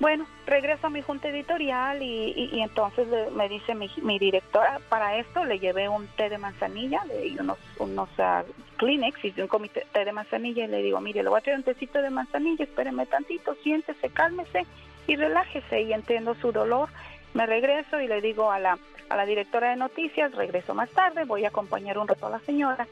Bueno, 0.00 0.26
regreso 0.46 0.88
a 0.88 0.90
mi 0.90 1.02
junta 1.02 1.28
editorial 1.28 2.02
y, 2.02 2.60
entonces 2.60 3.06
me 3.32 3.48
dice 3.48 3.74
mi, 3.74 4.18
directora, 4.18 4.80
para 4.88 5.16
esto 5.18 5.44
le 5.44 5.58
llevé 5.58 5.88
un 5.88 6.06
té 6.08 6.28
de 6.28 6.38
manzanilla 6.38 7.02
y 7.24 7.38
unos, 7.38 7.58
unos 7.78 8.08
uh, 8.18 8.44
Kleenex 8.76 9.24
y 9.24 9.40
un 9.40 9.46
comité 9.46 9.86
de 9.94 10.12
manzanilla 10.12 10.64
y 10.64 10.68
le 10.68 10.82
digo, 10.82 11.00
mire, 11.00 11.22
le 11.22 11.28
voy 11.28 11.38
a 11.38 11.42
traer 11.42 11.58
un 11.58 11.64
tecito 11.64 12.02
de 12.02 12.10
manzanilla, 12.10 12.64
espéreme 12.64 13.06
tantito, 13.06 13.54
siéntese, 13.62 14.10
cálmese 14.10 14.66
y 15.06 15.16
relájese 15.16 15.82
y 15.82 15.92
entiendo 15.92 16.34
su 16.34 16.50
dolor. 16.50 16.88
Me 17.32 17.46
regreso 17.46 18.00
y 18.00 18.08
le 18.08 18.20
digo 18.20 18.50
a 18.50 18.58
la, 18.58 18.78
a 19.08 19.16
la 19.16 19.26
directora 19.26 19.70
de 19.70 19.76
noticias, 19.76 20.34
regreso 20.34 20.74
más 20.74 20.90
tarde, 20.90 21.24
voy 21.24 21.44
a 21.44 21.48
acompañar 21.48 21.98
un 21.98 22.08
rato 22.08 22.26
a 22.26 22.30
la 22.30 22.40
señora 22.40 22.88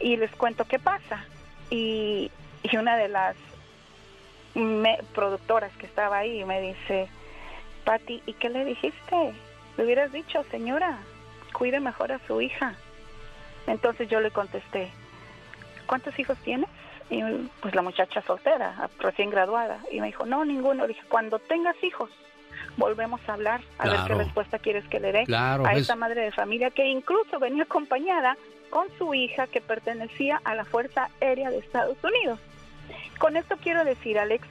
y 0.00 0.16
les 0.16 0.30
cuento 0.32 0.64
qué 0.64 0.78
pasa. 0.78 1.24
Y 1.70 2.30
una 2.72 2.96
de 2.96 3.08
las 3.08 3.36
me, 4.54 4.98
productoras 5.14 5.72
que 5.76 5.86
estaba 5.86 6.18
ahí 6.18 6.44
me 6.44 6.60
dice, 6.60 7.08
Patti, 7.84 8.22
¿y 8.26 8.32
qué 8.34 8.48
le 8.48 8.64
dijiste? 8.64 9.32
Le 9.76 9.84
hubieras 9.84 10.12
dicho, 10.12 10.44
señora, 10.50 10.98
cuide 11.52 11.80
mejor 11.80 12.12
a 12.12 12.20
su 12.26 12.40
hija. 12.40 12.74
Entonces 13.66 14.08
yo 14.08 14.20
le 14.20 14.30
contesté, 14.30 14.90
¿cuántos 15.86 16.18
hijos 16.18 16.38
tienes? 16.38 16.68
Y 17.10 17.22
pues 17.60 17.74
la 17.74 17.82
muchacha 17.82 18.22
soltera, 18.22 18.88
recién 18.98 19.30
graduada. 19.30 19.78
Y 19.90 20.00
me 20.00 20.08
dijo, 20.08 20.26
no, 20.26 20.44
ninguno. 20.44 20.82
Le 20.82 20.94
dije, 20.94 21.06
cuando 21.08 21.38
tengas 21.40 21.76
hijos, 21.82 22.10
volvemos 22.76 23.20
a 23.28 23.34
hablar, 23.34 23.60
a 23.78 23.88
ver 23.88 24.00
qué 24.06 24.14
respuesta 24.14 24.58
quieres 24.58 24.86
que 24.88 25.00
le 25.00 25.12
dé 25.12 25.26
a 25.34 25.74
esta 25.74 25.96
madre 25.96 26.22
de 26.22 26.32
familia 26.32 26.70
que 26.70 26.86
incluso 26.86 27.38
venía 27.38 27.64
acompañada 27.64 28.36
con 28.70 28.86
su 28.96 29.12
hija 29.14 29.48
que 29.48 29.60
pertenecía 29.60 30.40
a 30.44 30.54
la 30.54 30.64
Fuerza 30.64 31.10
Aérea 31.20 31.50
de 31.50 31.58
Estados 31.58 31.96
Unidos. 32.04 32.38
Con 33.20 33.36
esto 33.36 33.58
quiero 33.58 33.84
decir, 33.84 34.18
Alex, 34.18 34.48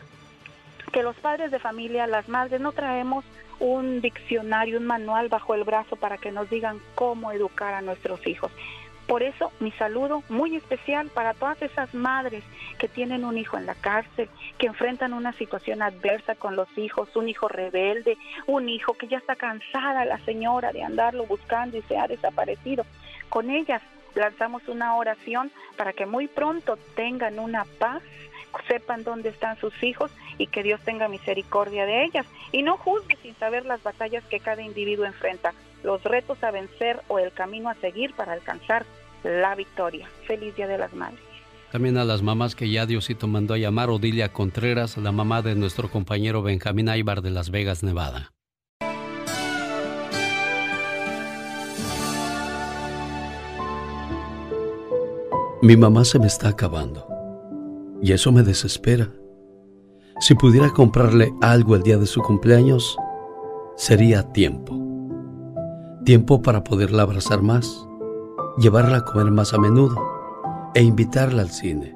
que 0.93 1.01
los 1.01 1.15
padres 1.15 1.49
de 1.49 1.57
familia, 1.57 2.06
las 2.06 2.30
madres, 2.30 2.61
no 2.61 2.72
traemos 2.72 3.25
un 3.59 3.99
diccionario, 3.99 4.77
un 4.77 4.85
manual 4.85 5.27
bajo 5.27 5.56
el 5.56 5.64
brazo 5.64 5.95
para 5.95 6.19
que 6.19 6.31
nos 6.31 6.51
digan 6.51 6.80
cómo 6.93 7.31
educar 7.31 7.73
a 7.73 7.81
nuestros 7.81 8.27
hijos. 8.27 8.51
Por 9.07 9.23
eso 9.23 9.51
mi 9.59 9.72
saludo 9.72 10.22
muy 10.30 10.56
especial 10.56 11.07
para 11.07 11.33
todas 11.33 11.59
esas 11.64 11.95
madres 11.95 12.43
que 12.77 12.88
tienen 12.88 13.25
un 13.25 13.39
hijo 13.39 13.57
en 13.57 13.65
la 13.65 13.73
cárcel, 13.73 14.30
que 14.59 14.67
enfrentan 14.67 15.14
una 15.14 15.33
situación 15.33 15.81
adversa 15.81 16.35
con 16.35 16.56
los 16.56 16.69
hijos, 16.77 17.15
un 17.15 17.27
hijo 17.27 17.48
rebelde, 17.48 18.19
un 18.45 18.69
hijo 18.69 18.93
que 18.93 19.07
ya 19.07 19.17
está 19.17 19.35
cansada 19.35 20.06
la 20.06 20.19
señora 20.25 20.72
de 20.73 20.83
andarlo 20.83 21.25
buscando 21.25 21.75
y 21.75 21.81
se 21.81 21.98
ha 21.98 22.07
desaparecido. 22.07 22.85
Con 23.30 23.49
ellas 23.49 23.81
lanzamos 24.14 24.67
una 24.67 24.95
oración 24.95 25.51
para 25.75 25.93
que 25.93 26.06
muy 26.06 26.27
pronto 26.27 26.77
tengan 26.95 27.39
una 27.39 27.65
paz 27.80 28.03
sepan 28.68 29.03
dónde 29.03 29.30
están 29.30 29.60
sus 29.60 29.74
hijos 29.84 30.11
y 30.38 30.48
que 30.48 30.64
Dios 30.64 30.80
tenga 30.82 31.08
misericordia 31.08 31.86
de 31.86 32.06
ellas. 32.06 32.26
Y 32.52 32.64
no 32.64 32.78
juzgue 32.78 33.18
sin 33.22 33.36
saber 33.36 33.66
las 33.66 33.82
batallas 33.84 34.24
que 34.26 34.40
cada 34.40 34.61
individuo 34.61 35.06
enfrenta, 35.06 35.53
los 35.84 36.03
retos 36.03 36.44
a 36.44 36.52
vencer 36.52 37.02
o 37.08 37.19
el 37.19 37.32
camino 37.32 37.69
a 37.69 37.76
seguir 37.76 38.14
para 38.16 38.34
alcanzar 38.34 38.86
la 39.24 39.56
victoria. 39.56 40.10
Feliz 40.28 40.56
Día 40.56 40.68
de 40.68 40.78
las 40.78 40.94
Madres. 40.94 41.19
También 41.72 41.98
a 41.98 42.03
las 42.03 42.24
mamás 42.24 42.56
que 42.56 42.69
ya 42.69 42.86
Diosito 42.86 43.28
mandó 43.28 43.53
a 43.53 43.58
llamar, 43.58 43.90
Odilia 43.90 44.34
Contreras, 44.34 44.98
la 44.98 45.11
mamá 45.11 45.44
de 45.44 45.56
nuestro 45.56 45.90
compañero 45.90 46.42
Benjamín 46.42 46.90
Aybar 46.90 47.22
de 47.22 47.30
Las 47.30 47.52
Vegas, 47.52 47.84
Nevada. 47.84 48.32
Mi 55.61 55.76
mamá 55.76 56.06
se 56.06 56.18
me 56.18 56.28
está 56.28 56.48
acabando 56.48 57.18
y 58.02 58.14
eso 58.14 58.32
me 58.32 58.44
desespera. 58.44 59.11
Si 60.19 60.36
pudiera 60.36 60.69
comprarle 60.72 61.34
algo 61.42 61.76
el 61.76 61.84
día 61.84 61.98
de 61.98 62.06
su 62.06 62.22
cumpleaños, 62.22 62.98
sería 63.76 64.24
tiempo. 64.32 64.78
Tiempo 66.03 66.42
para 66.42 66.64
poderla 66.64 67.03
abrazar 67.03 67.42
más, 67.42 67.88
llevarla 68.58 68.98
a 68.98 69.06
comer 69.06 69.32
más 69.32 69.53
a 69.53 69.58
menudo 69.58 69.95
e 70.76 70.84
invitarla 70.84 71.42
al 71.42 71.50
cine. 71.50 71.95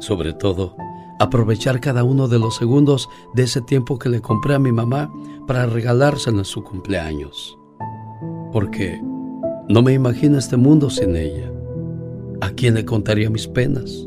Sobre 0.00 0.32
todo, 0.32 0.76
aprovechar 1.18 1.80
cada 1.80 2.04
uno 2.04 2.28
de 2.28 2.38
los 2.38 2.56
segundos 2.56 3.08
de 3.34 3.44
ese 3.44 3.60
tiempo 3.62 3.98
que 3.98 4.08
le 4.08 4.20
compré 4.20 4.54
a 4.54 4.58
mi 4.58 4.72
mamá 4.72 5.10
para 5.46 5.66
regalárselo 5.66 6.38
en 6.38 6.44
su 6.44 6.62
cumpleaños. 6.62 7.56
Porque 8.52 9.00
no 9.68 9.82
me 9.82 9.92
imagino 9.92 10.38
este 10.38 10.56
mundo 10.56 10.90
sin 10.90 11.16
ella. 11.16 11.50
¿A 12.40 12.50
quién 12.50 12.74
le 12.74 12.84
contaría 12.84 13.30
mis 13.30 13.46
penas? 13.46 14.06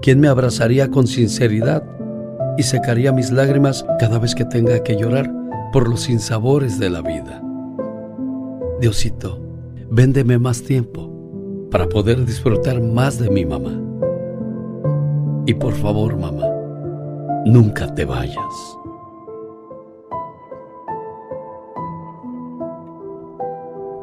¿Quién 0.00 0.20
me 0.20 0.28
abrazaría 0.28 0.90
con 0.90 1.06
sinceridad 1.06 1.82
y 2.56 2.62
secaría 2.62 3.12
mis 3.12 3.32
lágrimas 3.32 3.84
cada 3.98 4.18
vez 4.18 4.34
que 4.34 4.44
tenga 4.44 4.82
que 4.82 4.96
llorar 4.96 5.30
por 5.72 5.88
los 5.88 6.02
sinsabores 6.02 6.78
de 6.78 6.88
la 6.88 7.02
vida? 7.02 7.42
Diosito, 8.80 9.40
véndeme 9.90 10.38
más 10.38 10.62
tiempo 10.62 11.12
para 11.70 11.88
poder 11.88 12.24
disfrutar 12.24 12.80
más 12.80 13.18
de 13.18 13.28
mi 13.28 13.44
mamá. 13.44 13.72
Y 15.46 15.54
por 15.54 15.72
favor, 15.72 16.16
mamá, 16.16 16.46
nunca 17.44 17.92
te 17.92 18.04
vayas. 18.04 18.78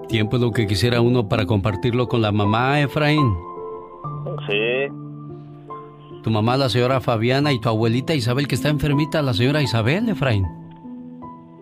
Tiempo 0.10 0.36
es 0.36 0.42
lo 0.42 0.52
que 0.52 0.68
quisiera 0.68 1.02
uno 1.02 1.30
para 1.30 1.46
compartirlo 1.46 2.08
con 2.08 2.22
la 2.22 2.32
mamá, 2.32 2.82
Efraín. 2.82 3.55
Tu 6.26 6.32
mamá, 6.32 6.58
la 6.58 6.70
señora 6.70 7.02
Fabiana, 7.02 7.54
y 7.54 7.62
tu 7.62 7.70
abuelita 7.70 8.16
Isabel, 8.16 8.48
que 8.48 8.56
está 8.56 8.70
enfermita, 8.70 9.22
la 9.22 9.36
señora 9.36 9.62
Isabel, 9.62 10.10
Efraín. 10.10 10.44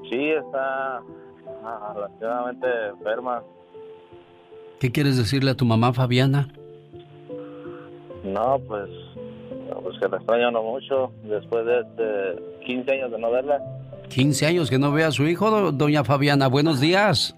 Sí, 0.09 0.30
está 0.30 1.01
relativamente 1.93 2.66
enferma. 2.92 3.43
¿Qué 4.80 4.90
quieres 4.90 5.17
decirle 5.17 5.51
a 5.51 5.56
tu 5.56 5.66
mamá, 5.66 5.92
Fabiana? 5.92 6.48
No, 8.24 8.58
pues, 8.66 8.90
pues 9.83 10.00
que 10.00 10.08
la 10.08 10.16
extraño 10.16 10.50
no 10.51 10.64
mucho 10.64 11.11
después 11.24 11.66
de 11.66 11.82
este 11.82 12.66
15 12.66 12.92
años 12.93 13.11
de 13.11 13.19
no 13.19 13.32
verla. 13.32 13.59
15 14.08 14.45
años 14.45 14.69
que 14.69 14.80
no 14.80 14.93
ve 14.93 15.03
a 15.03 15.11
su 15.11 15.27
hijo, 15.27 15.74
doña 15.74 16.06
Fabiana. 16.06 16.48
Buenos 16.48 16.80
días. 16.80 17.35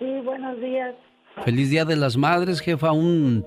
Sí, 0.00 0.20
buenos 0.24 0.60
días. 0.60 0.96
Feliz 1.44 1.70
Día 1.70 1.84
de 1.84 1.94
las 1.94 2.16
Madres, 2.16 2.58
jefa. 2.58 2.90
Un 2.90 3.46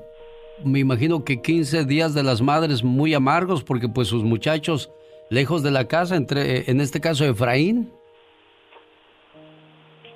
me 0.63 0.79
imagino 0.79 1.23
que 1.23 1.41
15 1.41 1.85
días 1.85 2.13
de 2.13 2.23
las 2.23 2.41
madres 2.41 2.83
muy 2.83 3.13
amargos 3.13 3.63
porque 3.63 3.87
pues 3.89 4.07
sus 4.07 4.23
muchachos 4.23 4.91
lejos 5.29 5.63
de 5.63 5.71
la 5.71 5.87
casa, 5.87 6.15
entre 6.15 6.69
en 6.69 6.81
este 6.81 6.99
caso 6.99 7.25
Efraín. 7.25 7.91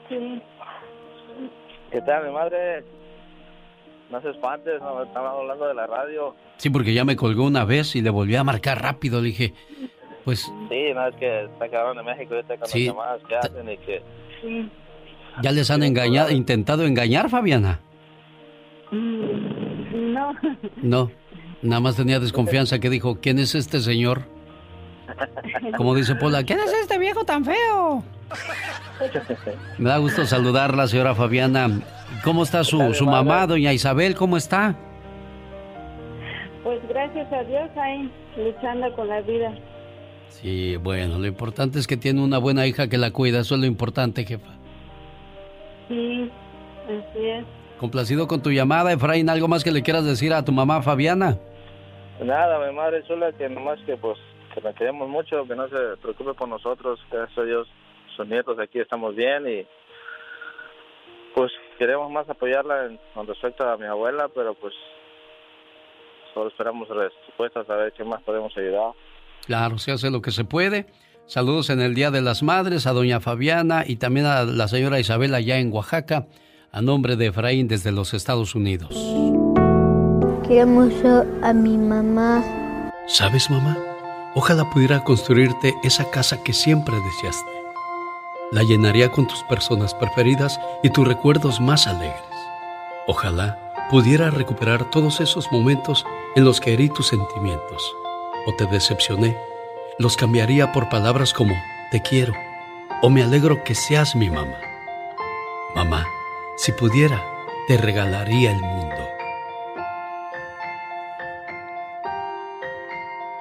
Sí. 0.09 0.41
¿Qué 1.91 2.01
tal, 2.01 2.27
mi 2.27 2.33
madre? 2.33 2.83
no 4.09 4.22
se 4.22 4.30
espantes, 4.30 4.82
no, 4.82 5.03
estaba 5.03 5.32
hablando 5.32 5.67
de 5.67 5.74
la 5.74 5.88
radio. 5.88 6.35
Sí, 6.57 6.69
porque 6.69 6.93
ya 6.93 7.03
me 7.06 7.15
colgó 7.15 7.43
una 7.45 7.65
vez 7.65 7.95
y 7.95 8.01
le 8.01 8.09
volví 8.09 8.35
a 8.35 8.43
marcar 8.43 8.82
rápido. 8.82 9.22
Le 9.22 9.27
dije, 9.27 9.53
pues... 10.24 10.51
Sí, 10.69 10.93
no, 10.93 11.07
es 11.07 11.15
que 11.15 11.45
está 11.45 11.69
cabrón 11.69 11.98
de 11.98 12.03
México 12.03 12.35
ahorita 12.35 12.57
con 12.57 12.67
sí. 12.67 12.85
las 12.85 12.95
llamadas 12.95 13.22
que 13.27 13.35
hacen 13.35 13.69
y 13.69 13.77
que... 13.77 14.01
Sí. 14.41 14.72
¿Ya 15.41 15.51
les 15.51 15.69
han 15.69 15.83
engañado, 15.83 16.32
intentado 16.32 16.85
engañar, 16.85 17.30
Fabiana? 17.30 17.82
Mm, 18.91 20.14
no. 20.14 20.33
No, 20.81 21.11
nada 21.61 21.80
más 21.80 21.95
tenía 21.95 22.19
desconfianza 22.19 22.80
que 22.80 22.89
dijo, 22.89 23.19
¿quién 23.22 23.39
es 23.39 23.55
este 23.55 23.80
señor? 23.80 24.23
Como 25.77 25.95
dice 25.95 26.15
Pola, 26.15 26.43
¿quién 26.43 26.59
es 26.59 26.73
este 26.73 26.97
viejo 26.97 27.23
tan 27.25 27.45
feo? 27.45 28.03
Me 29.77 29.89
da 29.89 29.97
gusto 29.97 30.25
saludarla, 30.25 30.88
señora 30.88 31.15
Fabiana. 31.15 31.81
¿Cómo 32.23 32.43
está 32.43 32.64
su, 32.64 32.93
su 32.93 33.05
mamá, 33.05 33.45
doña 33.45 33.73
Isabel? 33.73 34.15
¿Cómo 34.15 34.38
está? 34.38 34.75
Pues 36.64 36.80
gracias 36.89 37.31
a 37.31 37.43
Dios 37.43 37.69
ahí 37.77 38.11
luchando 38.38 38.91
con 38.95 39.07
la 39.07 39.22
vida. 39.22 39.53
Sí, 40.30 40.75
bueno, 40.77 41.19
lo 41.19 41.27
importante 41.27 41.80
es 41.80 41.88
que 41.88 41.97
tiene 41.97 42.22
una 42.22 42.39
buena 42.39 42.65
hija 42.65 42.88
que 42.88 42.97
la 42.97 43.11
cuida, 43.11 43.39
eso 43.39 43.55
es 43.55 43.61
lo 43.61 43.67
importante, 43.67 44.25
jefa. 44.25 44.53
Sí, 45.88 46.30
así 46.85 47.25
es. 47.25 47.45
Complacido 47.79 48.27
con 48.27 48.41
tu 48.41 48.51
llamada, 48.51 48.93
Efraín, 48.93 49.29
¿algo 49.29 49.47
más 49.47 49.63
que 49.63 49.71
le 49.71 49.83
quieras 49.83 50.05
decir 50.05 50.33
a 50.33 50.45
tu 50.45 50.51
mamá 50.51 50.81
Fabiana? 50.81 51.37
Nada, 52.21 52.65
mi 52.65 52.73
madre 52.73 53.03
chula, 53.05 53.31
que 53.33 53.49
nomás 53.49 53.79
que 53.85 53.97
pues 53.97 54.17
que 54.53 54.61
la 54.61 54.73
queremos 54.73 55.09
mucho, 55.09 55.45
que 55.45 55.55
no 55.55 55.67
se 55.67 55.97
preocupe 56.01 56.33
por 56.33 56.47
nosotros, 56.47 56.99
gracias 57.11 57.37
a 57.37 57.43
Dios, 57.43 57.67
sus 58.15 58.25
nietos 58.27 58.57
aquí 58.57 58.79
estamos 58.79 59.13
bien 59.13 59.45
y 59.47 59.67
pues 61.35 61.51
queremos 61.77 62.09
más 62.09 62.29
apoyarla 62.29 62.85
en, 62.85 62.99
con 63.13 63.27
respecto 63.27 63.67
a 63.67 63.75
mi 63.75 63.85
abuela, 63.85 64.29
pero 64.33 64.53
pues 64.53 64.73
solo 66.33 66.49
esperamos 66.49 66.87
respuestas 66.87 67.69
a 67.69 67.75
ver 67.75 67.91
qué 67.91 68.05
más 68.05 68.21
podemos 68.23 68.55
ayudar. 68.57 68.93
Claro, 69.45 69.77
se 69.77 69.91
hace 69.91 70.09
lo 70.09 70.21
que 70.21 70.31
se 70.31 70.45
puede. 70.45 70.85
Saludos 71.25 71.69
en 71.69 71.81
el 71.81 71.93
Día 71.93 72.11
de 72.11 72.21
las 72.21 72.41
Madres 72.41 72.87
a 72.87 72.93
doña 72.93 73.19
Fabiana 73.19 73.83
y 73.85 73.97
también 73.97 74.25
a 74.25 74.43
la 74.43 74.67
señora 74.67 74.99
Isabel 74.99 75.33
allá 75.33 75.57
en 75.57 75.73
Oaxaca, 75.73 76.27
a 76.75 76.81
nombre 76.81 77.15
de 77.15 77.27
Efraín 77.27 77.69
desde 77.69 77.93
los 77.93 78.13
Estados 78.13 78.53
Unidos. 78.53 78.89
Quiero 80.45 80.67
mucho 80.67 81.23
a 81.41 81.53
mi 81.53 81.77
mamá. 81.77 82.43
¿Sabes, 83.07 83.49
mamá? 83.49 83.77
Ojalá 84.35 84.69
pudiera 84.69 85.01
construirte 85.01 85.73
esa 85.83 86.11
casa 86.11 86.43
que 86.43 86.51
siempre 86.51 86.93
deseaste. 86.99 87.51
La 88.51 88.61
llenaría 88.63 89.09
con 89.09 89.25
tus 89.25 89.41
personas 89.43 89.93
preferidas 89.93 90.59
y 90.83 90.89
tus 90.89 91.07
recuerdos 91.07 91.61
más 91.61 91.87
alegres. 91.87 92.19
Ojalá 93.07 93.57
pudiera 93.89 94.29
recuperar 94.29 94.89
todos 94.89 95.21
esos 95.21 95.49
momentos 95.53 96.05
en 96.35 96.43
los 96.43 96.59
que 96.59 96.73
herí 96.73 96.89
tus 96.89 97.07
sentimientos 97.07 97.95
o 98.47 98.53
te 98.57 98.65
decepcioné. 98.65 99.37
Los 99.97 100.17
cambiaría 100.17 100.73
por 100.73 100.89
palabras 100.89 101.33
como 101.33 101.53
te 101.91 102.01
quiero 102.01 102.33
o 103.01 103.09
me 103.09 103.23
alegro 103.23 103.63
que 103.63 103.75
seas 103.75 104.13
mi 104.13 104.29
mamá. 104.29 104.57
Mamá, 105.73 106.05
si 106.56 106.72
pudiera, 106.72 107.24
te 107.67 107.77
regalaría 107.77 108.51
el 108.51 108.61
mundo. 108.61 108.95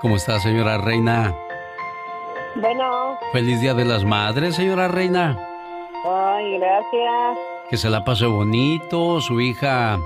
¿Cómo 0.00 0.16
está, 0.16 0.38
señora 0.40 0.78
Reina? 0.78 1.34
Bueno. 2.56 3.18
Feliz 3.32 3.60
Día 3.60 3.74
de 3.74 3.84
las 3.84 4.04
Madres, 4.04 4.54
señora 4.54 4.88
Reina. 4.88 5.38
Ay, 6.06 6.58
gracias. 6.58 7.38
Que 7.70 7.76
se 7.76 7.88
la 7.88 8.04
pase 8.04 8.26
bonito. 8.26 9.20
Su 9.20 9.40
hija 9.40 9.98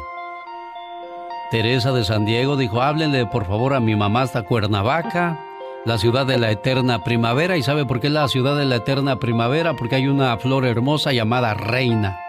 Teresa 1.50 1.92
de 1.92 2.04
San 2.04 2.26
Diego 2.26 2.56
dijo, 2.56 2.82
háblenle 2.82 3.26
por 3.26 3.46
favor 3.46 3.74
a 3.74 3.80
mi 3.80 3.96
mamá 3.96 4.22
hasta 4.22 4.42
Cuernavaca, 4.42 5.40
la 5.84 5.98
ciudad 5.98 6.26
de 6.26 6.38
la 6.38 6.50
eterna 6.50 7.02
primavera. 7.02 7.56
¿Y 7.56 7.62
sabe 7.62 7.84
por 7.84 8.00
qué 8.00 8.10
la 8.10 8.28
ciudad 8.28 8.56
de 8.56 8.66
la 8.66 8.76
eterna 8.76 9.18
primavera? 9.18 9.74
Porque 9.74 9.96
hay 9.96 10.08
una 10.08 10.36
flor 10.36 10.66
hermosa 10.66 11.12
llamada 11.12 11.54
Reina, 11.54 12.20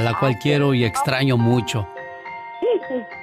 a 0.00 0.02
la 0.02 0.18
cual 0.18 0.38
quiero 0.38 0.74
y 0.74 0.84
extraño 0.84 1.36
mucho. 1.36 1.86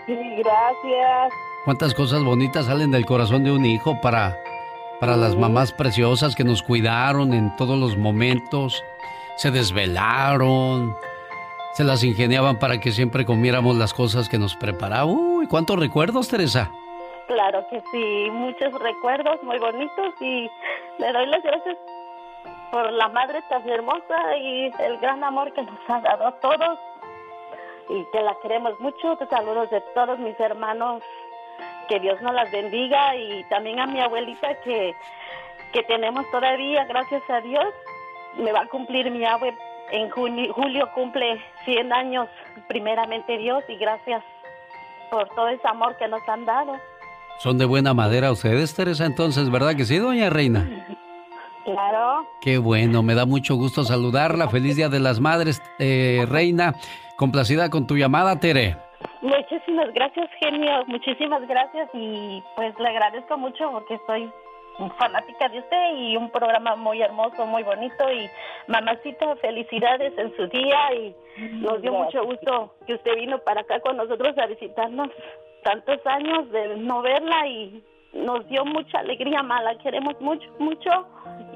Sí, 0.05 0.15
gracias. 0.15 1.33
¿Cuántas 1.65 1.93
cosas 1.93 2.23
bonitas 2.23 2.67
salen 2.67 2.91
del 2.91 3.05
corazón 3.05 3.43
de 3.43 3.51
un 3.51 3.65
hijo 3.65 3.99
para 3.99 4.37
para 4.99 5.15
las 5.15 5.35
mamás 5.35 5.73
preciosas 5.73 6.35
que 6.35 6.43
nos 6.43 6.63
cuidaron 6.63 7.33
en 7.33 7.55
todos 7.55 7.77
los 7.77 7.97
momentos, 7.97 8.83
se 9.35 9.51
desvelaron, 9.51 10.95
se 11.73 11.83
las 11.83 12.03
ingeniaban 12.03 12.57
para 12.57 12.79
que 12.79 12.91
siempre 12.91 13.25
comiéramos 13.25 13.75
las 13.75 13.93
cosas 13.93 14.27
que 14.27 14.39
nos 14.39 14.55
preparaba. 14.55 15.05
Uy, 15.05 15.47
¿cuántos 15.47 15.79
recuerdos, 15.79 16.27
Teresa? 16.27 16.71
Claro 17.27 17.65
que 17.69 17.81
sí, 17.91 18.29
muchos 18.31 18.73
recuerdos 18.79 19.43
muy 19.43 19.59
bonitos 19.59 20.13
y 20.21 20.49
le 20.97 21.11
doy 21.11 21.27
las 21.27 21.43
gracias 21.43 21.77
por 22.71 22.91
la 22.91 23.07
madre 23.09 23.41
tan 23.49 23.67
hermosa 23.67 24.37
y 24.37 24.71
el 24.79 24.97
gran 24.99 25.23
amor 25.23 25.53
que 25.53 25.63
nos 25.63 25.79
ha 25.87 26.01
dado 26.01 26.27
a 26.27 26.31
todos 26.39 26.79
y 27.89 28.05
que 28.11 28.21
la 28.21 28.35
queremos 28.41 28.79
mucho. 28.79 29.15
Te 29.17 29.27
saludos 29.27 29.69
de 29.69 29.81
todos 29.93 30.19
mis 30.19 30.39
hermanos 30.39 31.01
que 31.87 31.99
Dios 31.99 32.21
nos 32.21 32.33
las 32.33 32.51
bendiga 32.51 33.15
y 33.15 33.43
también 33.45 33.79
a 33.79 33.87
mi 33.87 33.99
abuelita 33.99 34.55
que, 34.61 34.93
que 35.71 35.83
tenemos 35.83 36.29
todavía, 36.31 36.85
gracias 36.85 37.23
a 37.29 37.41
Dios, 37.41 37.73
me 38.37 38.51
va 38.51 38.61
a 38.61 38.67
cumplir 38.67 39.09
mi 39.09 39.23
abue 39.25 39.55
en 39.91 40.09
junio, 40.09 40.53
julio 40.53 40.89
cumple 40.93 41.41
100 41.63 41.93
años, 41.93 42.27
primeramente 42.67 43.37
Dios, 43.37 43.63
y 43.69 43.77
gracias 43.77 44.21
por 45.09 45.29
todo 45.29 45.47
ese 45.47 45.65
amor 45.65 45.95
que 45.95 46.09
nos 46.09 46.27
han 46.27 46.45
dado. 46.45 46.75
Son 47.39 47.57
de 47.57 47.65
buena 47.65 47.93
madera 47.93 48.31
ustedes, 48.31 48.75
Teresa, 48.75 49.05
entonces, 49.05 49.49
¿verdad 49.49 49.75
que 49.75 49.85
sí, 49.85 49.97
doña 49.97 50.29
Reina? 50.29 50.67
Claro. 51.67 52.25
Qué 52.39 52.57
bueno, 52.57 53.03
me 53.03 53.13
da 53.13 53.25
mucho 53.25 53.55
gusto 53.55 53.83
saludarla. 53.83 54.47
Feliz 54.47 54.77
Día 54.77 54.87
de 54.87 55.01
las 55.01 55.19
Madres, 55.19 55.61
eh, 55.79 56.25
Reina. 56.25 56.75
Complacida 57.17 57.69
con 57.69 57.85
tu 57.85 57.97
llamada, 57.97 58.39
Tere. 58.39 58.77
Muchísimas 59.21 59.93
gracias, 59.93 60.29
genio. 60.39 60.85
Muchísimas 60.87 61.45
gracias 61.45 61.89
y 61.93 62.41
pues 62.55 62.73
le 62.79 62.87
agradezco 62.87 63.37
mucho 63.37 63.69
porque 63.69 63.99
soy 64.07 64.31
fanática 64.97 65.49
de 65.49 65.59
usted 65.59 65.97
y 65.97 66.15
un 66.15 66.29
programa 66.31 66.77
muy 66.77 67.01
hermoso, 67.01 67.45
muy 67.45 67.63
bonito 67.63 68.09
y 68.13 68.29
mamacita, 68.67 69.35
felicidades 69.41 70.17
en 70.17 70.33
su 70.37 70.47
día 70.47 70.93
y 70.95 71.15
nos 71.57 71.81
dio 71.81 71.91
mucho 71.91 72.23
gusto 72.23 72.75
que 72.85 72.93
usted 72.93 73.15
vino 73.15 73.39
para 73.39 73.61
acá 73.61 73.81
con 73.81 73.97
nosotros 73.97 74.37
a 74.37 74.45
visitarnos 74.45 75.09
tantos 75.63 75.99
años 76.05 76.49
de 76.51 76.77
no 76.77 77.01
verla 77.01 77.45
y 77.45 77.83
nos 78.17 78.47
dio 78.49 78.65
mucha 78.65 78.99
alegría, 78.99 79.43
mala, 79.43 79.77
queremos 79.77 80.15
mucho, 80.19 80.47
mucho. 80.59 80.89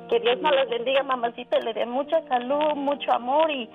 Que 0.09 0.19
Dios 0.19 0.41
nos 0.41 0.51
les 0.53 0.69
bendiga, 0.69 1.03
mamacita, 1.03 1.57
y 1.59 1.63
le 1.63 1.73
dé 1.73 1.85
mucha 1.85 2.21
salud, 2.27 2.75
mucho 2.75 3.11
amor 3.13 3.49
y 3.49 3.69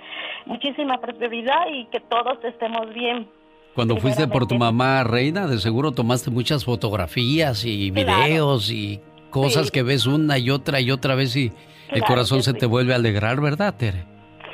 muchísima 0.45 0.99
prosperidad 1.01 1.67
y 1.73 1.87
que 1.87 2.01
todos 2.01 2.43
estemos 2.45 2.93
bien. 2.93 3.29
Cuando 3.75 3.97
fuiste 3.97 4.27
por 4.29 4.47
tu 4.47 4.55
mamá 4.57 5.05
reina, 5.05 5.47
de 5.47 5.59
seguro 5.59 5.93
tomaste 5.93 6.31
muchas 6.31 6.65
fotografías 6.65 7.65
y 7.65 7.91
videos 7.91 8.71
y 8.71 9.01
cosas 9.31 9.71
que 9.71 9.83
ves 9.83 10.07
una 10.07 10.39
y 10.39 10.51
otra 10.51 10.81
y 10.81 10.91
otra 10.91 11.15
vez 11.15 11.37
y 11.37 11.53
el 11.91 12.03
corazón 12.03 12.43
se 12.43 12.55
te 12.55 12.67
vuelve 12.67 12.93
a 12.93 12.97
alegrar, 12.97 13.41
¿verdad, 13.41 13.75
Tere? 13.77 14.05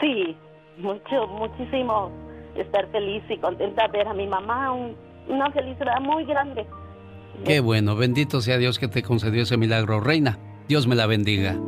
Sí, 0.01 0.37
mucho, 0.79 1.27
muchísimo 1.29 2.11
estar 2.57 2.87
feliz 2.89 3.23
y 3.29 3.37
contenta 3.39 3.87
de 3.89 3.99
ver 3.99 4.09
a 4.09 4.15
mi 4.15 4.27
mamá, 4.27 4.73
una 5.29 5.51
felicidad 5.53 6.01
muy 6.01 6.25
grande. 6.25 6.67
Qué 7.45 7.61
bueno, 7.61 7.97
bendito 7.97 8.41
sea 8.41 8.59
Dios 8.59 8.79
que 8.79 8.89
te 8.89 9.03
concedió 9.03 9.43
ese 9.43 9.57
milagro, 9.57 10.01
reina. 10.01 10.39
Dios 10.69 10.87
me 10.87 10.95
la 10.95 11.07
bendiga. 11.07 11.59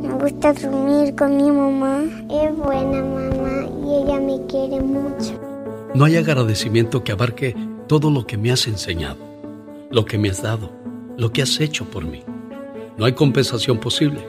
Me 0.00 0.12
gusta 0.14 0.52
dormir 0.52 1.14
con 1.14 1.36
mi 1.36 1.50
mamá. 1.50 2.02
Es 2.30 2.56
buena 2.56 3.02
mamá 3.02 3.68
y 3.84 4.02
ella 4.02 4.20
me 4.20 4.44
quiere 4.46 4.80
mucho. 4.80 5.40
No 5.94 6.04
hay 6.04 6.16
agradecimiento 6.16 7.02
que 7.02 7.12
abarque 7.12 7.56
todo 7.86 8.10
lo 8.10 8.26
que 8.26 8.36
me 8.36 8.52
has 8.52 8.66
enseñado, 8.66 9.18
lo 9.90 10.04
que 10.04 10.18
me 10.18 10.30
has 10.30 10.42
dado, 10.42 10.70
lo 11.16 11.32
que 11.32 11.42
has 11.42 11.60
hecho 11.60 11.84
por 11.86 12.04
mí. 12.04 12.22
No 12.96 13.04
hay 13.04 13.12
compensación 13.12 13.78
posible. 13.78 14.20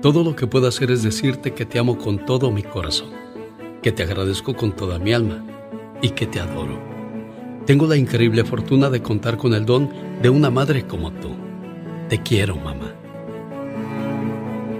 Todo 0.00 0.24
lo 0.24 0.34
que 0.34 0.46
puedo 0.46 0.66
hacer 0.66 0.90
es 0.90 1.02
decirte 1.02 1.54
que 1.54 1.64
te 1.64 1.78
amo 1.78 1.96
con 1.96 2.24
todo 2.24 2.50
mi 2.50 2.62
corazón, 2.62 3.10
que 3.82 3.92
te 3.92 4.02
agradezco 4.02 4.56
con 4.56 4.72
toda 4.72 4.98
mi 4.98 5.12
alma 5.12 5.44
y 6.02 6.10
que 6.10 6.26
te 6.26 6.40
adoro. 6.40 6.91
Tengo 7.66 7.86
la 7.86 7.96
increíble 7.96 8.44
fortuna 8.44 8.90
de 8.90 9.02
contar 9.02 9.36
con 9.36 9.54
el 9.54 9.64
don 9.64 9.88
de 10.20 10.30
una 10.30 10.50
madre 10.50 10.84
como 10.84 11.12
tú. 11.12 11.30
Te 12.08 12.18
quiero, 12.18 12.56
mamá. 12.56 12.92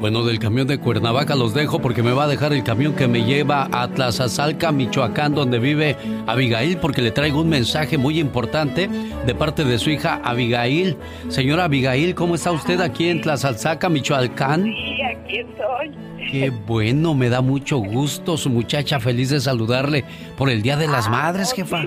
Bueno, 0.01 0.25
del 0.25 0.41
camión 0.41 0.67
de 0.67 0.79
Cuernavaca 0.79 1.37
los 1.37 1.55
dejo 1.55 1.79
porque 1.79 2.03
me 2.03 2.11
va 2.11 2.25
a 2.25 2.27
dejar 2.27 2.53
el 2.53 2.65
camión 2.65 2.95
que 2.95 3.07
me 3.07 3.25
lleva 3.25 3.69
a 3.71 3.87
Tlazazalca, 3.87 4.73
Michoacán, 4.73 5.33
donde 5.33 5.61
vive 5.61 5.97
Abigail, 6.27 6.79
porque 6.79 7.03
le 7.03 7.13
traigo 7.13 7.41
un 7.41 7.49
mensaje 7.49 7.99
muy 7.99 8.19
importante 8.19 8.91
de 9.25 9.35
parte 9.37 9.65
de 9.65 9.79
su 9.79 9.91
hija 9.91 10.21
Abigail. 10.25 10.97
Señora 11.29 11.67
Abigail, 11.67 12.17
¿cómo 12.17 12.35
está 12.35 12.51
usted 12.51 12.81
aquí 12.81 13.11
en 13.11 13.21
Tlazalzaca, 13.21 13.89
Michoacán? 13.89 14.65
Sí, 14.65 15.03
aquí 15.03 15.39
estoy. 15.39 15.93
Qué 16.33 16.51
bueno, 16.51 17.15
me 17.15 17.29
da 17.29 17.41
mucho 17.41 17.79
gusto 17.79 18.37
su 18.37 18.51
muchacha, 18.51 18.99
feliz 18.99 19.31
de 19.31 19.39
saludarle 19.39 20.05
por 20.37 20.51
el 20.51 20.63
Día 20.63 20.77
de 20.77 20.89
las 20.89 21.09
Madres, 21.09 21.53
jefa. 21.53 21.87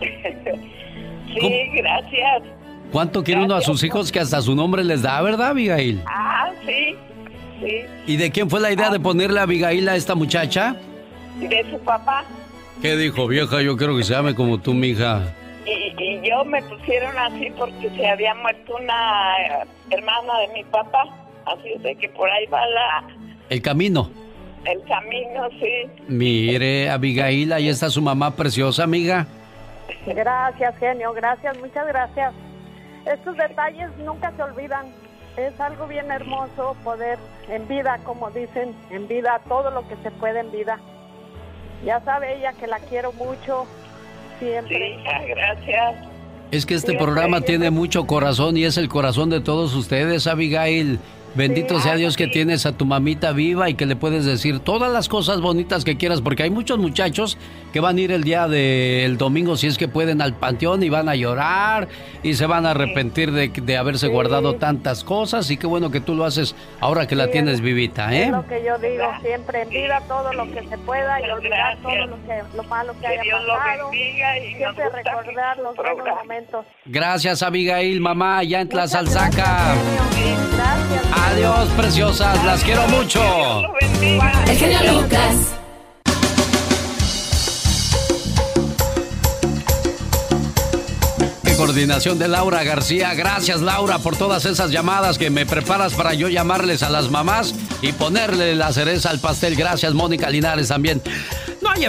Sí, 1.38 1.68
gracias. 1.74 2.42
¿Cuánto 2.92 3.22
quiere 3.22 3.42
uno 3.42 3.56
a 3.56 3.60
sus 3.60 3.82
hijos 3.82 4.10
que 4.10 4.20
hasta 4.20 4.40
su 4.40 4.54
nombre 4.54 4.82
les 4.84 5.02
da, 5.02 5.20
verdad, 5.20 5.48
Abigail? 5.48 6.00
Ah, 6.06 6.50
sí, 6.64 6.94
sí. 7.60 7.80
¿Y 8.06 8.16
de 8.16 8.30
quién 8.30 8.48
fue 8.48 8.60
la 8.60 8.72
idea 8.72 8.88
de 8.90 9.00
ponerle 9.00 9.40
a 9.40 9.42
Abigail 9.42 9.86
a 9.88 9.96
esta 9.96 10.14
muchacha? 10.14 10.76
De 11.40 11.66
su 11.70 11.78
papá. 11.80 12.24
¿Qué 12.80 12.96
dijo, 12.96 13.26
vieja? 13.26 13.60
Yo 13.60 13.76
quiero 13.76 13.96
que 13.98 14.04
se 14.04 14.14
llame 14.14 14.34
como 14.34 14.58
tú, 14.58 14.72
mija. 14.72 15.34
Y, 15.66 16.02
y 16.02 16.26
yo 16.26 16.44
me 16.44 16.62
pusieron 16.62 17.18
así 17.18 17.50
porque 17.58 17.90
se 17.90 18.08
había 18.08 18.34
muerto 18.36 18.76
una 18.80 19.36
eh, 19.62 19.66
hermana 19.90 20.38
de 20.46 20.54
mi 20.54 20.64
papá. 20.64 21.04
Así 21.44 21.68
es 21.76 21.82
de 21.82 21.96
que 21.96 22.08
por 22.10 22.30
ahí 22.30 22.46
va 22.46 22.60
la, 22.66 23.04
El 23.50 23.60
camino. 23.60 24.10
el 24.64 24.80
camino, 24.84 25.48
sí. 25.60 25.90
Mire, 26.08 26.88
Abigail, 26.88 27.52
ahí 27.52 27.68
está 27.68 27.90
su 27.90 28.00
mamá 28.00 28.34
preciosa, 28.36 28.84
amiga. 28.84 29.26
Gracias, 30.06 30.76
genio, 30.78 31.12
gracias, 31.12 31.58
muchas 31.58 31.86
gracias. 31.86 32.32
Estos 33.04 33.36
detalles 33.36 33.90
nunca 33.98 34.32
se 34.36 34.42
olvidan. 34.42 34.86
Es 35.36 35.58
algo 35.60 35.86
bien 35.86 36.10
hermoso 36.10 36.76
poder 36.82 37.18
en 37.48 37.68
vida, 37.68 37.98
como 38.04 38.30
dicen, 38.30 38.74
en 38.90 39.06
vida, 39.06 39.40
todo 39.48 39.70
lo 39.70 39.86
que 39.86 39.96
se 40.02 40.10
puede 40.12 40.40
en 40.40 40.50
vida. 40.50 40.78
Ya 41.84 42.00
sabe 42.00 42.36
ella 42.38 42.52
que 42.54 42.66
la 42.66 42.78
quiero 42.78 43.12
mucho, 43.12 43.66
siempre. 44.38 44.96
Sí, 44.96 45.28
gracias. 45.28 45.96
Es 46.50 46.64
que 46.64 46.74
este 46.74 46.92
Sí, 46.92 46.98
programa 46.98 47.38
sí. 47.38 47.44
tiene 47.44 47.70
mucho 47.70 48.06
corazón 48.06 48.56
y 48.56 48.64
es 48.64 48.78
el 48.78 48.88
corazón 48.88 49.28
de 49.30 49.40
todos 49.40 49.74
ustedes, 49.74 50.26
Abigail. 50.26 51.00
Bendito 51.36 51.80
sea 51.80 51.96
Dios 51.96 52.16
que 52.16 52.26
tienes 52.26 52.64
a 52.66 52.72
tu 52.72 52.86
mamita 52.86 53.32
viva 53.32 53.68
y 53.68 53.74
que 53.74 53.84
le 53.86 53.94
puedes 53.94 54.24
decir 54.24 54.60
todas 54.60 54.90
las 54.90 55.08
cosas 55.08 55.40
bonitas 55.40 55.84
que 55.84 55.96
quieras, 55.96 56.20
porque 56.22 56.42
hay 56.44 56.50
muchos 56.50 56.78
muchachos 56.78 57.36
que 57.72 57.80
van 57.80 57.98
a 57.98 58.00
ir 58.00 58.10
el 58.12 58.24
día 58.24 58.48
del 58.48 59.18
domingo, 59.18 59.56
si 59.56 59.66
es 59.66 59.76
que 59.76 59.86
pueden, 59.86 60.22
al 60.22 60.32
panteón 60.34 60.82
y 60.82 60.88
van 60.88 61.08
a 61.10 61.14
llorar 61.14 61.88
y 62.22 62.34
se 62.34 62.46
van 62.46 62.64
a 62.64 62.70
arrepentir 62.70 63.32
de, 63.32 63.48
de 63.48 63.76
haberse 63.76 64.08
guardado 64.08 64.54
tantas 64.54 65.04
cosas. 65.04 65.50
Y 65.50 65.58
qué 65.58 65.66
bueno 65.66 65.90
que 65.90 66.00
tú 66.00 66.14
lo 66.14 66.24
haces 66.24 66.54
ahora 66.80 67.06
que 67.06 67.14
la 67.16 67.30
tienes 67.30 67.56
es- 67.56 67.60
vivita, 67.60 68.14
Es 68.14 68.28
¿eh? 68.28 68.30
lo 68.30 68.46
que 68.46 68.64
yo 68.64 68.78
digo, 68.78 69.04
siempre 69.22 69.62
en 69.62 69.68
vida 69.68 70.00
todo 70.08 70.32
lo 70.32 70.44
que 70.50 70.66
se 70.68 70.78
pueda 70.78 71.20
y 71.20 71.30
olvidar 71.30 71.76
todo 71.82 71.94
lo, 72.06 72.16
que, 72.26 72.42
lo 72.56 72.62
malo 72.64 72.94
que, 72.94 73.00
Que 73.00 73.06
haya 73.08 73.22
Dios 73.22 73.40
lo 73.46 73.54
pasado. 73.54 73.90
bendiga 73.90 74.38
y 74.38 74.54
siempre 74.54 74.84
recordar 74.88 75.58
los 75.58 75.76
buenos 75.76 76.16
momentos. 76.22 76.64
Gracias, 76.86 77.42
Abigail, 77.42 78.00
mamá, 78.00 78.38
allá 78.38 78.62
en 78.62 78.68
Tlazalzaca. 78.70 79.74
Gracias. 80.56 81.25
Adiós, 81.26 81.68
preciosas, 81.76 82.44
las 82.44 82.62
quiero 82.62 82.86
mucho. 82.88 83.20
El 83.90 84.56
genio 84.56 84.92
Lucas. 84.92 85.34
Qué 91.44 91.56
coordinación 91.56 92.18
de 92.18 92.28
Laura 92.28 92.62
García. 92.62 93.12
Gracias, 93.14 93.60
Laura, 93.60 93.98
por 93.98 94.16
todas 94.16 94.44
esas 94.44 94.70
llamadas 94.70 95.18
que 95.18 95.30
me 95.30 95.44
preparas 95.46 95.94
para 95.94 96.14
yo 96.14 96.28
llamarles 96.28 96.82
a 96.82 96.90
las 96.90 97.10
mamás 97.10 97.54
y 97.82 97.92
ponerle 97.92 98.54
la 98.54 98.72
cereza 98.72 99.10
al 99.10 99.18
pastel. 99.18 99.56
Gracias, 99.56 99.94
Mónica 99.94 100.30
Linares 100.30 100.68
también. 100.68 101.02
No 101.60 101.70
hay 101.70 101.84